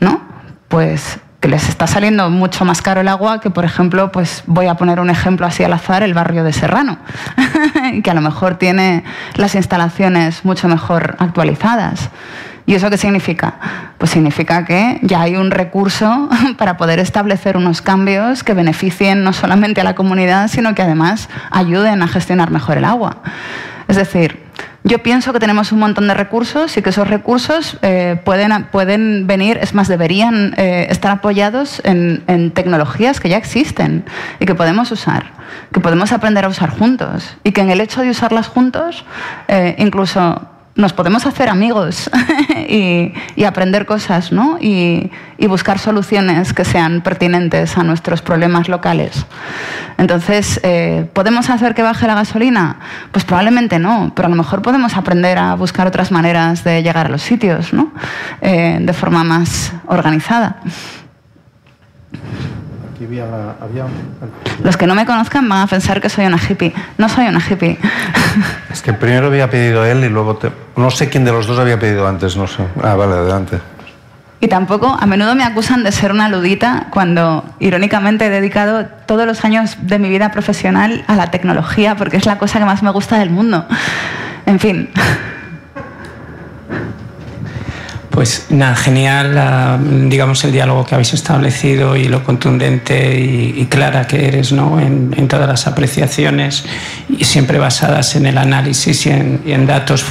¿No? 0.01 0.21
Pues 0.67 1.17
que 1.39 1.47
les 1.47 1.69
está 1.69 1.87
saliendo 1.87 2.29
mucho 2.29 2.65
más 2.65 2.81
caro 2.81 3.01
el 3.01 3.07
agua 3.07 3.39
que, 3.39 3.49
por 3.49 3.63
ejemplo, 3.63 4.11
pues 4.11 4.43
voy 4.45 4.67
a 4.67 4.75
poner 4.75 4.99
un 4.99 5.09
ejemplo 5.09 5.45
así 5.45 5.63
al 5.63 5.71
azar, 5.71 6.03
el 6.03 6.13
barrio 6.13 6.43
de 6.43 6.51
Serrano, 6.51 6.99
que 8.03 8.11
a 8.11 8.13
lo 8.13 8.21
mejor 8.21 8.55
tiene 8.55 9.03
las 9.35 9.55
instalaciones 9.55 10.43
mucho 10.43 10.67
mejor 10.67 11.15
actualizadas. 11.19 12.09
¿Y 12.69 12.75
eso 12.75 12.91
qué 12.91 12.97
significa? 12.99 13.55
Pues 13.97 14.11
significa 14.11 14.63
que 14.63 14.99
ya 15.01 15.21
hay 15.21 15.35
un 15.35 15.49
recurso 15.49 16.29
para 16.59 16.77
poder 16.77 16.99
establecer 16.99 17.57
unos 17.57 17.81
cambios 17.81 18.43
que 18.43 18.53
beneficien 18.53 19.23
no 19.23 19.33
solamente 19.33 19.81
a 19.81 19.83
la 19.83 19.95
comunidad, 19.95 20.49
sino 20.49 20.75
que 20.75 20.83
además 20.83 21.29
ayuden 21.49 22.03
a 22.03 22.07
gestionar 22.07 22.51
mejor 22.51 22.77
el 22.77 22.85
agua. 22.85 23.23
Es 23.87 23.95
decir, 23.95 24.37
yo 24.83 24.99
pienso 24.99 25.33
que 25.33 25.39
tenemos 25.39 25.71
un 25.71 25.79
montón 25.79 26.07
de 26.07 26.13
recursos 26.13 26.77
y 26.77 26.83
que 26.83 26.91
esos 26.91 27.07
recursos 27.07 27.79
eh, 27.81 28.21
pueden, 28.23 28.65
pueden 28.65 29.25
venir, 29.25 29.57
es 29.59 29.73
más, 29.73 29.87
deberían 29.87 30.53
eh, 30.57 30.85
estar 30.91 31.11
apoyados 31.11 31.81
en, 31.83 32.51
tecnologías 32.51 33.19
que 33.19 33.29
ya 33.29 33.37
existen 33.37 34.05
y 34.39 34.45
que 34.45 34.53
podemos 34.53 34.91
usar, 34.91 35.31
que 35.73 35.79
podemos 35.79 36.11
aprender 36.11 36.45
a 36.45 36.49
usar 36.49 36.69
juntos 36.69 37.35
y 37.43 37.51
que 37.51 37.61
en 37.61 37.71
el 37.71 37.81
hecho 37.81 38.01
de 38.01 38.11
usarlas 38.11 38.47
juntos, 38.47 39.05
eh, 39.47 39.73
incluso 39.79 40.47
nos 40.79 40.93
podemos 40.93 41.25
hacer 41.25 41.49
amigos 41.49 42.09
y, 42.69 43.13
aprender 43.43 43.85
cosas 43.85 44.31
¿no? 44.31 44.57
y, 44.61 45.11
buscar 45.47 45.79
soluciones 45.79 46.53
que 46.53 46.63
sean 46.63 47.01
pertinentes 47.01 47.77
a 47.77 47.83
nuestros 47.83 48.21
problemas 48.21 48.69
locales. 48.69 49.25
Entonces, 49.97 50.59
eh, 50.63 51.09
¿podemos 51.13 51.49
hacer 51.49 51.73
que 51.73 51.81
baje 51.81 52.05
la 52.07 52.15
gasolina? 52.15 52.77
Pues 53.11 53.25
probablemente 53.25 53.79
no, 53.79 54.11
pero 54.15 54.27
a 54.27 54.29
lo 54.29 54.35
mejor 54.35 54.61
podemos 54.61 54.95
aprender 54.95 55.37
a 55.37 55.55
buscar 55.55 55.87
otras 55.87 56.11
maneras 56.11 56.63
de 56.63 56.83
llegar 56.83 57.07
a 57.07 57.09
los 57.09 57.23
sitios 57.23 57.73
¿no? 57.73 57.91
Eh, 58.41 58.77
de 58.79 58.93
forma 58.93 59.23
más 59.23 59.73
organizada. 59.87 60.61
Los 64.63 64.77
que 64.77 64.87
no 64.87 64.95
me 64.95 65.05
conozcan 65.05 65.47
van 65.47 65.61
a 65.61 65.67
pensar 65.67 66.01
que 66.01 66.09
soy 66.09 66.25
una 66.25 66.37
hippie. 66.37 66.73
No 66.97 67.07
soy 67.07 67.27
una 67.27 67.39
hippie. 67.39 67.77
Es 68.71 68.81
que 68.81 68.93
primero 68.93 69.27
había 69.27 69.49
pedido 69.49 69.83
él 69.85 70.03
y 70.03 70.09
luego 70.09 70.39
no 70.75 70.91
sé 70.91 71.09
quién 71.09 71.25
de 71.25 71.31
los 71.31 71.47
dos 71.47 71.57
había 71.57 71.79
pedido 71.79 72.07
antes, 72.07 72.37
no 72.37 72.47
sé. 72.47 72.63
Ah, 72.83 72.93
vale, 72.93 73.13
adelante. 73.13 73.59
Y 74.41 74.47
tampoco, 74.47 74.95
a 74.97 75.05
menudo 75.05 75.35
me 75.35 75.43
acusan 75.43 75.83
de 75.83 75.91
ser 75.91 76.11
una 76.11 76.29
ludita 76.29 76.87
cuando 76.91 77.43
irónicamente 77.59 78.27
he 78.27 78.29
dedicado 78.29 78.85
todos 79.05 79.25
los 79.25 79.43
años 79.43 79.77
de 79.81 79.99
mi 79.99 80.09
vida 80.09 80.31
profesional 80.31 81.03
a 81.07 81.15
la 81.15 81.31
tecnología 81.31 81.95
porque 81.95 82.17
es 82.17 82.25
la 82.25 82.37
cosa 82.37 82.59
que 82.59 82.65
más 82.65 82.81
me 82.81 82.91
gusta 82.91 83.17
del 83.17 83.31
mundo. 83.31 83.65
En 84.45 84.59
fin. 84.59 84.89
Pues 88.09 88.47
nada, 88.49 88.75
genial, 88.75 90.09
digamos, 90.09 90.43
el 90.43 90.51
diálogo 90.51 90.83
que 90.83 90.95
habéis 90.95 91.13
establecido 91.13 91.95
y 91.95 92.05
lo 92.05 92.23
contundente 92.23 93.19
y, 93.19 93.65
clara 93.67 94.07
que 94.07 94.27
eres 94.27 94.51
¿no? 94.51 94.79
En, 94.79 95.27
todas 95.27 95.47
las 95.47 95.67
apreciaciones 95.67 96.65
y 97.07 97.23
siempre 97.23 97.59
basadas 97.59 98.15
en 98.15 98.25
el 98.25 98.39
análisis 98.39 99.05
y 99.05 99.11
en, 99.11 99.67
datos, 99.67 100.03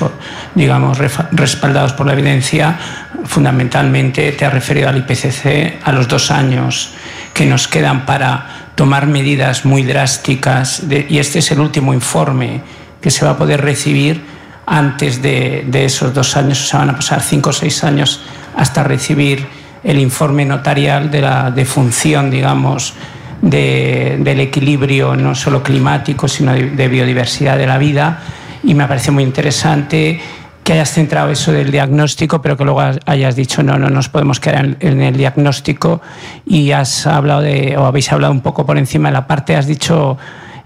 digamos, 0.54 0.98
respaldados 1.32 1.92
por 1.92 2.06
la 2.06 2.12
evidencia. 2.12 2.78
Fundamentalmente 3.24 4.30
te 4.30 4.44
has 4.44 4.52
referido 4.52 4.88
al 4.88 4.98
IPCC 4.98 5.80
a 5.82 5.92
los 5.92 6.06
dos 6.06 6.30
años 6.30 6.94
que 7.34 7.46
nos 7.46 7.66
quedan 7.66 8.06
para 8.06 8.70
tomar 8.76 9.08
medidas 9.08 9.64
muy 9.64 9.82
drásticas 9.82 10.82
y 11.08 11.18
este 11.18 11.40
es 11.40 11.50
el 11.50 11.58
último 11.58 11.92
informe 11.92 12.60
que 13.00 13.10
se 13.10 13.24
va 13.24 13.32
a 13.32 13.36
poder 13.36 13.60
recibir 13.60 14.37
antes 14.68 15.22
de, 15.22 15.66
esos 15.72 16.12
dos 16.12 16.36
años, 16.36 16.60
o 16.60 16.66
sea, 16.66 16.80
van 16.80 16.90
a 16.90 16.96
pasar 16.96 17.22
cinco 17.22 17.50
o 17.50 17.52
seis 17.52 17.82
años 17.84 18.20
hasta 18.54 18.82
recibir 18.84 19.46
el 19.82 19.98
informe 19.98 20.44
notarial 20.44 21.10
de 21.10 21.22
la 21.22 21.50
defunción, 21.50 22.30
digamos, 22.30 22.92
del 23.40 24.40
equilibrio 24.40 25.16
no 25.16 25.34
solo 25.34 25.62
climático, 25.62 26.28
sino 26.28 26.52
de, 26.52 26.88
biodiversidad 26.88 27.56
de 27.56 27.66
la 27.66 27.78
vida. 27.78 28.20
Y 28.62 28.74
me 28.74 28.86
parece 28.86 29.10
muy 29.10 29.22
interesante 29.22 30.20
que 30.62 30.72
hayas 30.74 30.92
centrado 30.92 31.30
eso 31.30 31.50
del 31.50 31.70
diagnóstico, 31.70 32.42
pero 32.42 32.56
que 32.58 32.64
luego 32.64 32.82
hayas 33.06 33.36
dicho 33.36 33.62
no, 33.62 33.78
no 33.78 33.88
nos 33.88 34.10
podemos 34.10 34.38
quedar 34.38 34.76
en, 34.80 35.00
el 35.00 35.16
diagnóstico 35.16 36.02
y 36.44 36.72
has 36.72 37.06
hablado 37.06 37.40
de, 37.40 37.74
o 37.78 37.86
habéis 37.86 38.12
hablado 38.12 38.34
un 38.34 38.42
poco 38.42 38.66
por 38.66 38.76
encima 38.76 39.08
de 39.08 39.14
la 39.14 39.26
parte, 39.26 39.56
has 39.56 39.66
dicho 39.66 40.18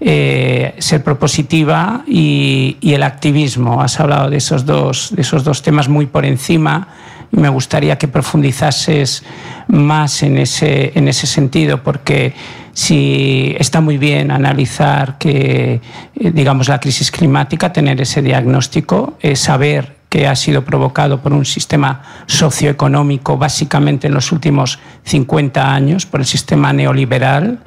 eh, 0.05 0.75
ser 0.79 1.05
propositiva 1.05 2.03
y, 2.07 2.77
el 2.83 3.05
activismo. 3.05 3.81
Has 3.81 4.01
hablado 4.01 4.31
de 4.31 4.39
esos 4.39 4.67
dos, 4.67 5.15
de 5.15 5.23
esos 5.23 5.45
dos 5.45 5.63
temas 5.63 5.89
muy 5.89 6.07
por 6.07 6.25
encima 6.25 6.89
me 7.33 7.49
gustaría 7.49 7.97
que 7.97 8.09
profundizases 8.09 9.25
más 9.69 10.23
en 10.23 10.37
ese, 10.39 10.93
en 10.95 11.09
ese 11.09 11.27
sentido, 11.27 11.83
porque 11.83 12.35
si 12.75 13.57
está 13.59 13.81
muy 13.81 13.97
bien 13.97 14.31
analizar 14.31 15.19
que, 15.19 15.81
eh, 16.15 16.31
digamos, 16.31 16.69
la 16.69 16.79
crisis 16.79 17.11
climática, 17.11 17.73
tener 17.73 18.01
ese 18.01 18.23
diagnóstico, 18.23 19.17
eh, 19.21 19.35
saber 19.35 19.97
que 20.11 20.29
ha 20.29 20.37
sido 20.37 20.63
provocado 20.63 21.23
por 21.23 21.33
un 21.33 21.47
sistema 21.47 22.03
socioeconómico 22.27 23.39
básicamente 23.39 24.09
en 24.09 24.15
los 24.15 24.31
últimos 24.31 24.79
50 25.05 25.73
años, 25.73 26.05
por 26.05 26.21
el 26.21 26.27
sistema 26.27 26.73
neoliberal 26.75 27.61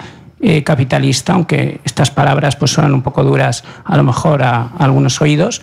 eh, 0.47 0.63
capitalista, 0.63 1.34
aunque 1.34 1.81
estas 1.84 2.11
palabras 2.11 2.55
pues 2.55 2.72
suenan 2.72 2.93
un 2.93 3.01
poco 3.01 3.23
duras 3.23 3.63
a 3.84 3.97
lo 3.97 4.03
mejor 4.03 4.43
a, 4.43 4.69
algunos 4.77 5.19
oídos, 5.22 5.61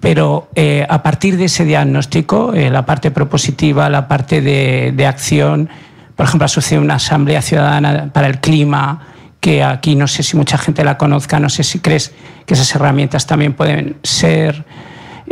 pero 0.00 0.48
a 0.88 1.02
partir 1.02 1.36
de 1.36 1.44
ese 1.44 1.64
diagnóstico, 1.64 2.52
la 2.52 2.84
parte 2.84 3.12
propositiva, 3.12 3.88
la 3.88 4.08
parte 4.08 4.40
de, 4.40 4.92
de 4.94 5.06
acción, 5.06 5.68
por 6.16 6.26
ejemplo, 6.26 6.44
ha 6.44 6.48
sucedido 6.48 6.82
una 6.82 6.96
asamblea 6.96 7.40
ciudadana 7.40 8.10
para 8.12 8.26
el 8.26 8.40
clima, 8.40 9.00
que 9.42 9.64
aquí 9.64 9.96
no 9.96 10.06
sé 10.06 10.22
si 10.22 10.36
mucha 10.36 10.56
gente 10.56 10.84
la 10.84 10.98
conozca, 10.98 11.40
no 11.40 11.48
sé 11.48 11.64
si 11.64 11.80
crees 11.80 12.12
que 12.46 12.54
esas 12.54 12.72
herramientas 12.74 13.26
también 13.26 13.54
pueden 13.54 13.96
ser, 14.02 14.64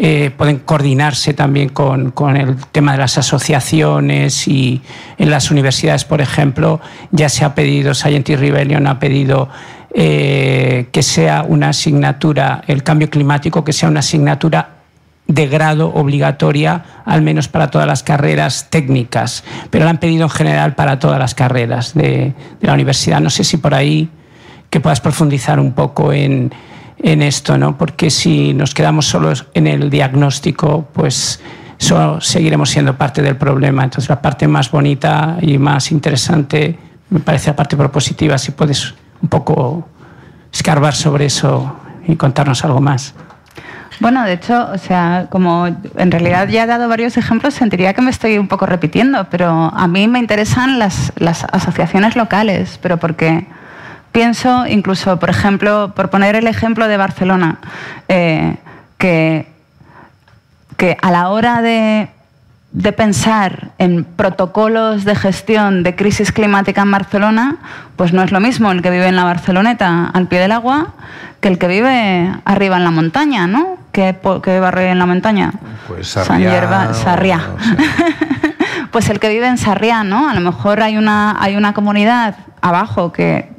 eh, 0.03 0.31
pueden 0.35 0.61
coordinarse 0.61 1.35
también 1.35 1.69
con, 1.69 2.11
con, 2.13 2.35
el 2.35 2.57
tema 2.73 2.93
de 2.93 2.99
las 2.99 3.19
asociaciones 3.19 4.49
y 4.49 4.81
en 5.19 5.31
las 5.31 5.51
universidades, 5.51 6.07
por 6.07 6.23
ejemplo, 6.23 6.81
ya 7.11 7.29
se 7.29 7.45
ha 7.45 7.55
pedido, 7.55 7.93
Scientist 7.93 8.41
Rebellion 8.41 8.87
ha 8.87 8.99
pedido 8.99 9.51
eh, 9.93 10.87
que 10.91 11.03
sea 11.03 11.45
una 11.47 11.69
asignatura, 11.69 12.63
el 12.67 12.83
cambio 12.83 13.11
climático, 13.11 13.63
que 13.63 13.75
sea 13.75 13.91
una 13.91 14.01
asignatura 14.01 14.77
de 15.27 15.49
grado 15.49 15.93
obligatoria, 15.93 16.83
al 17.05 17.21
menos 17.21 17.49
para 17.49 17.71
todas 17.71 17.87
las 17.87 18.03
carreras 18.03 18.69
técnicas, 18.71 19.45
pero 19.69 19.85
la 19.85 19.91
han 19.91 19.99
pedido 19.99 20.23
en 20.23 20.31
general 20.31 20.77
para 20.77 20.99
todas 20.99 21.19
las 21.19 21.35
carreras 21.35 21.93
de, 21.93 22.33
la 22.63 22.73
universidad. 22.73 23.21
No 23.21 23.29
sé 23.29 23.45
si 23.45 23.59
por 23.59 23.75
ahí 23.75 24.09
que 24.71 24.81
puedas 24.81 25.03
profundizar 25.03 25.61
un 25.61 25.73
poco 25.73 26.11
en, 26.13 26.53
en 27.03 27.23
esto, 27.23 27.57
¿no? 27.57 27.77
porque 27.79 28.11
si 28.11 28.55
nos 28.55 28.75
quedamos 28.75 29.07
solos 29.07 29.47
en 29.55 29.67
el 29.67 29.91
diagnóstico, 29.91 30.89
pues 30.93 31.41
solo 31.79 32.21
seguiremos 32.21 32.71
siendo 32.71 32.97
parte 32.97 33.23
del 33.23 33.37
problema. 33.37 33.85
Entonces 33.85 34.09
la 34.11 34.21
parte 34.21 34.47
más 34.47 34.71
bonita 34.71 35.39
y 35.41 35.59
más 35.59 35.93
interesante 35.93 36.79
me 37.09 37.21
parece 37.21 37.51
la 37.51 37.57
parte 37.57 37.77
propositiva, 37.77 38.39
si 38.39 38.53
puedes 38.53 38.95
un 39.23 39.29
poco 39.29 39.89
escarbar 40.53 40.95
sobre 40.95 41.27
eso 41.27 41.77
y 42.07 42.17
contarnos 42.17 42.65
algo 42.65 42.81
más. 42.81 43.15
Bueno, 44.01 44.25
de 44.25 44.33
hecho, 44.33 44.69
o 44.73 44.79
sea, 44.79 45.27
como 45.29 45.67
en 45.67 46.11
realidad 46.11 46.49
ya 46.49 46.65
he 46.65 46.67
dado 46.67 46.89
varios 46.89 47.19
ejemplos, 47.19 47.53
sentiría 47.53 47.93
que 47.93 48.01
me 48.01 48.11
estoy 48.11 48.39
un 48.39 48.49
poco 48.49 48.65
repitiendo, 48.65 49.27
pero 49.31 49.51
a 49.51 49.87
mí 49.89 50.09
me 50.09 50.19
interesan 50.19 50.79
las, 50.79 51.13
asociaciones 51.53 52.17
locales, 52.17 52.79
pero 52.81 52.97
porque 52.97 53.47
pienso 54.13 54.67
incluso, 54.67 55.19
por 55.19 55.31
ejemplo, 55.31 55.93
por 55.95 56.11
poner 56.11 56.37
el 56.37 56.47
ejemplo 56.47 56.89
de 56.89 56.97
Barcelona, 56.97 57.59
eh, 58.09 58.57
que, 58.99 59.47
que 60.77 60.97
a 61.01 61.11
la 61.11 61.29
hora 61.31 61.63
de 61.63 62.11
de 62.73 62.93
pensar 62.93 63.73
en 63.79 64.05
protocolos 64.05 65.05
de 65.05 65.17
gestión 65.17 65.83
de 65.83 65.97
crisis 65.97 66.31
climática 66.31 66.83
en 66.83 66.91
Barcelona, 66.91 67.57
pues 67.97 68.13
no 68.13 68.23
es 68.23 68.31
lo 68.31 68.39
mismo 68.39 68.71
el 68.71 68.81
que 68.81 68.91
vive 68.91 69.09
en 69.09 69.17
la 69.17 69.25
Barceloneta 69.25 70.07
al 70.07 70.29
pie 70.29 70.39
del 70.39 70.53
agua 70.53 70.95
que 71.41 71.49
el 71.49 71.59
que 71.59 71.69
vive 71.69 72.33
arriba 72.45 72.77
en 72.77 72.85
la 72.85 72.91
montaña, 72.91 73.47
¿no? 73.47 73.79
¿Qué, 73.93 74.17
qué 74.43 74.61
barrio 74.61 74.89
en 74.89 74.99
la 74.99 75.07
montaña? 75.07 75.53
Pues 75.89 76.09
Sarriá. 76.09 76.93
Sarriá. 76.93 77.41
pues 78.91 79.09
el 79.09 79.19
que 79.19 79.31
vive 79.31 79.49
en 79.49 79.57
Sarriá, 79.57 80.05
¿no? 80.05 80.29
A 80.29 80.35
lo 80.35 80.41
mejor 80.41 80.83
hay 80.83 80.99
una, 80.99 81.43
hay 81.43 81.57
una 81.57 81.73
comunidad 81.73 82.37
abajo 82.61 83.11
que 83.11 83.51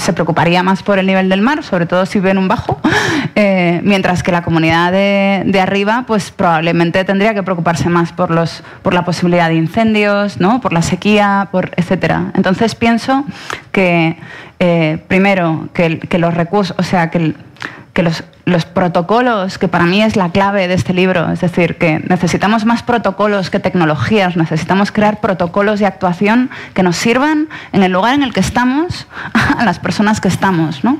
se 0.00 0.12
preocuparía 0.12 0.62
más 0.62 0.82
por 0.82 0.98
el 0.98 1.06
nivel 1.06 1.28
del 1.28 1.40
mar, 1.40 1.62
sobre 1.62 1.86
todo 1.86 2.06
si 2.06 2.20
ven 2.20 2.38
un 2.38 2.48
bajo, 2.48 2.80
eh, 3.34 3.80
mientras 3.84 4.22
que 4.22 4.32
la 4.32 4.42
comunidad 4.42 4.92
de, 4.92 5.60
arriba, 5.60 6.04
pues 6.06 6.30
probablemente 6.30 7.04
tendría 7.04 7.34
que 7.34 7.42
preocuparse 7.42 7.88
más 7.88 8.12
por, 8.12 8.30
los, 8.30 8.62
por 8.82 8.94
la 8.94 9.04
posibilidad 9.04 9.48
de 9.48 9.56
incendios, 9.56 10.40
¿no? 10.40 10.60
por 10.60 10.72
la 10.72 10.82
sequía, 10.82 11.48
por 11.52 11.70
etcétera. 11.76 12.32
Entonces 12.34 12.74
pienso 12.74 13.24
que 13.72 14.16
eh, 14.58 15.02
primero 15.06 15.68
que, 15.74 15.98
que, 15.98 16.18
los 16.18 16.34
recursos, 16.34 16.74
o 16.78 16.82
sea, 16.82 17.10
que, 17.10 17.34
que 17.92 18.02
los, 18.02 18.24
los 18.50 18.64
protocolos, 18.64 19.58
que 19.58 19.68
para 19.68 19.84
mí 19.84 20.02
es 20.02 20.16
la 20.16 20.30
clave 20.30 20.68
de 20.68 20.74
este 20.74 20.92
libro, 20.92 21.30
es 21.30 21.40
decir, 21.40 21.78
que 21.78 22.00
necesitamos 22.08 22.64
más 22.64 22.82
protocolos 22.82 23.50
que 23.50 23.60
tecnologías, 23.60 24.36
necesitamos 24.36 24.92
crear 24.92 25.20
protocolos 25.20 25.80
de 25.80 25.86
actuación 25.86 26.50
que 26.74 26.82
nos 26.82 26.96
sirvan 26.96 27.48
en 27.72 27.82
el 27.82 27.92
lugar 27.92 28.14
en 28.14 28.22
el 28.22 28.32
que 28.32 28.40
estamos, 28.40 29.06
a 29.58 29.64
las 29.64 29.78
personas 29.78 30.20
que 30.20 30.28
estamos, 30.28 30.84
¿no? 30.84 30.98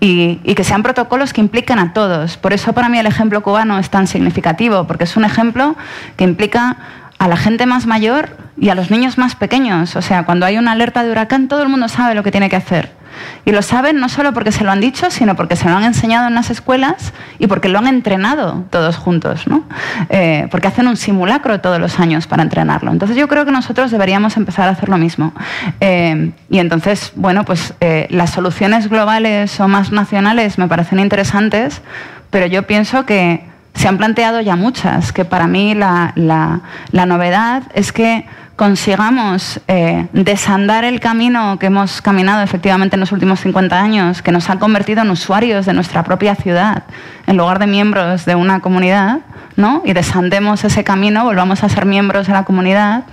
y, 0.00 0.40
y 0.44 0.54
que 0.54 0.64
sean 0.64 0.82
protocolos 0.82 1.32
que 1.32 1.40
impliquen 1.40 1.78
a 1.78 1.92
todos. 1.92 2.36
Por 2.36 2.52
eso 2.52 2.72
para 2.72 2.88
mí 2.88 2.98
el 2.98 3.06
ejemplo 3.06 3.42
cubano 3.42 3.78
es 3.78 3.90
tan 3.90 4.06
significativo, 4.06 4.86
porque 4.86 5.04
es 5.04 5.16
un 5.16 5.24
ejemplo 5.24 5.76
que 6.16 6.24
implica 6.24 6.76
a 7.18 7.28
la 7.28 7.36
gente 7.36 7.66
más 7.66 7.86
mayor 7.86 8.36
y 8.56 8.68
a 8.68 8.74
los 8.74 8.90
niños 8.90 9.18
más 9.18 9.34
pequeños. 9.34 9.96
O 9.96 10.02
sea, 10.02 10.24
cuando 10.24 10.46
hay 10.46 10.58
una 10.58 10.72
alerta 10.72 11.02
de 11.02 11.10
huracán, 11.10 11.48
todo 11.48 11.62
el 11.62 11.68
mundo 11.68 11.88
sabe 11.88 12.14
lo 12.14 12.22
que 12.22 12.30
tiene 12.30 12.48
que 12.48 12.56
hacer. 12.56 12.98
Y 13.44 13.52
lo 13.52 13.62
saben 13.62 13.98
no 13.98 14.08
solo 14.08 14.32
porque 14.32 14.52
se 14.52 14.64
lo 14.64 14.70
han 14.70 14.80
dicho, 14.80 15.10
sino 15.10 15.34
porque 15.34 15.56
se 15.56 15.68
lo 15.68 15.76
han 15.76 15.84
enseñado 15.84 16.28
en 16.28 16.34
las 16.34 16.50
escuelas 16.50 17.12
y 17.38 17.46
porque 17.46 17.68
lo 17.68 17.78
han 17.78 17.86
entrenado 17.86 18.64
todos 18.70 18.96
juntos, 18.96 19.46
¿no? 19.48 19.64
Eh, 20.08 20.46
porque 20.50 20.68
hacen 20.68 20.86
un 20.86 20.96
simulacro 20.96 21.60
todos 21.60 21.80
los 21.80 21.98
años 21.98 22.26
para 22.26 22.42
entrenarlo. 22.42 22.92
Entonces 22.92 23.16
yo 23.16 23.26
creo 23.26 23.44
que 23.44 23.50
nosotros 23.50 23.90
deberíamos 23.90 24.36
empezar 24.36 24.68
a 24.68 24.72
hacer 24.72 24.88
lo 24.88 24.98
mismo. 24.98 25.32
Eh, 25.80 26.32
y 26.50 26.58
entonces, 26.58 27.12
bueno, 27.16 27.44
pues 27.44 27.74
eh, 27.80 28.06
las 28.10 28.30
soluciones 28.30 28.88
globales 28.88 29.58
o 29.60 29.66
más 29.66 29.90
nacionales 29.90 30.58
me 30.58 30.68
parecen 30.68 31.00
interesantes, 31.00 31.82
pero 32.30 32.46
yo 32.46 32.64
pienso 32.64 33.06
que 33.06 33.47
se 33.74 33.88
han 33.88 33.98
planteado 33.98 34.40
ya 34.40 34.56
muchas, 34.56 35.12
que 35.12 35.24
para 35.24 35.46
mí 35.46 35.74
la, 35.74 36.12
la 36.16 37.06
novedad 37.06 37.62
es 37.74 37.92
que 37.92 38.26
consigamos 38.58 39.60
eh, 39.68 40.08
desandar 40.12 40.82
el 40.82 40.98
camino 40.98 41.60
que 41.60 41.66
hemos 41.66 42.02
caminado 42.02 42.42
efectivamente 42.42 42.96
en 42.96 43.00
los 43.00 43.12
últimos 43.12 43.38
50 43.38 43.80
años, 43.80 44.20
que 44.20 44.32
nos 44.32 44.50
ha 44.50 44.58
convertido 44.58 45.02
en 45.02 45.10
usuarios 45.10 45.64
de 45.64 45.74
nuestra 45.74 46.02
propia 46.02 46.34
ciudad, 46.34 46.82
en 47.28 47.36
lugar 47.36 47.60
de 47.60 47.68
miembros 47.68 48.24
de 48.24 48.34
una 48.34 48.58
comunidad, 48.58 49.20
¿no? 49.54 49.82
y 49.84 49.92
desandemos 49.92 50.64
ese 50.64 50.82
camino, 50.82 51.22
volvamos 51.22 51.62
a 51.62 51.68
ser 51.68 51.86
miembros 51.86 52.26
de 52.26 52.32
la 52.32 52.44
comunidad 52.44 53.04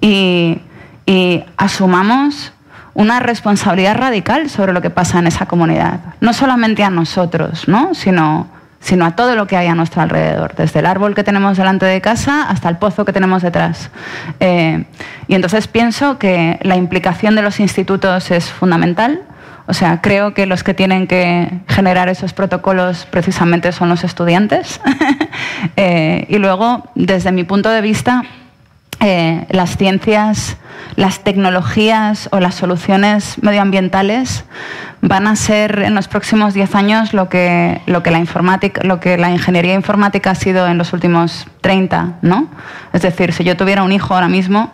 y, 0.00 0.62
y 1.04 1.44
asumamos 1.58 2.54
una 2.94 3.20
responsabilidad 3.20 3.94
radical 3.94 4.48
sobre 4.48 4.72
lo 4.72 4.80
que 4.80 4.88
pasa 4.88 5.18
en 5.18 5.26
esa 5.26 5.44
comunidad. 5.44 6.00
No 6.22 6.32
solamente 6.32 6.82
a 6.82 6.88
nosotros, 6.88 7.68
¿no? 7.68 7.92
sino 7.92 8.46
sino 8.80 9.04
a 9.04 9.16
todo 9.16 9.34
lo 9.34 9.46
que 9.46 9.56
hay 9.56 9.66
a 9.66 9.74
nuestro 9.74 10.02
alrededor, 10.02 10.54
desde 10.54 10.80
el 10.80 10.86
árbol 10.86 11.14
que 11.14 11.24
tenemos 11.24 11.56
delante 11.56 11.86
de 11.86 12.00
casa 12.00 12.48
hasta 12.48 12.68
el 12.68 12.76
pozo 12.76 13.04
que 13.04 13.12
tenemos 13.12 13.42
detrás. 13.42 13.90
Eh, 14.40 14.84
y 15.26 15.34
entonces 15.34 15.68
pienso 15.68 16.18
que 16.18 16.58
la 16.62 16.76
implicación 16.76 17.34
de 17.34 17.42
los 17.42 17.60
institutos 17.60 18.30
es 18.30 18.50
fundamental. 18.50 19.22
O 19.66 19.74
sea, 19.74 20.00
creo 20.00 20.32
que 20.32 20.46
los 20.46 20.64
que 20.64 20.72
tienen 20.72 21.06
que 21.06 21.50
generar 21.68 22.08
esos 22.08 22.32
protocolos 22.32 23.06
precisamente 23.10 23.72
son 23.72 23.88
los 23.88 24.04
estudiantes. 24.04 24.80
Eh, 25.76 26.26
y 26.28 26.38
luego, 26.38 26.84
desde 26.94 27.30
mi 27.30 27.44
punto 27.44 27.70
de 27.70 27.80
vista, 27.80 28.24
eh, 29.00 29.46
las 29.50 29.76
ciencias, 29.76 30.56
las 30.96 31.20
tecnologías 31.20 32.28
o 32.32 32.40
las 32.40 32.54
soluciones 32.56 33.40
medioambientales 33.42 34.44
van 35.00 35.26
a 35.26 35.36
ser 35.36 35.80
en 35.80 35.94
los 35.94 36.08
próximos 36.08 36.54
10 36.54 36.74
años 36.74 37.14
lo 37.14 37.28
que, 37.28 37.80
lo 37.86 38.02
que, 38.02 38.10
la, 38.10 38.18
informática, 38.18 38.82
lo 38.84 38.98
que 38.98 39.16
la 39.16 39.30
ingeniería 39.30 39.74
informática 39.74 40.32
ha 40.32 40.34
sido 40.34 40.66
en 40.66 40.78
los 40.78 40.92
últimos 40.92 41.46
30, 41.60 42.18
¿no? 42.22 42.48
Es 42.92 43.02
decir, 43.02 43.32
si 43.32 43.44
yo 43.44 43.56
tuviera 43.56 43.84
un 43.84 43.92
hijo 43.92 44.14
ahora 44.14 44.28
mismo, 44.28 44.72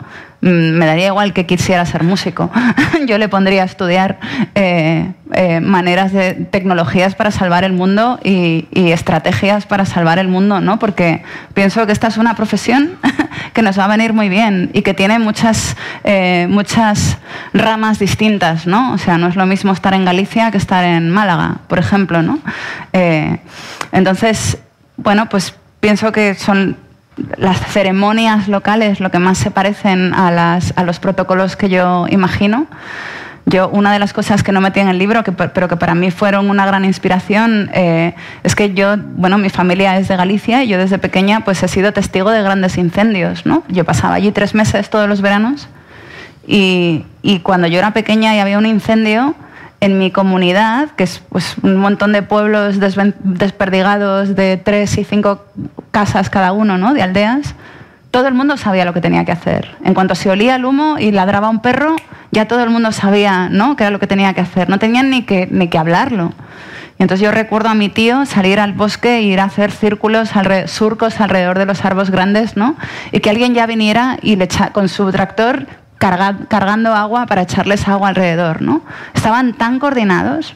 me 0.51 0.85
daría 0.85 1.07
igual 1.07 1.33
que 1.33 1.47
quisiera 1.47 1.85
ser 1.87 2.03
músico. 2.03 2.51
Yo 3.07 3.17
le 3.17 3.29
pondría 3.29 3.63
a 3.63 3.65
estudiar 3.65 4.19
eh, 4.55 5.13
eh, 5.33 5.61
maneras 5.61 6.13
de 6.13 6.35
tecnologías 6.35 7.15
para 7.15 7.31
salvar 7.31 7.65
el 7.65 7.73
mundo 7.73 8.21
y, 8.23 8.67
estrategias 8.75 9.67
para 9.67 9.87
salvar 9.87 10.19
el 10.19 10.29
mundo, 10.29 10.61
¿no? 10.61 10.79
Porque 10.79 11.23
pienso 11.55 11.87
que 11.87 11.93
esta 11.93 12.09
es 12.09 12.19
una 12.19 12.37
profesión 12.37 12.97
que 13.55 13.63
nos 13.63 13.79
va 13.79 13.87
a 13.87 13.89
venir 13.89 14.13
muy 14.13 14.29
bien 14.29 14.71
y 14.75 14.83
que 14.83 14.95
tiene 14.95 15.19
muchas, 15.19 15.77
eh, 16.05 16.47
muchas 16.51 17.19
ramas 17.55 17.99
distintas, 17.99 18.67
¿no? 18.67 18.93
O 18.93 18.99
sea, 18.99 19.19
no 19.19 19.29
es 19.29 19.37
lo 19.37 19.47
mismo 19.47 19.73
estar 19.73 19.95
en 19.95 20.05
Galicia 20.05 20.51
que 20.51 20.59
estar 20.59 20.85
en 20.85 21.11
Málaga, 21.11 21.57
por 21.69 21.79
ejemplo, 21.79 22.23
¿no? 22.23 22.39
entonces, 23.93 24.59
bueno, 24.97 25.29
pues 25.29 25.55
pienso 25.81 26.13
que 26.13 26.35
son 26.35 26.77
las 27.37 27.61
ceremonias 27.67 28.49
locales 28.49 29.01
lo 29.01 29.11
que 29.11 29.19
más 29.19 29.39
se 29.39 29.51
parecen 29.51 30.13
a, 30.15 30.61
los 30.85 30.99
protocolos 30.99 31.57
que 31.57 31.69
yo 31.69 32.07
imagino. 32.09 32.67
Yo, 33.47 33.69
una 33.69 33.93
de 33.93 33.99
las 33.99 34.15
cosas 34.15 34.43
que 34.43 34.53
no 34.53 34.63
metí 34.63 34.81
en 34.81 34.89
el 34.89 34.99
libro, 34.99 35.23
que, 35.23 35.31
pero 35.33 35.69
que 35.69 35.77
para 35.77 35.95
mí 35.95 36.11
fueron 36.11 36.49
una 36.49 36.65
gran 36.65 36.87
inspiración, 36.87 37.71
eh, 37.75 38.15
es 38.43 38.55
que 38.55 38.73
yo, 38.73 38.97
bueno, 38.97 39.37
mi 39.37 39.51
familia 39.51 39.99
es 39.99 40.09
de 40.09 40.17
Galicia 40.17 40.65
y 40.65 40.69
yo 40.69 40.79
desde 40.79 40.97
pequeña 40.99 41.41
pues 41.41 41.63
he 41.63 41.69
sido 41.69 41.93
testigo 41.93 42.31
de 42.31 42.43
grandes 42.43 42.79
incendios, 42.79 43.45
¿no? 43.45 43.63
Yo 43.69 43.85
pasaba 43.85 44.15
allí 44.15 44.33
tres 44.33 44.55
meses 44.55 44.89
todos 44.89 45.09
los 45.09 45.21
veranos 45.21 45.69
y 46.47 47.05
cuando 47.43 47.67
yo 47.67 47.79
era 47.79 47.93
pequeña 47.93 48.35
y 48.35 48.39
había 48.39 48.59
un 48.59 48.67
incendio, 48.67 49.35
en 49.85 49.99
mi 49.99 50.11
comunidad, 50.11 50.93
que 50.93 51.05
es 51.05 51.23
pues, 51.29 51.57
un 51.63 51.77
montón 51.77 52.13
de 52.13 52.23
pueblos 52.23 52.79
desperdigados 52.81 54.35
de 54.35 54.57
tres 54.57 54.97
y 54.97 55.05
cinco 55.05 55.45
casas 55.91 56.31
cada 56.31 56.53
uno, 56.53 56.79
¿no? 56.79 56.95
de 56.95 57.03
aldeas, 57.03 57.55
todo 58.11 58.27
el 58.27 58.33
mundo 58.33 58.57
sabía 58.57 58.87
lo 58.87 58.95
que 58.95 59.03
tenía 59.03 59.27
que 59.27 59.33
hacer. 59.33 59.77
En 59.85 59.93
cuanto 59.93 60.15
se 60.15 60.31
olía 60.31 60.57
el 60.57 60.65
humo 60.65 60.97
y 60.99 61.11
ladraba 61.11 61.51
un 61.51 61.61
perro, 61.61 61.97
ya 62.33 62.49
todo 62.49 62.63
el 62.63 62.71
mundo 62.71 62.93
sabía 62.93 63.51
¿no? 63.51 63.77
qué 63.77 63.85
era 63.85 63.91
lo 63.91 63.99
que 63.99 64.07
tenía 64.07 64.33
que 64.33 64.41
hacer. 64.41 64.71
No 64.71 64.79
tenían 64.79 65.11
ni 65.11 65.23
que, 65.23 65.49
ni 65.51 65.69
que 65.69 65.77
hablarlo. 65.77 66.33
Y 66.99 67.03
entonces 67.03 67.23
yo 67.23 67.31
recuerdo 67.31 67.69
a 67.69 67.75
mi 67.75 67.91
tío 67.91 68.25
salir 68.25 68.61
al 68.61 68.73
bosque 68.73 69.19
e 69.19 69.23
ir 69.23 69.39
a 69.39 69.45
hacer 69.45 69.71
círculos, 69.71 70.31
surcos 70.67 71.21
alrededor 71.21 71.59
de 71.59 71.67
los 71.67 71.85
árboles 71.85 72.11
grandes, 72.11 72.57
¿no? 72.57 72.77
Y 73.13 73.21
que 73.21 73.29
alguien 73.29 73.53
ya 73.53 73.67
viniera 73.67 74.17
y 74.23 74.37
le 74.37 74.49
con 74.73 74.89
su 74.89 75.11
tractor 75.11 75.67
cargando 76.49 76.95
agua 76.95 77.27
para 77.27 77.43
echarles 77.43 77.89
agua 77.89 78.09
alrededor, 78.09 78.63
¿no? 78.63 78.83
Estaban 79.15 79.55
tan 79.55 79.79
coordinados 79.79 80.55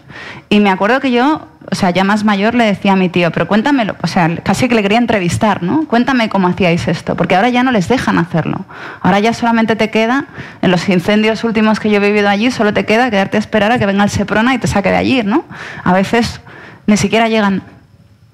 y 0.49 0.61
me 0.61 0.71
acuerdo 0.71 1.01
que 1.01 1.11
yo, 1.11 1.47
o 1.71 1.75
sea, 1.75 1.91
ya 1.91 2.05
más 2.05 2.25
mayor 2.25 2.55
le 2.55 2.65
decía 2.65 2.93
a 2.93 2.97
mi 2.97 3.09
tío, 3.09 3.31
pero 3.31 3.49
cuéntamelo, 3.49 3.97
o 4.03 4.07
sea, 4.07 4.29
casi 4.43 4.69
que 4.69 4.75
le 4.75 4.83
quería 4.83 4.99
entrevistar, 4.99 5.63
¿no? 5.63 5.87
Cuéntame 5.87 6.29
cómo 6.29 6.49
hacíais 6.49 6.87
esto, 6.89 7.17
porque 7.17 7.35
ahora 7.35 7.49
ya 7.49 7.63
no 7.63 7.73
les 7.73 7.89
dejan 7.89 8.19
hacerlo. 8.19 8.67
Ahora 9.01 9.21
ya 9.21 9.33
solamente 9.33 9.77
te 9.77 9.91
queda, 9.91 10.27
en 10.61 10.71
los 10.71 10.89
incendios 10.89 11.45
últimos 11.45 11.81
que 11.81 11.91
yo 11.91 11.97
he 11.97 12.01
vivido 12.01 12.29
allí, 12.29 12.51
solo 12.51 12.75
te 12.75 12.85
queda 12.85 13.11
quedarte 13.11 13.39
a 13.39 13.41
esperar 13.41 13.73
a 13.73 13.79
que 13.79 13.87
venga 13.87 14.05
el 14.05 14.11
Seprona 14.11 14.55
y 14.55 14.59
te 14.59 14.67
saque 14.67 14.91
de 14.91 14.97
allí, 14.97 15.23
¿no? 15.23 15.45
A 15.85 15.93
veces 15.93 16.41
ni 16.87 16.97
siquiera 16.97 17.29
llegan 17.29 17.63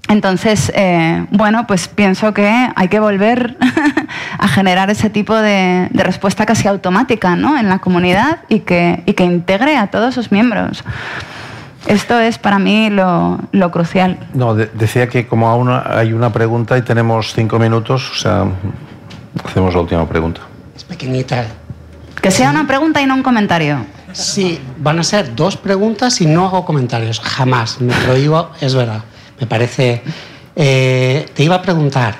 entonces, 0.09 0.71
eh, 0.75 1.27
bueno, 1.31 1.67
pues 1.67 1.89
pienso 1.89 2.35
que 2.35 2.69
hay 2.75 2.89
que 2.89 3.01
volver 3.01 3.57
a 4.39 4.49
generar 4.49 4.91
ese 4.91 5.09
tipo 5.09 5.35
de, 5.35 5.89
respuesta 5.95 6.45
casi 6.45 6.69
automática 6.69 7.37
¿no? 7.37 7.59
en 7.59 7.69
la 7.69 7.79
comunidad 7.79 8.41
y 8.49 8.61
que, 8.61 9.03
que, 9.17 9.25
integre 9.25 9.77
a 9.77 9.87
todos 9.87 10.15
sus 10.15 10.31
miembros. 10.31 10.85
Esto 11.87 12.19
es 12.19 12.39
para 12.39 12.59
mí 12.59 12.91
lo, 12.91 13.39
crucial. 13.71 14.19
No, 14.35 14.55
decía 14.55 15.09
que 15.09 15.27
como 15.27 15.49
aún 15.49 15.71
hay 15.71 16.13
una 16.13 16.33
pregunta 16.33 16.77
y 16.77 16.83
tenemos 16.83 17.33
cinco 17.35 17.59
minutos, 17.59 18.11
o 18.11 18.15
sea, 18.15 18.45
hacemos 19.45 19.75
la 19.75 19.81
última 19.81 20.07
pregunta. 20.07 20.43
Es 20.77 20.85
pequeñita. 20.85 21.47
Que 22.21 22.31
sea 22.31 22.51
una 22.51 22.67
pregunta 22.67 23.01
y 23.03 23.07
no 23.07 23.15
un 23.15 23.23
comentario. 23.23 23.85
Sí, 24.13 24.61
van 24.79 24.99
a 24.99 25.03
ser 25.03 25.35
dos 25.35 25.57
preguntas 25.57 26.21
y 26.21 26.27
no 26.27 26.47
hago 26.47 26.65
comentarios, 26.65 27.21
jamás. 27.21 27.81
Me 27.81 27.93
prohíbo, 27.93 28.51
es 28.61 28.75
verdad 28.75 29.03
me 29.39 29.47
parece... 29.47 30.03
Eh, 30.57 31.27
te 31.35 31.43
iba 31.43 31.57
a 31.57 31.63
preguntar, 31.63 32.17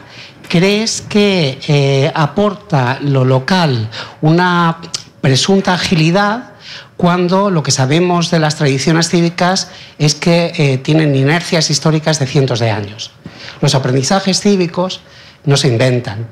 ¿crees 0.49 1.03
que 1.03 1.59
eh, 1.69 2.11
aporta 2.15 2.99
lo 3.01 3.25
local 3.25 3.89
una 4.23 4.79
presunta 5.21 5.75
agilidad 5.75 6.51
cuando 6.97 7.51
lo 7.51 7.63
que 7.63 7.71
sabemos 7.71 8.31
de 8.31 8.41
las 8.41 8.57
tradiciones 8.57 9.09
cívicas 9.09 9.69
es 9.99 10.15
que 10.17 10.53
eh, 10.57 10.79
tienen 10.79 11.15
inercias 11.15 11.71
históricas 11.71 12.19
de 12.19 12.27
cientos 12.27 12.59
de 12.59 12.71
años? 12.71 13.13
Los 13.61 13.75
aprendizajes 13.77 14.41
cívicos 14.41 15.01
no 15.45 15.57
se 15.57 15.69
inventan. 15.69 16.27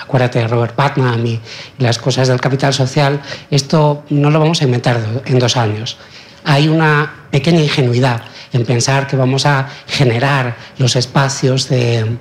acuérdate 0.00 0.38
de 0.38 0.48
Robert 0.48 0.74
Putnam 0.74 1.26
y, 1.26 1.40
las 1.78 1.98
cosas 1.98 2.28
del 2.28 2.40
capital 2.40 2.72
social, 2.72 3.20
esto 3.50 4.04
no 4.08 4.30
lo 4.30 4.40
vamos 4.40 4.62
a 4.62 4.64
inventar 4.64 4.98
en 5.26 5.38
dos 5.38 5.56
años. 5.58 5.98
Hay 6.44 6.68
una 6.68 7.26
pequeña 7.30 7.60
ingenuidad 7.60 8.22
en 8.52 8.64
pensar 8.64 9.06
que 9.06 9.16
vamos 9.16 9.46
a 9.46 9.68
generar 9.86 10.56
los 10.78 10.96
espacios 10.96 11.68
de, 11.68 12.18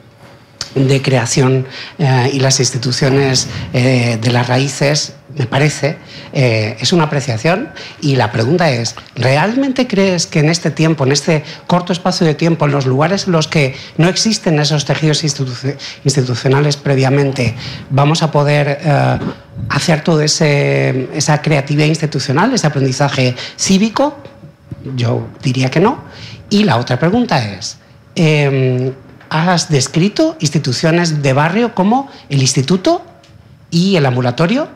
creación 1.01 1.65
eh, 1.97 2.30
y 2.34 2.39
las 2.39 2.60
instituciones 2.60 3.47
eh, 3.73 4.18
de 4.22 4.31
las 4.31 4.47
raíces, 4.47 5.14
me 5.35 5.45
parece, 5.45 5.97
eh, 6.31 6.77
es 6.80 6.93
una 6.93 7.06
apreciación 7.06 7.69
y 8.01 8.15
la 8.15 8.31
pregunta 8.31 8.69
es, 8.69 8.95
¿realmente 9.15 9.88
crees 9.88 10.27
que 10.27 10.39
en 10.39 10.49
este 10.49 10.69
tiempo, 10.69 11.06
en 11.06 11.11
este 11.11 11.43
corto 11.65 11.91
espacio 11.91 12.26
de 12.26 12.35
tiempo, 12.35 12.65
en 12.65 12.72
los 12.72 12.85
lugares 12.85 13.26
en 13.26 13.34
los 13.34 13.47
que 13.47 13.76
no 13.97 14.07
existen 14.07 14.60
esos 14.60 14.85
tejidos 14.85 15.23
institucionales 15.23 16.77
previamente, 16.77 17.56
vamos 17.89 18.22
a 18.22 18.31
poder 18.31 18.80
hacer 19.69 20.03
toda 20.03 20.23
esa 20.23 21.41
creatividad 21.41 21.88
institucional, 21.88 22.53
ese 22.53 22.68
aprendizaje 22.68 23.35
cívico? 23.57 24.18
Yo 24.95 25.27
diría 25.41 25.69
que 25.69 25.80
no. 25.80 26.03
Y 26.49 26.64
la 26.64 26.77
otra 26.77 26.99
pregunta 26.99 27.43
es, 27.53 27.77
em, 28.15 28.91
¿has 29.30 29.69
descrito 29.69 30.38
instituciones 30.39 31.22
de 31.22 31.34
barrio 31.34 31.76
como 31.76 32.10
el 32.30 32.41
instituto 32.41 33.03
y 33.72 33.95
el 33.95 34.06
ambulatorio? 34.06 34.68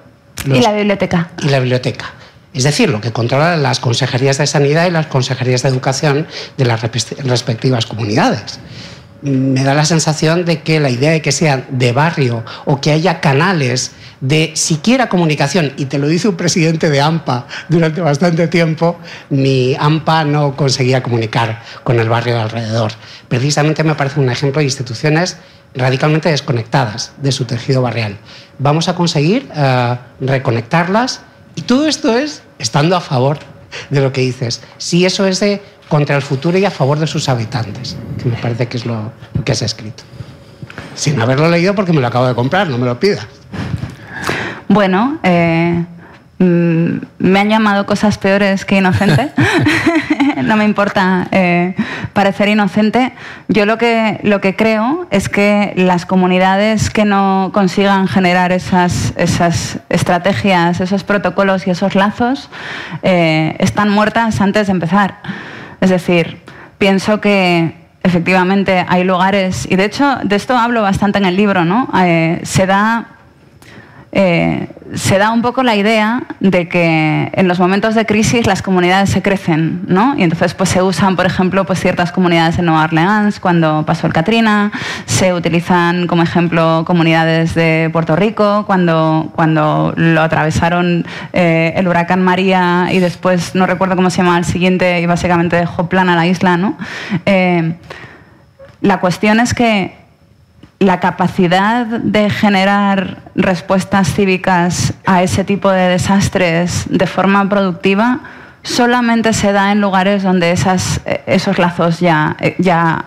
y 0.45 0.59
la 0.61 0.73
biblioteca. 0.73 1.31
Y 1.41 1.49
la 1.49 1.59
biblioteca. 1.59 2.13
Es 2.53 2.63
decir, 2.63 2.89
lo 2.89 3.01
que 3.01 3.11
controlan 3.11 3.63
las 3.63 3.79
consejerías 3.79 4.37
de 4.37 4.45
sanidad 4.45 4.85
y 4.87 4.91
las 4.91 5.07
consejerías 5.07 5.63
de 5.63 5.69
educación 5.69 6.27
de 6.57 6.65
las 6.65 6.81
respectivas 6.81 7.85
comunidades 7.85 8.59
me 9.23 9.63
da 9.63 9.73
la 9.73 9.85
sensación 9.85 10.45
de 10.45 10.61
que 10.61 10.79
la 10.79 10.89
idea 10.89 11.11
de 11.11 11.21
que 11.21 11.31
sean 11.31 11.65
de 11.69 11.93
barrio 11.93 12.43
o 12.65 12.81
que 12.81 12.91
haya 12.91 13.21
canales 13.21 13.91
de 14.19 14.51
siquiera 14.55 15.09
comunicación, 15.09 15.73
y 15.77 15.85
te 15.85 15.97
lo 15.97 16.07
dice 16.07 16.29
un 16.29 16.35
presidente 16.35 16.89
de 16.89 17.01
AMPA 17.01 17.47
durante 17.67 18.01
bastante 18.01 18.47
tiempo, 18.47 18.97
mi 19.29 19.75
AMPA 19.77 20.23
no 20.23 20.55
conseguía 20.55 21.03
comunicar 21.03 21.61
con 21.83 21.99
el 21.99 22.09
barrio 22.09 22.35
de 22.35 22.41
alrededor. 22.41 22.91
Precisamente 23.27 23.83
me 23.83 23.95
parece 23.95 24.19
un 24.19 24.29
ejemplo 24.29 24.59
de 24.59 24.65
instituciones 24.65 25.37
radicalmente 25.73 26.29
desconectadas 26.29 27.13
de 27.21 27.31
su 27.31 27.45
tejido 27.45 27.81
barrial. 27.81 28.17
Vamos 28.59 28.87
a 28.87 28.95
conseguir 28.95 29.49
eh, 29.55 29.97
reconectarlas 30.21 31.21
y 31.55 31.61
todo 31.63 31.87
esto 31.87 32.15
es 32.15 32.43
estando 32.59 32.95
a 32.95 33.01
favor 33.01 33.39
de 33.89 34.01
lo 34.01 34.11
que 34.11 34.21
dices. 34.21 34.61
Si 34.77 35.05
eso 35.05 35.25
es 35.25 35.39
de 35.39 35.61
contra 35.87 36.15
el 36.15 36.21
futuro 36.21 36.57
y 36.57 36.65
a 36.65 36.71
favor 36.71 36.99
de 36.99 37.07
sus 37.07 37.29
habitantes, 37.29 37.97
que 38.21 38.29
me 38.29 38.37
parece 38.37 38.67
que 38.67 38.77
es 38.77 38.85
lo, 38.85 39.11
que 39.43 39.51
has 39.51 39.61
escrito. 39.61 40.03
Sin 40.95 41.19
haberlo 41.21 41.49
leído 41.49 41.75
porque 41.75 41.93
me 41.93 42.01
lo 42.01 42.07
acabo 42.07 42.27
de 42.27 42.35
comprar, 42.35 42.67
no 42.67 42.77
me 42.77 42.85
lo 42.85 42.99
pidas. 42.99 43.27
Bueno, 44.67 45.19
eh, 45.23 45.83
mm, 46.39 46.97
me 47.19 47.39
han 47.39 47.49
llamado 47.49 47.85
cosas 47.85 48.17
peores 48.17 48.65
que 48.65 48.77
inocente. 48.77 49.31
no 50.43 50.57
me 50.57 50.65
importa 50.65 51.27
eh, 51.31 51.75
parecer 52.13 52.49
inocente. 52.49 53.13
Yo 53.47 53.65
lo 53.65 53.77
que, 53.77 54.19
lo 54.23 54.41
que 54.41 54.55
creo 54.55 55.07
es 55.11 55.29
que 55.29 55.73
las 55.75 56.05
comunidades 56.05 56.89
que 56.89 57.05
no 57.05 57.51
consigan 57.53 58.07
generar 58.07 58.51
esas, 58.51 59.13
esas 59.17 59.79
estrategias, 59.89 60.79
esos 60.79 61.03
protocolos 61.03 61.67
y 61.67 61.71
esos 61.71 61.95
lazos, 61.95 62.49
eh, 63.01 63.55
están 63.59 63.89
muertas 63.89 64.41
antes 64.41 64.67
de 64.67 64.73
empezar. 64.73 65.15
Es 65.83 65.89
decir, 65.89 66.37
pienso 66.77 67.19
que 67.19 67.73
efectivamente 68.03 68.85
hay 68.87 69.03
lugares, 69.03 69.67
y 69.69 69.75
de 69.75 69.83
hecho 69.83 70.15
de 70.23 70.37
esto 70.37 70.57
hablo 70.57 70.81
bastante 70.81 71.17
en 71.17 71.25
el 71.25 71.35
libro, 71.35 71.65
¿no? 71.65 71.89
Eh, 71.97 72.39
se 72.43 72.65
da 72.65 73.12
eh, 74.15 74.67
se 74.93 75.17
da 75.17 75.31
un 75.31 75.41
poco 75.41 75.63
la 75.63 75.75
idea 75.75 76.23
de 76.39 76.69
que 76.69 77.31
en 77.33 77.47
los 77.47 77.59
momentos 77.59 77.95
de 77.95 78.05
crisis 78.05 78.45
las 78.45 78.61
comunidades 78.61 79.09
se 79.09 79.23
crecen, 79.23 79.81
¿no? 79.87 80.13
Y 80.15 80.21
entonces 80.21 80.53
pues 80.53 80.69
se 80.69 80.83
usan, 80.83 81.15
por 81.15 81.25
ejemplo, 81.25 81.65
pues 81.65 81.79
ciertas 81.79 82.11
comunidades 82.11 82.59
en 82.59 82.65
Nueva 82.65 82.83
Orleans 82.83 83.39
cuando 83.39 83.83
pasó 83.87 84.05
el 84.05 84.13
Katrina, 84.13 84.71
se 85.07 85.33
utilizan 85.33 86.05
como 86.05 86.21
ejemplo 86.21 86.83
comunidades 86.85 87.55
de 87.55 87.89
Puerto 87.91 88.15
Rico 88.15 88.65
cuando, 88.67 89.31
cuando 89.35 89.93
lo 89.95 90.21
atravesaron 90.21 91.07
eh, 91.33 91.73
el 91.75 91.87
huracán 91.87 92.21
María 92.21 92.89
y 92.91 92.99
después 92.99 93.55
no 93.55 93.65
recuerdo 93.65 93.95
cómo 93.95 94.11
se 94.11 94.17
llama 94.17 94.37
el 94.37 94.45
siguiente 94.45 95.01
y 95.01 95.07
básicamente 95.07 95.55
dejó 95.55 95.89
plana 95.89 96.15
la 96.15 96.27
isla, 96.27 96.55
¿no? 96.55 96.77
Eh, 97.25 97.73
la 98.81 98.99
cuestión 98.99 99.39
es 99.39 99.55
que 99.55 100.02
la 100.83 100.99
capacidad 100.99 101.85
de 101.85 102.29
generar 102.29 103.17
respuestas 103.35 104.13
cívicas 104.13 104.93
a 105.05 105.23
ese 105.23 105.43
tipo 105.43 105.69
de 105.69 105.89
desastres 105.89 106.85
de 106.89 107.07
forma 107.07 107.47
productiva 107.49 108.19
solamente 108.63 109.33
se 109.33 109.51
da 109.51 109.71
en 109.71 109.81
lugares 109.81 110.23
donde 110.23 110.51
esos 110.51 111.59
lazos 111.59 111.99
ya, 111.99 112.37
ya, 112.57 113.05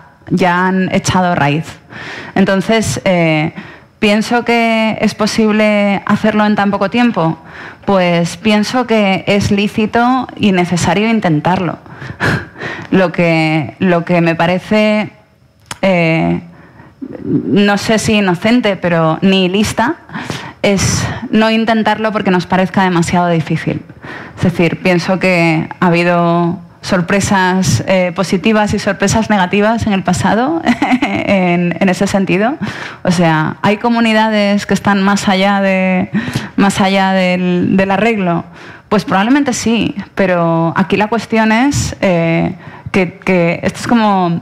han 0.67 0.93
echado 0.93 1.35
raíz. 1.35 1.65
Entonces, 2.35 3.01
eh, 3.05 3.53
¿pienso 3.99 4.45
que 4.45 4.97
es 5.01 5.15
posible 5.15 6.03
hacerlo 6.05 6.45
en 6.45 6.55
tan 6.55 6.69
poco 6.69 6.89
tiempo? 6.89 7.39
Pues 7.85 8.37
pienso 8.37 8.85
que 8.85 9.23
es 9.27 9.51
lícito 9.51 10.27
y 10.35 10.51
necesario 10.51 11.09
intentarlo. 11.09 11.79
lo, 12.91 13.11
que, 13.11 13.75
me 14.21 14.35
parece... 14.35 15.11
Eh, 15.81 16.41
no 17.23 17.77
sé 17.77 17.99
si 17.99 18.13
inocente, 18.13 18.75
pero 18.75 19.19
ni 19.21 19.49
lista, 19.49 19.95
es 20.61 21.05
no 21.29 21.49
intentarlo 21.49 22.11
porque 22.11 22.31
nos 22.31 22.45
parezca 22.45 22.83
demasiado 22.83 23.29
difícil. 23.29 23.81
Es 24.37 24.43
decir, 24.43 24.81
pienso 24.81 25.19
que 25.19 25.69
ha 25.79 25.87
habido 25.87 26.59
sorpresas 26.81 27.83
eh, 27.87 28.11
positivas 28.15 28.73
y 28.73 28.79
sorpresas 28.79 29.29
negativas 29.29 29.85
en 29.87 29.93
el 29.93 30.03
pasado 30.03 30.61
en, 31.01 31.89
ese 31.89 32.07
sentido. 32.07 32.55
O 33.03 33.11
sea, 33.11 33.57
hay 33.61 33.77
comunidades 33.77 34.65
que 34.65 34.73
están 34.73 35.03
más 35.03 35.27
allá, 35.27 35.61
de, 35.61 36.09
más 36.55 36.79
allá 36.81 37.11
del, 37.11 37.91
arreglo. 37.91 38.45
Pues 38.89 39.03
probablemente 39.03 39.53
sí, 39.53 39.95
pero 40.15 40.73
aquí 40.77 40.95
la 40.95 41.07
cuestión 41.07 41.51
es 41.51 41.95
eh, 41.99 42.55
que, 42.91 43.19
que 43.19 43.59
esto 43.63 43.79
es 43.81 43.87
como 43.87 44.41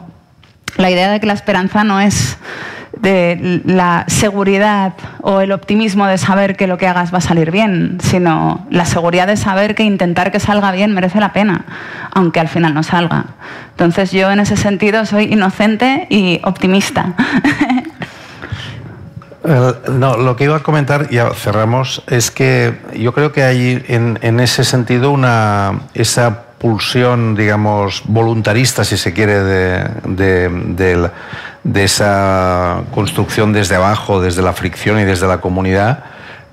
la 0.78 0.90
idea 0.90 1.12
de 1.12 1.20
que 1.20 1.28
la 1.28 1.34
esperanza 1.34 1.84
no 1.84 2.00
es 2.00 2.38
de 3.00 3.62
la 3.66 4.06
seguridad 4.08 4.94
o 5.22 5.42
el 5.42 5.52
optimismo 5.52 6.08
de 6.08 6.18
saber 6.18 6.56
que 6.56 6.68
lo 6.68 6.78
que 6.78 6.88
hagas 6.88 7.14
va 7.14 7.18
a 7.20 7.22
salir 7.22 7.52
bien, 7.52 7.98
sino 8.02 8.66
la 8.70 8.86
seguridad 8.86 9.28
de 9.28 9.38
saber 9.38 9.76
que 9.76 9.84
intentar 9.84 10.32
que 10.32 10.40
salga 10.40 10.72
bien 10.72 10.94
merece 10.94 11.20
la 11.20 11.34
pena, 11.34 11.66
aunque 12.14 12.40
al 12.40 12.48
final 12.48 12.74
no 12.74 12.84
salga. 12.84 13.26
Entonces 13.72 14.12
yo 14.12 14.32
en 14.32 14.40
ese 14.40 14.58
sentido 14.58 15.06
soy 15.06 15.26
inocente 15.26 16.08
y 16.10 16.40
optimista. 16.44 17.14
No, 19.46 20.18
lo 20.18 20.36
que 20.36 20.46
iba 20.46 20.56
a 20.56 20.64
comentar, 20.64 21.10
ya 21.12 21.30
cerramos, 21.36 22.04
es 22.08 22.32
que 22.32 22.74
yo 22.96 23.14
creo 23.14 23.32
que 23.32 23.44
hay 23.44 23.84
en, 23.88 24.40
ese 24.40 24.64
sentido 24.64 25.12
una 25.12 25.82
esa 25.94 26.45
digamos, 27.36 28.02
voluntarista, 28.06 28.84
si 28.84 28.98
se 28.98 29.14
quiere, 29.14 29.40
de, 29.40 30.50
de, 30.50 31.10
de 31.64 31.84
esa 31.84 32.82
construcción 32.94 33.54
desde 33.54 33.76
abajo, 33.76 34.22
desde 34.22 34.42
la 34.42 34.54
fricción 34.54 35.00
y 35.00 35.04
desde 35.04 35.28
la 35.28 35.40
comunidad, 35.40 36.04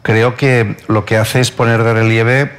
creo 0.03 0.35
que 0.37 0.77
lo 0.89 1.05
que 1.05 1.17
hace 1.17 1.41
es 1.41 1.51
poner 1.51 1.83
de 1.83 1.95
relieve 1.95 2.53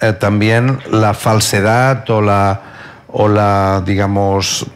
eh, 0.00 0.12
también 0.12 0.78
la 0.90 1.14
falsedad 1.14 2.08
o 2.10 2.20
la 2.20 2.60
o 3.10 3.28
la 3.28 3.82
digamos 3.84 4.66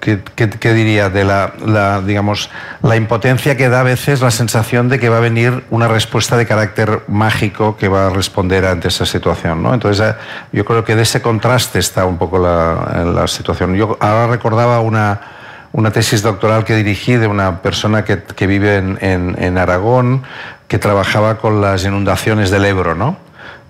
¿qué, 0.00 0.74
diría 0.74 1.10
de 1.10 1.24
la, 1.24 2.02
digamos 2.04 2.50
la 2.82 2.96
impotencia 2.96 3.56
que 3.56 3.68
da 3.68 3.80
a 3.80 3.82
veces 3.82 4.22
la 4.22 4.30
sensación 4.30 4.88
de 4.88 4.98
que 4.98 5.10
va 5.10 5.18
a 5.18 5.20
venir 5.20 5.64
una 5.70 5.86
respuesta 5.86 6.36
de 6.36 6.46
carácter 6.46 7.02
mágico 7.06 7.76
que 7.76 7.88
va 7.88 8.06
a 8.06 8.10
responder 8.10 8.64
ante 8.64 8.88
esa 8.88 9.04
situación 9.04 9.62
¿no? 9.62 9.74
entonces 9.74 10.08
eh, 10.08 10.14
yo 10.52 10.64
creo 10.64 10.84
que 10.84 10.96
de 10.96 11.02
ese 11.02 11.20
contraste 11.20 11.78
está 11.78 12.06
un 12.06 12.16
poco 12.16 12.38
la, 12.38 13.04
la 13.04 13.26
situación 13.28 13.74
yo 13.74 13.98
ahora 14.00 14.26
recordaba 14.26 14.80
una 14.80 15.20
una 15.76 15.90
tesis 15.90 16.22
doctoral 16.22 16.64
que 16.64 16.74
dirigí 16.74 17.16
de 17.16 17.26
una 17.26 17.60
persona 17.60 18.02
que, 18.02 18.22
que 18.22 18.46
vive 18.46 18.76
en, 18.76 18.96
en, 19.02 19.58
Aragón, 19.58 20.22
que 20.68 20.78
trabajaba 20.78 21.36
con 21.36 21.60
las 21.60 21.84
inundaciones 21.84 22.50
del 22.50 22.64
Ebro, 22.64 22.94
¿no? 22.94 23.18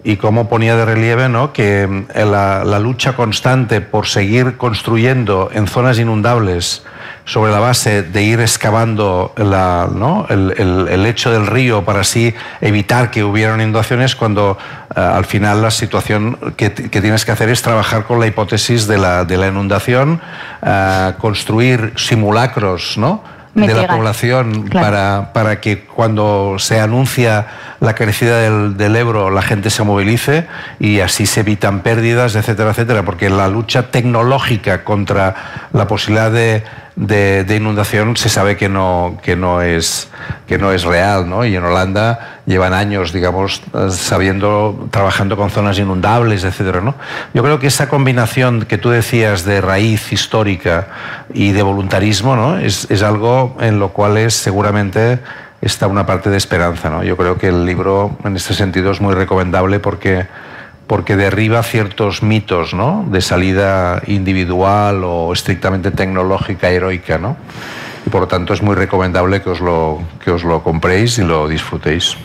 Y 0.08 0.18
cómo 0.18 0.48
ponía 0.48 0.76
de 0.76 0.84
relieve 0.84 1.28
¿no? 1.28 1.52
que 1.52 1.82
eh, 2.14 2.24
la, 2.24 2.62
la 2.64 2.78
lucha 2.78 3.14
constante 3.16 3.80
por 3.80 4.06
seguir 4.06 4.56
construyendo 4.56 5.50
en 5.52 5.66
zonas 5.66 5.98
inundables 5.98 6.84
sobre 7.24 7.50
la 7.50 7.58
base 7.58 8.04
de 8.04 8.22
ir 8.22 8.40
excavando 8.40 9.34
el, 9.36 10.54
el, 10.56 10.88
el, 10.88 11.02
lecho 11.02 11.32
del 11.32 11.48
río 11.48 11.84
para 11.84 12.00
así 12.00 12.32
evitar 12.60 13.10
que 13.10 13.24
hubieran 13.24 13.60
inundaciones, 13.60 14.14
cuando 14.14 14.56
uh, 14.96 15.00
al 15.00 15.24
final 15.24 15.60
la 15.60 15.72
situación 15.72 16.38
que, 16.56 16.72
que, 16.72 17.00
tienes 17.00 17.24
que 17.24 17.32
hacer 17.32 17.48
es 17.48 17.62
trabajar 17.62 18.04
con 18.04 18.20
la 18.20 18.28
hipótesis 18.28 18.86
de 18.86 18.98
la, 18.98 19.24
de 19.24 19.36
la 19.38 19.48
inundación, 19.48 20.20
uh, 20.62 21.18
construir 21.18 21.94
simulacros, 21.96 22.96
¿no? 22.96 23.24
De 23.56 23.74
la 23.74 23.88
población 23.88 24.68
para, 24.70 25.32
para, 25.32 25.60
que 25.60 25.80
cuando 25.80 26.56
se 26.58 26.78
anuncia 26.78 27.46
la 27.80 27.94
crecida 27.94 28.38
del, 28.38 28.76
del, 28.76 28.94
Ebro 28.96 29.30
la 29.30 29.42
gente 29.42 29.70
se 29.70 29.82
movilice 29.82 30.46
y 30.78 31.00
así 31.00 31.26
se 31.26 31.40
evitan 31.40 31.80
pérdidas, 31.80 32.36
etcétera, 32.36 32.70
etcétera, 32.70 33.02
porque 33.04 33.30
la 33.30 33.48
lucha 33.48 33.90
tecnológica 33.90 34.84
contra 34.84 35.68
la 35.72 35.86
posibilidad 35.86 36.30
de 36.30 36.64
de, 36.97 37.55
inundación 37.55 38.16
se 38.16 38.31
sabe 38.31 38.56
que 38.56 38.70
no, 38.70 39.18
que 39.23 39.36
no, 39.36 39.60
es, 39.60 40.09
que 40.47 40.56
no 40.56 40.73
es 40.73 40.85
real, 40.85 41.28
¿no? 41.28 41.44
Y 41.44 41.55
en 41.55 41.62
Holanda 41.62 42.40
llevan 42.47 42.73
años, 42.73 43.12
digamos, 43.12 43.62
sabiendo, 43.90 44.89
trabajando 44.90 45.36
con 45.36 45.51
zonas 45.51 45.78
inundables, 45.78 46.44
etcétera, 46.44 46.81
¿no? 46.81 46.94
Yo 47.35 47.43
creo 47.43 47.59
que 47.59 47.66
esa 47.66 47.89
combinación 47.90 48.64
que 48.64 48.78
tú 48.78 48.89
decías 48.89 49.44
de 49.44 49.60
raíz 49.60 50.10
histórica 50.12 50.89
y 51.35 51.52
de 51.52 51.62
voluntarismo, 51.62 52.35
¿no? 52.35 52.59
Es, 52.59 52.90
es 52.90 53.02
algo 53.02 53.56
en 53.60 53.78
lo 53.78 53.90
cual 53.90 54.16
es 54.16 54.35
seguramente 54.35 55.18
está 55.60 55.86
una 55.89 56.06
parte 56.06 56.31
de 56.31 56.39
esperanza, 56.39 56.89
¿no? 56.89 57.02
Yo 57.02 57.16
creo 57.18 57.36
que 57.36 57.48
el 57.48 57.66
libro 57.66 58.16
en 58.24 58.36
este 58.36 58.55
sentido 58.55 58.90
es 58.90 59.02
muy 59.02 59.14
recomendable 59.14 59.81
porque 59.81 60.27
porque 60.86 61.16
derriba 61.16 61.62
ciertos 61.62 62.22
mitos 62.22 62.74
¿no? 62.74 63.04
de 63.08 63.20
salida 63.20 64.02
individual 64.06 65.02
o 65.04 65.32
estrictamente 65.32 65.90
tecnológica, 65.90 66.70
heroica, 66.70 67.18
¿no? 67.18 67.36
Y 68.06 68.10
por 68.10 68.22
lo 68.22 68.28
tanto 68.28 68.54
es 68.54 68.62
muy 68.62 68.76
recomendable 68.76 69.42
que 69.42 69.50
os 69.50 69.60
lo, 69.60 70.00
que 70.24 70.30
os 70.30 70.44
lo 70.44 70.62
compréis 70.62 71.18
y 71.18 71.24
lo 71.24 71.48
disfrutéis. 71.48 72.16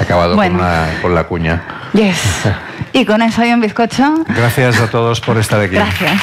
Acabado 0.00 0.36
con, 0.36 0.60
con, 1.02 1.14
la 1.14 1.24
cuña. 1.24 1.90
Yes. 1.92 2.44
Y 2.92 3.04
con 3.04 3.20
eso 3.20 3.42
hay 3.42 3.52
un 3.52 3.60
bizcocho. 3.60 4.24
Gracias 4.28 4.80
a 4.80 4.90
todos 4.90 5.20
por 5.20 5.36
estar 5.36 5.60
aquí. 5.60 5.74
Gracias. 5.74 6.22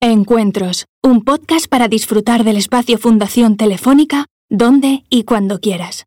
Encuentros, 0.00 0.86
un 1.02 1.22
podcast 1.22 1.68
para 1.68 1.86
disfrutar 1.86 2.42
del 2.42 2.56
espacio 2.56 2.98
Fundación 2.98 3.56
Telefónica, 3.56 4.26
donde 4.48 5.04
y 5.10 5.22
cuando 5.22 5.60
quieras. 5.60 6.06